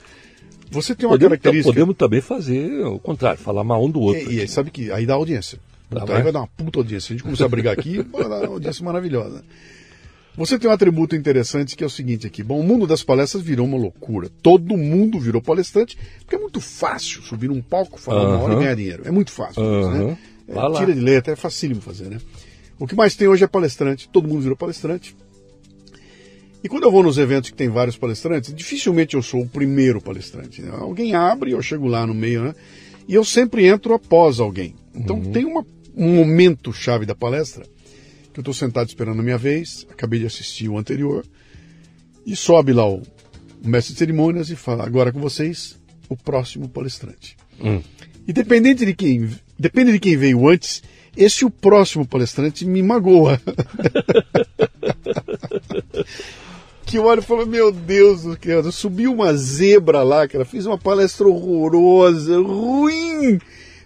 Você 0.71 0.95
tem 0.95 1.07
uma 1.07 1.13
podemos, 1.13 1.31
característica. 1.31 1.73
Podemos 1.73 1.97
também 1.97 2.21
fazer 2.21 2.85
o 2.85 2.99
contrário, 2.99 3.39
falar 3.39 3.63
mal 3.63 3.85
um 3.85 3.91
do 3.91 4.01
outro. 4.01 4.33
E, 4.33 4.43
e 4.43 4.49
sabe 4.49 4.71
que 4.71 4.91
aí 4.91 5.07
dá 5.07 5.15
audiência. 5.15 5.61
Tá 5.91 6.17
aí 6.17 6.23
vai 6.23 6.33
dar 6.33 6.41
uma 6.41 6.49
puta 6.49 6.81
audiência. 6.81 7.09
Se 7.09 7.13
a 7.13 7.17
gente 7.17 7.25
começar 7.25 7.45
a 7.45 7.49
brigar 7.49 7.73
aqui, 7.73 8.03
vai 8.13 8.29
dar 8.29 8.43
uma 8.43 8.55
audiência 8.55 8.85
maravilhosa. 8.85 9.45
Você 10.37 10.59
tem 10.59 10.69
um 10.69 10.73
atributo 10.73 11.17
interessante 11.17 11.75
que 11.75 11.83
é 11.83 11.87
o 11.87 11.91
seguinte 11.91 12.27
aqui. 12.27 12.43
Bom, 12.43 12.61
o 12.61 12.63
mundo 12.63 12.87
das 12.87 13.03
palestras 13.03 13.43
virou 13.43 13.67
uma 13.67 13.79
loucura. 13.79 14.29
Todo 14.43 14.77
mundo 14.77 15.19
virou 15.19 15.41
palestrante, 15.41 15.97
porque 16.21 16.37
é 16.37 16.39
muito 16.39 16.61
fácil 16.61 17.23
subir 17.23 17.49
num 17.49 17.63
palco, 17.63 17.99
falar 17.99 18.29
uma 18.29 18.39
hora 18.39 18.55
e 18.55 18.57
ganhar 18.59 18.75
dinheiro. 18.75 19.03
É 19.07 19.11
muito 19.11 19.33
fácil. 19.33 19.63
Né? 19.63 20.19
É, 20.49 20.79
tira 20.79 20.93
de 20.93 21.01
letra, 21.01 21.33
é 21.33 21.37
facílimo 21.37 21.81
fazer, 21.81 22.11
né? 22.11 22.19
O 22.79 22.87
que 22.87 22.95
mais 22.95 23.17
tem 23.17 23.27
hoje 23.27 23.45
é 23.45 23.47
palestrante. 23.47 24.09
Todo 24.11 24.29
mundo 24.29 24.43
virou 24.43 24.57
palestrante. 24.57 25.17
E 26.63 26.69
quando 26.69 26.83
eu 26.83 26.91
vou 26.91 27.03
nos 27.03 27.17
eventos 27.17 27.49
que 27.49 27.57
tem 27.57 27.69
vários 27.69 27.97
palestrantes, 27.97 28.53
dificilmente 28.53 29.15
eu 29.15 29.23
sou 29.23 29.43
o 29.43 29.49
primeiro 29.49 30.01
palestrante. 30.01 30.61
Né? 30.61 30.71
Alguém 30.73 31.15
abre, 31.15 31.53
eu 31.53 31.63
chego 31.63 31.87
lá 31.87 32.07
no 32.07 32.13
meio, 32.13 32.43
né? 32.43 32.55
E 33.09 33.15
eu 33.15 33.25
sempre 33.25 33.65
entro 33.65 33.95
após 33.95 34.41
alguém. 34.41 34.75
Então 34.95 35.17
uhum. 35.17 35.33
tem 35.33 35.45
uma, 35.45 35.65
um 35.97 36.15
momento 36.15 36.73
chave 36.73 37.07
da 37.07 37.15
palestra 37.15 37.65
que 38.37 38.41
eu 38.41 38.43
estou 38.43 38.53
sentado 38.53 38.87
esperando 38.87 39.21
a 39.21 39.23
minha 39.23 39.39
vez, 39.39 39.87
acabei 39.91 40.21
de 40.21 40.27
assistir 40.27 40.69
o 40.69 40.77
anterior, 40.77 41.25
e 42.27 42.37
sobe 42.37 42.75
lá 42.75 42.87
o, 42.87 43.03
o 43.65 43.67
mestre 43.67 43.95
de 43.95 43.99
cerimônias 43.99 44.51
e 44.51 44.57
fala: 44.57 44.85
agora 44.85 45.11
com 45.11 45.19
vocês, 45.19 45.79
o 46.07 46.15
próximo 46.15 46.69
palestrante. 46.69 47.35
Hum. 47.59 47.81
E 48.29 48.35
dependente 48.35 48.85
de 48.85 48.93
quem, 48.93 49.31
depende 49.59 49.91
de 49.91 49.99
quem 49.99 50.19
veio 50.19 50.47
antes, 50.47 50.83
esse 51.17 51.47
o 51.47 51.51
próximo 51.51 52.07
palestrante 52.07 52.67
me 52.67 52.83
magoa. 52.83 53.41
que 56.85 56.99
eu 56.99 57.05
olho 57.05 57.21
e 57.21 57.25
falo, 57.25 57.47
meu 57.47 57.73
Deus 57.73 58.25
do 58.25 58.39
céu, 58.39 58.71
subiu 58.71 59.15
uma 59.15 59.35
zebra 59.35 60.03
lá, 60.03 60.29
cara, 60.29 60.45
fiz 60.45 60.67
uma 60.67 60.77
palestra 60.77 61.27
horrorosa, 61.27 62.39
ruim. 62.39 63.39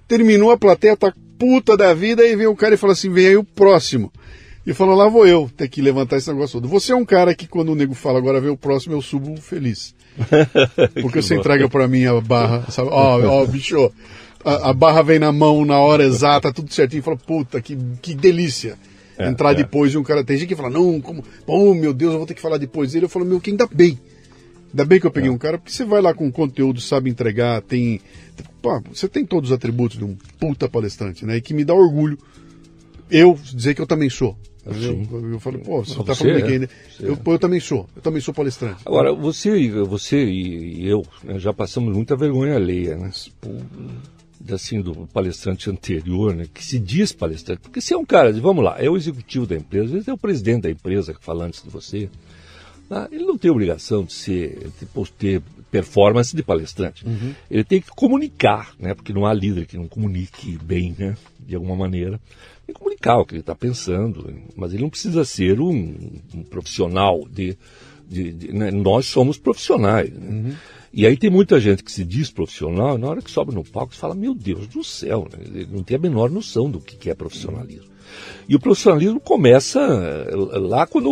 Terminou 0.09 0.51
a 0.51 0.59
plateia, 0.59 0.97
tá 0.97 1.15
puta 1.41 1.74
da 1.74 1.95
vida, 1.95 2.22
aí 2.22 2.36
vem 2.36 2.47
o 2.47 2.55
cara 2.55 2.74
e 2.74 2.78
fala 2.78 2.93
assim, 2.93 3.11
vem 3.11 3.28
aí 3.28 3.36
o 3.36 3.43
próximo 3.43 4.12
e 4.66 4.74
falou: 4.74 4.95
lá 4.95 5.09
vou 5.09 5.26
eu 5.26 5.51
ter 5.57 5.68
que 5.68 5.80
levantar 5.80 6.16
esse 6.16 6.30
negócio 6.30 6.61
todo. 6.61 6.68
Você 6.68 6.93
é 6.93 6.97
um 6.97 7.05
cara 7.05 7.34
que 7.34 7.47
quando 7.47 7.70
o 7.70 7.74
nego 7.74 7.95
fala 7.95 8.18
agora 8.18 8.41
vem 8.41 8.51
o 8.51 8.57
próximo, 8.57 8.95
eu 8.95 9.03
subo 9.03 9.36
feliz. 9.41 9.95
Porque 11.01 11.22
você 11.22 11.34
bom. 11.34 11.41
entrega 11.41 11.68
para 11.68 11.88
mim 11.88 12.05
a 12.05 12.20
barra, 12.20 12.70
sabe? 12.70 12.91
Ó, 12.93 13.20
ó, 13.20 13.47
bicho, 13.47 13.91
a, 14.45 14.70
a, 14.70 14.72
barra 14.72 15.03
vem 15.03 15.18
na 15.18 15.32
mão 15.32 15.64
na 15.64 15.78
hora 15.78 16.05
exata, 16.05 16.53
tudo 16.53 16.72
certinho, 16.72 17.01
e 17.01 17.03
fala, 17.03 17.16
puta, 17.16 17.61
que, 17.61 17.76
que 18.03 18.14
delícia. 18.14 18.76
É, 19.18 19.28
Entrar 19.28 19.53
é. 19.53 19.55
depois 19.55 19.91
de 19.91 19.99
um 19.99 20.03
cara. 20.03 20.24
Tem 20.24 20.36
gente 20.36 20.49
que 20.49 20.57
fala, 20.57 20.70
não, 20.70 21.01
como. 21.01 21.24
Oh, 21.47 21.74
meu 21.74 21.93
Deus, 21.93 22.12
eu 22.12 22.18
vou 22.18 22.26
ter 22.26 22.34
que 22.34 22.41
falar 22.41 22.59
depois 22.59 22.93
dele. 22.93 23.07
Eu 23.07 23.09
falo, 23.09 23.24
meu, 23.24 23.41
que 23.41 23.51
ainda 23.51 23.68
bem. 23.70 23.99
Ainda 24.71 24.85
bem 24.85 25.01
que 25.01 25.07
eu 25.07 25.11
peguei 25.11 25.29
é. 25.29 25.33
um 25.33 25.39
cara, 25.39 25.59
porque 25.59 25.73
você 25.73 25.85
vai 25.85 26.01
lá 26.01 26.14
com 26.14 26.31
conteúdo, 26.31 26.81
sabe 26.81 27.11
entregar, 27.11 27.61
tem. 27.62 28.01
Pô, 28.62 28.81
você 28.93 29.09
tem 29.09 29.25
todos 29.25 29.51
os 29.51 29.57
atributos 29.57 29.99
de 29.99 30.05
um 30.05 30.16
puta 30.39 30.68
palestrante, 30.68 31.27
né? 31.27 31.37
E 31.37 31.41
que 31.41 31.53
me 31.53 31.64
dá 31.64 31.75
orgulho 31.75 32.18
eu 33.11 33.35
dizer 33.35 33.75
que 33.75 33.83
eu 33.83 33.87
também 33.87 34.09
sou. 34.09 34.37
Eu, 34.64 35.33
eu 35.33 35.41
falei, 35.41 35.61
pô, 35.61 35.83
você 35.85 35.99
está 35.99 36.14
falando 36.14 36.39
é, 36.39 36.53
ainda. 36.53 36.71
Eu, 37.01 37.18
eu 37.25 37.39
também 37.39 37.61
sou, 37.61 37.89
eu 37.97 38.03
também 38.03 38.21
sou 38.21 38.33
palestrante. 38.33 38.83
Agora, 38.85 39.12
você, 39.12 39.71
você 39.85 40.25
e 40.25 40.87
eu 40.87 41.05
né, 41.25 41.39
já 41.39 41.53
passamos 41.53 41.95
muita 41.95 42.14
vergonha 42.14 42.57
alheia, 42.57 42.97
né? 42.97 43.11
Assim, 44.53 44.81
do 44.81 45.09
palestrante 45.12 45.71
anterior, 45.71 46.35
né? 46.35 46.47
Que 46.53 46.64
se 46.64 46.79
diz 46.79 47.12
palestrante. 47.12 47.62
Porque 47.62 47.81
se 47.81 47.95
é 47.95 47.97
um 47.97 48.05
cara, 48.05 48.33
vamos 48.35 48.62
lá, 48.62 48.77
é 48.79 48.89
o 48.89 48.97
executivo 48.97 49.47
da 49.47 49.57
empresa, 49.57 49.87
às 49.87 49.91
vezes 49.93 50.09
é 50.09 50.12
o 50.12 50.18
presidente 50.18 50.62
da 50.62 50.71
empresa 50.71 51.14
que 51.14 51.25
fala 51.25 51.47
antes 51.47 51.62
de 51.62 51.71
você. 51.71 52.09
Né? 52.91 53.09
Ele 53.12 53.24
não 53.24 53.38
tem 53.38 53.51
obrigação 53.51 54.05
de 54.05 54.12
ser, 54.12 54.70
de 54.78 55.11
ter 55.12 55.43
performance 55.70 56.34
de 56.34 56.43
palestrante. 56.43 57.07
Uhum. 57.07 57.32
Ele 57.49 57.64
tem 57.64 57.80
que 57.80 57.91
comunicar, 57.91 58.74
né? 58.76 58.93
Porque 58.93 59.12
não 59.12 59.24
há 59.24 59.32
líder 59.32 59.66
que 59.66 59.78
não 59.78 59.86
comunique 59.86 60.59
bem, 60.61 60.95
né? 60.99 61.16
De 61.38 61.55
alguma 61.55 61.76
maneira 61.76 62.20
e 62.70 62.72
comunicar 62.72 63.18
o 63.18 63.26
que 63.26 63.34
ele 63.34 63.41
está 63.41 63.55
pensando, 63.55 64.32
mas 64.57 64.72
ele 64.72 64.82
não 64.82 64.91
precisa 64.91 65.24
ser 65.24 65.61
um, 65.61 65.95
um 66.34 66.43
profissional 66.43 67.26
de, 67.28 67.57
de, 68.09 68.32
de 68.32 68.53
né? 68.53 68.70
nós 68.70 69.07
somos 69.07 69.36
profissionais. 69.36 70.11
Né? 70.12 70.28
Uhum. 70.30 70.55
E 70.93 71.07
aí 71.07 71.16
tem 71.16 71.30
muita 71.30 71.61
gente 71.61 71.84
que 71.84 71.93
se 71.93 72.05
diz 72.05 72.30
profissional, 72.30 72.99
na 72.99 73.09
hora 73.09 73.22
que 73.22 73.30
sobe 73.30 73.55
no 73.55 73.64
palco, 73.64 73.95
você 73.95 74.01
fala, 74.01 74.14
meu 74.14 74.34
Deus 74.34 74.66
do 74.66 74.82
céu, 74.82 75.28
né? 75.32 75.45
ele 75.45 75.68
não 75.70 75.82
tem 75.82 75.97
a 75.97 76.01
menor 76.01 76.30
noção 76.30 76.70
do 76.70 76.80
que 76.80 77.11
é 77.11 77.14
profissionalismo. 77.14 77.91
E 78.49 78.57
o 78.57 78.61
profissionalismo 78.61 79.21
começa 79.21 79.81
eh, 79.81 80.59
lá 80.59 80.87
quando 80.87 81.11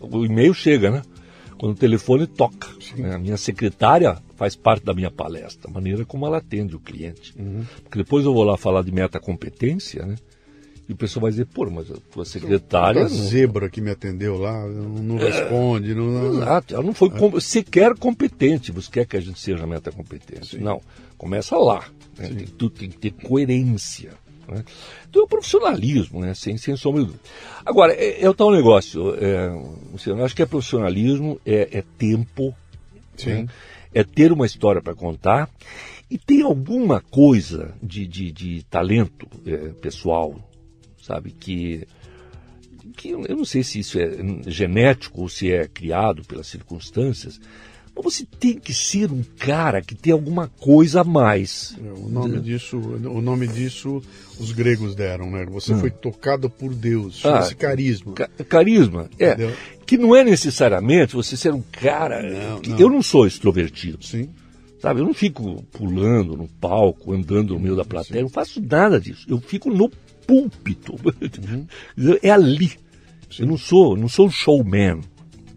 o, 0.00 0.24
e-mail 0.24 0.54
chega, 0.54 0.90
né? 0.90 1.02
Quando 1.58 1.72
o 1.72 1.78
telefone 1.78 2.26
toca. 2.26 2.68
Né? 2.96 3.14
A 3.14 3.18
minha 3.18 3.36
secretária 3.36 4.18
faz 4.36 4.54
parte 4.54 4.84
da 4.84 4.92
minha 4.92 5.10
palestra, 5.10 5.70
a 5.70 5.72
maneira 5.72 6.04
como 6.04 6.26
ela 6.26 6.38
atende 6.38 6.76
o 6.76 6.80
cliente. 6.80 7.34
Uhum. 7.38 7.64
Porque 7.82 7.98
depois 7.98 8.24
eu 8.24 8.34
vou 8.34 8.44
lá 8.44 8.56
falar 8.56 8.82
de 8.82 8.92
metacompetência, 8.92 10.04
né? 10.04 10.16
E 10.88 10.92
o 10.92 10.96
pessoal 10.96 11.22
vai 11.22 11.32
dizer, 11.32 11.46
pô, 11.46 11.68
mas 11.68 11.90
a 11.90 11.96
tua 12.12 12.24
secretária. 12.24 13.02
A 13.02 13.08
zebra 13.08 13.68
que 13.68 13.80
me 13.80 13.90
atendeu 13.90 14.38
lá, 14.38 14.66
não, 14.68 15.18
é, 15.18 15.24
responde. 15.24 15.94
Não, 15.94 16.06
não, 16.06 16.34
Exato, 16.34 16.74
ela 16.74 16.84
não 16.84 16.94
foi 16.94 17.10
com, 17.10 17.40
sequer 17.40 17.94
competente. 17.96 18.70
Você 18.70 18.88
quer 18.90 19.06
que 19.06 19.16
a 19.16 19.20
gente 19.20 19.40
seja 19.40 19.66
metacompetente? 19.66 20.56
Sim. 20.56 20.58
Não, 20.58 20.80
começa 21.18 21.56
lá. 21.56 21.84
Né? 22.16 22.28
Tem, 22.28 22.46
tu, 22.46 22.70
tem 22.70 22.88
que 22.88 22.98
ter 22.98 23.10
coerência. 23.10 24.12
Né? 24.48 24.64
Então 25.08 25.22
é 25.22 25.24
o 25.24 25.28
profissionalismo, 25.28 26.20
né? 26.20 26.34
sem, 26.34 26.56
sem 26.56 26.76
sombra 26.76 27.02
de 27.02 27.06
dúvida. 27.08 27.24
Agora, 27.64 27.92
é, 27.92 28.22
é 28.22 28.28
o 28.28 28.34
tal 28.34 28.50
negócio. 28.50 29.14
É, 29.16 29.48
eu 30.06 30.24
acho 30.24 30.36
que 30.36 30.42
é 30.42 30.46
profissionalismo, 30.46 31.40
é, 31.44 31.78
é 31.78 31.84
tempo, 31.98 32.54
né? 33.24 33.46
é 33.92 34.04
ter 34.04 34.32
uma 34.32 34.46
história 34.46 34.82
para 34.82 34.94
contar. 34.94 35.50
E 36.08 36.16
tem 36.16 36.42
alguma 36.42 37.00
coisa 37.00 37.74
de, 37.82 38.06
de, 38.06 38.30
de 38.30 38.62
talento 38.64 39.26
é, 39.44 39.68
pessoal, 39.80 40.38
sabe? 41.02 41.32
Que, 41.32 41.86
que 42.96 43.10
eu 43.10 43.36
não 43.36 43.44
sei 43.44 43.64
se 43.64 43.80
isso 43.80 43.98
é 43.98 44.10
genético 44.46 45.22
ou 45.22 45.28
se 45.28 45.50
é 45.50 45.66
criado 45.66 46.22
pelas 46.24 46.46
circunstâncias, 46.46 47.40
mas 47.96 48.04
você 48.04 48.26
tem 48.38 48.58
que 48.58 48.74
ser 48.74 49.10
um 49.10 49.22
cara 49.38 49.80
que 49.80 49.94
tem 49.94 50.12
alguma 50.12 50.48
coisa 50.48 51.00
a 51.00 51.04
mais. 51.04 51.74
É, 51.82 51.98
o 51.98 52.08
nome 52.08 52.40
disso, 52.40 52.76
o 52.78 53.22
nome 53.22 53.48
disso 53.48 54.02
os 54.38 54.52
gregos 54.52 54.94
deram, 54.94 55.30
né? 55.30 55.46
Você 55.46 55.72
hum. 55.72 55.78
foi 55.78 55.90
tocado 55.90 56.50
por 56.50 56.74
Deus, 56.74 57.24
ah, 57.24 57.48
carisma. 57.54 58.12
Ca 58.12 58.28
carisma, 58.48 59.08
é. 59.18 59.32
Entendeu? 59.32 59.52
Que 59.86 59.96
não 59.96 60.14
é 60.14 60.22
necessariamente 60.22 61.14
você 61.14 61.36
ser 61.36 61.54
um 61.54 61.62
cara. 61.72 62.22
Não, 62.22 62.60
não. 62.60 62.78
Eu 62.78 62.90
não 62.90 63.02
sou 63.02 63.26
extrovertido. 63.26 64.04
Sim. 64.04 64.28
Sabe, 64.80 65.00
eu 65.00 65.06
não 65.06 65.14
fico 65.14 65.62
pulando 65.72 66.36
no 66.36 66.46
palco, 66.46 67.12
andando 67.14 67.54
no 67.54 67.60
meio 67.60 67.74
da 67.74 67.84
plateia, 67.84 68.18
eu 68.18 68.24
não 68.24 68.28
faço 68.28 68.60
nada 68.60 69.00
disso. 69.00 69.24
Eu 69.26 69.40
fico 69.40 69.70
no 69.70 69.88
púlpito. 70.26 70.92
Uhum. 70.92 71.66
É 72.22 72.30
ali. 72.30 72.72
Sim. 73.30 73.42
Eu 73.42 73.46
não 73.46 73.56
sou, 73.56 73.96
não 73.96 74.08
sou 74.08 74.26
um 74.26 74.30
showman. 74.30 75.00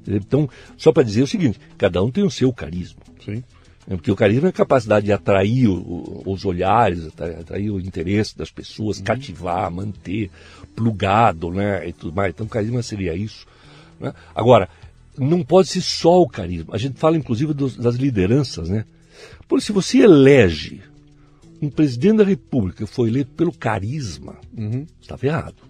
Então, 0.08 0.50
só 0.78 0.92
para 0.92 1.04
dizer 1.04 1.22
o 1.22 1.28
seguinte, 1.28 1.60
cada 1.78 2.04
um 2.04 2.12
tem 2.12 2.24
o 2.24 2.32
seu 2.32 2.52
carisma. 2.52 3.02
Sim. 3.24 3.44
É, 3.88 3.96
porque 3.96 4.12
o 4.12 4.16
carisma 4.16 4.48
é 4.48 4.50
a 4.50 4.54
capacidade 4.54 5.08
de 5.08 5.12
atrair 5.12 5.68
o, 5.68 6.24
os 6.26 6.46
olhares, 6.46 7.08
atrair 7.08 7.72
o 7.72 7.80
interesse 7.80 8.38
das 8.38 8.52
pessoas, 8.52 9.00
uhum. 9.00 9.04
cativar, 9.04 9.72
manter, 9.72 10.30
plugado, 10.76 11.52
né? 11.52 11.88
E 11.88 11.94
tudo 11.94 12.16
mais. 12.16 12.32
Então, 12.32 12.46
o 12.46 12.50
carisma 12.50 12.84
seria 12.84 13.16
isso. 13.16 13.48
Né? 14.00 14.14
Agora, 14.34 14.70
não 15.18 15.44
pode 15.44 15.70
ser 15.70 15.82
só 15.82 16.22
o 16.22 16.30
carisma. 16.30 16.76
A 16.76 16.78
gente 16.78 17.00
fala, 17.00 17.18
inclusive, 17.18 17.54
dos, 17.54 17.76
das 17.76 17.96
lideranças, 17.96 18.70
né? 18.70 18.86
Porque 19.48 19.66
se 19.66 19.72
você 19.72 20.00
elege 20.00 20.82
um 21.62 21.70
presidente 21.70 22.18
da 22.18 22.24
República 22.24 22.86
foi 22.88 23.10
eleito 23.10 23.32
pelo 23.32 23.52
carisma, 23.52 24.38
uhum. 24.56 24.86
estava 25.02 25.26
errado. 25.26 25.69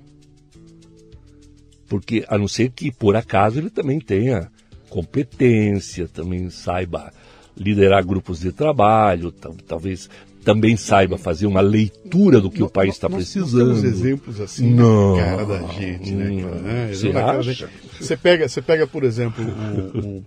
Porque, 1.89 2.23
a 2.27 2.37
não 2.37 2.47
ser 2.47 2.69
que, 2.69 2.91
por 2.91 3.15
acaso, 3.15 3.59
ele 3.59 3.69
também 3.69 3.99
tenha 3.99 4.49
competência, 4.89 6.07
também 6.07 6.49
saiba 6.49 7.11
liderar 7.57 8.05
grupos 8.05 8.39
de 8.39 8.51
trabalho, 8.51 9.31
talvez 9.67 10.09
também 10.43 10.77
saiba 10.77 11.17
fazer 11.17 11.45
uma 11.45 11.61
leitura 11.61 12.39
do 12.39 12.49
que 12.49 12.63
o 12.63 12.69
país 12.69 12.93
está 12.93 13.09
precisando. 13.09 13.69
Nós 13.69 13.83
exemplos 13.83 14.39
assim 14.39 14.73
não, 14.73 15.15
na 15.15 15.23
cara 15.23 15.45
da 15.45 15.67
gente, 15.73 16.11
né, 16.11 16.29
né? 16.29 16.93
Você, 16.93 17.09
acha? 17.09 17.69
você 17.99 18.15
pega, 18.15 18.47
você 18.47 18.61
pega, 18.61 18.87
por 18.87 19.03
exemplo, 19.03 19.43
o, 19.43 19.99
o, 19.99 20.25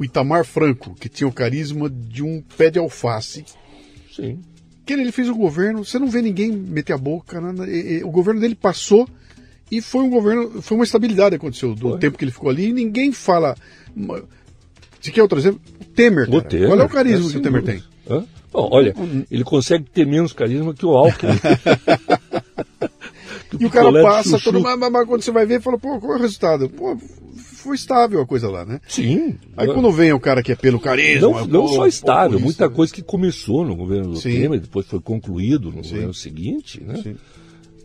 o, 0.00 0.04
Itamar 0.04 0.44
Franco, 0.44 0.94
que 0.94 1.08
tinha 1.08 1.28
o 1.28 1.32
carisma 1.32 1.88
de 1.88 2.22
um 2.22 2.42
pé 2.56 2.70
de 2.70 2.78
alface. 2.78 3.44
Sim. 4.14 4.40
Que 4.84 4.92
ele 4.94 5.12
fez 5.12 5.28
o 5.28 5.34
governo, 5.34 5.84
você 5.84 5.98
não 5.98 6.08
vê 6.08 6.20
ninguém 6.20 6.50
meter 6.50 6.92
a 6.92 6.98
boca, 6.98 7.40
e, 7.68 8.02
o 8.02 8.10
governo 8.10 8.40
dele 8.40 8.54
passou 8.54 9.08
e 9.70 9.80
foi 9.80 10.02
um 10.02 10.10
governo, 10.10 10.62
foi 10.62 10.76
uma 10.76 10.84
estabilidade 10.84 11.30
que 11.30 11.36
aconteceu 11.36 11.74
do 11.74 11.90
foi. 11.90 11.98
tempo 11.98 12.18
que 12.18 12.24
ele 12.24 12.32
ficou 12.32 12.50
ali, 12.50 12.68
e 12.68 12.72
ninguém 12.72 13.12
fala. 13.12 13.56
Você 15.00 15.10
quer 15.10 15.22
outro 15.22 15.38
exemplo? 15.38 15.60
O 15.80 15.84
Temer, 15.84 16.28
o 16.28 16.40
Temer 16.40 16.68
Qual 16.68 16.80
é 16.80 16.84
o 16.84 16.88
carisma 16.88 17.28
é 17.28 17.32
que 17.32 17.38
o 17.38 17.42
Temer 17.42 17.62
tem? 17.62 17.82
Hã? 18.08 18.24
Bom, 18.52 18.68
olha, 18.70 18.94
ele 19.30 19.42
consegue 19.42 19.84
ter 19.90 20.06
menos 20.06 20.32
carisma 20.32 20.72
que 20.72 20.86
o 20.86 20.90
Alckmin. 20.90 21.32
e 23.58 23.66
o 23.66 23.70
cara 23.70 23.90
passa, 24.02 24.38
todo, 24.38 24.60
mas, 24.60 24.78
mas, 24.78 25.06
quando 25.06 25.22
você 25.22 25.30
vai 25.30 25.46
ver, 25.46 25.60
fala, 25.60 25.78
pô, 25.78 25.98
qual 25.98 26.14
é 26.14 26.16
o 26.16 26.20
resultado? 26.20 26.68
Pô, 26.68 26.96
foi 27.36 27.74
estável 27.74 28.20
a 28.20 28.26
coisa 28.26 28.48
lá, 28.48 28.64
né? 28.64 28.80
Sim. 28.86 29.36
Aí 29.56 29.66
quando 29.66 29.90
vem 29.90 30.12
o 30.12 30.20
cara 30.20 30.42
que 30.42 30.52
é 30.52 30.56
pelo 30.56 30.78
carisma... 30.78 31.28
Não, 31.28 31.46
não 31.46 31.66
pô, 31.66 31.68
só 31.68 31.86
estável, 31.86 32.38
pô, 32.38 32.44
muita 32.44 32.68
coisa 32.68 32.92
que 32.92 33.02
começou 33.02 33.64
no 33.64 33.74
governo 33.74 34.10
do 34.10 34.16
Sim. 34.16 34.40
Temer, 34.40 34.60
depois 34.60 34.86
foi 34.86 35.00
concluído 35.00 35.70
no 35.70 35.82
Sim. 35.82 35.90
governo 35.90 36.14
seguinte, 36.14 36.82
né? 36.82 37.00
Sim. 37.02 37.16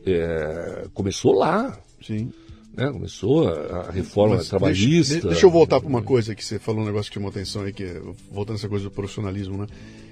É, 0.06 0.88
começou 0.94 1.34
lá. 1.34 1.78
Sim. 2.02 2.32
Né? 2.76 2.90
Começou 2.92 3.48
a, 3.48 3.92
reforma 3.92 4.38
Mas 4.38 4.48
trabalhista. 4.48 5.14
Deixa, 5.14 5.28
deixa 5.28 5.46
eu 5.46 5.52
voltar 5.52 5.80
para 5.80 5.90
uma 5.90 6.02
coisa 6.02 6.34
que 6.34 6.44
você 6.44 6.58
falou, 6.58 6.82
um 6.82 6.86
negócio 6.86 7.12
que 7.12 7.16
chamou 7.16 7.30
atenção 7.30 7.64
aí, 7.64 7.74
que 7.74 7.84
é, 7.84 8.02
voltando 8.32 8.56
essa 8.56 8.70
coisa 8.70 8.86
do 8.86 8.92
profissionalismo, 8.92 9.58
né? 9.58 9.68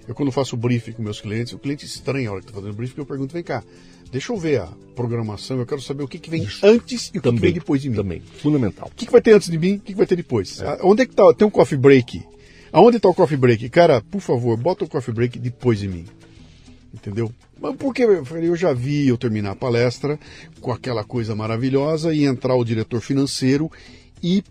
Eu, 0.07 0.15
quando 0.15 0.31
faço 0.31 0.55
briefing 0.55 0.93
com 0.93 1.03
meus 1.03 1.19
clientes, 1.19 1.53
o 1.53 1.59
cliente 1.59 1.85
estranha 1.85 2.30
a 2.30 2.31
hora 2.31 2.41
que 2.41 2.47
está 2.47 2.59
fazendo 2.59 2.76
briefing, 2.76 2.99
eu 2.99 3.05
pergunto: 3.05 3.34
vem 3.34 3.43
cá, 3.43 3.64
deixa 4.11 4.31
eu 4.31 4.38
ver 4.38 4.61
a 4.61 4.68
programação, 4.95 5.59
eu 5.59 5.65
quero 5.65 5.81
saber 5.81 6.03
o 6.03 6.07
que, 6.07 6.18
que 6.18 6.30
vem 6.30 6.43
Isso. 6.43 6.65
antes 6.65 7.11
e 7.14 7.19
o 7.19 7.22
que, 7.22 7.31
que, 7.31 7.39
vem 7.39 7.53
depois 7.53 7.81
de 7.81 7.89
mim. 7.89 7.95
Também, 7.95 8.22
fundamental. 8.22 8.89
O 8.91 8.95
que, 8.95 9.05
que 9.05 9.11
vai 9.11 9.22
ter 9.22 9.34
antes 9.34 9.49
de 9.49 9.57
mim, 9.57 9.76
o 9.76 9.80
que, 9.80 9.91
que 9.91 9.97
vai 9.97 10.07
ter 10.07 10.15
depois? 10.15 10.61
É. 10.61 10.80
Onde 10.81 11.03
é 11.03 11.05
que 11.05 11.15
tá? 11.15 11.34
Tem 11.34 11.47
um 11.47 11.51
coffee 11.51 11.77
break. 11.77 12.23
Aonde 12.72 12.97
está 12.97 13.09
o 13.09 13.14
coffee 13.14 13.38
break? 13.38 13.69
Cara, 13.69 14.01
por 14.01 14.22
favor, 14.22 14.57
bota 14.57 14.85
o 14.85 14.89
coffee 14.89 15.14
break 15.14 15.39
depois 15.39 15.80
de 15.80 15.88
mim. 15.88 16.05
Entendeu? 16.93 17.31
Porque 17.77 18.03
eu 18.03 18.55
já 18.55 18.73
vi 18.73 19.07
eu 19.07 19.18
terminar 19.18 19.51
a 19.51 19.55
palestra 19.55 20.19
com 20.61 20.72
aquela 20.72 21.03
coisa 21.03 21.35
maravilhosa 21.35 22.14
e 22.14 22.26
entrar 22.26 22.55
o 22.55 22.64
diretor 22.64 23.01
financeiro 23.01 23.72
e, 24.23 24.43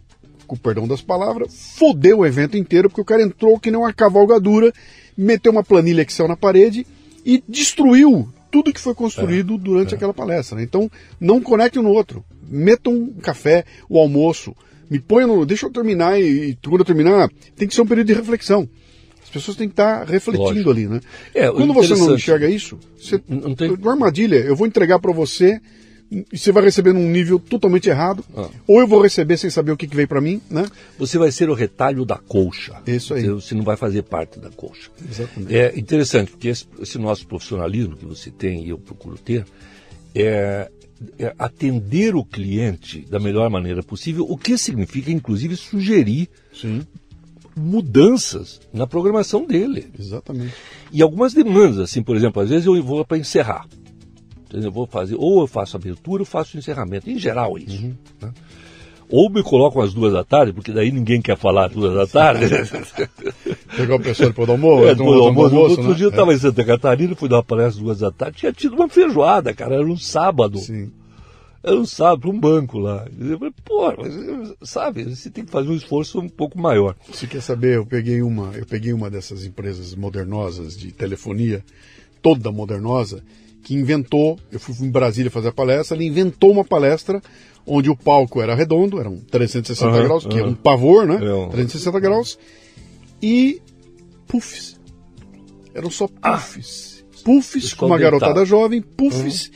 com 0.46 0.56
perdão 0.56 0.86
das 0.86 1.00
palavras, 1.00 1.74
fodeu 1.76 2.18
o 2.18 2.26
evento 2.26 2.56
inteiro, 2.56 2.88
porque 2.88 3.00
o 3.00 3.04
cara 3.04 3.22
entrou 3.22 3.58
que 3.58 3.70
nem 3.70 3.80
uma 3.80 3.92
cavalgadura 3.92 4.72
meteu 5.16 5.50
uma 5.50 5.64
planilha 5.64 6.02
Excel 6.02 6.28
na 6.28 6.36
parede 6.36 6.86
e 7.24 7.42
destruiu 7.48 8.28
tudo 8.50 8.72
que 8.72 8.80
foi 8.80 8.94
construído 8.94 9.54
é, 9.54 9.58
durante 9.58 9.94
é. 9.94 9.96
aquela 9.96 10.14
palestra. 10.14 10.56
Né? 10.56 10.62
Então, 10.62 10.90
não 11.20 11.40
conecte 11.40 11.78
um 11.78 11.82
no 11.82 11.90
outro. 11.90 12.24
Metam 12.48 12.92
um 12.92 13.14
café, 13.14 13.64
o 13.88 13.98
almoço, 13.98 14.54
me 14.88 15.00
ponham 15.00 15.28
no. 15.28 15.44
Deixa 15.44 15.66
eu 15.66 15.72
terminar 15.72 16.20
e, 16.20 16.50
e 16.50 16.58
quando 16.64 16.80
eu 16.80 16.84
terminar, 16.84 17.28
tem 17.56 17.66
que 17.66 17.74
ser 17.74 17.82
um 17.82 17.86
período 17.86 18.06
de 18.06 18.14
reflexão. 18.14 18.68
As 19.26 19.30
pessoas 19.30 19.56
têm 19.56 19.66
que 19.66 19.72
estar 19.72 20.06
refletindo 20.06 20.48
Lógico. 20.48 20.70
ali, 20.70 20.86
né? 20.86 21.00
É, 21.34 21.50
Quando 21.50 21.74
você 21.74 21.96
não 21.96 22.14
enxerga 22.14 22.48
isso, 22.48 22.78
você, 22.96 23.20
não 23.28 23.56
tem... 23.56 23.72
uma 23.72 23.90
armadilha, 23.90 24.36
eu 24.36 24.54
vou 24.54 24.68
entregar 24.68 25.00
para 25.00 25.12
você 25.12 25.60
e 26.08 26.24
você 26.32 26.52
vai 26.52 26.62
receber 26.62 26.92
num 26.92 27.10
nível 27.10 27.36
totalmente 27.36 27.88
errado, 27.88 28.24
ah. 28.36 28.48
ou 28.68 28.78
eu 28.78 28.86
vou 28.86 29.02
receber 29.02 29.36
sem 29.36 29.50
saber 29.50 29.72
o 29.72 29.76
que, 29.76 29.88
que 29.88 29.96
veio 29.96 30.06
para 30.06 30.20
mim, 30.20 30.40
né? 30.48 30.64
Você 30.96 31.18
vai 31.18 31.32
ser 31.32 31.50
o 31.50 31.54
retalho 31.54 32.04
da 32.04 32.16
colcha. 32.16 32.80
Isso 32.86 33.14
aí. 33.14 33.28
Você, 33.28 33.56
não 33.56 33.64
vai 33.64 33.76
fazer 33.76 34.02
parte 34.02 34.38
da 34.38 34.48
colcha. 34.48 34.88
Exatamente. 35.10 35.56
É 35.56 35.76
interessante, 35.76 36.30
porque 36.30 36.46
esse, 36.46 36.64
esse 36.80 36.96
nosso 36.96 37.26
profissionalismo 37.26 37.96
que 37.96 38.06
você 38.06 38.30
tem 38.30 38.64
e 38.64 38.68
eu 38.68 38.78
procuro 38.78 39.18
ter, 39.18 39.44
é, 40.14 40.70
é, 41.18 41.34
atender 41.36 42.14
o 42.14 42.24
cliente 42.24 43.04
da 43.10 43.18
melhor 43.18 43.50
maneira 43.50 43.82
possível, 43.82 44.24
o 44.28 44.38
que 44.38 44.56
significa, 44.56 45.10
inclusive, 45.10 45.56
sugerir 45.56 46.28
Sim. 46.54 46.86
Mudanças 47.56 48.60
na 48.72 48.86
programação 48.86 49.46
dele. 49.46 49.88
Exatamente. 49.98 50.54
E 50.92 51.02
algumas 51.02 51.32
demandas, 51.32 51.78
assim, 51.78 52.02
por 52.02 52.14
exemplo, 52.14 52.42
às 52.42 52.50
vezes 52.50 52.66
eu 52.66 52.82
vou 52.82 53.04
para 53.04 53.16
encerrar. 53.16 53.66
Eu 54.52 54.70
vou 54.70 54.86
fazer, 54.86 55.16
ou 55.18 55.40
eu 55.40 55.46
faço 55.46 55.76
abertura 55.76 56.22
ou 56.22 56.26
faço 56.26 56.56
encerramento. 56.56 57.10
Em 57.10 57.18
geral, 57.18 57.58
é 57.58 57.62
isso. 57.62 57.82
Uhum. 57.82 57.94
Né? 58.20 58.32
Ou 59.08 59.30
me 59.30 59.42
colocam 59.42 59.82
às 59.82 59.94
duas 59.94 60.12
da 60.12 60.24
tarde, 60.24 60.52
porque 60.52 60.72
daí 60.72 60.90
ninguém 60.90 61.22
quer 61.22 61.36
falar 61.36 61.66
às 61.66 61.72
duas 61.72 61.94
da 61.94 62.06
tarde. 62.06 62.46
Pegar 63.76 63.96
o 63.96 64.00
pessoal 64.00 64.30
depois 64.30 64.46
do 64.46 64.52
almoço. 64.52 64.84
É, 64.84 64.94
depois 64.94 65.16
do 65.16 65.22
almoço. 65.22 65.54
almoço 65.54 65.70
Outro 65.70 65.88
né? 65.90 65.94
dia 65.94 66.06
eu 66.06 66.10
estava 66.10 66.32
é. 66.32 66.34
em 66.34 66.38
Santa 66.38 66.64
Catarina, 66.64 67.14
fui 67.14 67.28
dar 67.28 67.36
uma 67.36 67.42
palestra 67.44 67.78
às 67.78 67.84
duas 67.84 67.98
da 68.00 68.10
tarde, 68.10 68.38
tinha 68.38 68.52
tido 68.52 68.74
uma 68.74 68.88
feijoada, 68.88 69.54
cara, 69.54 69.76
era 69.76 69.86
um 69.86 69.96
sábado. 69.96 70.58
Sim. 70.58 70.90
Era 71.66 71.74
um 71.74 71.84
sábado, 71.84 72.30
um 72.30 72.38
banco 72.38 72.78
lá. 72.78 73.08
Eu 73.18 73.38
falei, 73.38 73.54
pô, 73.64 73.92
mas, 73.98 74.70
sabe, 74.70 75.02
você 75.02 75.28
tem 75.28 75.44
que 75.44 75.50
fazer 75.50 75.68
um 75.68 75.74
esforço 75.74 76.20
um 76.20 76.28
pouco 76.28 76.56
maior. 76.56 76.94
Você 77.12 77.26
quer 77.26 77.42
saber, 77.42 77.74
eu 77.74 77.84
peguei 77.84 78.22
uma, 78.22 78.52
eu 78.54 78.64
peguei 78.64 78.92
uma 78.92 79.10
dessas 79.10 79.44
empresas 79.44 79.92
modernosas 79.92 80.76
de 80.76 80.92
telefonia, 80.92 81.64
toda 82.22 82.52
modernosa, 82.52 83.20
que 83.64 83.74
inventou, 83.74 84.38
eu 84.52 84.60
fui 84.60 84.86
em 84.86 84.90
Brasília 84.92 85.28
fazer 85.28 85.48
a 85.48 85.52
palestra, 85.52 85.96
ele 85.96 86.06
inventou 86.06 86.52
uma 86.52 86.64
palestra 86.64 87.20
onde 87.66 87.90
o 87.90 87.96
palco 87.96 88.40
era 88.40 88.54
redondo, 88.54 89.00
eram 89.00 89.16
360 89.28 89.90
uhum, 89.90 90.04
graus, 90.04 90.24
que 90.24 90.38
é 90.38 90.44
um 90.44 90.54
pavor, 90.54 91.04
né? 91.04 91.16
É 91.16 91.34
um... 91.34 91.48
360 91.48 91.98
graus, 91.98 92.38
e 93.20 93.60
puffs. 94.28 94.78
Eram 95.74 95.90
só 95.90 96.08
ah! 96.22 96.34
puffs. 96.34 97.04
Ah, 97.10 97.16
puffs 97.24 97.74
com 97.74 97.86
uma 97.86 97.98
garotada 97.98 98.44
jovem, 98.44 98.80
puffs, 98.80 99.48
uhum. 99.48 99.52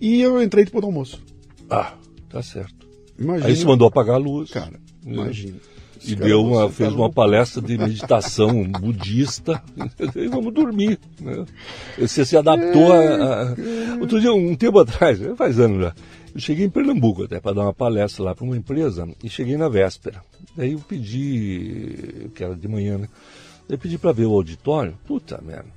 e 0.00 0.20
eu 0.20 0.42
entrei 0.42 0.64
depois 0.64 0.82
do 0.82 0.88
almoço. 0.88 1.24
Ah, 1.70 1.94
tá 2.28 2.42
certo. 2.42 2.86
Imagina, 3.18 3.46
Aí 3.46 3.56
você 3.56 3.64
mandou 3.64 3.88
apagar 3.88 4.16
a 4.16 4.18
luz. 4.18 4.50
Cara, 4.50 4.78
imagina 5.04 5.56
e 6.04 6.14
deu 6.14 6.44
uma, 6.44 6.70
fez 6.70 6.92
uma 6.92 7.10
palestra 7.10 7.60
de 7.60 7.76
meditação 7.76 8.64
budista 8.80 9.62
e 10.14 10.28
vamos 10.28 10.52
dormir. 10.52 10.98
Né? 11.20 11.44
Você 11.98 12.24
se 12.24 12.36
adaptou 12.36 12.92
a, 12.92 12.98
a, 12.98 13.54
Outro 14.00 14.20
dia, 14.20 14.32
um 14.32 14.54
tempo 14.54 14.78
atrás, 14.78 15.18
faz 15.36 15.58
anos 15.58 15.80
já, 15.80 15.94
eu 16.34 16.40
cheguei 16.40 16.66
em 16.66 16.70
Pernambuco 16.70 17.24
até 17.24 17.40
para 17.40 17.54
dar 17.54 17.62
uma 17.62 17.74
palestra 17.74 18.24
lá 18.24 18.34
para 18.34 18.44
uma 18.44 18.56
empresa 18.56 19.08
e 19.22 19.28
cheguei 19.28 19.56
na 19.56 19.68
véspera. 19.68 20.22
Daí 20.56 20.72
eu 20.72 20.78
pedi, 20.78 22.30
que 22.34 22.44
era 22.44 22.54
de 22.54 22.68
manhã, 22.68 22.98
né? 22.98 23.08
Eu 23.68 23.78
pedi 23.78 23.98
para 23.98 24.12
ver 24.12 24.26
o 24.26 24.32
auditório. 24.32 24.96
Puta 25.06 25.40
merda. 25.44 25.68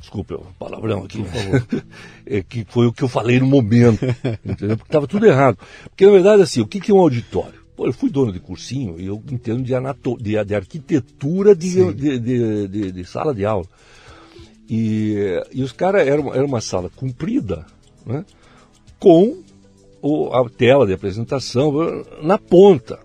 Desculpa 0.00 0.34
o 0.34 0.46
palavrão 0.58 1.04
aqui, 1.04 1.22
favor. 1.22 1.66
é 2.26 2.42
que 2.42 2.64
foi 2.68 2.86
o 2.86 2.92
que 2.92 3.02
eu 3.02 3.08
falei 3.08 3.38
no 3.38 3.46
momento, 3.46 4.04
entendeu? 4.44 4.76
Porque 4.76 4.88
estava 4.88 5.06
tudo 5.06 5.26
errado. 5.26 5.58
Porque 5.84 6.06
na 6.06 6.12
verdade, 6.12 6.42
assim, 6.42 6.60
o 6.60 6.66
que, 6.66 6.80
que 6.80 6.90
é 6.90 6.94
um 6.94 7.00
auditório? 7.00 7.60
Pô, 7.76 7.86
eu 7.86 7.92
fui 7.92 8.10
dono 8.10 8.32
de 8.32 8.40
cursinho 8.40 8.98
e 8.98 9.06
eu 9.06 9.22
entendo 9.30 9.62
de, 9.62 9.74
anato, 9.74 10.16
de, 10.20 10.42
de 10.44 10.54
arquitetura 10.54 11.54
de, 11.54 11.92
de, 11.94 12.18
de, 12.68 12.92
de, 12.92 13.04
sala 13.04 13.34
de 13.34 13.44
aula. 13.44 13.66
E, 14.68 15.16
e 15.52 15.62
os 15.62 15.72
caras, 15.72 16.06
era, 16.06 16.22
era 16.34 16.44
uma 16.44 16.60
sala 16.60 16.90
comprida, 16.94 17.66
né? 18.06 18.24
com 18.98 19.42
o, 20.02 20.28
a 20.32 20.48
tela 20.48 20.86
de 20.86 20.92
apresentação 20.92 21.72
na 22.22 22.38
ponta. 22.38 22.98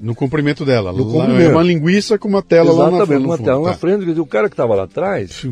No 0.00 0.14
comprimento 0.14 0.64
dela. 0.64 0.92
No 0.92 1.04
comprimento. 1.04 1.42
É 1.42 1.48
uma 1.48 1.62
linguiça 1.62 2.18
com 2.18 2.26
uma 2.26 2.42
tela 2.42 2.72
Exatamente, 2.72 2.92
lá 2.92 2.98
na 2.98 3.06
frente. 3.06 3.24
uma 3.24 3.38
tela 3.38 3.62
tá. 3.62 3.70
na 3.70 3.76
frente. 3.76 4.20
O 4.20 4.26
cara 4.26 4.48
que 4.48 4.54
estava 4.54 4.74
lá 4.74 4.84
atrás. 4.84 5.46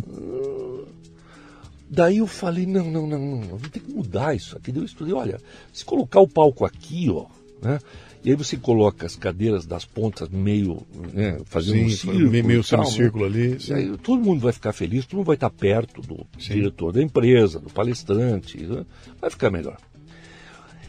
Daí 1.96 2.18
eu 2.18 2.26
falei, 2.26 2.66
não, 2.66 2.90
não, 2.90 3.06
não, 3.06 3.18
não, 3.18 3.40
vou 3.56 3.70
ter 3.70 3.80
que 3.80 3.90
mudar 3.90 4.36
isso 4.36 4.54
aqui. 4.54 4.70
Daí 4.70 4.82
eu 4.82 4.84
estudei, 4.84 5.14
olha, 5.14 5.40
se 5.72 5.82
colocar 5.82 6.20
o 6.20 6.28
palco 6.28 6.66
aqui, 6.66 7.08
ó, 7.08 7.24
né? 7.62 7.78
E 8.22 8.28
aí 8.28 8.36
você 8.36 8.58
coloca 8.58 9.06
as 9.06 9.16
cadeiras 9.16 9.64
das 9.64 9.86
pontas 9.86 10.28
meio, 10.28 10.82
né, 11.14 11.38
fazendo 11.46 11.78
sim, 11.78 11.84
um 11.86 11.88
círculo. 11.88 12.30
Meio, 12.30 12.44
meio 12.44 12.62
semicírculo 12.62 13.30
né? 13.30 13.38
ali. 13.38 13.58
E 13.66 13.72
aí 13.72 13.96
todo 13.96 14.22
mundo 14.22 14.40
vai 14.40 14.52
ficar 14.52 14.74
feliz, 14.74 15.06
todo 15.06 15.16
mundo 15.16 15.26
vai 15.28 15.36
estar 15.36 15.48
perto 15.48 16.02
do 16.02 16.26
sim. 16.38 16.52
diretor 16.52 16.92
da 16.92 17.02
empresa, 17.02 17.60
do 17.60 17.70
palestrante, 17.70 18.58
né? 18.58 18.84
vai 19.18 19.30
ficar 19.30 19.50
melhor. 19.50 19.78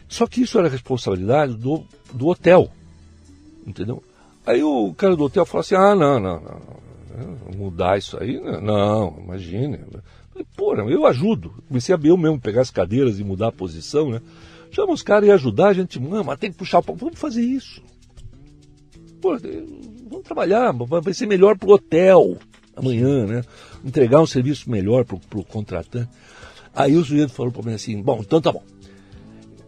Só 0.06 0.26
que 0.26 0.42
isso 0.42 0.58
era 0.58 0.68
responsabilidade 0.68 1.54
do, 1.54 1.86
do 2.12 2.26
hotel, 2.26 2.70
entendeu? 3.66 4.02
Aí 4.44 4.62
o 4.62 4.92
cara 4.92 5.16
do 5.16 5.24
hotel 5.24 5.46
falou 5.46 5.60
assim, 5.60 5.74
ah, 5.74 5.94
não, 5.94 6.20
não, 6.20 6.38
não, 6.38 7.56
mudar 7.56 7.96
isso 7.96 8.22
aí, 8.22 8.38
não, 8.38 8.60
não 8.60 9.34
imagine. 10.38 10.46
Pô, 10.56 10.74
eu 10.74 11.06
ajudo. 11.06 11.52
Comecei 11.66 11.94
a 11.94 11.98
eu 12.02 12.16
mesmo 12.16 12.40
pegar 12.40 12.62
as 12.62 12.70
cadeiras 12.70 13.18
e 13.18 13.24
mudar 13.24 13.48
a 13.48 13.52
posição, 13.52 14.10
né? 14.10 14.20
Chama 14.70 14.92
os 14.92 15.02
caras 15.02 15.28
e 15.28 15.32
ajudar, 15.32 15.68
a 15.68 15.72
gente, 15.72 15.98
mano, 15.98 16.36
tem 16.36 16.50
que 16.50 16.58
puxar 16.58 16.78
o 16.78 16.82
pau. 16.82 16.94
Vamos 16.94 17.18
fazer 17.18 17.42
isso. 17.42 17.82
Pô, 19.20 19.36
vamos 20.08 20.24
trabalhar, 20.24 20.72
vai 20.72 21.14
ser 21.14 21.26
melhor 21.26 21.58
para 21.58 21.68
o 21.68 21.72
hotel 21.72 22.38
amanhã, 22.76 23.26
né? 23.26 23.42
Entregar 23.84 24.20
um 24.20 24.26
serviço 24.26 24.70
melhor 24.70 25.04
para 25.04 25.16
o 25.16 25.44
contratante. 25.44 26.08
Aí 26.74 26.96
o 26.96 27.04
sujeito 27.04 27.32
falou 27.32 27.50
para 27.50 27.62
mim 27.62 27.74
assim, 27.74 28.00
bom, 28.00 28.20
então 28.20 28.40
tá 28.40 28.52
bom. 28.52 28.62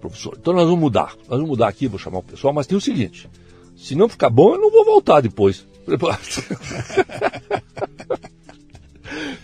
Professor, 0.01 0.37
então 0.41 0.55
nós 0.55 0.65
vamos 0.65 0.81
mudar. 0.81 1.15
Nós 1.29 1.39
vamos 1.39 1.49
mudar 1.49 1.69
aqui, 1.69 1.89
vou 1.89 1.99
chamar 1.99 2.19
o 2.19 2.23
pessoal, 2.23 2.55
mas 2.55 2.67
tem 2.67 2.79
o 2.79 2.81
seguinte. 2.81 3.29
Se 3.77 3.95
não 3.95 4.09
ficar 4.09 4.31
bom, 4.31 4.55
eu 4.55 4.61
não 4.61 4.71
vou 4.71 4.85
voltar 4.85 5.21
depois. 5.21 5.67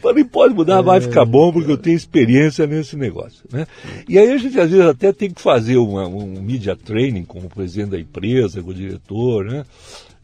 Falei, 0.01 0.24
pode 0.24 0.55
mudar, 0.55 0.80
vai 0.82 1.01
ficar 1.01 1.24
bom, 1.24 1.52
porque 1.52 1.70
eu 1.70 1.76
tenho 1.76 1.97
experiência 1.97 2.66
nesse 2.66 2.97
negócio. 2.97 3.44
Né? 3.51 3.66
E 4.09 4.18
aí 4.18 4.30
a 4.30 4.38
gente 4.38 4.59
às 4.59 4.70
vezes 4.70 4.86
até 4.86 5.12
tem 5.12 5.30
que 5.30 5.40
fazer 5.40 5.76
uma, 5.76 6.06
um 6.06 6.40
media 6.40 6.76
training 6.76 7.24
com 7.24 7.40
o 7.40 7.48
presidente 7.48 7.90
da 7.90 7.98
empresa, 7.98 8.62
com 8.62 8.70
o 8.70 8.74
diretor. 8.74 9.44
Né? 9.44 9.64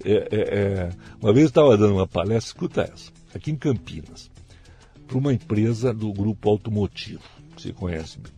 É, 0.05 0.13
é, 0.13 0.41
é. 0.41 0.91
Uma 1.21 1.33
vez 1.33 1.45
eu 1.45 1.49
estava 1.49 1.77
dando 1.77 1.95
uma 1.95 2.07
palestra, 2.07 2.49
escuta 2.49 2.83
essa, 2.83 3.11
aqui 3.35 3.51
em 3.51 3.57
Campinas, 3.57 4.31
para 5.07 5.19
uma 5.19 5.33
empresa 5.33 5.93
do 5.93 6.13
grupo 6.13 6.49
automotivo, 6.49 7.23
que 7.57 7.63
você 7.63 7.73
conhece 7.73 8.19
bem. 8.19 8.33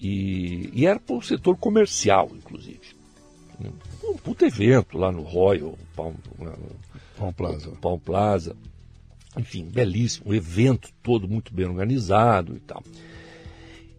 E, 0.00 0.70
e 0.72 0.86
era 0.86 0.98
para 0.98 1.16
o 1.16 1.22
setor 1.22 1.56
comercial, 1.56 2.30
inclusive. 2.34 2.94
Um 4.02 4.16
puto 4.16 4.44
evento 4.44 4.98
lá 4.98 5.12
no 5.12 5.22
Royal 5.22 5.78
Palm, 5.94 6.14
Palm 7.16 7.32
Plaza. 7.32 7.70
Palm 7.80 7.98
Plaza 7.98 8.56
enfim, 9.36 9.64
belíssimo, 9.64 10.30
um 10.30 10.34
evento 10.34 10.90
todo 11.02 11.28
muito 11.28 11.52
bem 11.52 11.66
organizado 11.66 12.56
e 12.56 12.60
tal. 12.60 12.82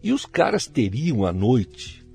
E 0.02 0.14
os 0.14 0.26
caras 0.26 0.68
teriam 0.68 1.26
à 1.26 1.34
noite 1.34 2.06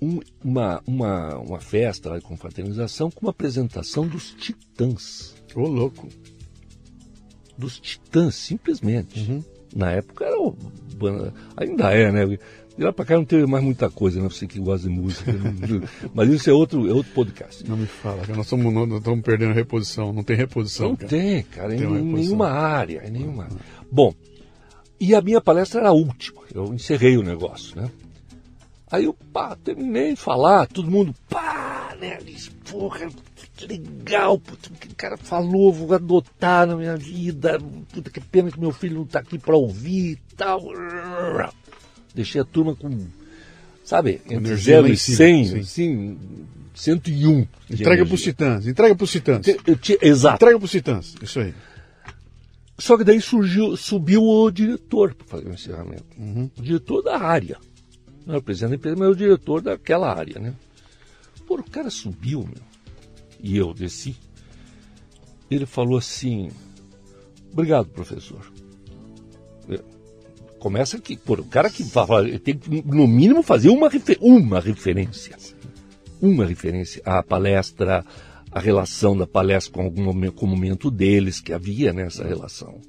um, 0.00 0.20
uma, 0.42 0.82
uma, 0.86 1.36
uma 1.38 1.60
festa 1.60 2.14
de 2.18 2.20
confraternização 2.22 3.10
com 3.10 3.26
uma 3.26 3.30
apresentação 3.30 4.06
dos 4.06 4.30
Titãs. 4.34 5.34
Ô, 5.54 5.60
louco. 5.60 6.08
Dos 7.56 7.78
Titãs, 7.78 8.34
simplesmente. 8.34 9.20
Uhum. 9.20 9.44
Na 9.74 9.92
época 9.92 10.24
era. 10.24 10.36
Ainda 11.56 11.92
é, 11.92 12.10
né? 12.10 12.38
De 12.76 12.84
lá 12.84 12.92
pra 12.92 13.04
cá 13.04 13.16
não 13.16 13.24
teve 13.24 13.46
mais 13.46 13.62
muita 13.62 13.90
coisa, 13.90 14.22
né? 14.22 14.28
Você 14.28 14.46
que 14.46 14.58
gosta 14.58 14.88
de 14.88 14.94
música. 14.94 15.32
Mas 16.14 16.30
isso 16.30 16.48
é 16.48 16.52
outro, 16.52 16.88
é 16.88 16.92
outro 16.92 17.12
podcast. 17.12 17.68
Não 17.68 17.76
me 17.76 17.86
fala, 17.86 18.22
nós 18.28 18.46
estamos, 18.46 18.72
nós 18.72 18.98
estamos 18.98 19.22
perdendo 19.22 19.52
reposição. 19.52 20.12
Não 20.12 20.22
tem 20.22 20.36
reposição. 20.36 20.90
Não 20.90 20.96
cara. 20.96 21.08
tem, 21.08 21.42
cara, 21.42 21.68
tem 21.76 21.82
em 21.82 22.02
nenhuma 22.02 22.48
área. 22.48 23.06
Em 23.06 23.10
nenhuma 23.10 23.44
área. 23.44 23.56
Bom, 23.90 24.14
e 24.98 25.14
a 25.14 25.20
minha 25.20 25.40
palestra 25.40 25.80
era 25.80 25.88
a 25.90 25.92
última. 25.92 26.42
Eu 26.54 26.72
encerrei 26.74 27.16
o 27.16 27.22
negócio, 27.22 27.80
né? 27.80 27.90
Aí 28.90 29.04
eu, 29.04 29.14
pá, 29.32 29.56
terminei 29.56 30.14
de 30.14 30.20
falar, 30.20 30.66
todo 30.66 30.90
mundo, 30.90 31.14
pá, 31.28 31.94
né? 32.00 32.18
Porra, 32.68 33.08
que 33.56 33.66
legal, 33.66 34.38
puta, 34.38 34.68
que 34.70 34.88
o 34.88 34.96
cara 34.96 35.16
falou, 35.16 35.72
vou 35.72 35.94
adotar 35.94 36.66
na 36.66 36.74
minha 36.76 36.96
vida, 36.96 37.58
puta, 37.92 38.10
que 38.10 38.20
pena 38.20 38.50
que 38.50 38.58
meu 38.58 38.72
filho 38.72 38.96
não 38.96 39.06
tá 39.06 39.20
aqui 39.20 39.38
para 39.38 39.56
ouvir 39.56 40.12
e 40.12 40.34
tal. 40.36 40.60
Deixei 42.14 42.40
a 42.40 42.44
turma 42.44 42.74
com, 42.74 43.06
sabe, 43.84 44.20
entre 44.28 44.56
0 44.56 44.88
e 44.88 44.96
100, 44.96 45.58
assim, 45.58 46.18
101. 46.74 47.46
Entrega 47.70 48.04
para 48.04 48.14
os 48.14 48.22
titãs, 48.22 48.66
entrega 48.66 48.94
para 48.94 49.04
os 49.04 49.10
titãs. 49.10 49.46
Exato. 50.02 50.36
Entrega 50.36 50.58
para 50.58 50.64
os 50.64 50.70
titãs, 50.70 51.14
isso 51.22 51.40
aí. 51.40 51.54
Só 52.78 52.96
que 52.96 53.04
daí 53.04 53.20
surgiu, 53.20 53.76
subiu 53.76 54.22
o 54.22 54.50
diretor 54.50 55.14
para 55.14 55.26
fazer 55.26 55.48
o 55.48 55.52
encerramento. 55.52 56.06
Uhum. 56.18 56.50
O 56.56 56.62
diretor 56.62 57.02
da 57.02 57.18
área. 57.18 57.58
Não 58.26 58.34
era 58.34 58.38
o 58.38 58.42
presidente 58.42 58.70
da 58.70 58.76
empresa, 58.76 58.96
mas 58.98 59.08
o 59.08 59.16
diretor 59.16 59.60
daquela 59.60 60.12
área, 60.12 60.40
né? 60.40 60.54
Pô, 61.46 61.56
o 61.56 61.70
cara 61.70 61.90
subiu, 61.90 62.40
meu. 62.40 62.70
E 63.42 63.56
eu 63.56 63.74
desci. 63.74 64.16
Ele 65.50 65.66
falou 65.66 65.98
assim: 65.98 66.50
Obrigado, 67.52 67.88
professor 67.88 68.50
começa 70.60 70.96
aqui. 70.96 71.16
Por, 71.16 71.40
o 71.40 71.44
cara 71.44 71.68
que 71.68 71.82
fala, 71.82 72.38
tem 72.38 72.56
que, 72.56 72.82
no 72.86 73.08
mínimo, 73.08 73.42
fazer 73.42 73.70
uma, 73.70 73.88
refer, 73.88 74.18
uma 74.20 74.60
referência. 74.60 75.36
Uma 76.22 76.44
referência 76.44 77.02
à 77.04 77.22
palestra, 77.22 78.04
a 78.52 78.60
relação 78.60 79.16
da 79.16 79.26
palestra 79.26 79.72
com 79.72 79.82
algum 79.82 80.30
com 80.30 80.46
o 80.46 80.48
momento 80.48 80.90
deles, 80.90 81.40
que 81.40 81.52
havia 81.52 81.92
nessa 81.92 82.24
relação. 82.24 82.80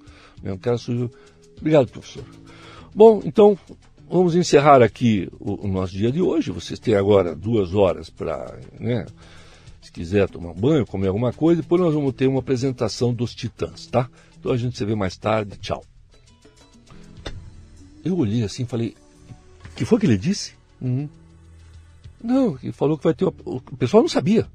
O 0.44 0.58
cara 0.60 0.78
surgiu. 0.78 1.10
Obrigado, 1.58 1.88
professor. 1.88 2.26
Bom, 2.94 3.22
então, 3.24 3.58
vamos 4.10 4.36
encerrar 4.36 4.82
aqui 4.82 5.30
o, 5.40 5.66
o, 5.66 5.68
nosso 5.68 5.94
dia 5.94 6.12
de 6.12 6.22
hoje. 6.22 6.52
Vocês 6.52 6.78
têm 6.78 6.96
agora 6.96 7.34
duas 7.34 7.74
horas 7.74 8.10
para, 8.10 8.60
né, 8.80 9.06
se 9.82 9.92
quiser 9.92 10.28
tomar 10.28 10.54
banho, 10.54 10.86
comer 10.86 11.08
alguma 11.08 11.32
coisa, 11.32 11.62
depois 11.62 11.82
nós 11.82 11.94
vamos 11.94 12.14
ter 12.14 12.28
uma 12.28 12.40
apresentação 12.40 13.14
dos 13.14 13.34
Titãs, 13.34 13.88
tá? 13.88 14.10
Então 14.38 14.52
a 14.52 14.58
gente 14.58 14.78
se 14.78 14.84
vê 14.84 14.96
mais 14.96 15.16
tarde. 15.16 15.58
Tchau. 15.58 15.84
Eu 18.04 18.18
olhei 18.18 18.44
assim 18.44 18.64
e 18.64 18.68
falei, 18.68 18.96
o 19.72 19.76
que 19.76 19.86
foi 19.86 20.00
que 20.00 20.06
ele 20.06 20.18
disse? 20.18 20.54
Uhum. 20.82 21.08
Não, 22.24 22.58
ele 22.62 22.72
falou 22.72 22.98
que 22.98 23.04
vai 23.04 23.14
ter 23.14 23.26
uma... 23.26 23.34
O 23.46 23.78
pessoal 23.78 24.04
não 24.04 24.10
sabia. 24.10 24.48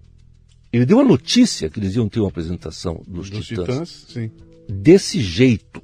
Ele 0.73 0.85
deu 0.85 1.01
a 1.01 1.05
notícia 1.05 1.71
que 1.71 1.81
eles 1.81 1.95
iam 1.97 2.09
ter 2.09 2.21
uma 2.21 2.29
apresentação 2.29 3.03
dos, 3.07 3.31
dos 3.31 3.47
Titãs. 3.47 3.67
Titãs 3.67 4.07
sim. 4.09 4.31
Desse 4.69 5.21
jeito. 5.21 5.83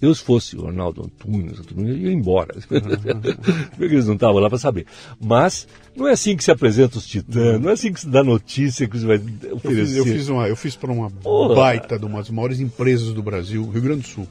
Eu, 0.00 0.14
se 0.14 0.22
fosse 0.22 0.56
o 0.56 0.66
Arnaldo 0.66 1.02
Antunes, 1.04 1.58
Antunes 1.60 1.98
ia 1.98 2.10
embora. 2.10 2.54
Uhum. 2.70 3.20
Porque 3.76 3.94
eles 3.94 4.06
não 4.06 4.14
estavam 4.14 4.40
lá 4.40 4.48
para 4.48 4.58
saber. 4.58 4.86
Mas 5.20 5.68
não 5.94 6.08
é 6.08 6.12
assim 6.12 6.34
que 6.36 6.42
se 6.42 6.50
apresenta 6.50 6.96
os 6.96 7.06
titãs, 7.06 7.60
não 7.60 7.68
é 7.68 7.74
assim 7.74 7.92
que 7.92 8.00
se 8.00 8.08
dá 8.08 8.24
notícia 8.24 8.88
que 8.88 8.98
você 8.98 9.06
vai 9.06 9.16
oferecer. 9.52 9.98
Eu 9.98 10.04
fiz, 10.04 10.06
eu 10.06 10.06
fiz, 10.06 10.28
uma, 10.28 10.48
eu 10.48 10.56
fiz 10.56 10.76
para 10.76 10.90
uma 10.90 11.10
Porra. 11.10 11.54
baita 11.54 11.98
de 11.98 12.06
umas 12.06 12.30
maiores 12.30 12.60
empresas 12.60 13.12
do 13.12 13.22
Brasil, 13.22 13.68
Rio 13.68 13.82
Grande 13.82 14.02
do 14.02 14.08
Sul. 14.08 14.26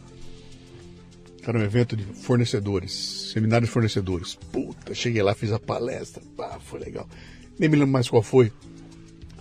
Era 1.50 1.58
um 1.58 1.64
evento 1.64 1.98
de 1.98 2.04
fornecedores, 2.04 3.32
seminário 3.34 3.66
de 3.66 3.74
fornecedores. 3.74 4.36
Puta, 4.36 4.94
cheguei 4.94 5.24
lá, 5.24 5.34
fiz 5.34 5.52
a 5.52 5.58
palestra, 5.58 6.22
pá, 6.38 6.60
foi 6.60 6.80
legal. 6.80 7.10
Nem 7.58 7.68
me 7.68 7.76
lembro 7.76 7.92
mais 7.92 8.08
qual 8.08 8.22
foi. 8.22 8.54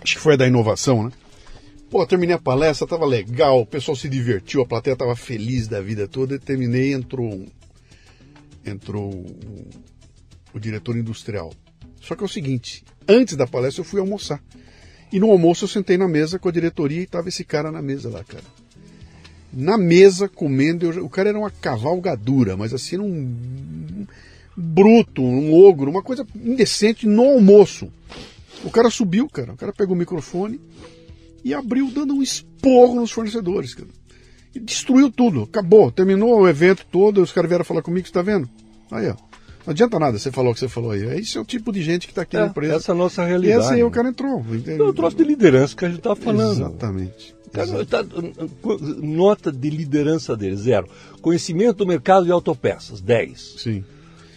Acho 0.01 0.15
que 0.15 0.19
foi 0.19 0.33
a 0.33 0.37
da 0.37 0.47
inovação, 0.47 1.03
né? 1.03 1.11
Pô, 1.87 2.03
terminei 2.07 2.35
a 2.35 2.39
palestra, 2.39 2.87
tava 2.87 3.05
legal, 3.05 3.61
o 3.61 3.65
pessoal 3.65 3.95
se 3.95 4.09
divertiu, 4.09 4.63
a 4.63 4.65
plateia 4.65 4.95
tava 4.95 5.15
feliz 5.15 5.67
da 5.67 5.81
vida 5.81 6.07
toda. 6.07 6.33
E 6.33 6.39
terminei, 6.39 6.93
entrou 6.93 7.45
entrou 8.65 9.11
o, 9.11 9.69
o 10.55 10.59
diretor 10.59 10.97
industrial. 10.97 11.53
Só 12.01 12.15
que 12.15 12.23
é 12.23 12.25
o 12.25 12.29
seguinte, 12.29 12.83
antes 13.07 13.35
da 13.35 13.45
palestra 13.45 13.81
eu 13.81 13.85
fui 13.85 13.99
almoçar. 13.99 14.41
E 15.13 15.19
no 15.19 15.29
almoço 15.29 15.65
eu 15.65 15.69
sentei 15.69 15.95
na 15.95 16.07
mesa 16.07 16.39
com 16.39 16.49
a 16.49 16.51
diretoria 16.51 17.01
e 17.01 17.05
tava 17.05 17.29
esse 17.29 17.43
cara 17.43 17.71
na 17.71 17.83
mesa 17.83 18.09
lá, 18.09 18.23
cara 18.23 18.45
na 19.51 19.77
mesa 19.77 20.27
comendo. 20.27 20.85
Eu, 20.85 21.05
o 21.05 21.09
cara 21.09 21.29
era 21.29 21.39
uma 21.39 21.49
cavalgadura, 21.49 22.55
mas 22.55 22.73
assim, 22.73 22.97
um, 22.97 23.05
um 23.05 24.07
bruto, 24.55 25.21
um 25.21 25.53
ogro, 25.53 25.89
uma 25.89 26.03
coisa 26.03 26.25
indecente 26.35 27.07
no 27.07 27.23
almoço. 27.23 27.91
O 28.63 28.69
cara 28.69 28.89
subiu, 28.89 29.27
cara. 29.29 29.53
O 29.53 29.57
cara 29.57 29.73
pegou 29.73 29.95
o 29.95 29.99
microfone 29.99 30.59
e 31.43 31.53
abriu 31.53 31.89
dando 31.91 32.13
um 32.13 32.21
esporro 32.21 32.95
nos 32.95 33.11
fornecedores, 33.11 33.73
cara. 33.73 33.89
E 34.53 34.59
destruiu 34.59 35.11
tudo. 35.11 35.43
Acabou. 35.43 35.91
Terminou 35.91 36.41
o 36.41 36.47
evento 36.47 36.85
todo. 36.91 37.21
Os 37.21 37.31
caras 37.31 37.49
vieram 37.49 37.65
falar 37.65 37.81
comigo, 37.81 38.07
você 38.07 38.13
tá 38.13 38.21
vendo? 38.21 38.49
Aí, 38.91 39.07
ó. 39.09 39.15
Não 39.65 39.71
adianta 39.71 39.99
nada 39.99 40.17
você 40.17 40.31
falou 40.31 40.51
o 40.51 40.53
que 40.53 40.59
você 40.59 40.67
falou 40.67 40.91
aí. 40.91 41.19
Esse 41.19 41.37
é 41.37 41.41
o 41.41 41.45
tipo 41.45 41.71
de 41.71 41.81
gente 41.81 42.07
que 42.07 42.11
está 42.11 42.23
aqui 42.23 42.35
é, 42.35 42.39
na 42.39 42.47
empresa. 42.47 42.75
Essa 42.75 42.91
é 42.91 42.93
a 42.93 42.97
nossa 42.97 43.23
realidade. 43.23 43.61
E 43.61 43.65
esse 43.65 43.73
aí 43.75 43.83
o 43.83 43.91
cara 43.91 44.09
entrou. 44.09 44.43
É 44.65 44.81
o 44.81 44.93
troço 44.93 45.15
de 45.15 45.23
liderança 45.23 45.75
que 45.75 45.85
a 45.85 45.89
gente 45.89 45.99
estava 45.99 46.15
falando. 46.15 46.53
Exatamente. 46.53 47.35
Tá, 47.51 48.03
nota 49.01 49.51
de 49.51 49.69
liderança 49.69 50.35
dele, 50.35 50.55
zero. 50.55 50.87
Conhecimento 51.21 51.77
do 51.77 51.87
mercado 51.87 52.25
de 52.25 52.31
autopeças, 52.31 53.01
10. 53.01 53.55
Sim. 53.57 53.83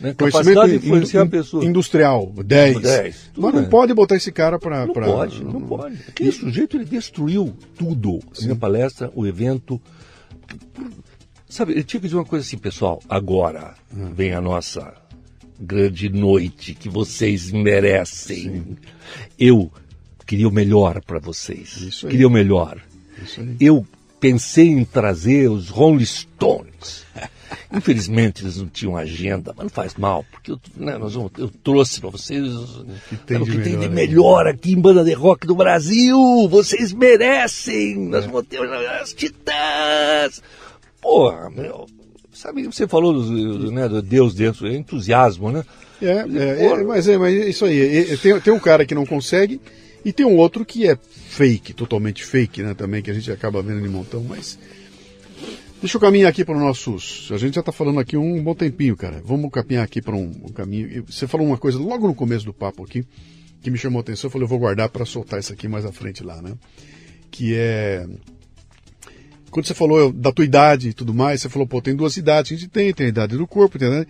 Né? 0.02 0.14
Capacidade 0.14 0.72
de 0.72 0.76
influenciar 0.78 1.22
a 1.22 1.26
pessoa. 1.26 1.64
Industrial, 1.64 2.26
10. 2.26 2.80
10 2.80 3.30
Mas 3.36 3.54
não 3.54 3.64
pode 3.66 3.94
botar 3.94 4.16
esse 4.16 4.32
cara 4.32 4.58
para. 4.58 4.84
Não 4.84 4.92
pra... 4.92 5.06
pode, 5.06 5.44
não, 5.44 5.52
não 5.52 5.62
pode. 5.62 5.96
Aquele 6.08 6.30
e... 6.30 6.32
sujeito 6.32 6.76
ele 6.76 6.84
destruiu 6.84 7.54
tudo. 7.78 8.18
A 8.36 8.42
minha 8.42 8.56
palestra, 8.56 9.12
o 9.14 9.24
evento. 9.24 9.80
Sabe, 11.48 11.78
eu 11.78 11.84
tinha 11.84 12.00
que 12.00 12.06
dizer 12.06 12.16
uma 12.16 12.24
coisa 12.24 12.44
assim, 12.44 12.58
pessoal. 12.58 13.00
Agora 13.08 13.74
hum. 13.94 14.12
vem 14.12 14.32
a 14.32 14.40
nossa 14.40 14.92
grande 15.60 16.08
noite 16.08 16.74
que 16.74 16.88
vocês 16.88 17.52
merecem. 17.52 18.42
Sim. 18.42 18.76
Eu 19.38 19.70
queria 20.26 20.48
o 20.48 20.52
melhor 20.52 21.00
para 21.04 21.20
vocês. 21.20 22.00
Queria 22.00 22.26
o 22.26 22.30
melhor. 22.30 22.80
Eu 23.60 23.86
pensei 24.22 24.68
em 24.68 24.84
trazer 24.84 25.50
os 25.50 25.68
Rolling 25.68 26.04
Stones. 26.04 27.04
Infelizmente 27.72 28.42
eles 28.42 28.56
não 28.56 28.66
tinham 28.66 28.96
agenda, 28.96 29.52
mas 29.56 29.64
não 29.64 29.70
faz 29.70 29.94
mal, 29.94 30.24
porque 30.30 30.52
eu, 30.52 30.60
né, 30.76 30.96
nós 30.96 31.14
vamos, 31.14 31.32
eu 31.36 31.50
trouxe 31.62 32.00
para 32.00 32.10
vocês 32.10 32.46
o 32.46 32.86
que, 33.08 33.16
tem, 33.16 33.36
o 33.38 33.44
que 33.44 33.50
de, 33.50 33.62
tem 33.62 33.72
melhor 33.72 33.88
de 33.88 33.94
melhor 33.94 34.46
aqui 34.46 34.72
em 34.72 34.80
banda 34.80 35.02
de 35.02 35.12
rock 35.12 35.46
do 35.46 35.54
Brasil. 35.54 36.48
Vocês 36.48 36.92
merecem. 36.92 37.92
É. 37.92 37.96
Nós 37.96 38.26
vamos 38.26 38.46
ter 38.46 38.62
as 38.62 39.12
titãs. 39.12 40.42
Porra, 41.00 41.50
meu. 41.50 41.86
Sabe, 42.32 42.62
você 42.64 42.88
falou 42.88 43.12
do, 43.12 43.70
né, 43.70 43.88
do 43.88 44.00
Deus 44.00 44.34
dentro, 44.34 44.66
é 44.66 44.74
entusiasmo, 44.74 45.50
né? 45.50 45.64
É, 46.00 46.24
é, 46.26 46.66
é, 46.66 46.84
mas 46.84 47.06
é, 47.06 47.18
mas 47.18 47.46
isso 47.46 47.64
aí. 47.64 48.16
Tem, 48.18 48.40
tem 48.40 48.52
um 48.52 48.58
cara 48.58 48.86
que 48.86 48.94
não 48.94 49.06
consegue 49.06 49.60
e 50.04 50.12
tem 50.12 50.26
um 50.26 50.36
outro 50.36 50.64
que 50.64 50.88
é 50.88 50.96
fake, 50.96 51.72
totalmente 51.72 52.24
fake, 52.24 52.62
né? 52.62 52.74
Também, 52.74 53.02
que 53.02 53.10
a 53.10 53.14
gente 53.14 53.30
acaba 53.30 53.62
vendo 53.62 53.80
de 53.80 53.88
montão, 53.88 54.22
mas. 54.22 54.58
Deixa 55.80 55.96
eu 55.96 56.00
caminhar 56.00 56.30
aqui 56.30 56.44
para 56.44 56.54
os 56.54 56.60
nossos. 56.60 57.28
A 57.32 57.36
gente 57.36 57.54
já 57.54 57.60
está 57.60 57.72
falando 57.72 57.98
aqui 57.98 58.16
um 58.16 58.42
bom 58.42 58.54
tempinho, 58.54 58.96
cara. 58.96 59.20
Vamos 59.24 59.50
caminhar 59.50 59.84
aqui 59.84 60.00
para 60.00 60.14
um, 60.14 60.30
um, 60.44 60.52
caminho. 60.52 61.04
Você 61.08 61.26
falou 61.26 61.46
uma 61.46 61.58
coisa 61.58 61.78
logo 61.78 62.06
no 62.06 62.14
começo 62.14 62.44
do 62.44 62.52
papo 62.54 62.84
aqui, 62.84 63.04
que 63.60 63.70
me 63.70 63.76
chamou 63.76 63.98
a 63.98 64.02
atenção. 64.02 64.28
Eu 64.28 64.30
falei, 64.30 64.44
eu 64.44 64.48
vou 64.48 64.60
guardar 64.60 64.88
para 64.88 65.04
soltar 65.04 65.40
isso 65.40 65.52
aqui 65.52 65.66
mais 65.66 65.84
à 65.84 65.90
frente 65.90 66.22
lá, 66.22 66.40
né? 66.40 66.54
Que 67.30 67.54
é 67.56 68.06
quando 69.52 69.66
você 69.66 69.74
falou 69.74 70.10
da 70.10 70.32
tua 70.32 70.46
idade 70.46 70.88
e 70.88 70.92
tudo 70.94 71.12
mais, 71.12 71.42
você 71.42 71.48
falou, 71.48 71.68
pô, 71.68 71.82
tem 71.82 71.94
duas 71.94 72.16
idades, 72.16 72.52
a 72.52 72.54
gente 72.54 72.70
tem, 72.70 72.90
tem 72.94 73.06
a 73.06 73.08
idade 73.10 73.36
do 73.36 73.46
corpo, 73.46 73.78
tem. 73.78 74.06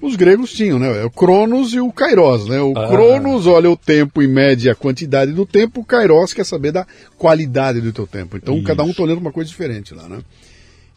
Os 0.00 0.16
gregos 0.16 0.52
tinham, 0.52 0.78
né? 0.78 1.02
É 1.02 1.04
o 1.04 1.10
Cronos 1.10 1.72
e 1.74 1.80
o 1.80 1.92
Kairos, 1.92 2.48
né? 2.48 2.60
O 2.60 2.72
ah. 2.76 2.88
Cronos 2.88 3.46
olha 3.46 3.70
o 3.70 3.76
tempo 3.76 4.22
e 4.22 4.28
mede 4.28 4.70
a 4.70 4.74
quantidade 4.74 5.32
do 5.32 5.44
tempo, 5.44 5.80
o 5.80 5.84
Kairos 5.84 6.32
quer 6.32 6.44
saber 6.44 6.72
da 6.72 6.86
qualidade 7.16 7.80
do 7.80 7.92
teu 7.92 8.06
tempo. 8.06 8.36
Então 8.36 8.56
Isso. 8.56 8.64
cada 8.64 8.82
um 8.82 8.92
tá 8.92 9.02
olhando 9.02 9.18
uma 9.18 9.32
coisa 9.32 9.48
diferente 9.48 9.94
lá, 9.94 10.08
né? 10.08 10.20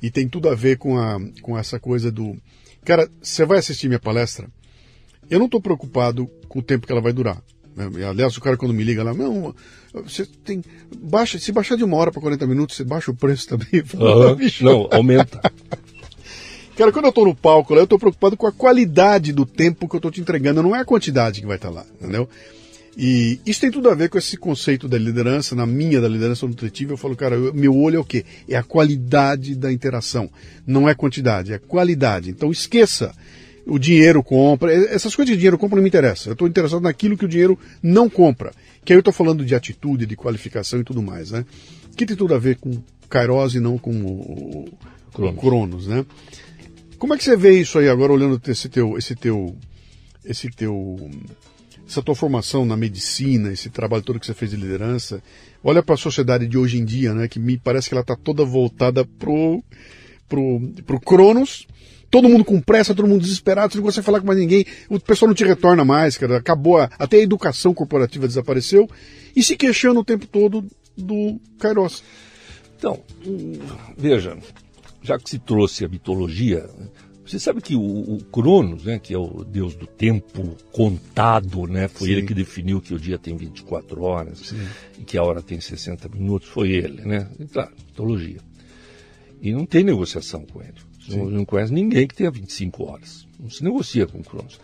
E 0.02 0.10
tem 0.10 0.28
tudo 0.28 0.50
a 0.50 0.56
ver 0.56 0.78
com, 0.78 0.98
a, 0.98 1.20
com 1.42 1.58
essa 1.58 1.80
coisa 1.80 2.12
do. 2.12 2.36
Cara, 2.84 3.10
você 3.22 3.46
vai 3.46 3.60
assistir 3.60 3.88
minha 3.88 4.00
palestra? 4.00 4.48
Eu 5.30 5.40
não 5.40 5.46
estou 5.46 5.62
preocupado 5.62 6.30
com 6.50 6.60
o 6.60 6.64
tempo 6.64 6.86
que 6.86 6.92
ela 6.92 7.02
vai 7.02 7.14
durar. 7.14 7.42
Né? 7.76 8.06
Aliás, 8.06 8.36
o 8.36 8.42
cara 8.42 8.58
quando 8.58 8.74
me 8.74 8.84
liga 8.84 9.04
lá, 9.04 9.14
não, 9.14 9.56
você 9.94 10.26
tem. 10.26 10.64
Baixa, 10.98 11.40
se 11.40 11.52
baixar 11.52 11.76
de 11.76 11.84
uma 11.84 11.98
hora 11.98 12.12
para 12.12 12.22
40 12.22 12.48
minutos, 12.48 12.76
você 12.76 12.84
baixa 12.84 13.12
o 13.12 13.16
preço 13.16 13.48
também. 13.48 13.68
Uhum. 13.94 14.38
Não, 14.62 14.90
aumenta. 14.92 15.40
Cara, 16.76 16.92
quando 16.92 17.06
eu 17.06 17.10
estou 17.10 17.26
no 17.26 17.36
palco 17.36 17.74
lá, 17.74 17.82
eu 17.82 17.84
estou 17.84 18.00
preocupado 18.00 18.38
com 18.38 18.48
a 18.48 18.52
qualidade 18.52 19.34
do 19.34 19.46
tempo 19.46 19.88
que 19.88 19.96
eu 19.96 20.00
estou 20.00 20.12
te 20.12 20.22
entregando, 20.22 20.64
não 20.64 20.76
é 20.76 20.80
a 20.80 20.86
quantidade 20.86 21.42
que 21.42 21.48
vai 21.48 21.58
estar 21.58 21.70
tá 21.70 21.76
lá, 21.76 21.86
entendeu? 22.00 22.28
E 22.98 23.40
isso 23.46 23.62
tem 23.62 23.72
tudo 23.72 23.90
a 23.90 23.96
ver 23.96 24.10
com 24.10 24.18
esse 24.18 24.36
conceito 24.36 24.88
da 24.88 24.98
liderança, 24.98 25.56
na 25.56 25.66
minha 25.66 26.02
da 26.02 26.08
liderança 26.08 26.46
nutritiva, 26.46 26.94
eu 26.94 26.98
falo, 26.98 27.16
cara, 27.16 27.36
eu, 27.36 27.54
meu 27.54 27.76
olho 27.76 27.98
é 27.98 28.00
o 28.00 28.06
quê? 28.06 28.26
É 28.50 28.56
a 28.56 28.64
qualidade 28.64 29.56
da 29.56 29.72
interação, 29.72 30.30
não 30.66 30.90
é 30.90 30.94
quantidade, 30.94 31.54
é 31.54 31.58
qualidade. 31.58 32.30
Então 32.30 32.52
esqueça 32.52 33.14
o 33.66 33.78
dinheiro 33.78 34.24
compra, 34.24 34.74
essas 34.74 35.16
coisas 35.16 35.32
de 35.32 35.38
dinheiro 35.38 35.58
compra 35.58 35.76
não 35.76 35.84
me 35.84 35.90
interessam. 35.90 36.32
Eu 36.32 36.34
estou 36.34 36.48
interessado 36.48 36.82
naquilo 36.82 37.18
que 37.18 37.26
o 37.26 37.28
dinheiro 37.28 37.58
não 37.82 38.10
compra. 38.10 38.52
Que 38.84 38.92
aí 38.92 38.98
eu 38.98 39.02
estou 39.02 39.14
falando 39.14 39.46
de 39.46 39.54
atitude, 39.54 40.06
de 40.06 40.16
qualificação 40.16 40.80
e 40.80 40.84
tudo 40.84 41.02
mais, 41.02 41.32
né? 41.32 41.46
Que 41.96 42.06
tem 42.06 42.18
tudo 42.18 42.34
a 42.34 42.40
ver 42.40 42.58
com 42.58 42.82
Kairos 43.08 43.54
e 43.54 43.60
não 43.60 43.78
com 43.78 43.92
o, 43.92 44.70
Cronos. 45.14 45.40
Cronos, 45.40 45.88
né? 45.88 46.06
Como 47.02 47.16
é 47.16 47.18
que 47.18 47.24
você 47.24 47.36
vê 47.36 47.60
isso 47.60 47.80
aí 47.80 47.90
agora 47.90 48.14
olhando 48.14 48.40
esse 48.48 48.70
teu, 48.70 48.96
esse 48.96 49.16
teu, 49.16 49.58
esse 50.24 50.52
teu, 50.52 51.10
essa 51.88 52.00
tua 52.00 52.14
formação 52.14 52.64
na 52.64 52.78
medicina, 52.78 53.52
esse 53.52 53.72
trabalho 53.72 54.04
todo 54.04 54.20
que 54.20 54.26
você 54.28 54.36
fez 54.36 54.52
de 54.52 54.58
liderança? 54.58 55.20
Olha 55.64 55.82
para 55.82 55.96
a 55.96 55.98
sociedade 55.98 56.46
de 56.46 56.60
hoje 56.60 56.78
em 56.78 56.86
dia, 56.86 57.12
né? 57.12 57.28
Que 57.28 57.40
me 57.40 57.58
parece 57.58 57.90
que 57.90 57.96
ela 57.96 58.04
está 58.04 58.16
toda 58.16 58.46
voltada 58.46 59.04
pro, 59.04 59.64
pro, 60.30 60.62
pro 60.86 61.00
Cronos. 61.00 61.66
Todo 62.12 62.30
mundo 62.30 62.46
com 62.46 62.62
pressa, 62.62 62.94
todo 62.94 63.08
mundo 63.08 63.24
desesperado, 63.24 63.76
não 63.76 63.84
consegue 63.84 64.06
falar 64.06 64.20
com 64.20 64.28
mais 64.28 64.38
ninguém, 64.38 64.64
o 64.88 65.00
pessoal 65.00 65.28
não 65.28 65.34
te 65.34 65.44
retorna 65.44 65.84
mais, 65.84 66.20
cara. 66.20 66.38
Acabou, 66.38 66.78
a, 66.78 66.88
até 67.00 67.18
a 67.18 67.22
educação 67.22 67.74
corporativa 67.74 68.28
desapareceu. 68.28 68.88
E 69.36 69.42
se 69.42 69.58
queixando 69.58 70.02
o 70.02 70.06
tempo 70.06 70.28
todo 70.28 70.64
do 70.96 71.42
Kairos. 71.58 72.04
Então, 72.78 73.02
veja, 73.98 74.38
já 75.02 75.18
que 75.18 75.30
se 75.30 75.40
trouxe 75.40 75.86
a 75.86 75.88
mitologia, 75.88 76.70
você 77.26 77.40
sabe 77.40 77.62
que 77.62 77.76
o, 77.76 77.82
o, 77.82 78.24
Cronos, 78.32 78.84
né, 78.84 79.00
que 79.00 79.14
é 79.14 79.18
o 79.18 79.44
deus 79.44 79.76
do 79.76 79.88
tempo 79.88 80.56
contado, 80.72 81.68
né, 81.68 81.88
foi 81.88 82.08
Sim. 82.08 82.14
ele 82.14 82.24
que 82.24 82.34
definiu 82.34 82.82
que 82.82 82.94
o 82.94 83.00
dia 83.00 83.18
tem 83.18 83.36
24 83.36 84.02
horas 84.02 84.40
Sim. 84.40 84.68
e 85.00 85.04
que 85.04 85.18
a 85.18 85.24
hora 85.24 85.42
tem 85.42 85.60
60 85.60 86.10
minutos, 86.10 86.50
foi 86.50 86.72
ele, 86.72 87.02
né? 87.04 87.30
Claro, 87.52 87.72
mitologia. 87.88 88.40
E 89.42 89.52
não 89.52 89.66
tem 89.66 89.84
negociação 89.84 90.46
com 90.46 90.62
ele. 90.62 90.76
Não, 91.10 91.30
não 91.30 91.46
conhece 91.46 91.74
ninguém 91.74 92.08
que 92.08 92.16
tenha 92.16 92.30
25 92.30 92.84
horas. 92.84 93.28
Não 93.40 93.50
se 93.50 93.64
negocia 93.64 94.06
com 94.06 94.20
o 94.20 94.24
Cronos. 94.24 94.60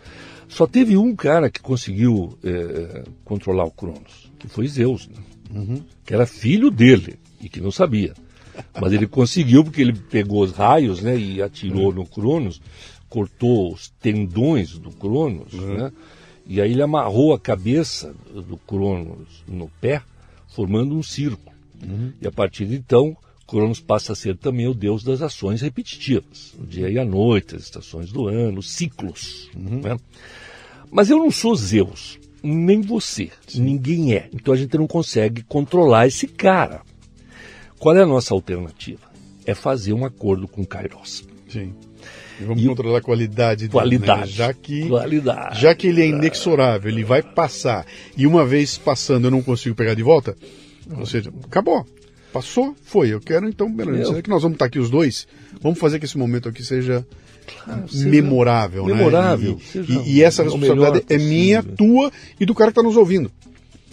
Só 0.48 0.66
teve 0.66 0.96
um 0.96 1.16
cara 1.16 1.50
que 1.50 1.60
conseguiu 1.60 2.38
é, 2.44 3.04
controlar 3.24 3.64
o 3.64 3.72
Cronos, 3.72 4.30
que 4.38 4.46
foi 4.46 4.68
Zeus, 4.68 5.08
né? 5.08 5.16
uhum. 5.54 5.82
que 6.04 6.14
era 6.14 6.26
filho 6.26 6.70
dele 6.70 7.18
e 7.40 7.48
que 7.48 7.60
não 7.60 7.70
sabia. 7.70 8.14
Mas 8.80 8.92
ele 8.92 9.06
conseguiu 9.06 9.64
porque 9.64 9.80
ele 9.80 9.92
pegou 9.92 10.42
os 10.42 10.52
raios 10.52 11.02
né, 11.02 11.16
e 11.16 11.42
atirou 11.42 11.88
uhum. 11.88 11.92
no 11.92 12.06
Cronos, 12.06 12.60
cortou 13.08 13.72
os 13.72 13.88
tendões 14.00 14.78
do 14.78 14.90
Cronos, 14.90 15.52
uhum. 15.52 15.74
né, 15.76 15.92
e 16.46 16.60
aí 16.60 16.72
ele 16.72 16.82
amarrou 16.82 17.34
a 17.34 17.38
cabeça 17.38 18.14
do 18.32 18.56
Cronos 18.56 19.44
no 19.46 19.70
pé, 19.80 20.02
formando 20.48 20.96
um 20.96 21.02
círculo. 21.02 21.54
Uhum. 21.82 22.12
E 22.20 22.26
a 22.26 22.32
partir 22.32 22.66
de 22.66 22.74
então, 22.74 23.16
Cronos 23.46 23.80
passa 23.80 24.12
a 24.12 24.16
ser 24.16 24.36
também 24.36 24.66
o 24.66 24.74
deus 24.74 25.02
das 25.02 25.22
ações 25.22 25.60
repetitivas, 25.60 26.54
o 26.58 26.66
dia 26.66 26.90
e 26.90 26.98
a 26.98 27.04
noite, 27.04 27.54
as 27.54 27.62
estações 27.62 28.10
do 28.10 28.28
ano, 28.28 28.60
os 28.60 28.70
ciclos. 28.70 29.50
Uhum. 29.56 29.80
Né? 29.80 29.96
Mas 30.90 31.10
eu 31.10 31.18
não 31.18 31.30
sou 31.30 31.54
Zeus, 31.54 32.18
nem 32.42 32.80
você, 32.80 33.30
Sim. 33.46 33.62
ninguém 33.62 34.14
é. 34.14 34.28
Então 34.32 34.54
a 34.54 34.56
gente 34.56 34.76
não 34.76 34.86
consegue 34.86 35.42
controlar 35.42 36.06
esse 36.06 36.26
cara. 36.26 36.82
Qual 37.78 37.96
é 37.96 38.02
a 38.02 38.06
nossa 38.06 38.34
alternativa? 38.34 39.08
É 39.46 39.54
fazer 39.54 39.92
um 39.92 40.04
acordo 40.04 40.46
com 40.48 40.64
Kairos. 40.64 41.24
Sim. 41.48 41.72
E 42.40 42.44
vamos 42.44 42.62
e 42.62 42.66
controlar 42.66 42.98
a 42.98 43.02
qualidade 43.02 43.62
dele, 43.62 43.72
qualidade, 43.72 44.20
né? 44.20 44.26
já 44.26 44.52
que 44.52 44.88
qualidade. 44.88 45.60
já 45.60 45.74
que 45.74 45.88
ele 45.88 46.02
é 46.02 46.06
inexorável, 46.06 46.90
ele 46.90 47.02
vai 47.02 47.22
passar 47.22 47.84
e 48.16 48.26
uma 48.26 48.44
vez 48.44 48.78
passando 48.78 49.26
eu 49.26 49.30
não 49.30 49.42
consigo 49.42 49.74
pegar 49.74 49.94
de 49.94 50.02
volta, 50.02 50.36
ou 50.96 51.06
seja, 51.06 51.32
acabou. 51.44 51.84
Passou, 52.32 52.76
foi. 52.82 53.08
Eu 53.08 53.20
quero 53.20 53.48
então, 53.48 53.72
beleza. 53.72 54.18
É 54.18 54.22
que 54.22 54.28
nós 54.28 54.42
vamos 54.42 54.56
estar 54.56 54.66
aqui 54.66 54.78
os 54.78 54.90
dois. 54.90 55.26
Vamos 55.62 55.78
fazer 55.78 55.98
que 55.98 56.04
esse 56.04 56.18
momento 56.18 56.48
aqui 56.48 56.62
seja 56.62 57.04
Claro, 57.64 57.84
memorável, 57.92 58.84
memorável, 58.84 59.52
né? 59.74 59.84
E, 59.88 59.92
e, 59.92 60.16
e 60.16 60.22
essa 60.22 60.42
responsabilidade 60.42 61.02
é 61.08 61.16
minha, 61.16 61.62
tua 61.62 62.12
e 62.38 62.44
do 62.44 62.54
cara 62.54 62.70
que 62.70 62.78
está 62.78 62.82
nos 62.82 62.96
ouvindo. 62.96 63.30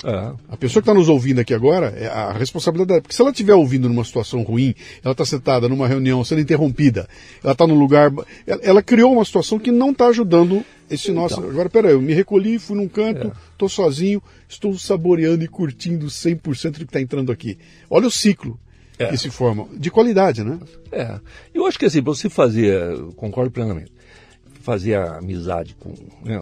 É. 0.05 0.33
A 0.49 0.55
pessoa 0.55 0.83
que 0.83 0.89
está 0.89 0.93
nos 0.93 1.09
ouvindo 1.09 1.39
aqui 1.39 1.51
agora, 1.51 1.87
é 1.97 2.05
a 2.05 2.31
responsabilidade. 2.31 3.01
Porque 3.01 3.15
se 3.15 3.21
ela 3.21 3.31
estiver 3.31 3.55
ouvindo 3.55 3.89
numa 3.89 4.03
situação 4.03 4.43
ruim, 4.43 4.75
ela 5.03 5.13
está 5.13 5.25
sentada 5.25 5.67
numa 5.67 5.87
reunião, 5.87 6.23
sendo 6.23 6.41
interrompida, 6.41 7.09
ela 7.43 7.53
está 7.53 7.65
num 7.65 7.77
lugar. 7.77 8.11
Ela, 8.45 8.59
ela, 8.61 8.83
criou 8.83 9.13
uma 9.13 9.25
situação 9.25 9.57
que 9.57 9.71
não 9.71 9.89
está 9.89 10.05
ajudando 10.07 10.63
esse 10.91 11.09
então. 11.09 11.23
nosso. 11.23 11.39
Agora, 11.41 11.71
peraí, 11.71 11.93
eu 11.93 12.01
me 12.01 12.13
recolhi, 12.13 12.59
fui 12.59 12.77
num 12.77 12.87
canto, 12.87 13.35
estou 13.51 13.65
é. 13.65 13.69
sozinho, 13.69 14.21
estou 14.47 14.77
saboreando 14.77 15.43
e 15.43 15.47
curtindo 15.47 16.05
100% 16.05 16.71
do 16.71 16.77
que 16.79 16.83
está 16.83 17.01
entrando 17.01 17.31
aqui. 17.31 17.57
Olha 17.89 18.07
o 18.07 18.11
ciclo. 18.11 18.59
É. 18.97 19.07
que 19.07 19.17
se 19.17 19.29
forma, 19.29 19.67
de 19.73 19.91
qualidade, 19.91 20.41
né? 20.41 20.57
É. 20.89 21.19
Eu 21.53 21.65
acho 21.65 21.77
que 21.77 21.83
assim, 21.83 21.99
você 21.99 22.29
fazer, 22.29 22.97
concordo 23.17 23.51
plenamente, 23.51 23.91
fazer 24.61 24.95
a 24.95 25.17
amizade 25.17 25.75
com, 25.77 25.93
né, 26.23 26.39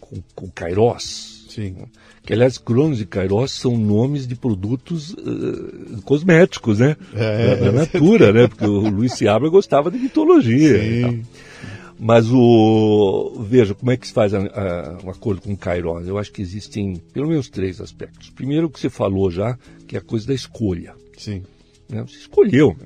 com, 0.00 0.20
com 0.34 0.46
o 0.46 0.50
Kairos, 0.50 1.33
Sim. 1.54 1.76
Que, 2.24 2.32
aliás, 2.32 2.58
Cronos 2.58 3.00
e 3.00 3.06
Kairos 3.06 3.52
são 3.52 3.76
nomes 3.76 4.26
de 4.26 4.34
produtos 4.34 5.10
uh, 5.12 6.02
cosméticos, 6.02 6.80
né? 6.80 6.96
É, 7.14 7.56
da, 7.56 7.70
da 7.70 7.72
Natura, 7.72 8.32
né? 8.32 8.48
Porque 8.48 8.66
o 8.66 8.88
Luiz 8.88 9.12
Seabra 9.12 9.48
gostava 9.48 9.90
de 9.90 9.98
mitologia. 9.98 10.80
Sim. 10.80 11.22
Mas 11.98 12.26
o. 12.28 13.46
Veja, 13.48 13.72
como 13.72 13.92
é 13.92 13.96
que 13.96 14.08
se 14.08 14.12
faz 14.12 14.34
a, 14.34 14.38
a, 14.38 14.98
um 15.04 15.10
acordo 15.10 15.42
com 15.42 15.56
Kairos? 15.56 16.08
Eu 16.08 16.18
acho 16.18 16.32
que 16.32 16.42
existem 16.42 16.96
pelo 17.12 17.28
menos 17.28 17.48
três 17.48 17.80
aspectos. 17.80 18.30
Primeiro, 18.30 18.66
o 18.66 18.70
que 18.70 18.80
você 18.80 18.90
falou 18.90 19.30
já, 19.30 19.56
que 19.86 19.96
é 19.96 20.00
a 20.00 20.02
coisa 20.02 20.26
da 20.26 20.34
escolha. 20.34 20.94
Sim. 21.16 21.44
Né? 21.88 22.02
Você 22.02 22.16
escolheu. 22.16 22.76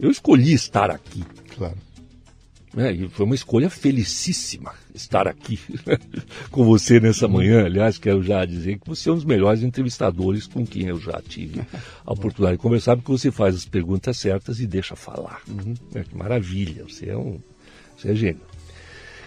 Eu 0.00 0.10
escolhi 0.10 0.54
estar 0.54 0.90
aqui. 0.90 1.22
Claro. 1.54 1.76
É, 2.78 2.92
e 2.92 3.08
foi 3.08 3.26
uma 3.26 3.34
escolha 3.34 3.68
felicíssima 3.68 4.72
estar 4.96 5.28
aqui 5.28 5.58
com 6.50 6.64
você 6.64 6.98
nessa 6.98 7.28
manhã. 7.28 7.64
Aliás, 7.64 7.98
quero 7.98 8.22
já 8.22 8.44
dizer 8.44 8.78
que 8.78 8.88
você 8.88 9.08
é 9.08 9.12
um 9.12 9.16
dos 9.16 9.24
melhores 9.24 9.62
entrevistadores 9.62 10.46
com 10.46 10.66
quem 10.66 10.86
eu 10.86 10.98
já 10.98 11.20
tive 11.20 11.62
a 12.04 12.12
oportunidade 12.12 12.56
de 12.56 12.62
conversar, 12.62 12.96
porque 12.96 13.12
você 13.12 13.30
faz 13.30 13.54
as 13.54 13.64
perguntas 13.64 14.16
certas 14.16 14.60
e 14.60 14.66
deixa 14.66 14.96
falar. 14.96 15.42
Uhum. 15.48 15.74
É, 15.94 16.02
que 16.02 16.16
maravilha, 16.16 16.84
você 16.84 17.10
é 17.10 17.16
um 17.16 17.38
você 17.96 18.10
é 18.10 18.14
gênio. 18.14 18.42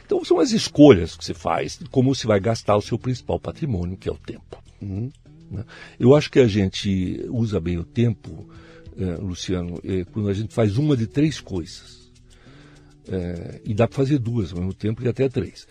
Então 0.06 0.24
são 0.26 0.40
as 0.40 0.52
escolhas 0.52 1.16
que 1.16 1.24
você 1.24 1.34
faz, 1.34 1.80
como 1.92 2.14
você 2.14 2.26
vai 2.26 2.40
gastar 2.40 2.76
o 2.76 2.82
seu 2.82 2.98
principal 2.98 3.40
patrimônio, 3.40 3.98
que 3.98 4.10
é 4.10 4.12
o 4.12 4.18
tempo. 4.18 4.62
Uhum. 4.82 5.12
Né? 5.52 5.64
Eu 6.00 6.16
acho 6.16 6.32
que 6.32 6.40
a 6.40 6.48
gente 6.48 7.26
usa 7.30 7.60
bem 7.60 7.78
o 7.78 7.84
tempo, 7.84 8.50
eh, 8.98 9.18
Luciano, 9.20 9.80
eh, 9.84 10.06
quando 10.12 10.30
a 10.30 10.34
gente 10.34 10.54
faz 10.54 10.78
uma 10.78 10.96
de 10.96 11.08
três 11.08 11.40
coisas. 11.40 11.99
É, 13.08 13.62
e 13.66 13.74
dá 13.74 13.88
para 13.88 13.98
fazer 13.98 14.20
duas 14.20 14.52
ao 14.52 14.60
mesmo 14.60 14.74
tempo 14.74 15.04
e 15.04 15.08
até 15.08 15.28
três. 15.30 15.68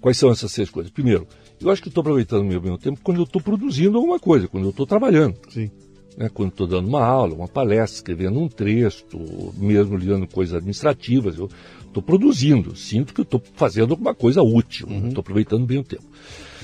Quais 0.00 0.18
são 0.18 0.30
essas 0.30 0.52
seis 0.52 0.68
coisas? 0.68 0.92
Primeiro, 0.92 1.26
eu 1.60 1.70
acho 1.70 1.80
que 1.80 1.88
estou 1.88 2.02
aproveitando 2.02 2.42
o 2.42 2.44
meu 2.44 2.78
tempo 2.78 3.00
quando 3.02 3.18
eu 3.18 3.24
estou 3.24 3.40
produzindo 3.40 3.96
alguma 3.96 4.18
coisa, 4.18 4.48
quando 4.48 4.64
eu 4.64 4.70
estou 4.70 4.86
trabalhando. 4.86 5.36
Sim. 5.48 5.70
Né, 6.16 6.28
quando 6.28 6.50
estou 6.50 6.66
dando 6.66 6.86
uma 6.86 7.04
aula, 7.04 7.34
uma 7.34 7.48
palestra, 7.48 7.96
escrevendo 7.96 8.38
um 8.38 8.48
texto, 8.48 9.18
mesmo 9.56 9.96
lidando 9.96 10.26
com 10.26 10.34
coisas 10.34 10.54
administrativas, 10.54 11.38
eu 11.38 11.48
estou 11.86 12.02
produzindo, 12.02 12.76
sinto 12.76 13.14
que 13.14 13.22
estou 13.22 13.42
fazendo 13.54 13.92
alguma 13.92 14.14
coisa 14.14 14.42
útil, 14.42 14.86
estou 14.88 15.02
uhum. 15.02 15.18
aproveitando 15.18 15.66
bem 15.66 15.78
o 15.78 15.84
tempo. 15.84 16.04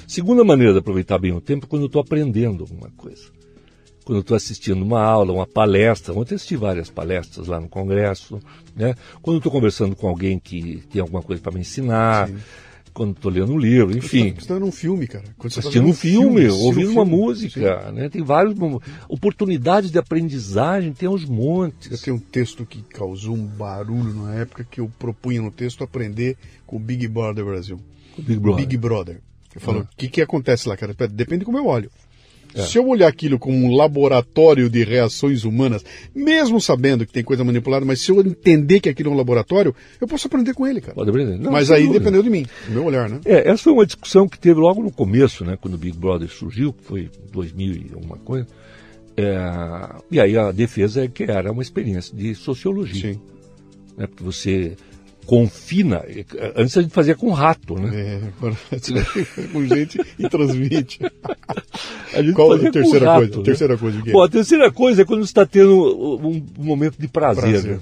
Segunda 0.06 0.44
maneira 0.44 0.72
de 0.72 0.78
aproveitar 0.80 1.18
bem 1.18 1.32
o 1.32 1.40
tempo 1.40 1.66
é 1.66 1.68
quando 1.68 1.82
eu 1.82 1.86
estou 1.86 2.02
aprendendo 2.02 2.62
alguma 2.62 2.90
coisa 2.90 3.39
quando 4.10 4.16
eu 4.16 4.22
estou 4.22 4.36
assistindo 4.36 4.82
uma 4.82 5.00
aula, 5.00 5.32
uma 5.32 5.46
palestra, 5.46 6.12
ontem 6.12 6.34
assisti 6.34 6.56
várias 6.56 6.90
palestras 6.90 7.46
lá 7.46 7.60
no 7.60 7.68
Congresso, 7.68 8.40
né? 8.74 8.92
quando 9.22 9.36
eu 9.36 9.38
estou 9.38 9.52
conversando 9.52 9.94
com 9.94 10.08
alguém 10.08 10.36
que 10.36 10.82
tem 10.90 11.00
alguma 11.00 11.22
coisa 11.22 11.40
para 11.40 11.52
me 11.52 11.60
ensinar, 11.60 12.28
quando 12.92 13.12
estou 13.12 13.30
lendo 13.30 13.52
um 13.52 13.56
livro, 13.56 13.96
enfim. 13.96 14.30
Você 14.30 14.40
está 14.40 14.58
num 14.58 14.72
filme, 14.72 15.06
cara. 15.06 15.26
Quando 15.38 15.52
você 15.52 15.60
assistindo 15.60 15.86
um 15.86 15.94
filme, 15.94 16.40
filme 16.40 16.48
ouvindo 16.48 16.90
uma 16.90 17.04
música, 17.04 17.92
né? 17.92 18.08
Tem 18.08 18.20
várias 18.20 18.52
oportunidades 19.08 19.92
de 19.92 19.98
aprendizagem, 20.00 20.92
tem 20.92 21.08
uns 21.08 21.24
montes. 21.24 21.92
Eu 21.92 21.98
tenho 21.98 22.16
um 22.16 22.20
texto 22.20 22.66
que 22.66 22.82
causou 22.82 23.36
um 23.36 23.46
barulho 23.46 24.12
na 24.12 24.34
época 24.34 24.66
que 24.68 24.80
eu 24.80 24.90
propunha 24.98 25.40
no 25.40 25.52
texto 25.52 25.84
aprender 25.84 26.36
com 26.66 26.78
o 26.78 26.80
Big 26.80 27.06
Brother 27.06 27.44
Brasil. 27.44 27.80
O 28.18 28.22
Big 28.22 28.40
Brother. 28.40 28.66
Big 28.66 28.76
Brother. 28.76 29.20
Eu 29.54 29.60
falo, 29.60 29.78
o 29.78 29.82
ah. 29.82 29.88
que, 29.96 30.08
que 30.08 30.20
acontece 30.20 30.68
lá, 30.68 30.76
cara? 30.76 30.94
Depende 31.08 31.40
de 31.40 31.44
como 31.44 31.58
eu 31.58 31.66
olho. 31.66 31.88
É. 32.54 32.62
Se 32.62 32.78
eu 32.78 32.86
olhar 32.88 33.08
aquilo 33.08 33.38
como 33.38 33.56
um 33.56 33.74
laboratório 33.74 34.68
de 34.68 34.82
reações 34.82 35.44
humanas, 35.44 35.84
mesmo 36.14 36.60
sabendo 36.60 37.06
que 37.06 37.12
tem 37.12 37.22
coisa 37.22 37.44
manipulada, 37.44 37.84
mas 37.84 38.00
se 38.00 38.10
eu 38.10 38.20
entender 38.20 38.80
que 38.80 38.88
aquilo 38.88 39.10
é 39.10 39.12
um 39.12 39.16
laboratório, 39.16 39.74
eu 40.00 40.08
posso 40.08 40.26
aprender 40.26 40.54
com 40.54 40.66
ele, 40.66 40.80
cara. 40.80 40.94
Pode 40.94 41.10
aprender. 41.10 41.38
Não, 41.38 41.52
mas 41.52 41.70
aí 41.70 41.82
dúvida. 41.82 42.00
dependeu 42.00 42.22
de 42.22 42.30
mim, 42.30 42.46
do 42.66 42.72
meu 42.72 42.84
olhar, 42.84 43.08
né? 43.08 43.20
É, 43.24 43.48
essa 43.48 43.64
foi 43.64 43.72
uma 43.72 43.86
discussão 43.86 44.28
que 44.28 44.38
teve 44.38 44.58
logo 44.58 44.82
no 44.82 44.90
começo, 44.90 45.44
né? 45.44 45.56
Quando 45.60 45.74
o 45.74 45.78
Big 45.78 45.96
Brother 45.96 46.28
surgiu, 46.28 46.72
que 46.72 46.84
foi 46.84 47.10
2000 47.32 47.72
e 47.74 47.90
alguma 47.94 48.16
coisa. 48.16 48.46
É, 49.16 50.00
e 50.10 50.20
aí 50.20 50.36
a 50.36 50.50
defesa 50.50 51.04
é 51.04 51.08
que 51.08 51.24
era 51.24 51.52
uma 51.52 51.62
experiência 51.62 52.16
de 52.16 52.34
sociologia. 52.34 53.12
Sim. 53.12 53.20
Né, 53.96 54.06
porque 54.06 54.24
você 54.24 54.76
confina. 55.30 56.04
Antes 56.56 56.76
a 56.76 56.82
gente 56.82 56.92
fazia 56.92 57.14
com 57.14 57.30
rato, 57.30 57.76
né? 57.76 57.90
É, 57.94 58.20
agora 58.36 58.56
com 59.52 59.64
gente 59.64 60.00
e 60.18 60.28
transmite. 60.28 60.98
Qual 62.34 62.52
a 62.54 62.58
terceira 62.58 63.06
rato, 63.06 63.20
coisa? 63.20 63.36
Né? 63.36 63.44
Terceira 63.44 63.78
coisa 63.78 64.02
Bom, 64.10 64.22
a 64.24 64.28
terceira 64.28 64.72
coisa 64.72 65.02
é 65.02 65.04
quando 65.04 65.20
você 65.20 65.30
está 65.30 65.46
tendo 65.46 66.18
um, 66.20 66.42
um, 66.58 66.64
momento 66.64 66.96
de 66.98 67.06
prazer. 67.06 67.48
prazer. 67.48 67.70
Né? 67.76 67.80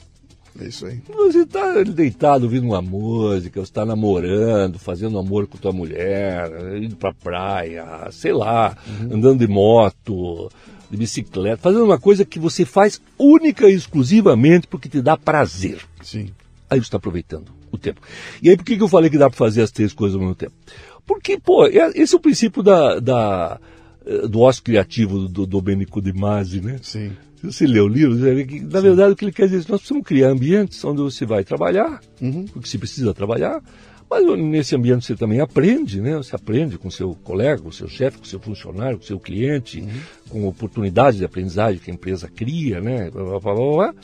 É 0.60 0.64
isso 0.66 0.84
aí. 0.84 1.00
Você 1.08 1.38
está 1.38 1.82
deitado 1.84 2.44
ouvindo 2.44 2.66
uma 2.66 2.82
música, 2.82 3.60
você 3.60 3.70
está 3.70 3.86
namorando, 3.86 4.78
fazendo 4.78 5.18
amor 5.18 5.46
com 5.46 5.56
tua 5.56 5.72
mulher, 5.72 6.50
indo 6.76 6.96
pra 6.96 7.14
praia, 7.14 8.08
sei 8.10 8.34
lá, 8.34 8.76
uhum. 8.86 9.14
andando 9.14 9.38
de 9.38 9.50
moto, 9.50 10.50
de 10.90 10.98
bicicleta, 10.98 11.62
fazendo 11.62 11.86
uma 11.86 11.98
coisa 11.98 12.26
que 12.26 12.38
você 12.38 12.66
faz 12.66 13.00
única 13.18 13.70
e 13.70 13.74
exclusivamente 13.74 14.66
porque 14.66 14.86
te 14.86 15.00
dá 15.00 15.16
prazer. 15.16 15.80
Sim. 16.02 16.28
Aí 16.70 16.78
você 16.78 16.86
está 16.86 16.96
aproveitando 16.96 17.52
o 17.70 17.78
tempo. 17.78 18.00
E 18.42 18.50
aí 18.50 18.56
por 18.56 18.64
que, 18.64 18.76
que 18.76 18.82
eu 18.82 18.88
falei 18.88 19.10
que 19.10 19.18
dá 19.18 19.28
para 19.28 19.36
fazer 19.36 19.62
as 19.62 19.70
três 19.70 19.92
coisas 19.92 20.14
ao 20.14 20.20
mesmo 20.20 20.34
tempo? 20.34 20.52
Porque, 21.06 21.38
pô, 21.38 21.66
é, 21.66 21.90
esse 21.94 22.14
é 22.14 22.16
o 22.18 22.20
princípio 22.20 22.62
da, 22.62 23.00
da 23.00 23.58
eh, 24.08 24.26
do 24.26 24.40
ócio 24.40 24.62
criativo 24.62 25.28
do 25.28 25.46
Domenico 25.46 26.00
De 26.00 26.12
Masi, 26.12 26.60
né? 26.60 26.78
Sim. 26.82 27.12
Se 27.36 27.46
você 27.46 27.66
lê 27.66 27.78
o 27.78 27.86
livro, 27.86 28.16
na 28.16 28.80
Sim. 28.80 28.82
verdade, 28.82 29.12
o 29.12 29.16
que 29.16 29.24
ele 29.24 29.32
quer 29.32 29.44
dizer 29.44 29.60
é 29.60 29.64
que 29.64 29.70
nós 29.70 29.80
precisamos 29.80 30.06
criar 30.06 30.30
ambientes 30.30 30.82
onde 30.84 31.00
você 31.00 31.24
vai 31.24 31.44
trabalhar, 31.44 32.00
uhum. 32.20 32.46
porque 32.46 32.68
se 32.68 32.78
precisa 32.78 33.14
trabalhar, 33.14 33.62
mas 34.10 34.24
nesse 34.38 34.74
ambiente 34.74 35.04
você 35.04 35.14
também 35.14 35.40
aprende, 35.40 36.00
né? 36.00 36.16
Você 36.16 36.34
aprende 36.34 36.78
com 36.78 36.90
seu 36.90 37.14
colega, 37.22 37.62
com 37.62 37.70
seu 37.70 37.86
chefe, 37.86 38.18
com 38.18 38.24
seu 38.24 38.40
funcionário, 38.40 38.98
com 38.98 39.04
seu 39.04 39.20
cliente, 39.20 39.80
uhum. 39.80 40.00
com 40.30 40.48
oportunidades 40.48 41.18
de 41.18 41.24
aprendizagem 41.24 41.78
que 41.78 41.90
a 41.90 41.94
empresa 41.94 42.28
cria, 42.28 42.80
né? 42.80 43.10
Blá, 43.10 43.38
blá, 43.38 43.54
blá, 43.54 43.94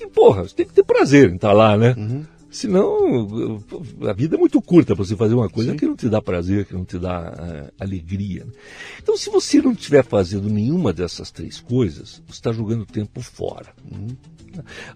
e, 0.00 0.08
porra, 0.08 0.42
você 0.42 0.54
tem 0.54 0.66
que 0.66 0.72
ter 0.72 0.84
prazer 0.84 1.30
em 1.30 1.36
estar 1.36 1.52
lá, 1.52 1.76
né? 1.76 1.94
Uhum. 1.96 2.24
Senão, 2.50 3.62
a 4.08 4.12
vida 4.12 4.34
é 4.34 4.38
muito 4.38 4.60
curta 4.60 4.96
para 4.96 5.04
você 5.04 5.14
fazer 5.14 5.34
uma 5.34 5.48
coisa 5.48 5.70
Sim. 5.70 5.76
que 5.76 5.86
não 5.86 5.94
te 5.94 6.08
dá 6.08 6.20
prazer, 6.20 6.64
que 6.64 6.74
não 6.74 6.84
te 6.84 6.98
dá 6.98 7.30
uh, 7.30 7.72
alegria. 7.78 8.44
Então, 9.00 9.16
se 9.16 9.30
você 9.30 9.62
não 9.62 9.70
estiver 9.70 10.04
fazendo 10.04 10.50
nenhuma 10.50 10.92
dessas 10.92 11.30
três 11.30 11.60
coisas, 11.60 12.20
você 12.26 12.32
está 12.32 12.50
jogando 12.50 12.84
tempo 12.84 13.20
fora. 13.20 13.68
Uhum. 13.88 14.08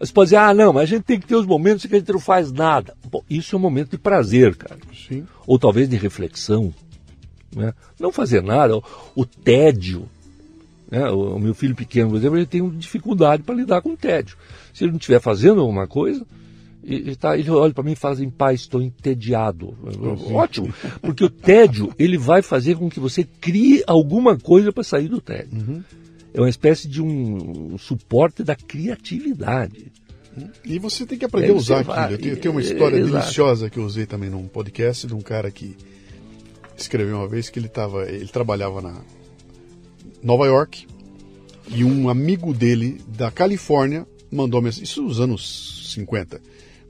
Você 0.01 0.13
pode 0.13 0.31
dizer, 0.31 0.37
ah, 0.39 0.53
não, 0.53 0.73
mas 0.73 0.83
a 0.83 0.87
gente 0.87 1.05
tem 1.05 1.21
que 1.21 1.29
ter 1.29 1.37
os 1.37 1.47
momentos 1.47 1.85
em 1.85 1.89
que 1.89 1.95
a 1.95 1.99
gente 2.01 2.13
não 2.13 2.19
faz 2.19 2.51
nada. 2.51 2.97
Bom, 3.09 3.23
isso 3.31 3.55
é 3.55 3.59
um 3.59 3.63
momento 3.63 3.93
de 3.93 3.99
prazer, 3.99 4.57
cara. 4.57 4.81
Sim. 5.07 5.25
Ou 5.47 5.57
talvez 5.57 5.89
de 5.89 5.97
reflexão. 5.97 6.75
Né? 7.55 7.73
Não 8.01 8.11
fazer 8.11 8.43
nada, 8.43 8.77
o 9.15 9.25
tédio. 9.25 10.09
Né? 10.95 11.11
O, 11.11 11.35
o, 11.35 11.41
meu 11.41 11.55
filho 11.55 11.75
pequeno, 11.75 12.11
por 12.11 12.17
exemplo, 12.17 12.39
ele 12.39 12.47
tem 12.47 12.69
dificuldade 12.71 13.43
para 13.43 13.57
lidar 13.57 13.83
com 13.83 13.91
o 13.91 13.97
tédio. 13.97 14.37
Se 14.73 14.85
ele 14.85 14.93
não 14.93 14.99
estiver 14.99 15.21
fazendo 15.21 15.61
alguma 15.61 15.89
coisa, 15.89 16.25
ele, 16.85 17.17
tá, 17.17 17.37
ele 17.37 17.51
olha 17.51 17.75
para 17.75 17.83
mim 17.83 17.93
e 17.93 17.97
fala 17.97 18.15
assim, 18.15 18.31
pai, 18.31 18.55
estou 18.55 18.81
entediado. 18.81 19.77
Uhum. 19.83 20.37
Ótimo, 20.37 20.73
porque 21.03 21.25
o 21.25 21.31
tédio 21.31 21.93
ele 21.99 22.17
vai 22.17 22.43
fazer 22.43 22.77
com 22.77 22.89
que 22.89 23.01
você 23.01 23.25
crie 23.25 23.83
alguma 23.89 24.39
coisa 24.39 24.73
para 24.73 24.85
sair 24.85 25.09
do 25.09 25.21
tédio. 25.21 25.59
Uhum. 25.59 25.83
É 26.33 26.41
uma 26.41 26.49
espécie 26.49 26.87
de 26.87 27.03
um, 27.03 27.77
suporte 27.77 28.45
da 28.45 28.55
criatividade. 28.55 29.93
E 30.65 30.79
você 30.79 31.07
tem 31.07 31.19
que 31.19 31.25
aprender 31.25 31.51
a 31.51 31.55
usar 31.55 31.81
aquilo. 31.81 31.97
Eu 31.97 32.19
tenho, 32.19 32.33
eu 32.35 32.41
tenho 32.41 32.55
uma 32.55 32.61
história 32.61 32.97
é, 32.97 33.03
deliciosa 33.03 33.69
que 33.69 33.79
eu 33.79 33.85
usei 33.85 34.07
também 34.07 34.31
num 34.31 34.47
podcast 34.47 35.07
de 35.07 35.15
um 35.15 35.21
cara 35.21 35.51
que 35.51 35.77
escreveu 36.77 37.17
uma 37.17 37.29
vez 37.29 37.49
que 37.49 37.59
ele, 37.59 37.69
tava, 37.69 38.05
ele 38.09 38.27
trabalhava 38.27 38.81
na 38.81 39.01
Nova 40.25 40.47
York 40.47 40.87
e 41.69 41.85
um 41.85 42.09
amigo 42.09 42.55
dele 42.55 42.99
da 43.09 43.31
Califórnia 43.31 44.07
mandou 44.33 44.63
mensagem, 44.63 44.85
isso 44.85 45.03
nos 45.03 45.21
anos 45.21 45.93
50, 45.93 46.41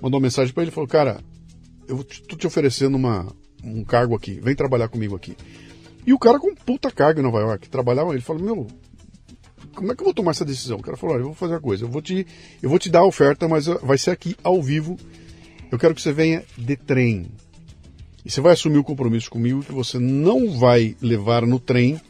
mandou 0.01 0.21
mensagem 0.21 0.55
para 0.55 0.63
ele 0.63 0.71
e 0.71 0.75
falou: 0.75 0.89
Cara, 0.89 1.21
eu 1.89 2.01
estou 2.01 2.39
te 2.39 2.47
oferecendo 2.47 2.95
uma, 2.97 3.27
um 3.63 3.83
cargo 3.83 4.15
aqui, 4.15 4.39
vem 4.41 4.55
trabalhar 4.55 4.89
comigo 4.89 5.17
aqui. 5.17 5.37
E 6.07 6.13
o 6.13 6.19
cara 6.19 6.39
com 6.39 6.55
puta 6.55 6.93
carga 6.93 7.21
em 7.21 7.25
Nova 7.25 7.41
York, 7.41 7.69
trabalhava, 7.69 8.13
ele 8.13 8.21
falou: 8.21 8.41
Meu, 8.41 8.67
como 9.75 9.91
é 9.91 9.97
que 9.97 10.03
eu 10.03 10.05
vou 10.05 10.15
tomar 10.15 10.31
essa 10.31 10.45
decisão? 10.45 10.79
O 10.79 10.83
cara 10.83 10.97
falou: 10.97 11.17
Olha, 11.17 11.23
eu 11.23 11.27
vou 11.27 11.35
fazer 11.35 11.55
uma 11.55 11.61
coisa, 11.61 11.85
eu 11.85 11.89
vou 11.89 12.01
te, 12.01 12.25
eu 12.63 12.71
vou 12.71 12.79
te 12.79 12.89
dar 12.89 13.01
a 13.01 13.07
oferta, 13.07 13.49
mas 13.49 13.67
vai 13.67 13.99
ser 13.99 14.13
aqui 14.13 14.37
ao 14.45 14.63
vivo. 14.63 14.97
Eu 15.73 15.79
quero 15.79 15.93
que 15.93 16.01
você 16.01 16.13
venha 16.13 16.45
de 16.57 16.77
trem. 16.77 17.27
E 18.25 18.31
você 18.31 18.41
vai 18.41 18.53
assumir 18.53 18.79
o 18.79 18.85
compromisso 18.85 19.29
comigo 19.29 19.65
que 19.65 19.73
você 19.73 19.99
não 19.99 20.57
vai 20.57 20.97
levar 21.03 21.45
no 21.45 21.59
trem 21.59 22.01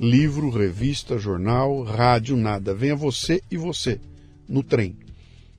livro, 0.00 0.50
revista, 0.50 1.18
jornal, 1.18 1.82
rádio, 1.82 2.36
nada. 2.36 2.74
Venha 2.74 2.96
você 2.96 3.42
e 3.50 3.56
você 3.56 4.00
no 4.48 4.62
trem. 4.62 4.96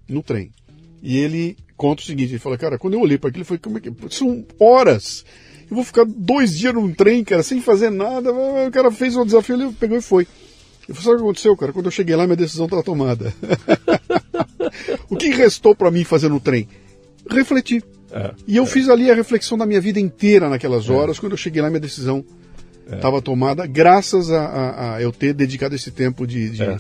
No 0.08 0.24
trem. 0.24 0.52
E 1.02 1.18
ele 1.18 1.58
conta 1.76 2.02
o 2.02 2.06
seguinte: 2.06 2.32
ele 2.32 2.40
fala, 2.40 2.58
cara, 2.58 2.78
quando 2.78 2.96
eu 2.96 3.02
olhei 3.02 3.18
para 3.18 3.30
aquilo, 3.30 3.42
eu 3.42 3.46
falei, 3.46 3.62
como 3.62 3.78
é 3.78 3.82
que. 3.82 3.92
São 4.10 4.46
horas! 4.60 5.26
Eu 5.70 5.76
vou 5.76 5.84
ficar 5.84 6.06
dois 6.06 6.58
dias 6.58 6.74
num 6.74 6.94
trem, 6.94 7.24
cara, 7.26 7.44
sem 7.44 7.62
fazer 7.62 7.90
nada. 7.90 8.32
O 8.32 8.72
cara 8.72 8.90
fez 8.90 9.18
o 9.18 9.26
desafio, 9.26 9.56
ele 9.56 9.74
pegou 9.74 9.98
e 9.98 10.02
foi. 10.02 10.26
Eu 10.88 10.96
falei, 10.96 11.04
sabe 11.04 11.16
o 11.16 11.18
que 11.18 11.24
aconteceu, 11.24 11.58
cara? 11.58 11.74
Quando 11.74 11.88
eu 11.88 11.92
cheguei 11.92 12.16
lá, 12.16 12.26
minha 12.26 12.38
decisão 12.38 12.66
estava 12.66 12.82
tomada. 12.82 13.34
o 15.10 15.18
que 15.18 15.28
restou 15.30 15.76
para 15.76 15.92
mim 15.92 16.06
fazer 16.06 16.30
no 16.30 16.40
trem? 16.40 16.70
Refletir. 17.30 17.84
É, 18.10 18.34
e 18.48 18.56
eu 18.56 18.64
é. 18.64 18.66
fiz 18.66 18.88
ali 18.88 19.12
a 19.12 19.14
reflexão 19.14 19.58
da 19.58 19.66
minha 19.66 19.82
vida 19.82 20.00
inteira 20.00 20.50
naquelas 20.50 20.90
é. 20.90 20.94
horas. 20.94 21.18
É. 21.18 21.20
Quando 21.20 21.34
eu 21.34 21.38
cheguei 21.38 21.62
lá, 21.62 21.70
minha 21.70 21.82
decisão 21.82 22.24
estava 22.92 23.18
é. 23.18 23.22
tomada, 23.22 23.66
graças 23.66 24.32
a, 24.32 24.46
a, 24.46 24.96
a, 24.96 25.02
eu 25.02 25.12
ter 25.12 25.34
dedicado 25.34 25.76
esse 25.76 25.92
tempo 25.92 26.26
de, 26.26 26.50
de 26.50 26.64
é 26.64 26.78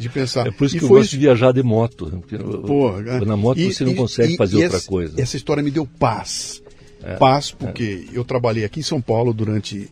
de 0.00 0.08
pensar. 0.08 0.46
É 0.46 0.50
por 0.50 0.64
isso 0.64 0.76
e 0.76 0.78
que 0.78 0.84
eu 0.86 0.88
gosto 0.88 1.10
de 1.10 1.18
viajar 1.18 1.52
de 1.52 1.62
moto. 1.62 2.06
Né? 2.06 2.18
Porque 2.18 2.38
Pô, 2.38 2.92
na 3.26 3.36
moto 3.36 3.58
e, 3.58 3.72
você 3.72 3.84
não 3.84 3.94
consegue 3.94 4.32
e, 4.32 4.36
fazer 4.36 4.56
outra 4.56 4.78
essa, 4.78 4.88
coisa. 4.88 5.20
Essa 5.20 5.36
história 5.36 5.62
me 5.62 5.70
deu 5.70 5.86
paz. 5.86 6.62
É, 7.02 7.16
paz, 7.16 7.50
porque 7.50 8.06
é. 8.10 8.18
eu 8.18 8.24
trabalhei 8.24 8.64
aqui 8.64 8.80
em 8.80 8.82
São 8.82 9.00
Paulo 9.00 9.34
durante, 9.34 9.88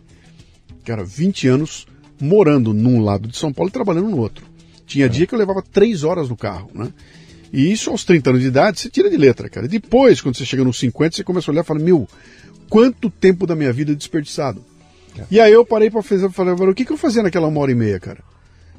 cara, 0.84 1.04
20 1.04 1.48
anos, 1.48 1.86
morando 2.18 2.72
num 2.72 3.02
lado 3.02 3.28
de 3.28 3.36
São 3.36 3.52
Paulo 3.52 3.68
e 3.68 3.72
trabalhando 3.72 4.08
no 4.08 4.18
outro. 4.18 4.46
Tinha 4.86 5.04
é. 5.04 5.08
dia 5.08 5.26
que 5.26 5.34
eu 5.34 5.38
levava 5.38 5.62
três 5.62 6.02
horas 6.04 6.30
no 6.30 6.36
carro, 6.36 6.70
né? 6.74 6.90
E 7.52 7.70
isso 7.70 7.90
aos 7.90 8.04
30 8.04 8.30
anos 8.30 8.42
de 8.42 8.48
idade, 8.48 8.80
você 8.80 8.90
tira 8.90 9.10
de 9.10 9.16
letra, 9.16 9.48
cara. 9.48 9.68
Depois, 9.68 10.20
quando 10.20 10.36
você 10.36 10.44
chega 10.44 10.64
nos 10.64 10.78
50, 10.78 11.16
você 11.16 11.24
começa 11.24 11.50
a 11.50 11.52
olhar 11.52 11.62
e 11.62 11.66
fala, 11.66 11.80
meu, 11.80 12.06
quanto 12.68 13.10
tempo 13.10 13.46
da 13.46 13.54
minha 13.54 13.72
vida 13.72 13.94
desperdiçado. 13.94 14.62
E 15.30 15.40
aí 15.40 15.52
eu 15.52 15.64
parei 15.64 15.90
para 15.90 16.02
fazer, 16.02 16.30
falei, 16.30 16.54
o 16.54 16.74
que, 16.74 16.84
que 16.84 16.92
eu 16.92 16.96
fazia 16.96 17.22
naquela 17.22 17.48
uma 17.48 17.60
hora 17.60 17.72
e 17.72 17.74
meia, 17.74 17.98
cara? 17.98 18.22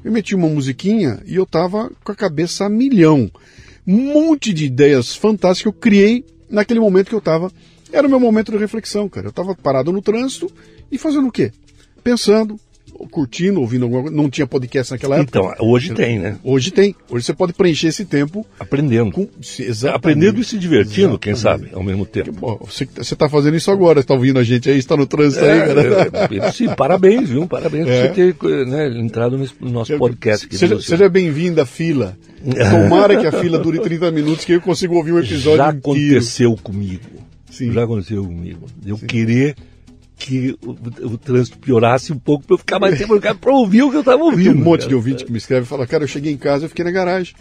Eu 0.02 0.10
meti 0.10 0.34
uma 0.34 0.48
musiquinha 0.48 1.20
e 1.26 1.36
eu 1.36 1.44
tava 1.44 1.90
com 2.02 2.12
a 2.12 2.14
cabeça 2.14 2.64
a 2.64 2.68
milhão. 2.68 3.30
Um 3.86 4.12
monte 4.14 4.52
de 4.52 4.64
ideias 4.64 5.14
fantásticas 5.14 5.62
que 5.62 5.68
eu 5.68 5.72
criei 5.72 6.24
naquele 6.48 6.80
momento 6.80 7.08
que 7.08 7.14
eu 7.14 7.20
tava. 7.20 7.52
Era 7.92 8.06
o 8.06 8.10
meu 8.10 8.20
momento 8.20 8.52
de 8.52 8.58
reflexão, 8.58 9.08
cara. 9.08 9.28
Eu 9.28 9.32
tava 9.32 9.54
parado 9.54 9.92
no 9.92 10.00
trânsito 10.00 10.50
e 10.90 10.96
fazendo 10.96 11.28
o 11.28 11.32
quê? 11.32 11.52
Pensando, 12.02 12.58
curtindo, 13.08 13.60
ouvindo 13.60 13.84
alguma 13.84 14.02
coisa. 14.02 14.16
Não 14.16 14.28
tinha 14.28 14.46
podcast 14.46 14.92
naquela 14.92 15.18
época. 15.18 15.38
Então, 15.38 15.66
hoje 15.66 15.94
tem, 15.94 16.18
né? 16.18 16.36
Hoje 16.42 16.70
tem. 16.70 16.94
Hoje 17.08 17.24
você 17.24 17.34
pode 17.34 17.52
preencher 17.52 17.88
esse 17.88 18.04
tempo. 18.04 18.46
Aprendendo. 18.58 19.12
Com... 19.12 19.28
Aprendendo 19.92 20.40
e 20.40 20.44
se 20.44 20.58
divertindo, 20.58 21.14
Exatamente. 21.14 21.20
quem 21.20 21.34
sabe, 21.34 21.70
ao 21.72 21.82
mesmo 21.82 22.04
tempo. 22.04 22.32
Bom, 22.32 22.60
você 22.64 22.86
está 23.00 23.28
fazendo 23.28 23.56
isso 23.56 23.70
agora, 23.70 24.00
está 24.00 24.14
ouvindo 24.14 24.38
a 24.38 24.42
gente 24.44 24.68
aí, 24.70 24.78
está 24.78 24.96
no 24.96 25.06
trânsito 25.06 25.44
é, 25.44 25.52
aí, 25.52 25.60
cara. 25.60 26.46
É, 26.46 26.52
sim, 26.52 26.68
parabéns, 26.74 27.28
viu? 27.28 27.46
Parabéns 27.46 27.86
é. 27.86 28.08
por 28.08 28.14
você 28.14 28.32
ter 28.34 28.66
né, 28.66 28.88
entrado 28.98 29.38
no 29.38 29.70
nosso 29.70 29.96
podcast. 29.96 30.48
Seja, 30.56 30.80
seja 30.80 31.08
bem-vindo 31.08 31.60
à 31.60 31.66
fila. 31.66 32.16
Tomara 32.70 33.18
que 33.18 33.26
a 33.26 33.32
fila 33.32 33.58
dure 33.58 33.78
30 33.80 34.10
minutos, 34.10 34.44
que 34.44 34.52
eu 34.52 34.60
consigo 34.60 34.96
ouvir 34.96 35.12
um 35.12 35.18
episódio 35.18 35.58
Já 35.58 35.68
aconteceu 35.68 36.56
comigo. 36.56 37.20
Sim. 37.50 37.72
Já 37.72 37.84
aconteceu 37.84 38.24
comigo. 38.24 38.66
Eu 38.86 38.96
Sim. 38.96 39.06
querer 39.06 39.56
que 40.20 40.56
o, 40.62 40.70
o, 41.12 41.18
trânsito 41.18 41.58
piorasse 41.58 42.12
um 42.12 42.18
pouco 42.18 42.44
para 42.44 42.54
eu 42.54 42.58
ficar 42.58 42.78
mais 42.78 42.98
tempo 42.98 43.14
no 43.14 43.20
carro 43.20 43.38
para 43.38 43.52
ouvir 43.52 43.82
o 43.82 43.90
que 43.90 43.96
eu 43.96 44.00
estava 44.00 44.22
ouvindo. 44.22 44.52
Tem 44.52 44.60
um 44.60 44.64
monte 44.64 44.80
cara. 44.80 44.88
de 44.90 44.94
ouvinte 44.94 45.24
que 45.24 45.32
me 45.32 45.38
escreve 45.38 45.64
e 45.64 45.68
fala, 45.68 45.86
cara, 45.86 46.04
eu 46.04 46.08
cheguei 46.08 46.30
em 46.32 46.36
casa, 46.36 46.66
eu 46.66 46.68
fiquei 46.68 46.84
na 46.84 46.90
garagem. 46.90 47.34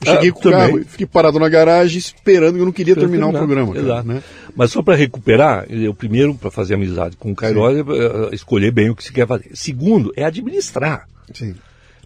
Eu 0.00 0.12
cheguei 0.14 0.30
ah, 0.30 0.32
com 0.32 0.48
o 0.48 0.52
carro, 0.52 0.84
fiquei 0.84 1.06
parado 1.06 1.38
na 1.40 1.48
garagem 1.48 1.98
esperando, 1.98 2.56
eu 2.56 2.64
não 2.64 2.72
queria 2.72 2.94
terminar, 2.94 3.26
terminar, 3.26 3.42
o 3.42 3.46
programa. 3.46 3.72
Cara, 3.74 3.84
Exato. 3.84 4.08
Né? 4.08 4.22
Mas 4.54 4.70
só 4.70 4.82
para 4.82 4.94
recuperar, 4.94 5.66
eu 5.68 5.92
primeiro, 5.92 6.34
para 6.34 6.50
fazer 6.50 6.74
amizade 6.74 7.16
com 7.16 7.32
o 7.32 7.34
Cairo, 7.34 7.62
é 7.68 8.34
escolher 8.34 8.70
bem 8.70 8.90
o 8.90 8.94
que 8.94 9.02
se 9.02 9.12
quer 9.12 9.26
fazer. 9.26 9.50
Segundo, 9.52 10.12
é 10.16 10.24
administrar. 10.24 11.08
Sim. 11.34 11.54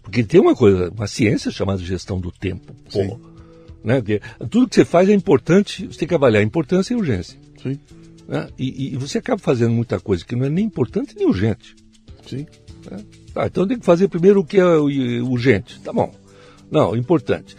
Porque 0.03 0.23
tem 0.23 0.41
uma 0.41 0.55
coisa, 0.55 0.91
uma 0.97 1.07
ciência 1.07 1.51
chamada 1.51 1.79
gestão 1.83 2.19
do 2.19 2.33
tempo. 2.33 2.75
Pô, 2.91 3.21
né? 3.83 3.97
Porque 3.97 4.21
tudo 4.51 4.69
que 4.69 4.75
você 4.75 4.85
faz 4.85 5.09
é 5.09 5.13
importante, 5.13 5.87
você 5.87 5.99
tem 5.99 6.09
que 6.09 6.15
avaliar 6.15 6.43
a 6.43 6.47
importância 6.47 6.95
e 6.95 6.97
a 6.97 6.99
urgência. 6.99 7.39
Sim. 7.63 7.79
Né? 8.27 8.49
E, 8.59 8.95
e, 8.95 8.97
você 8.97 9.19
acaba 9.19 9.39
fazendo 9.39 9.73
muita 9.73 10.01
coisa 10.01 10.25
que 10.25 10.35
não 10.35 10.47
é 10.47 10.51
nem 10.51 10.65
importante 10.65 11.15
nem 11.17 11.27
urgente. 11.27 11.75
Sim. 12.27 12.47
Né? 12.91 12.99
Ah, 13.35 13.47
então 13.47 13.67
tem 13.67 13.79
que 13.79 13.85
fazer 13.85 14.09
primeiro 14.09 14.41
o 14.41 14.45
que 14.45 14.59
é 14.59 14.65
urgente. 14.65 15.81
Tá 15.81 15.93
bom. 15.93 16.13
Não, 16.71 16.97
importante. 16.97 17.57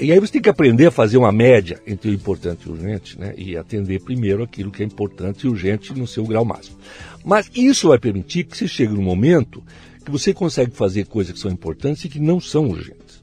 E 0.00 0.10
aí 0.10 0.18
você 0.18 0.32
tem 0.32 0.42
que 0.42 0.48
aprender 0.48 0.86
a 0.86 0.90
fazer 0.90 1.16
uma 1.16 1.30
média 1.30 1.80
entre 1.86 2.10
o 2.10 2.14
importante 2.14 2.66
e 2.66 2.68
o 2.68 2.72
urgente, 2.72 3.18
né? 3.18 3.34
E 3.36 3.56
atender 3.56 4.02
primeiro 4.02 4.42
aquilo 4.42 4.70
que 4.70 4.82
é 4.82 4.86
importante 4.86 5.46
e 5.46 5.48
urgente 5.48 5.94
no 5.94 6.06
seu 6.06 6.24
grau 6.24 6.44
máximo. 6.44 6.76
Mas 7.24 7.50
isso 7.54 7.88
vai 7.88 7.98
permitir 7.98 8.44
que 8.44 8.56
você 8.56 8.66
chegue 8.66 8.92
no 8.92 9.02
momento 9.02 9.62
que 10.04 10.10
você 10.10 10.32
consegue 10.32 10.72
fazer 10.72 11.06
coisas 11.06 11.32
que 11.32 11.38
são 11.38 11.50
importantes 11.50 12.04
e 12.04 12.08
que 12.08 12.18
não 12.18 12.40
são 12.40 12.68
urgentes. 12.68 13.22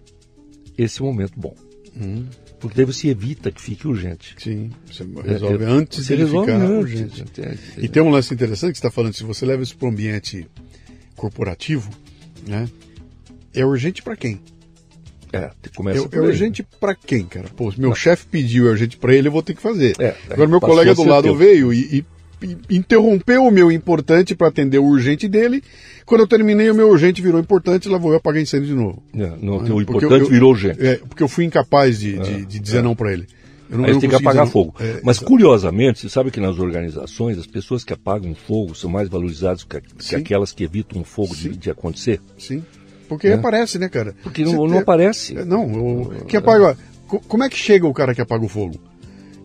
Esse 0.77 1.01
é 1.01 1.03
o 1.03 1.07
momento 1.07 1.33
bom. 1.37 1.55
Hum. 1.95 2.25
Porque 2.63 2.77
daí 2.77 2.85
você 2.85 3.09
evita 3.09 3.51
que 3.51 3.61
fique 3.61 3.85
urgente. 3.85 4.37
Sim, 4.39 4.71
você 4.89 5.03
resolve 5.25 5.65
é, 5.65 5.67
antes 5.67 6.05
você 6.05 6.15
de 6.15 6.21
resolve 6.23 6.49
ficar 6.49 6.63
antes, 6.63 6.93
urgente. 6.93 7.23
E 7.77 7.89
tem 7.89 8.01
um 8.01 8.09
lance 8.09 8.33
interessante 8.33 8.71
que 8.71 8.77
você 8.77 8.87
está 8.87 8.89
falando, 8.89 9.13
se 9.13 9.23
você 9.25 9.45
leva 9.45 9.61
isso 9.61 9.75
para 9.75 9.85
o 9.85 9.91
ambiente 9.91 10.47
corporativo, 11.13 11.91
né? 12.47 12.69
É 13.53 13.65
urgente 13.65 14.01
para 14.01 14.15
quem? 14.15 14.39
É, 15.33 15.51
começa 15.75 16.07
é, 16.09 16.17
é 16.17 16.21
urgente 16.21 16.63
para 16.79 16.95
quem, 16.95 17.25
cara? 17.25 17.49
Pô, 17.49 17.73
meu 17.77 17.93
chefe 17.93 18.27
pediu 18.27 18.69
é 18.69 18.71
urgente 18.71 18.95
para 18.95 19.13
ele, 19.13 19.27
eu 19.27 19.31
vou 19.33 19.43
ter 19.43 19.55
que 19.55 19.61
fazer. 19.61 19.93
É, 19.99 20.15
Agora 20.29 20.47
meu 20.47 20.61
colega 20.61 20.95
do 20.95 21.03
lado 21.03 21.35
veio 21.35 21.73
e, 21.73 21.97
e 21.97 22.05
interrompeu 22.69 23.45
o 23.45 23.51
meu 23.51 23.71
importante 23.71 24.35
para 24.35 24.47
atender 24.47 24.79
o 24.79 24.85
urgente 24.85 25.27
dele. 25.27 25.63
Quando 26.05 26.21
eu 26.21 26.27
terminei, 26.27 26.69
o 26.69 26.75
meu 26.75 26.89
urgente 26.89 27.21
virou 27.21 27.39
importante, 27.39 27.87
lá 27.87 27.97
vou 27.97 28.11
eu 28.11 28.17
apagar 28.17 28.41
incêndio 28.41 28.67
de 28.67 28.73
novo. 28.73 29.01
É, 29.15 29.31
não, 29.41 29.57
o 29.57 29.81
importante 29.81 30.23
eu, 30.23 30.29
virou 30.29 30.51
urgente. 30.51 30.85
É, 30.85 30.97
porque 30.97 31.23
eu 31.23 31.27
fui 31.27 31.45
incapaz 31.45 31.99
de, 31.99 32.17
de, 32.17 32.33
é, 32.33 32.37
de 32.39 32.59
dizer 32.59 32.79
é. 32.79 32.81
não 32.81 32.95
para 32.95 33.13
ele. 33.13 33.27
Eu 33.69 33.77
não, 33.77 33.85
Aí 33.85 33.99
tem 33.99 34.09
que 34.09 34.15
apagar 34.15 34.45
fogo. 34.45 34.75
É, 34.79 34.99
Mas 35.03 35.19
curiosamente, 35.19 35.99
você 35.99 36.09
sabe 36.09 36.29
que 36.29 36.39
nas 36.39 36.59
organizações, 36.59 37.37
as 37.37 37.47
pessoas 37.47 37.83
que 37.83 37.93
apagam 37.93 38.35
fogo 38.35 38.75
são 38.75 38.89
mais 38.89 39.09
valorizadas 39.09 39.63
que, 39.63 39.81
que 39.81 40.15
aquelas 40.15 40.51
que 40.51 40.63
evitam 40.63 41.01
o 41.01 41.03
fogo 41.03 41.35
de, 41.35 41.49
de, 41.49 41.71
acontecer? 41.71 42.21
Sim. 42.37 42.63
Porque 43.07 43.27
é. 43.27 43.33
aparece, 43.33 43.79
né, 43.79 43.89
cara? 43.89 44.13
Porque 44.21 44.43
não, 44.43 44.67
não 44.67 44.79
aparece. 44.79 45.33
Não, 45.33 45.65
o, 45.65 46.25
que 46.25 46.37
apaga. 46.37 46.77
Como 47.07 47.43
é 47.43 47.49
que 47.49 47.57
chega 47.57 47.87
o 47.87 47.93
cara 47.93 48.13
que 48.13 48.21
apaga 48.21 48.45
o 48.45 48.49
fogo? 48.49 48.79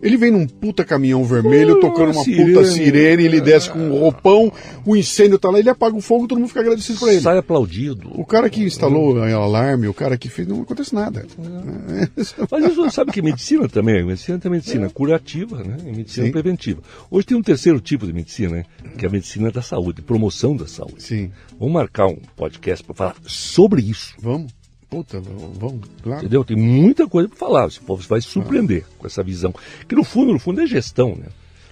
Ele 0.01 0.17
vem 0.17 0.31
num 0.31 0.47
puta 0.47 0.83
caminhão 0.83 1.23
vermelho, 1.23 1.75
uh, 1.75 1.79
tocando 1.79 2.11
uma 2.11 2.23
sirene, 2.23 2.53
puta 2.53 2.65
sirene, 2.65 3.23
ele 3.23 3.41
desce 3.41 3.69
com 3.69 3.79
um 3.79 3.99
roupão, 3.99 4.51
o 4.85 4.95
incêndio 4.95 5.37
tá 5.37 5.49
lá, 5.49 5.59
ele 5.59 5.69
apaga 5.69 5.95
o 5.95 6.01
fogo, 6.01 6.27
todo 6.27 6.37
mundo 6.37 6.47
fica 6.47 6.61
agradecido 6.61 6.99
por 6.99 7.09
ele. 7.09 7.21
Sai 7.21 7.37
aplaudido. 7.37 8.09
O 8.13 8.25
cara 8.25 8.49
que 8.49 8.63
instalou 8.63 9.15
o 9.15 9.21
alarme, 9.21 9.87
o 9.87 9.93
cara 9.93 10.17
que 10.17 10.29
fez, 10.29 10.47
não 10.47 10.61
acontece 10.61 10.93
nada. 10.93 11.25
É. 11.29 12.09
Mas 12.51 12.71
isso 12.71 12.91
sabe 12.91 13.11
que 13.11 13.21
medicina 13.21 13.67
também, 13.67 14.05
medicina 14.05 14.39
tem 14.39 14.51
medicina 14.51 14.85
é. 14.87 14.89
curativa, 14.89 15.63
né? 15.63 15.77
E 15.85 15.91
medicina 15.91 16.25
Sim. 16.27 16.31
preventiva. 16.31 16.81
Hoje 17.09 17.27
tem 17.27 17.37
um 17.37 17.41
terceiro 17.41 17.79
tipo 17.79 18.05
de 18.05 18.13
medicina, 18.13 18.57
né? 18.57 18.65
Que 18.97 19.05
é 19.05 19.09
a 19.09 19.11
medicina 19.11 19.51
da 19.51 19.61
saúde, 19.61 20.01
promoção 20.01 20.55
da 20.55 20.67
saúde. 20.67 21.03
Sim. 21.03 21.31
Vamos 21.59 21.73
marcar 21.73 22.07
um 22.07 22.17
podcast 22.35 22.83
para 22.83 22.95
falar 22.95 23.15
sobre 23.25 23.81
isso. 23.81 24.13
Vamos. 24.19 24.58
Puta, 24.89 25.19
vamos, 25.21 25.81
claro. 26.01 26.21
Entendeu? 26.21 26.43
Tem 26.43 26.57
muita 26.57 27.07
coisa 27.07 27.29
para 27.29 27.37
falar. 27.37 27.67
Você 27.67 28.07
vai 28.07 28.21
se 28.21 28.27
surpreender 28.27 28.85
ah. 28.87 28.93
com 28.97 29.07
essa 29.07 29.21
visão. 29.21 29.53
Que 29.87 29.95
no 29.95 30.03
fundo, 30.03 30.33
no 30.33 30.39
fundo 30.39 30.61
é 30.61 30.65
gestão, 30.65 31.15
né? 31.15 31.27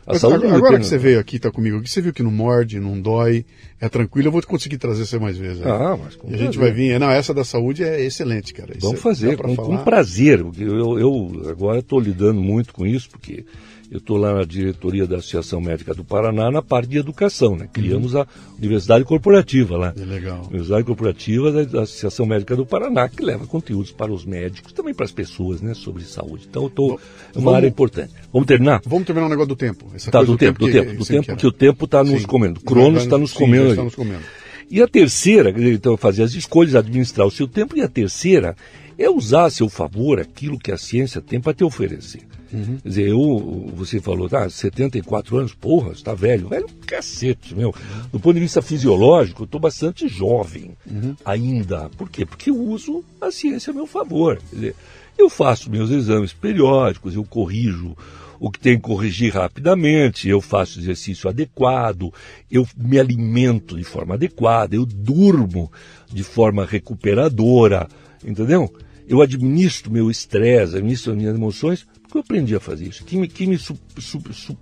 A 0.05 0.13
Mas, 0.13 0.23
agora, 0.23 0.55
agora 0.55 0.79
que 0.79 0.85
você 0.85 0.97
veio 0.97 1.19
aqui, 1.19 1.37
tá 1.37 1.51
comigo 1.51 1.79
aqui, 1.79 1.89
você 1.89 2.01
viu 2.01 2.13
que 2.13 2.23
não 2.23 2.31
morde, 2.31 2.79
não 2.79 2.97
dói, 2.97 3.45
é 3.81 3.89
tranquilo, 3.89 4.29
eu 4.29 4.31
vou 4.31 4.41
conseguir 4.43 4.77
trazer 4.77 5.05
você 5.05 5.19
mais 5.19 5.37
vezes. 5.37 5.59
Né? 5.59 5.69
Ah, 5.69 5.97
mas 6.01 6.15
com 6.15 6.31
E 6.31 6.33
a 6.33 6.37
gente 6.37 6.57
vai 6.57 6.71
vir. 6.71 6.97
Não, 6.97 7.11
essa 7.11 7.33
da 7.33 7.43
saúde 7.43 7.83
é 7.83 8.01
excelente, 8.01 8.53
cara. 8.53 8.71
Isso 8.71 8.87
Vamos 8.87 9.01
fazer, 9.01 9.35
com, 9.35 9.53
com, 9.53 9.77
prazer. 9.79 10.39
Eu, 10.39 10.97
eu 10.97 11.49
agora 11.49 11.79
estou 11.79 11.99
lidando 11.99 12.41
muito 12.41 12.73
com 12.73 12.87
isso, 12.87 13.09
porque 13.09 13.43
eu 13.89 13.99
estou 13.99 14.17
lá 14.17 14.33
na 14.33 14.43
diretoria 14.43 15.07
da 15.07 15.17
Associação 15.17 15.61
Médica 15.61 15.93
do 15.93 16.03
Paraná 16.03 16.51
na 16.51 16.61
parte 16.61 16.89
de 16.89 16.97
educação, 16.97 17.55
né? 17.55 17.69
Criamos 17.71 18.13
uhum. 18.13 18.21
a 18.21 18.27
Universidade 18.57 19.05
Corporativa 19.05 19.77
lá. 19.77 19.93
É 19.97 20.03
legal. 20.03 20.45
Universidade 20.47 20.83
Corporativa 20.83 21.51
da 21.65 21.83
Associação 21.83 22.25
Médica 22.25 22.55
do 22.55 22.65
Paraná, 22.65 23.07
que 23.07 23.23
leva 23.23 23.47
conteúdos 23.47 23.91
para 23.91 24.11
os 24.11 24.25
médicos, 24.25 24.73
também 24.73 24.93
para 24.93 25.05
as 25.05 25.11
pessoas, 25.11 25.61
né? 25.61 25.73
Sobre 25.73 26.03
saúde. 26.03 26.47
Então, 26.49 26.63
eu 26.63 26.67
estou 26.67 26.99
é 27.33 27.39
uma 27.39 27.55
área 27.55 27.67
importante. 27.67 28.13
Vamos 28.31 28.45
terminar? 28.45 28.81
Vamos 28.85 29.05
terminar 29.05 29.27
o 29.27 29.29
negócio 29.29 29.49
do 29.49 29.55
tempo. 29.55 29.85
Essa 29.95 30.11
tá, 30.11 30.19
do, 30.19 30.33
do 30.33 30.37
tempo, 30.37 30.59
do 30.59 30.69
tempo, 30.69 30.93
do 30.93 31.05
tempo, 31.05 31.27
porque 31.27 31.47
o 31.47 31.51
tempo 31.51 31.85
está 31.85 32.03
nos 32.03 32.25
comendo. 32.25 32.59
Cronos 32.59 33.03
está 33.03 33.17
nos 33.17 33.31
comendo. 33.31 33.69
Está 33.69 33.83
nos 33.83 33.95
comendo. 33.95 34.23
E 34.69 34.81
a 34.81 34.87
terceira, 34.87 35.49
então, 35.57 35.95
fazer 35.95 36.23
as 36.23 36.33
escolhas, 36.33 36.75
administrar 36.75 37.25
o 37.25 37.31
seu 37.31 37.47
tempo. 37.47 37.77
E 37.77 37.81
a 37.81 37.87
terceira 37.87 38.53
é 38.97 39.09
usar 39.09 39.45
a 39.45 39.49
seu 39.49 39.69
favor 39.69 40.19
aquilo 40.19 40.59
que 40.59 40.73
a 40.73 40.77
ciência 40.77 41.21
tem 41.21 41.39
para 41.39 41.53
te 41.53 41.63
oferecer. 41.63 42.21
Uhum. 42.51 42.77
Quer 42.81 42.89
dizer, 42.89 43.07
eu, 43.09 43.71
você 43.75 43.99
falou, 43.99 44.29
ah, 44.31 44.49
74 44.49 45.37
anos, 45.37 45.53
porra, 45.53 45.91
está 45.91 46.13
velho. 46.13 46.47
Velho 46.47 46.67
cacete, 46.85 47.55
meu. 47.55 47.73
Do 48.11 48.19
ponto 48.19 48.35
de 48.35 48.41
vista 48.41 48.61
fisiológico, 48.61 49.43
eu 49.43 49.45
estou 49.45 49.59
bastante 49.59 50.07
jovem 50.07 50.71
uhum. 50.89 51.15
ainda. 51.25 51.89
Por 51.97 52.09
quê? 52.09 52.25
Porque 52.25 52.49
eu 52.49 52.57
uso 52.57 53.03
a 53.19 53.31
ciência 53.31 53.71
a 53.71 53.73
meu 53.73 53.87
favor. 53.87 54.39
Quer 54.49 54.55
dizer, 54.55 54.75
eu 55.17 55.29
faço 55.29 55.69
meus 55.69 55.89
exames 55.89 56.31
periódicos, 56.31 57.15
eu 57.15 57.23
corrijo 57.23 57.95
o 58.39 58.51
que 58.51 58.59
tem 58.59 58.75
que 58.75 58.83
corrigir 58.83 59.33
rapidamente, 59.33 60.29
eu 60.29 60.39
faço 60.39 60.79
exercício 60.79 61.29
adequado, 61.29 62.13
eu 62.51 62.67
me 62.77 62.99
alimento 62.99 63.75
de 63.75 63.83
forma 63.83 64.13
adequada, 64.13 64.75
eu 64.75 64.85
durmo 64.85 65.71
de 66.07 66.23
forma 66.23 66.65
recuperadora, 66.65 67.87
entendeu? 68.23 68.71
Eu 69.07 69.21
administro 69.21 69.91
meu 69.91 70.11
estresse, 70.11 70.75
administro 70.75 71.13
as 71.13 71.17
minhas 71.17 71.35
emoções 71.35 71.87
porque 72.07 72.17
eu 72.17 72.21
aprendi 72.21 72.55
a 72.55 72.59
fazer 72.59 72.87
isso. 72.87 73.03
Que 73.03 73.17
me, 73.17 73.27
que 73.27 73.45
me, 73.45 73.57
su, 73.57 73.77
su, 73.99 74.21
su, 74.31 74.57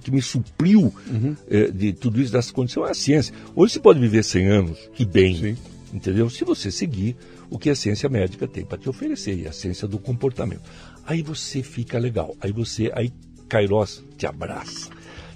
que 0.00 0.10
me 0.10 0.22
supriu 0.22 0.94
uhum. 1.10 1.36
é, 1.48 1.70
de 1.70 1.92
tudo 1.92 2.20
isso, 2.20 2.32
dessa 2.32 2.52
condição, 2.52 2.86
é 2.86 2.90
a 2.90 2.94
ciência. 2.94 3.34
Hoje 3.56 3.74
você 3.74 3.80
pode 3.80 3.98
viver 3.98 4.22
100 4.22 4.46
anos 4.46 4.78
e 4.98 5.04
bem, 5.04 5.36
Sim. 5.36 5.56
entendeu? 5.92 6.30
Se 6.30 6.44
você 6.44 6.70
seguir 6.70 7.16
o 7.50 7.58
que 7.58 7.70
a 7.70 7.74
ciência 7.74 8.08
médica 8.08 8.46
tem 8.46 8.64
para 8.64 8.78
te 8.78 8.88
oferecer, 8.88 9.38
e 9.38 9.46
a 9.46 9.52
ciência 9.52 9.86
do 9.86 9.98
comportamento. 9.98 10.62
Aí 11.06 11.22
você 11.22 11.62
fica 11.62 11.98
legal, 11.98 12.34
aí 12.40 12.52
você, 12.52 12.90
aí 12.94 13.12
Kairos 13.48 14.02
te 14.16 14.26
abraça. 14.26 14.90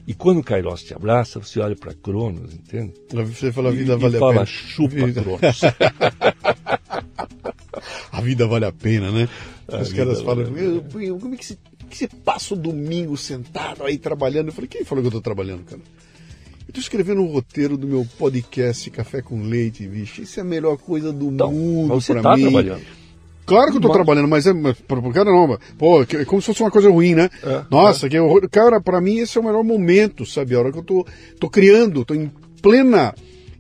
E 0.07 0.15
quando 0.15 0.39
o 0.39 0.43
Kairos 0.43 0.83
te 0.83 0.95
abraça, 0.95 1.39
você 1.39 1.61
olha 1.61 1.77
para 1.77 1.93
Cronos, 1.95 2.55
entende? 2.55 2.95
Você 3.13 3.53
fala, 3.53 3.69
a 3.69 3.73
vida 3.73 3.93
e, 3.93 3.97
vale 3.97 4.17
e 4.17 4.19
fala, 4.19 4.33
a 4.33 4.35
pena. 4.35 4.47
chupa 4.47 5.07
vida. 5.07 5.23
Cronos. 5.23 5.61
a 8.11 8.21
vida 8.21 8.47
vale 8.47 8.65
a 8.65 8.73
pena, 8.73 9.13
né? 9.13 9.29
Os 9.69 9.93
caras 9.93 10.23
falam, 10.23 10.45
vale 10.47 11.19
como 11.21 11.35
é 11.35 11.37
que 11.37 11.45
você, 11.45 11.59
que 11.91 11.97
você 11.97 12.09
passa 12.09 12.55
o 12.55 12.57
domingo 12.57 13.17
sentado 13.17 13.85
aí 13.85 13.99
trabalhando? 13.99 14.49
Eu 14.49 14.53
falei, 14.53 14.69
quem 14.69 14.83
falou 14.83 15.03
que 15.03 15.09
eu 15.09 15.13
tô 15.13 15.21
trabalhando, 15.21 15.65
cara? 15.65 15.83
Eu 16.67 16.73
tô 16.73 16.81
escrevendo 16.81 17.21
um 17.21 17.27
roteiro 17.27 17.77
do 17.77 17.87
meu 17.87 18.07
podcast 18.19 18.91
Café 18.91 19.21
com 19.21 19.43
Leite, 19.43 19.87
bicho. 19.87 20.23
Isso 20.23 20.39
é 20.39 20.43
a 20.43 20.45
melhor 20.45 20.79
coisa 20.79 21.13
do 21.13 21.27
então, 21.27 21.53
mundo 21.53 21.95
você 21.95 22.13
pra 22.13 22.23
tá 22.23 22.37
mim. 22.37 22.43
trabalhando. 22.43 22.83
Claro 23.45 23.71
que 23.71 23.79
eu 23.79 23.81
tô 23.81 23.89
mas... 23.89 23.97
trabalhando, 23.97 24.29
mas 24.29 24.47
é 24.47 24.53
pro 24.87 25.11
cara 25.11 25.31
não. 25.31 25.59
Pô, 25.79 26.03
é 26.03 26.25
como 26.27 26.41
se 26.41 26.47
fosse 26.47 26.63
uma 26.63 26.71
coisa 26.71 26.91
ruim, 26.91 27.15
né? 27.15 27.31
É, 27.43 27.65
Nossa, 27.71 28.07
é. 28.07 28.11
que 28.11 28.17
cara, 28.51 28.81
para 28.81 29.01
mim 29.01 29.19
esse 29.19 29.39
é 29.39 29.41
o 29.41 29.45
melhor 29.45 29.65
momento, 29.65 30.27
sabe? 30.27 30.55
A 30.55 30.59
hora 30.59 30.73
que 30.73 30.79
eu 30.79 30.83
tô, 30.83 31.07
tô 31.41 31.49
criando, 31.49 32.05
tô 32.05 32.15
em 32.15 32.31
plena 32.61 33.15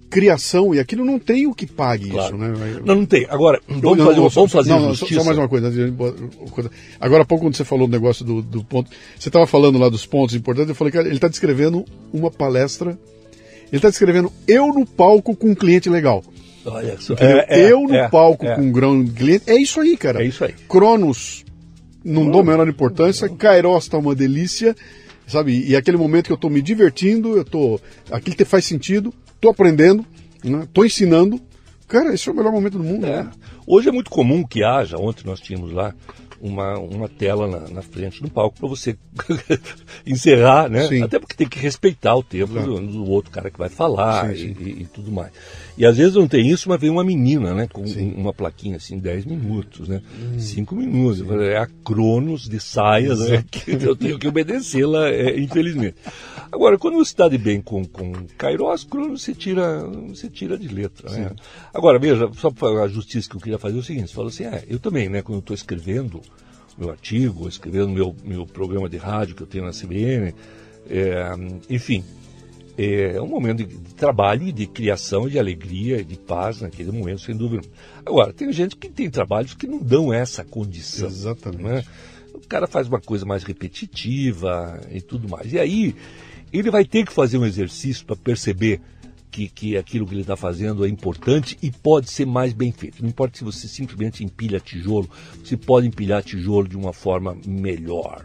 criação 0.09 0.74
e 0.74 0.80
aquilo 0.80 1.05
não 1.05 1.18
tem 1.18 1.47
o 1.47 1.55
que 1.55 1.66
pague 1.66 2.10
claro. 2.10 2.35
isso, 2.35 2.36
né? 2.36 2.80
Não, 2.85 2.97
não 2.97 3.06
tem. 3.06 3.26
Agora, 3.28 3.60
vamos 3.68 3.98
não, 3.98 4.06
fazer, 4.06 4.20
não, 4.20 4.28
vamos 4.28 4.52
fazer 4.52 4.70
não, 4.70 4.94
só, 4.94 5.24
mais 5.24 5.39
uma 5.39 5.48
coisa, 5.48 5.70
Agora 6.98 7.22
há 7.22 7.26
pouco 7.26 7.44
quando 7.44 7.55
você 7.55 7.64
falou 7.64 7.86
do 7.86 7.93
negócio 7.93 8.24
do, 8.24 8.43
do 8.43 8.64
ponto, 8.64 8.90
você 9.18 9.28
estava 9.28 9.47
falando 9.47 9.78
lá 9.78 9.89
dos 9.89 10.06
pontos 10.06 10.35
importantes, 10.35 10.70
eu 10.70 10.74
falei 10.74 10.90
que 10.90 10.98
ele 10.98 11.14
está 11.14 11.28
descrevendo 11.28 11.85
uma 12.12 12.30
palestra, 12.30 12.98
ele 13.66 13.76
está 13.76 13.89
descrevendo 13.89 14.32
eu 14.47 14.68
no 14.68 14.86
palco 14.86 15.36
com 15.36 15.48
um 15.51 15.55
cliente 15.55 15.89
legal. 15.90 16.24
Olha 16.64 16.98
só. 17.01 17.14
É, 17.14 17.47
é, 17.48 17.72
eu 17.72 17.82
no 17.82 17.94
é, 17.94 18.09
palco 18.09 18.47
é. 18.47 18.55
com 18.55 18.62
um 18.62 18.72
grão 18.72 19.06
cliente, 19.06 19.44
é 19.47 19.56
isso 19.56 19.80
aí, 19.80 19.97
cara. 19.97 20.22
É 20.22 20.26
isso 20.26 20.44
aí. 20.44 20.55
Cronos, 20.68 21.44
não 22.05 22.30
dou 22.30 22.44
menor 22.44 22.68
importância, 22.68 23.28
Kairos 23.28 23.85
está 23.85 23.98
uma 23.98 24.14
delícia, 24.14 24.74
sabe? 25.26 25.64
E 25.66 25.76
aquele 25.76 25.97
momento 25.97 26.26
que 26.26 26.32
eu 26.32 26.36
estou 26.36 26.51
me 26.51 26.62
divertindo, 26.62 27.36
eu 27.36 27.44
tô, 27.44 27.80
aquilo 28.10 28.36
faz 28.47 28.64
sentido, 28.64 29.12
estou 29.39 29.51
aprendendo, 29.51 30.05
estou 30.44 30.82
né? 30.85 30.86
ensinando. 30.86 31.40
Cara, 31.86 32.12
esse 32.12 32.28
é 32.28 32.32
o 32.32 32.35
melhor 32.35 32.52
momento 32.52 32.77
do 32.77 32.85
mundo. 32.85 33.06
É. 33.06 33.23
Né? 33.23 33.31
Hoje 33.66 33.89
é 33.89 33.93
muito 33.93 34.10
comum 34.10 34.44
que 34.44 34.62
haja, 34.62 34.98
ontem 34.98 35.24
nós 35.24 35.40
tínhamos 35.40 35.73
lá 35.73 35.94
uma, 36.40 36.78
uma 36.78 37.09
tela 37.09 37.47
na, 37.48 37.60
na 37.69 37.82
frente 37.82 38.23
do 38.23 38.31
palco 38.31 38.59
para 38.60 38.69
você 38.69 38.97
encerrar, 40.06 40.69
né? 40.69 40.86
Sim. 40.86 41.02
Até 41.02 41.19
porque 41.19 41.35
tem 41.35 41.48
que 41.48 41.59
respeitar 41.59 42.15
o 42.15 42.23
tempo 42.23 42.52
do, 42.52 42.81
do 42.81 43.10
outro 43.10 43.31
cara 43.31 43.51
que 43.51 43.59
vai 43.59 43.69
falar 43.69 44.27
Sim, 44.27 44.32
e, 44.32 44.39
sim. 44.39 44.56
e- 44.60 44.82
e 44.82 44.85
tudo 44.85 45.10
mais. 45.10 45.32
E 45.78 45.86
às 45.86 45.96
vezes 45.96 46.14
não 46.14 46.26
tem 46.26 46.48
isso, 46.50 46.68
mas 46.68 46.80
vem 46.80 46.90
uma 46.90 47.05
menina, 47.05 47.55
né? 47.55 47.68
Com 47.72 47.86
Sim. 47.86 48.12
Hum. 48.16 48.22
uma 48.22 48.34
plaquinha 48.34 48.78
assim, 48.78 48.98
10 48.98 49.26
minutos, 49.26 49.88
né? 49.88 50.02
5 50.36 50.74
minutos. 50.74 51.24
É 51.40 51.56
a 51.56 51.68
Cronos 51.84 52.48
de 52.48 52.59
saias, 52.59 53.20
né? 53.20 53.44
Que 53.48 53.70
eu 53.70 53.94
tenho 53.94 54.18
que 54.18 54.26
obedecê-la, 54.26 55.09
é, 55.09 55.38
infelizmente. 55.38 55.94
Agora, 56.50 56.76
quando 56.76 56.96
você 56.96 57.12
está 57.12 57.28
de 57.28 57.38
bem 57.38 57.60
com, 57.60 57.84
com 57.84 58.12
Kairos, 58.36 58.82
Cronos 58.82 59.22
você 59.22 59.32
tira, 59.32 59.86
você 60.09 60.28
tira 60.28 60.59
de 60.59 60.66
letra, 60.66 61.12
né? 61.12 61.30
Agora, 61.72 61.96
veja, 61.96 62.28
só 62.36 62.50
para 62.50 62.82
a 62.82 62.88
justiça 62.88 63.30
que 63.30 63.36
eu 63.36 63.40
queria 63.40 63.59
fazer 63.59 63.76
é 63.76 63.80
o 63.80 63.84
seguinte, 63.84 64.09
você 64.09 64.14
falou 64.14 64.30
assim, 64.30 64.46
ah, 64.46 64.60
eu 64.66 64.80
também, 64.80 65.09
né? 65.09 65.22
Quando 65.22 65.36
eu 65.36 65.40
estou 65.40 65.55
escrevendo 65.55 66.20
meu 66.76 66.90
artigo, 66.90 67.48
escrevendo 67.48 67.90
meu, 67.90 68.16
meu 68.24 68.44
programa 68.44 68.88
de 68.88 68.96
rádio 68.96 69.36
que 69.36 69.42
eu 69.42 69.46
tenho 69.46 69.64
na 69.64 69.70
CBN, 69.70 70.34
é, 70.90 71.30
enfim, 71.70 72.02
é 72.78 73.20
um 73.20 73.26
momento 73.26 73.64
de 73.64 73.94
trabalho, 73.94 74.52
de 74.52 74.64
criação, 74.64 75.28
de 75.28 75.36
alegria, 75.36 76.05
de 76.05 76.16
paz 76.16 76.60
naquele 76.60 76.92
momento, 76.92 77.22
sem 77.22 77.36
dúvida. 77.36 77.66
Agora, 78.06 78.32
tem 78.32 78.52
gente 78.52 78.76
que 78.76 78.88
tem 78.88 79.10
trabalhos 79.10 79.52
que 79.52 79.66
não 79.66 79.80
dão 79.80 80.12
essa 80.12 80.44
condição. 80.44 81.09
Exatamente. 81.09 81.64
né? 81.64 81.84
O 82.32 82.46
cara 82.46 82.68
faz 82.68 82.86
uma 82.86 83.00
coisa 83.00 83.26
mais 83.26 83.42
repetitiva 83.42 84.80
e 84.92 85.00
tudo 85.00 85.28
mais. 85.28 85.52
E 85.52 85.59
aí, 85.59 85.96
ele 86.52 86.70
vai 86.70 86.84
ter 86.84 87.05
que 87.05 87.12
fazer 87.12 87.36
um 87.36 87.44
exercício 87.44 88.06
para 88.06 88.14
perceber 88.14 88.80
que, 89.28 89.48
que 89.48 89.76
aquilo 89.76 90.06
que 90.06 90.14
ele 90.14 90.20
está 90.20 90.36
fazendo 90.36 90.84
é 90.84 90.88
importante 90.88 91.59
e 91.60 91.72
pode 91.72 92.09
ser 92.10 92.26
mais 92.26 92.52
bem 92.52 92.70
feito. 92.70 93.02
Não 93.02 93.09
importa 93.09 93.36
se 93.38 93.44
você 93.44 93.66
simplesmente 93.66 94.24
empilha 94.24 94.60
tijolo, 94.60 95.10
você 95.42 95.56
pode 95.56 95.88
empilhar 95.88 96.22
tijolo 96.22 96.68
de 96.68 96.76
uma 96.76 96.92
forma 96.92 97.36
melhor. 97.44 98.24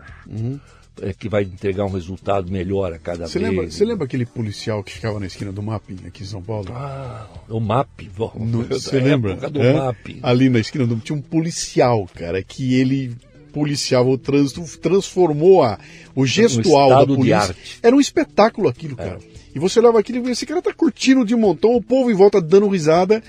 É, 1.01 1.11
que 1.11 1.27
vai 1.27 1.41
entregar 1.41 1.85
um 1.85 1.89
resultado 1.89 2.51
melhor 2.51 2.93
a 2.93 2.99
cada 2.99 3.27
Você 3.27 3.39
vez. 3.39 3.49
lembra, 3.49 3.71
você 3.71 3.83
lembra 3.83 4.05
aquele 4.05 4.27
policial 4.27 4.83
que 4.83 4.91
ficava 4.91 5.19
na 5.19 5.25
esquina 5.25 5.51
do 5.51 5.63
MAP 5.63 5.89
aqui 6.05 6.21
em 6.21 6.25
São 6.25 6.41
Paulo? 6.41 6.67
Ah, 6.71 7.27
o 7.49 7.59
MAP. 7.59 8.11
Da 8.69 8.75
Você 8.79 8.99
lembra? 8.99 9.37
É? 9.55 9.73
MAP. 9.73 10.19
Ali 10.21 10.49
na 10.49 10.59
esquina 10.59 10.85
do 10.85 10.95
tinha 10.97 11.17
um 11.17 11.21
policial, 11.21 12.07
cara, 12.13 12.43
que 12.43 12.75
ele 12.75 13.15
policiava 13.51 14.09
o 14.09 14.17
trânsito, 14.17 14.63
transformou 14.79 15.63
a, 15.63 15.79
o 16.15 16.25
gestual 16.25 16.89
da 16.89 16.95
estado 16.95 17.11
de 17.11 17.17
polícia. 17.17 17.55
Era 17.81 17.95
um 17.95 17.99
espetáculo 17.99 18.67
aquilo, 18.67 18.95
cara. 18.95 19.19
E 19.55 19.59
você 19.59 19.79
olhava 19.79 19.99
aquilo 19.99 20.27
e 20.27 20.31
esse 20.31 20.45
cara 20.45 20.61
tá 20.61 20.73
curtindo 20.73 21.23
de 21.23 21.35
montão, 21.35 21.75
o 21.75 21.81
povo 21.81 22.09
em 22.11 22.15
volta 22.15 22.41
dando 22.41 22.67
risada. 22.67 23.21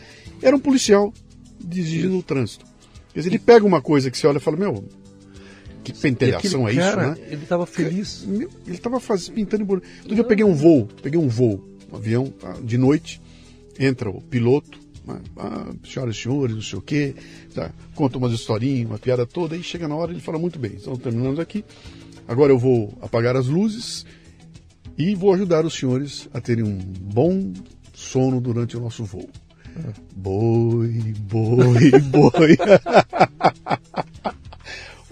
Era 0.43 0.57
um 0.57 0.61
policial 0.61 1.12
dirigindo 1.59 2.19
o 2.19 2.23
trânsito. 2.23 2.65
Quer 3.12 3.20
dizer, 3.20 3.31
ele 3.31 3.39
pega 3.39 3.65
uma 3.65 3.81
coisa 3.81 4.11
que 4.11 4.19
você 4.19 4.27
olha 4.27 4.39
e 4.39 4.41
fala, 4.41 4.57
meu, 4.57 4.85
que 5.85 5.93
E 5.93 5.94
pentelhação 5.94 6.66
é 6.66 6.73
isso, 6.73 6.81
cara, 6.81 7.11
né? 7.11 7.16
Ele 7.28 7.43
estava 7.43 7.66
feliz. 7.66 8.27
Ele 8.27 8.48
estava 8.69 9.01
pintando 9.32 9.66
por. 9.66 9.77
Outro 9.78 10.15
dia 10.15 10.20
eu 10.20 10.24
peguei 10.24 10.44
um 10.44 10.55
voo, 10.55 10.89
peguei 11.02 11.20
um 11.20 11.28
voo, 11.28 11.62
um 11.93 11.97
avião, 11.97 12.27
tá, 12.27 12.56
de 12.62 12.78
noite, 12.78 13.20
entra 13.78 14.11
o 14.11 14.20
piloto, 14.20 14.78
né, 15.06 15.20
ah, 15.36 15.73
senhoras 15.85 16.16
e 16.16 16.23
senhores, 16.23 16.55
não 16.55 16.62
sei 16.62 16.78
o 16.78 16.82
quê, 16.82 17.15
tá, 17.55 17.70
conta 17.94 18.19
umas 18.19 18.32
historinhas, 18.32 18.89
uma 18.89 18.98
piada 18.98 19.27
toda, 19.27 19.55
aí 19.55 19.62
chega 19.62 19.86
na 19.86 19.94
hora 19.94 20.11
ele 20.11 20.20
fala 20.20 20.39
muito 20.39 20.59
bem, 20.59 20.73
estamos 20.74 20.98
terminando 20.98 21.40
aqui, 21.40 21.65
agora 22.27 22.52
eu 22.52 22.59
vou 22.59 22.97
apagar 23.02 23.36
as 23.36 23.47
luzes 23.47 24.06
e 24.97 25.15
vou 25.15 25.35
ajudar 25.35 25.65
os 25.65 25.74
senhores 25.74 26.28
a 26.32 26.40
terem 26.40 26.65
um 26.65 26.78
bom 26.78 27.52
sono 27.93 28.40
durante 28.40 28.77
o 28.77 28.81
nosso 28.81 29.05
voo. 29.05 29.28
Boi, 30.15 31.15
boi, 31.19 31.90
boi. 32.11 32.56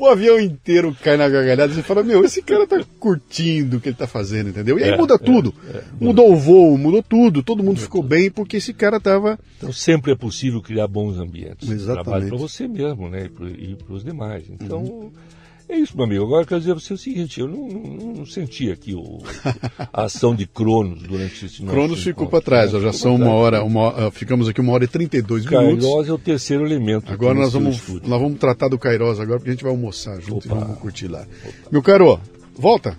O 0.02 0.08
avião 0.08 0.40
inteiro 0.40 0.96
cai 1.00 1.16
na 1.16 1.28
gargalhada 1.28 1.72
e 1.72 1.76
você 1.76 1.82
fala, 1.84 2.02
meu, 2.02 2.24
esse 2.24 2.42
cara 2.42 2.66
tá 2.66 2.82
curtindo 2.98 3.76
o 3.76 3.80
que 3.80 3.88
ele 3.88 3.94
tá 3.94 4.08
fazendo, 4.08 4.48
entendeu? 4.50 4.76
E 4.76 4.82
aí 4.82 4.90
É, 4.90 4.96
muda 4.96 5.16
tudo. 5.16 5.54
Mudou 6.00 6.32
o 6.32 6.36
voo, 6.36 6.76
mudou 6.76 7.04
tudo, 7.04 7.40
todo 7.40 7.62
mundo 7.62 7.78
ficou 7.78 8.02
bem 8.02 8.28
porque 8.28 8.56
esse 8.56 8.74
cara 8.74 8.98
tava. 8.98 9.38
Então 9.58 9.72
sempre 9.72 10.10
é 10.10 10.16
possível 10.16 10.60
criar 10.60 10.88
bons 10.88 11.18
ambientes. 11.18 11.70
Exatamente. 11.70 12.02
Trabalho 12.02 12.28
para 12.30 12.36
você 12.36 12.66
mesmo, 12.66 13.08
né? 13.08 13.30
E 13.56 13.76
para 13.76 13.94
os 13.94 14.02
demais. 14.02 14.42
Então 14.50 15.12
é 15.68 15.76
isso, 15.76 15.96
meu 15.96 16.04
amigo. 16.04 16.24
Agora 16.24 16.42
eu 16.42 16.46
quero 16.46 16.60
dizer 16.60 16.72
a 16.72 16.74
você 16.74 16.94
o 16.94 16.98
seguinte: 16.98 17.40
eu 17.40 17.48
não, 17.48 17.68
não- 17.68 18.12
não 18.14 18.26
senti 18.26 18.70
aqui 18.70 18.94
o- 18.94 19.18
a 19.92 20.04
ação 20.04 20.34
de 20.34 20.46
Cronos 20.46 21.02
durante 21.02 21.46
esse 21.46 21.62
nosso 21.62 21.74
Cronos 21.74 22.02
ficou 22.02 22.26
para 22.28 22.40
trás, 22.40 22.72
né? 22.72 22.78
ó, 22.78 22.82
já 22.82 22.92
são 22.92 23.14
uma 23.16 23.24
trás. 23.26 23.38
hora, 23.40 23.64
uma, 23.64 24.10
ficamos 24.10 24.48
aqui 24.48 24.60
uma 24.60 24.72
hora 24.72 24.84
e 24.84 24.88
32 24.88 25.44
minutos. 25.46 25.84
Kairos 25.84 26.08
é 26.08 26.12
o 26.12 26.18
terceiro 26.18 26.66
elemento. 26.66 27.12
Agora 27.12 27.34
nós 27.34 27.52
vamos, 27.52 27.76
estúdio. 27.76 28.08
nós 28.08 28.20
vamos 28.20 28.38
tratar 28.38 28.68
do 28.68 28.78
Kairos 28.78 29.18
agora, 29.20 29.38
porque 29.38 29.50
a 29.50 29.52
gente 29.52 29.62
vai 29.64 29.72
almoçar 29.72 30.20
junto 30.20 30.46
Opa. 30.46 30.56
e 30.56 30.60
vamos 30.60 30.78
curtir 30.78 31.08
lá. 31.08 31.26
Meu 31.70 31.82
caro, 31.82 32.20
volta, 32.54 32.96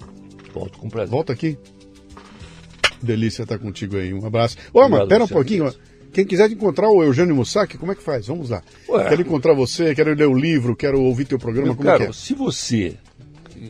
Volto 0.53 0.77
com 0.79 0.89
prazer. 0.89 1.09
volta 1.09 1.33
aqui. 1.33 1.57
Delícia 3.01 3.43
estar 3.43 3.59
contigo 3.59 3.97
aí, 3.97 4.13
um 4.13 4.25
abraço. 4.25 4.55
Ô, 4.73 4.79
mas 4.79 4.85
Obrigado, 4.87 5.09
pera 5.09 5.23
um 5.25 5.27
pouquinho, 5.27 5.65
ó. 5.65 5.73
Quem 6.13 6.25
quiser 6.25 6.49
encontrar 6.51 6.89
o 6.89 7.01
Eugênio 7.03 7.35
Mussac, 7.35 7.77
como 7.77 7.91
é 7.91 7.95
que 7.95 8.03
faz? 8.03 8.27
Vamos 8.27 8.49
lá. 8.51 8.61
Ué. 8.87 9.09
Quero 9.09 9.21
encontrar 9.21 9.53
você, 9.53 9.95
quero 9.95 10.13
ler 10.13 10.27
o 10.27 10.33
livro, 10.33 10.75
quero 10.75 11.01
ouvir 11.01 11.25
teu 11.25 11.39
programa, 11.39 11.67
Meu 11.67 11.75
como 11.75 11.89
é 11.89 11.97
que 11.97 12.03
é? 12.03 12.11
se 12.13 12.33
você 12.35 12.95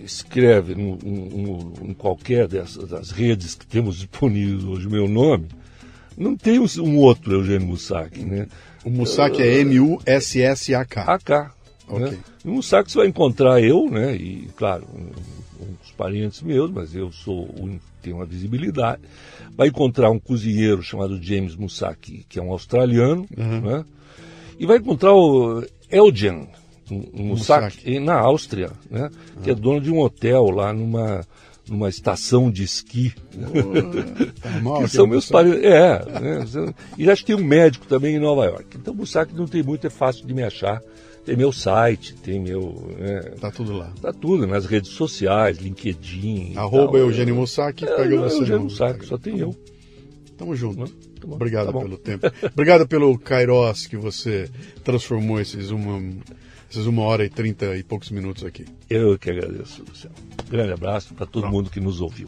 escreve 0.04 0.76
no- 0.76 0.98
no- 0.98 1.74
em 1.90 1.94
qualquer 1.94 2.48
dessas 2.48 2.88
das 2.90 3.12
redes 3.12 3.56
que 3.56 3.66
temos 3.66 3.98
disponíveis 3.98 4.64
hoje 4.64 4.88
o 4.88 4.92
meu 4.92 5.08
nome, 5.08 5.48
não 6.18 6.36
tem 6.36 6.60
um, 6.60 6.98
outro 6.98 7.32
Eugênio 7.34 7.68
Mussac, 7.68 8.20
né? 8.20 8.48
O 8.84 8.90
Mussac 8.90 9.42
é 9.42 9.60
M-U-S-S-A-K. 9.60 11.02
AK. 11.02 11.30
Né? 11.90 12.18
No 12.44 12.54
Mussac 12.54 12.92
você 12.92 12.98
vai 12.98 13.08
encontrar 13.08 13.62
eu, 13.62 13.90
né? 13.90 14.16
E, 14.16 14.48
claro, 14.56 14.86
parentes 16.04 16.42
meus, 16.42 16.70
mas 16.70 16.94
eu 16.94 17.12
sou 17.14 17.46
o 17.46 17.64
único 17.64 17.80
que 17.86 18.04
tem 18.04 18.14
uma 18.14 18.26
visibilidade. 18.26 19.02
Vai 19.56 19.70
encontrar 19.70 20.10
um 20.12 20.20
cozinheiro 20.20 20.82
chamado 20.84 21.18
James 21.24 21.56
Mussac, 21.56 22.26
que 22.28 22.38
é 22.38 22.42
um 22.42 22.52
australiano, 22.52 23.26
né? 23.38 23.86
E 24.60 24.66
vai 24.66 24.78
encontrar 24.80 25.14
o 25.14 25.64
Elgen 25.90 26.50
um, 26.92 27.32
em- 27.86 28.00
na 28.02 28.16
Áustria, 28.16 28.72
né? 28.92 29.10
Que 29.42 29.52
é 29.52 29.56
dono 29.56 29.80
de 29.80 29.90
um 29.90 30.00
hotel 30.00 30.50
lá 30.50 30.74
numa, 30.74 31.22
numa 31.70 31.88
estação 31.88 32.52
de 32.52 32.64
esqui. 32.64 33.14
Mal, 34.62 34.84
que 34.84 34.90
são 34.90 35.08
meus 35.08 35.30
parentes. 35.30 35.64
É, 35.64 36.20
né? 36.20 36.74
E 36.98 37.10
acho 37.10 37.22
que 37.26 37.34
tem 37.34 37.42
um 37.42 37.48
médico 37.48 37.86
também 37.88 38.16
em 38.16 38.20
Nova 38.20 38.44
York. 38.46 38.76
Então, 38.76 38.94
Mussac 38.94 39.34
não 39.34 39.48
tem 39.48 39.64
muito, 39.64 39.88
é 39.88 39.90
fácil 39.90 40.26
de 40.28 40.34
me 40.34 40.44
achar. 40.44 40.82
Tem 41.26 41.38
meu 41.38 41.52
site, 41.54 42.16
tem 42.16 42.40
meu. 42.40 42.94
né, 43.00 43.22
Tá 43.40 43.50
tudo 43.50 43.74
lá. 43.74 43.94
Tá 44.02 44.12
tudo 44.12 44.46
nas 44.46 44.66
redes 44.66 44.92
sociais, 44.92 45.58
LinkedIn. 45.58 46.54
Arroba 46.58 46.94
tal. 46.94 46.98
Eugênio 47.02 47.36
Mussac, 47.36 47.84
É, 47.84 47.96
pega 47.96 48.18
você. 48.18 48.38
Eugênio 48.40 48.64
Mussac, 48.64 49.06
só 49.06 49.18
tem 49.18 49.40
eu. 49.40 49.56
Tamo 50.38 50.56
junto. 50.56 50.82
Né? 50.82 50.88
Tá 51.22 51.28
bom, 51.28 51.36
Obrigado 51.36 51.72
tá 51.72 51.80
pelo 51.80 51.98
tempo. 51.98 52.28
Obrigado 52.52 52.88
pelo 52.88 53.18
Kairos 53.18 53.88
que 53.88 53.96
você 53.96 54.50
transformou 54.84 55.40
esses 55.40 55.70
uma, 55.72 56.02
esses 56.70 56.86
uma 56.86 57.04
hora 57.04 57.24
e 57.24 57.30
trinta 57.30 57.78
e 57.78 57.84
poucos 57.84 58.10
minutos 58.12 58.44
aqui. 58.44 58.66
Eu 58.90 59.18
que 59.18 59.30
agradeço, 59.30 59.84
Luciano. 59.88 60.16
Grande 60.50 60.74
abraço 60.74 61.14
para 61.14 61.26
todo 61.26 61.48
mundo 61.48 61.70
que 61.70 61.80
nos 61.80 62.02
ouviu. 62.02 62.28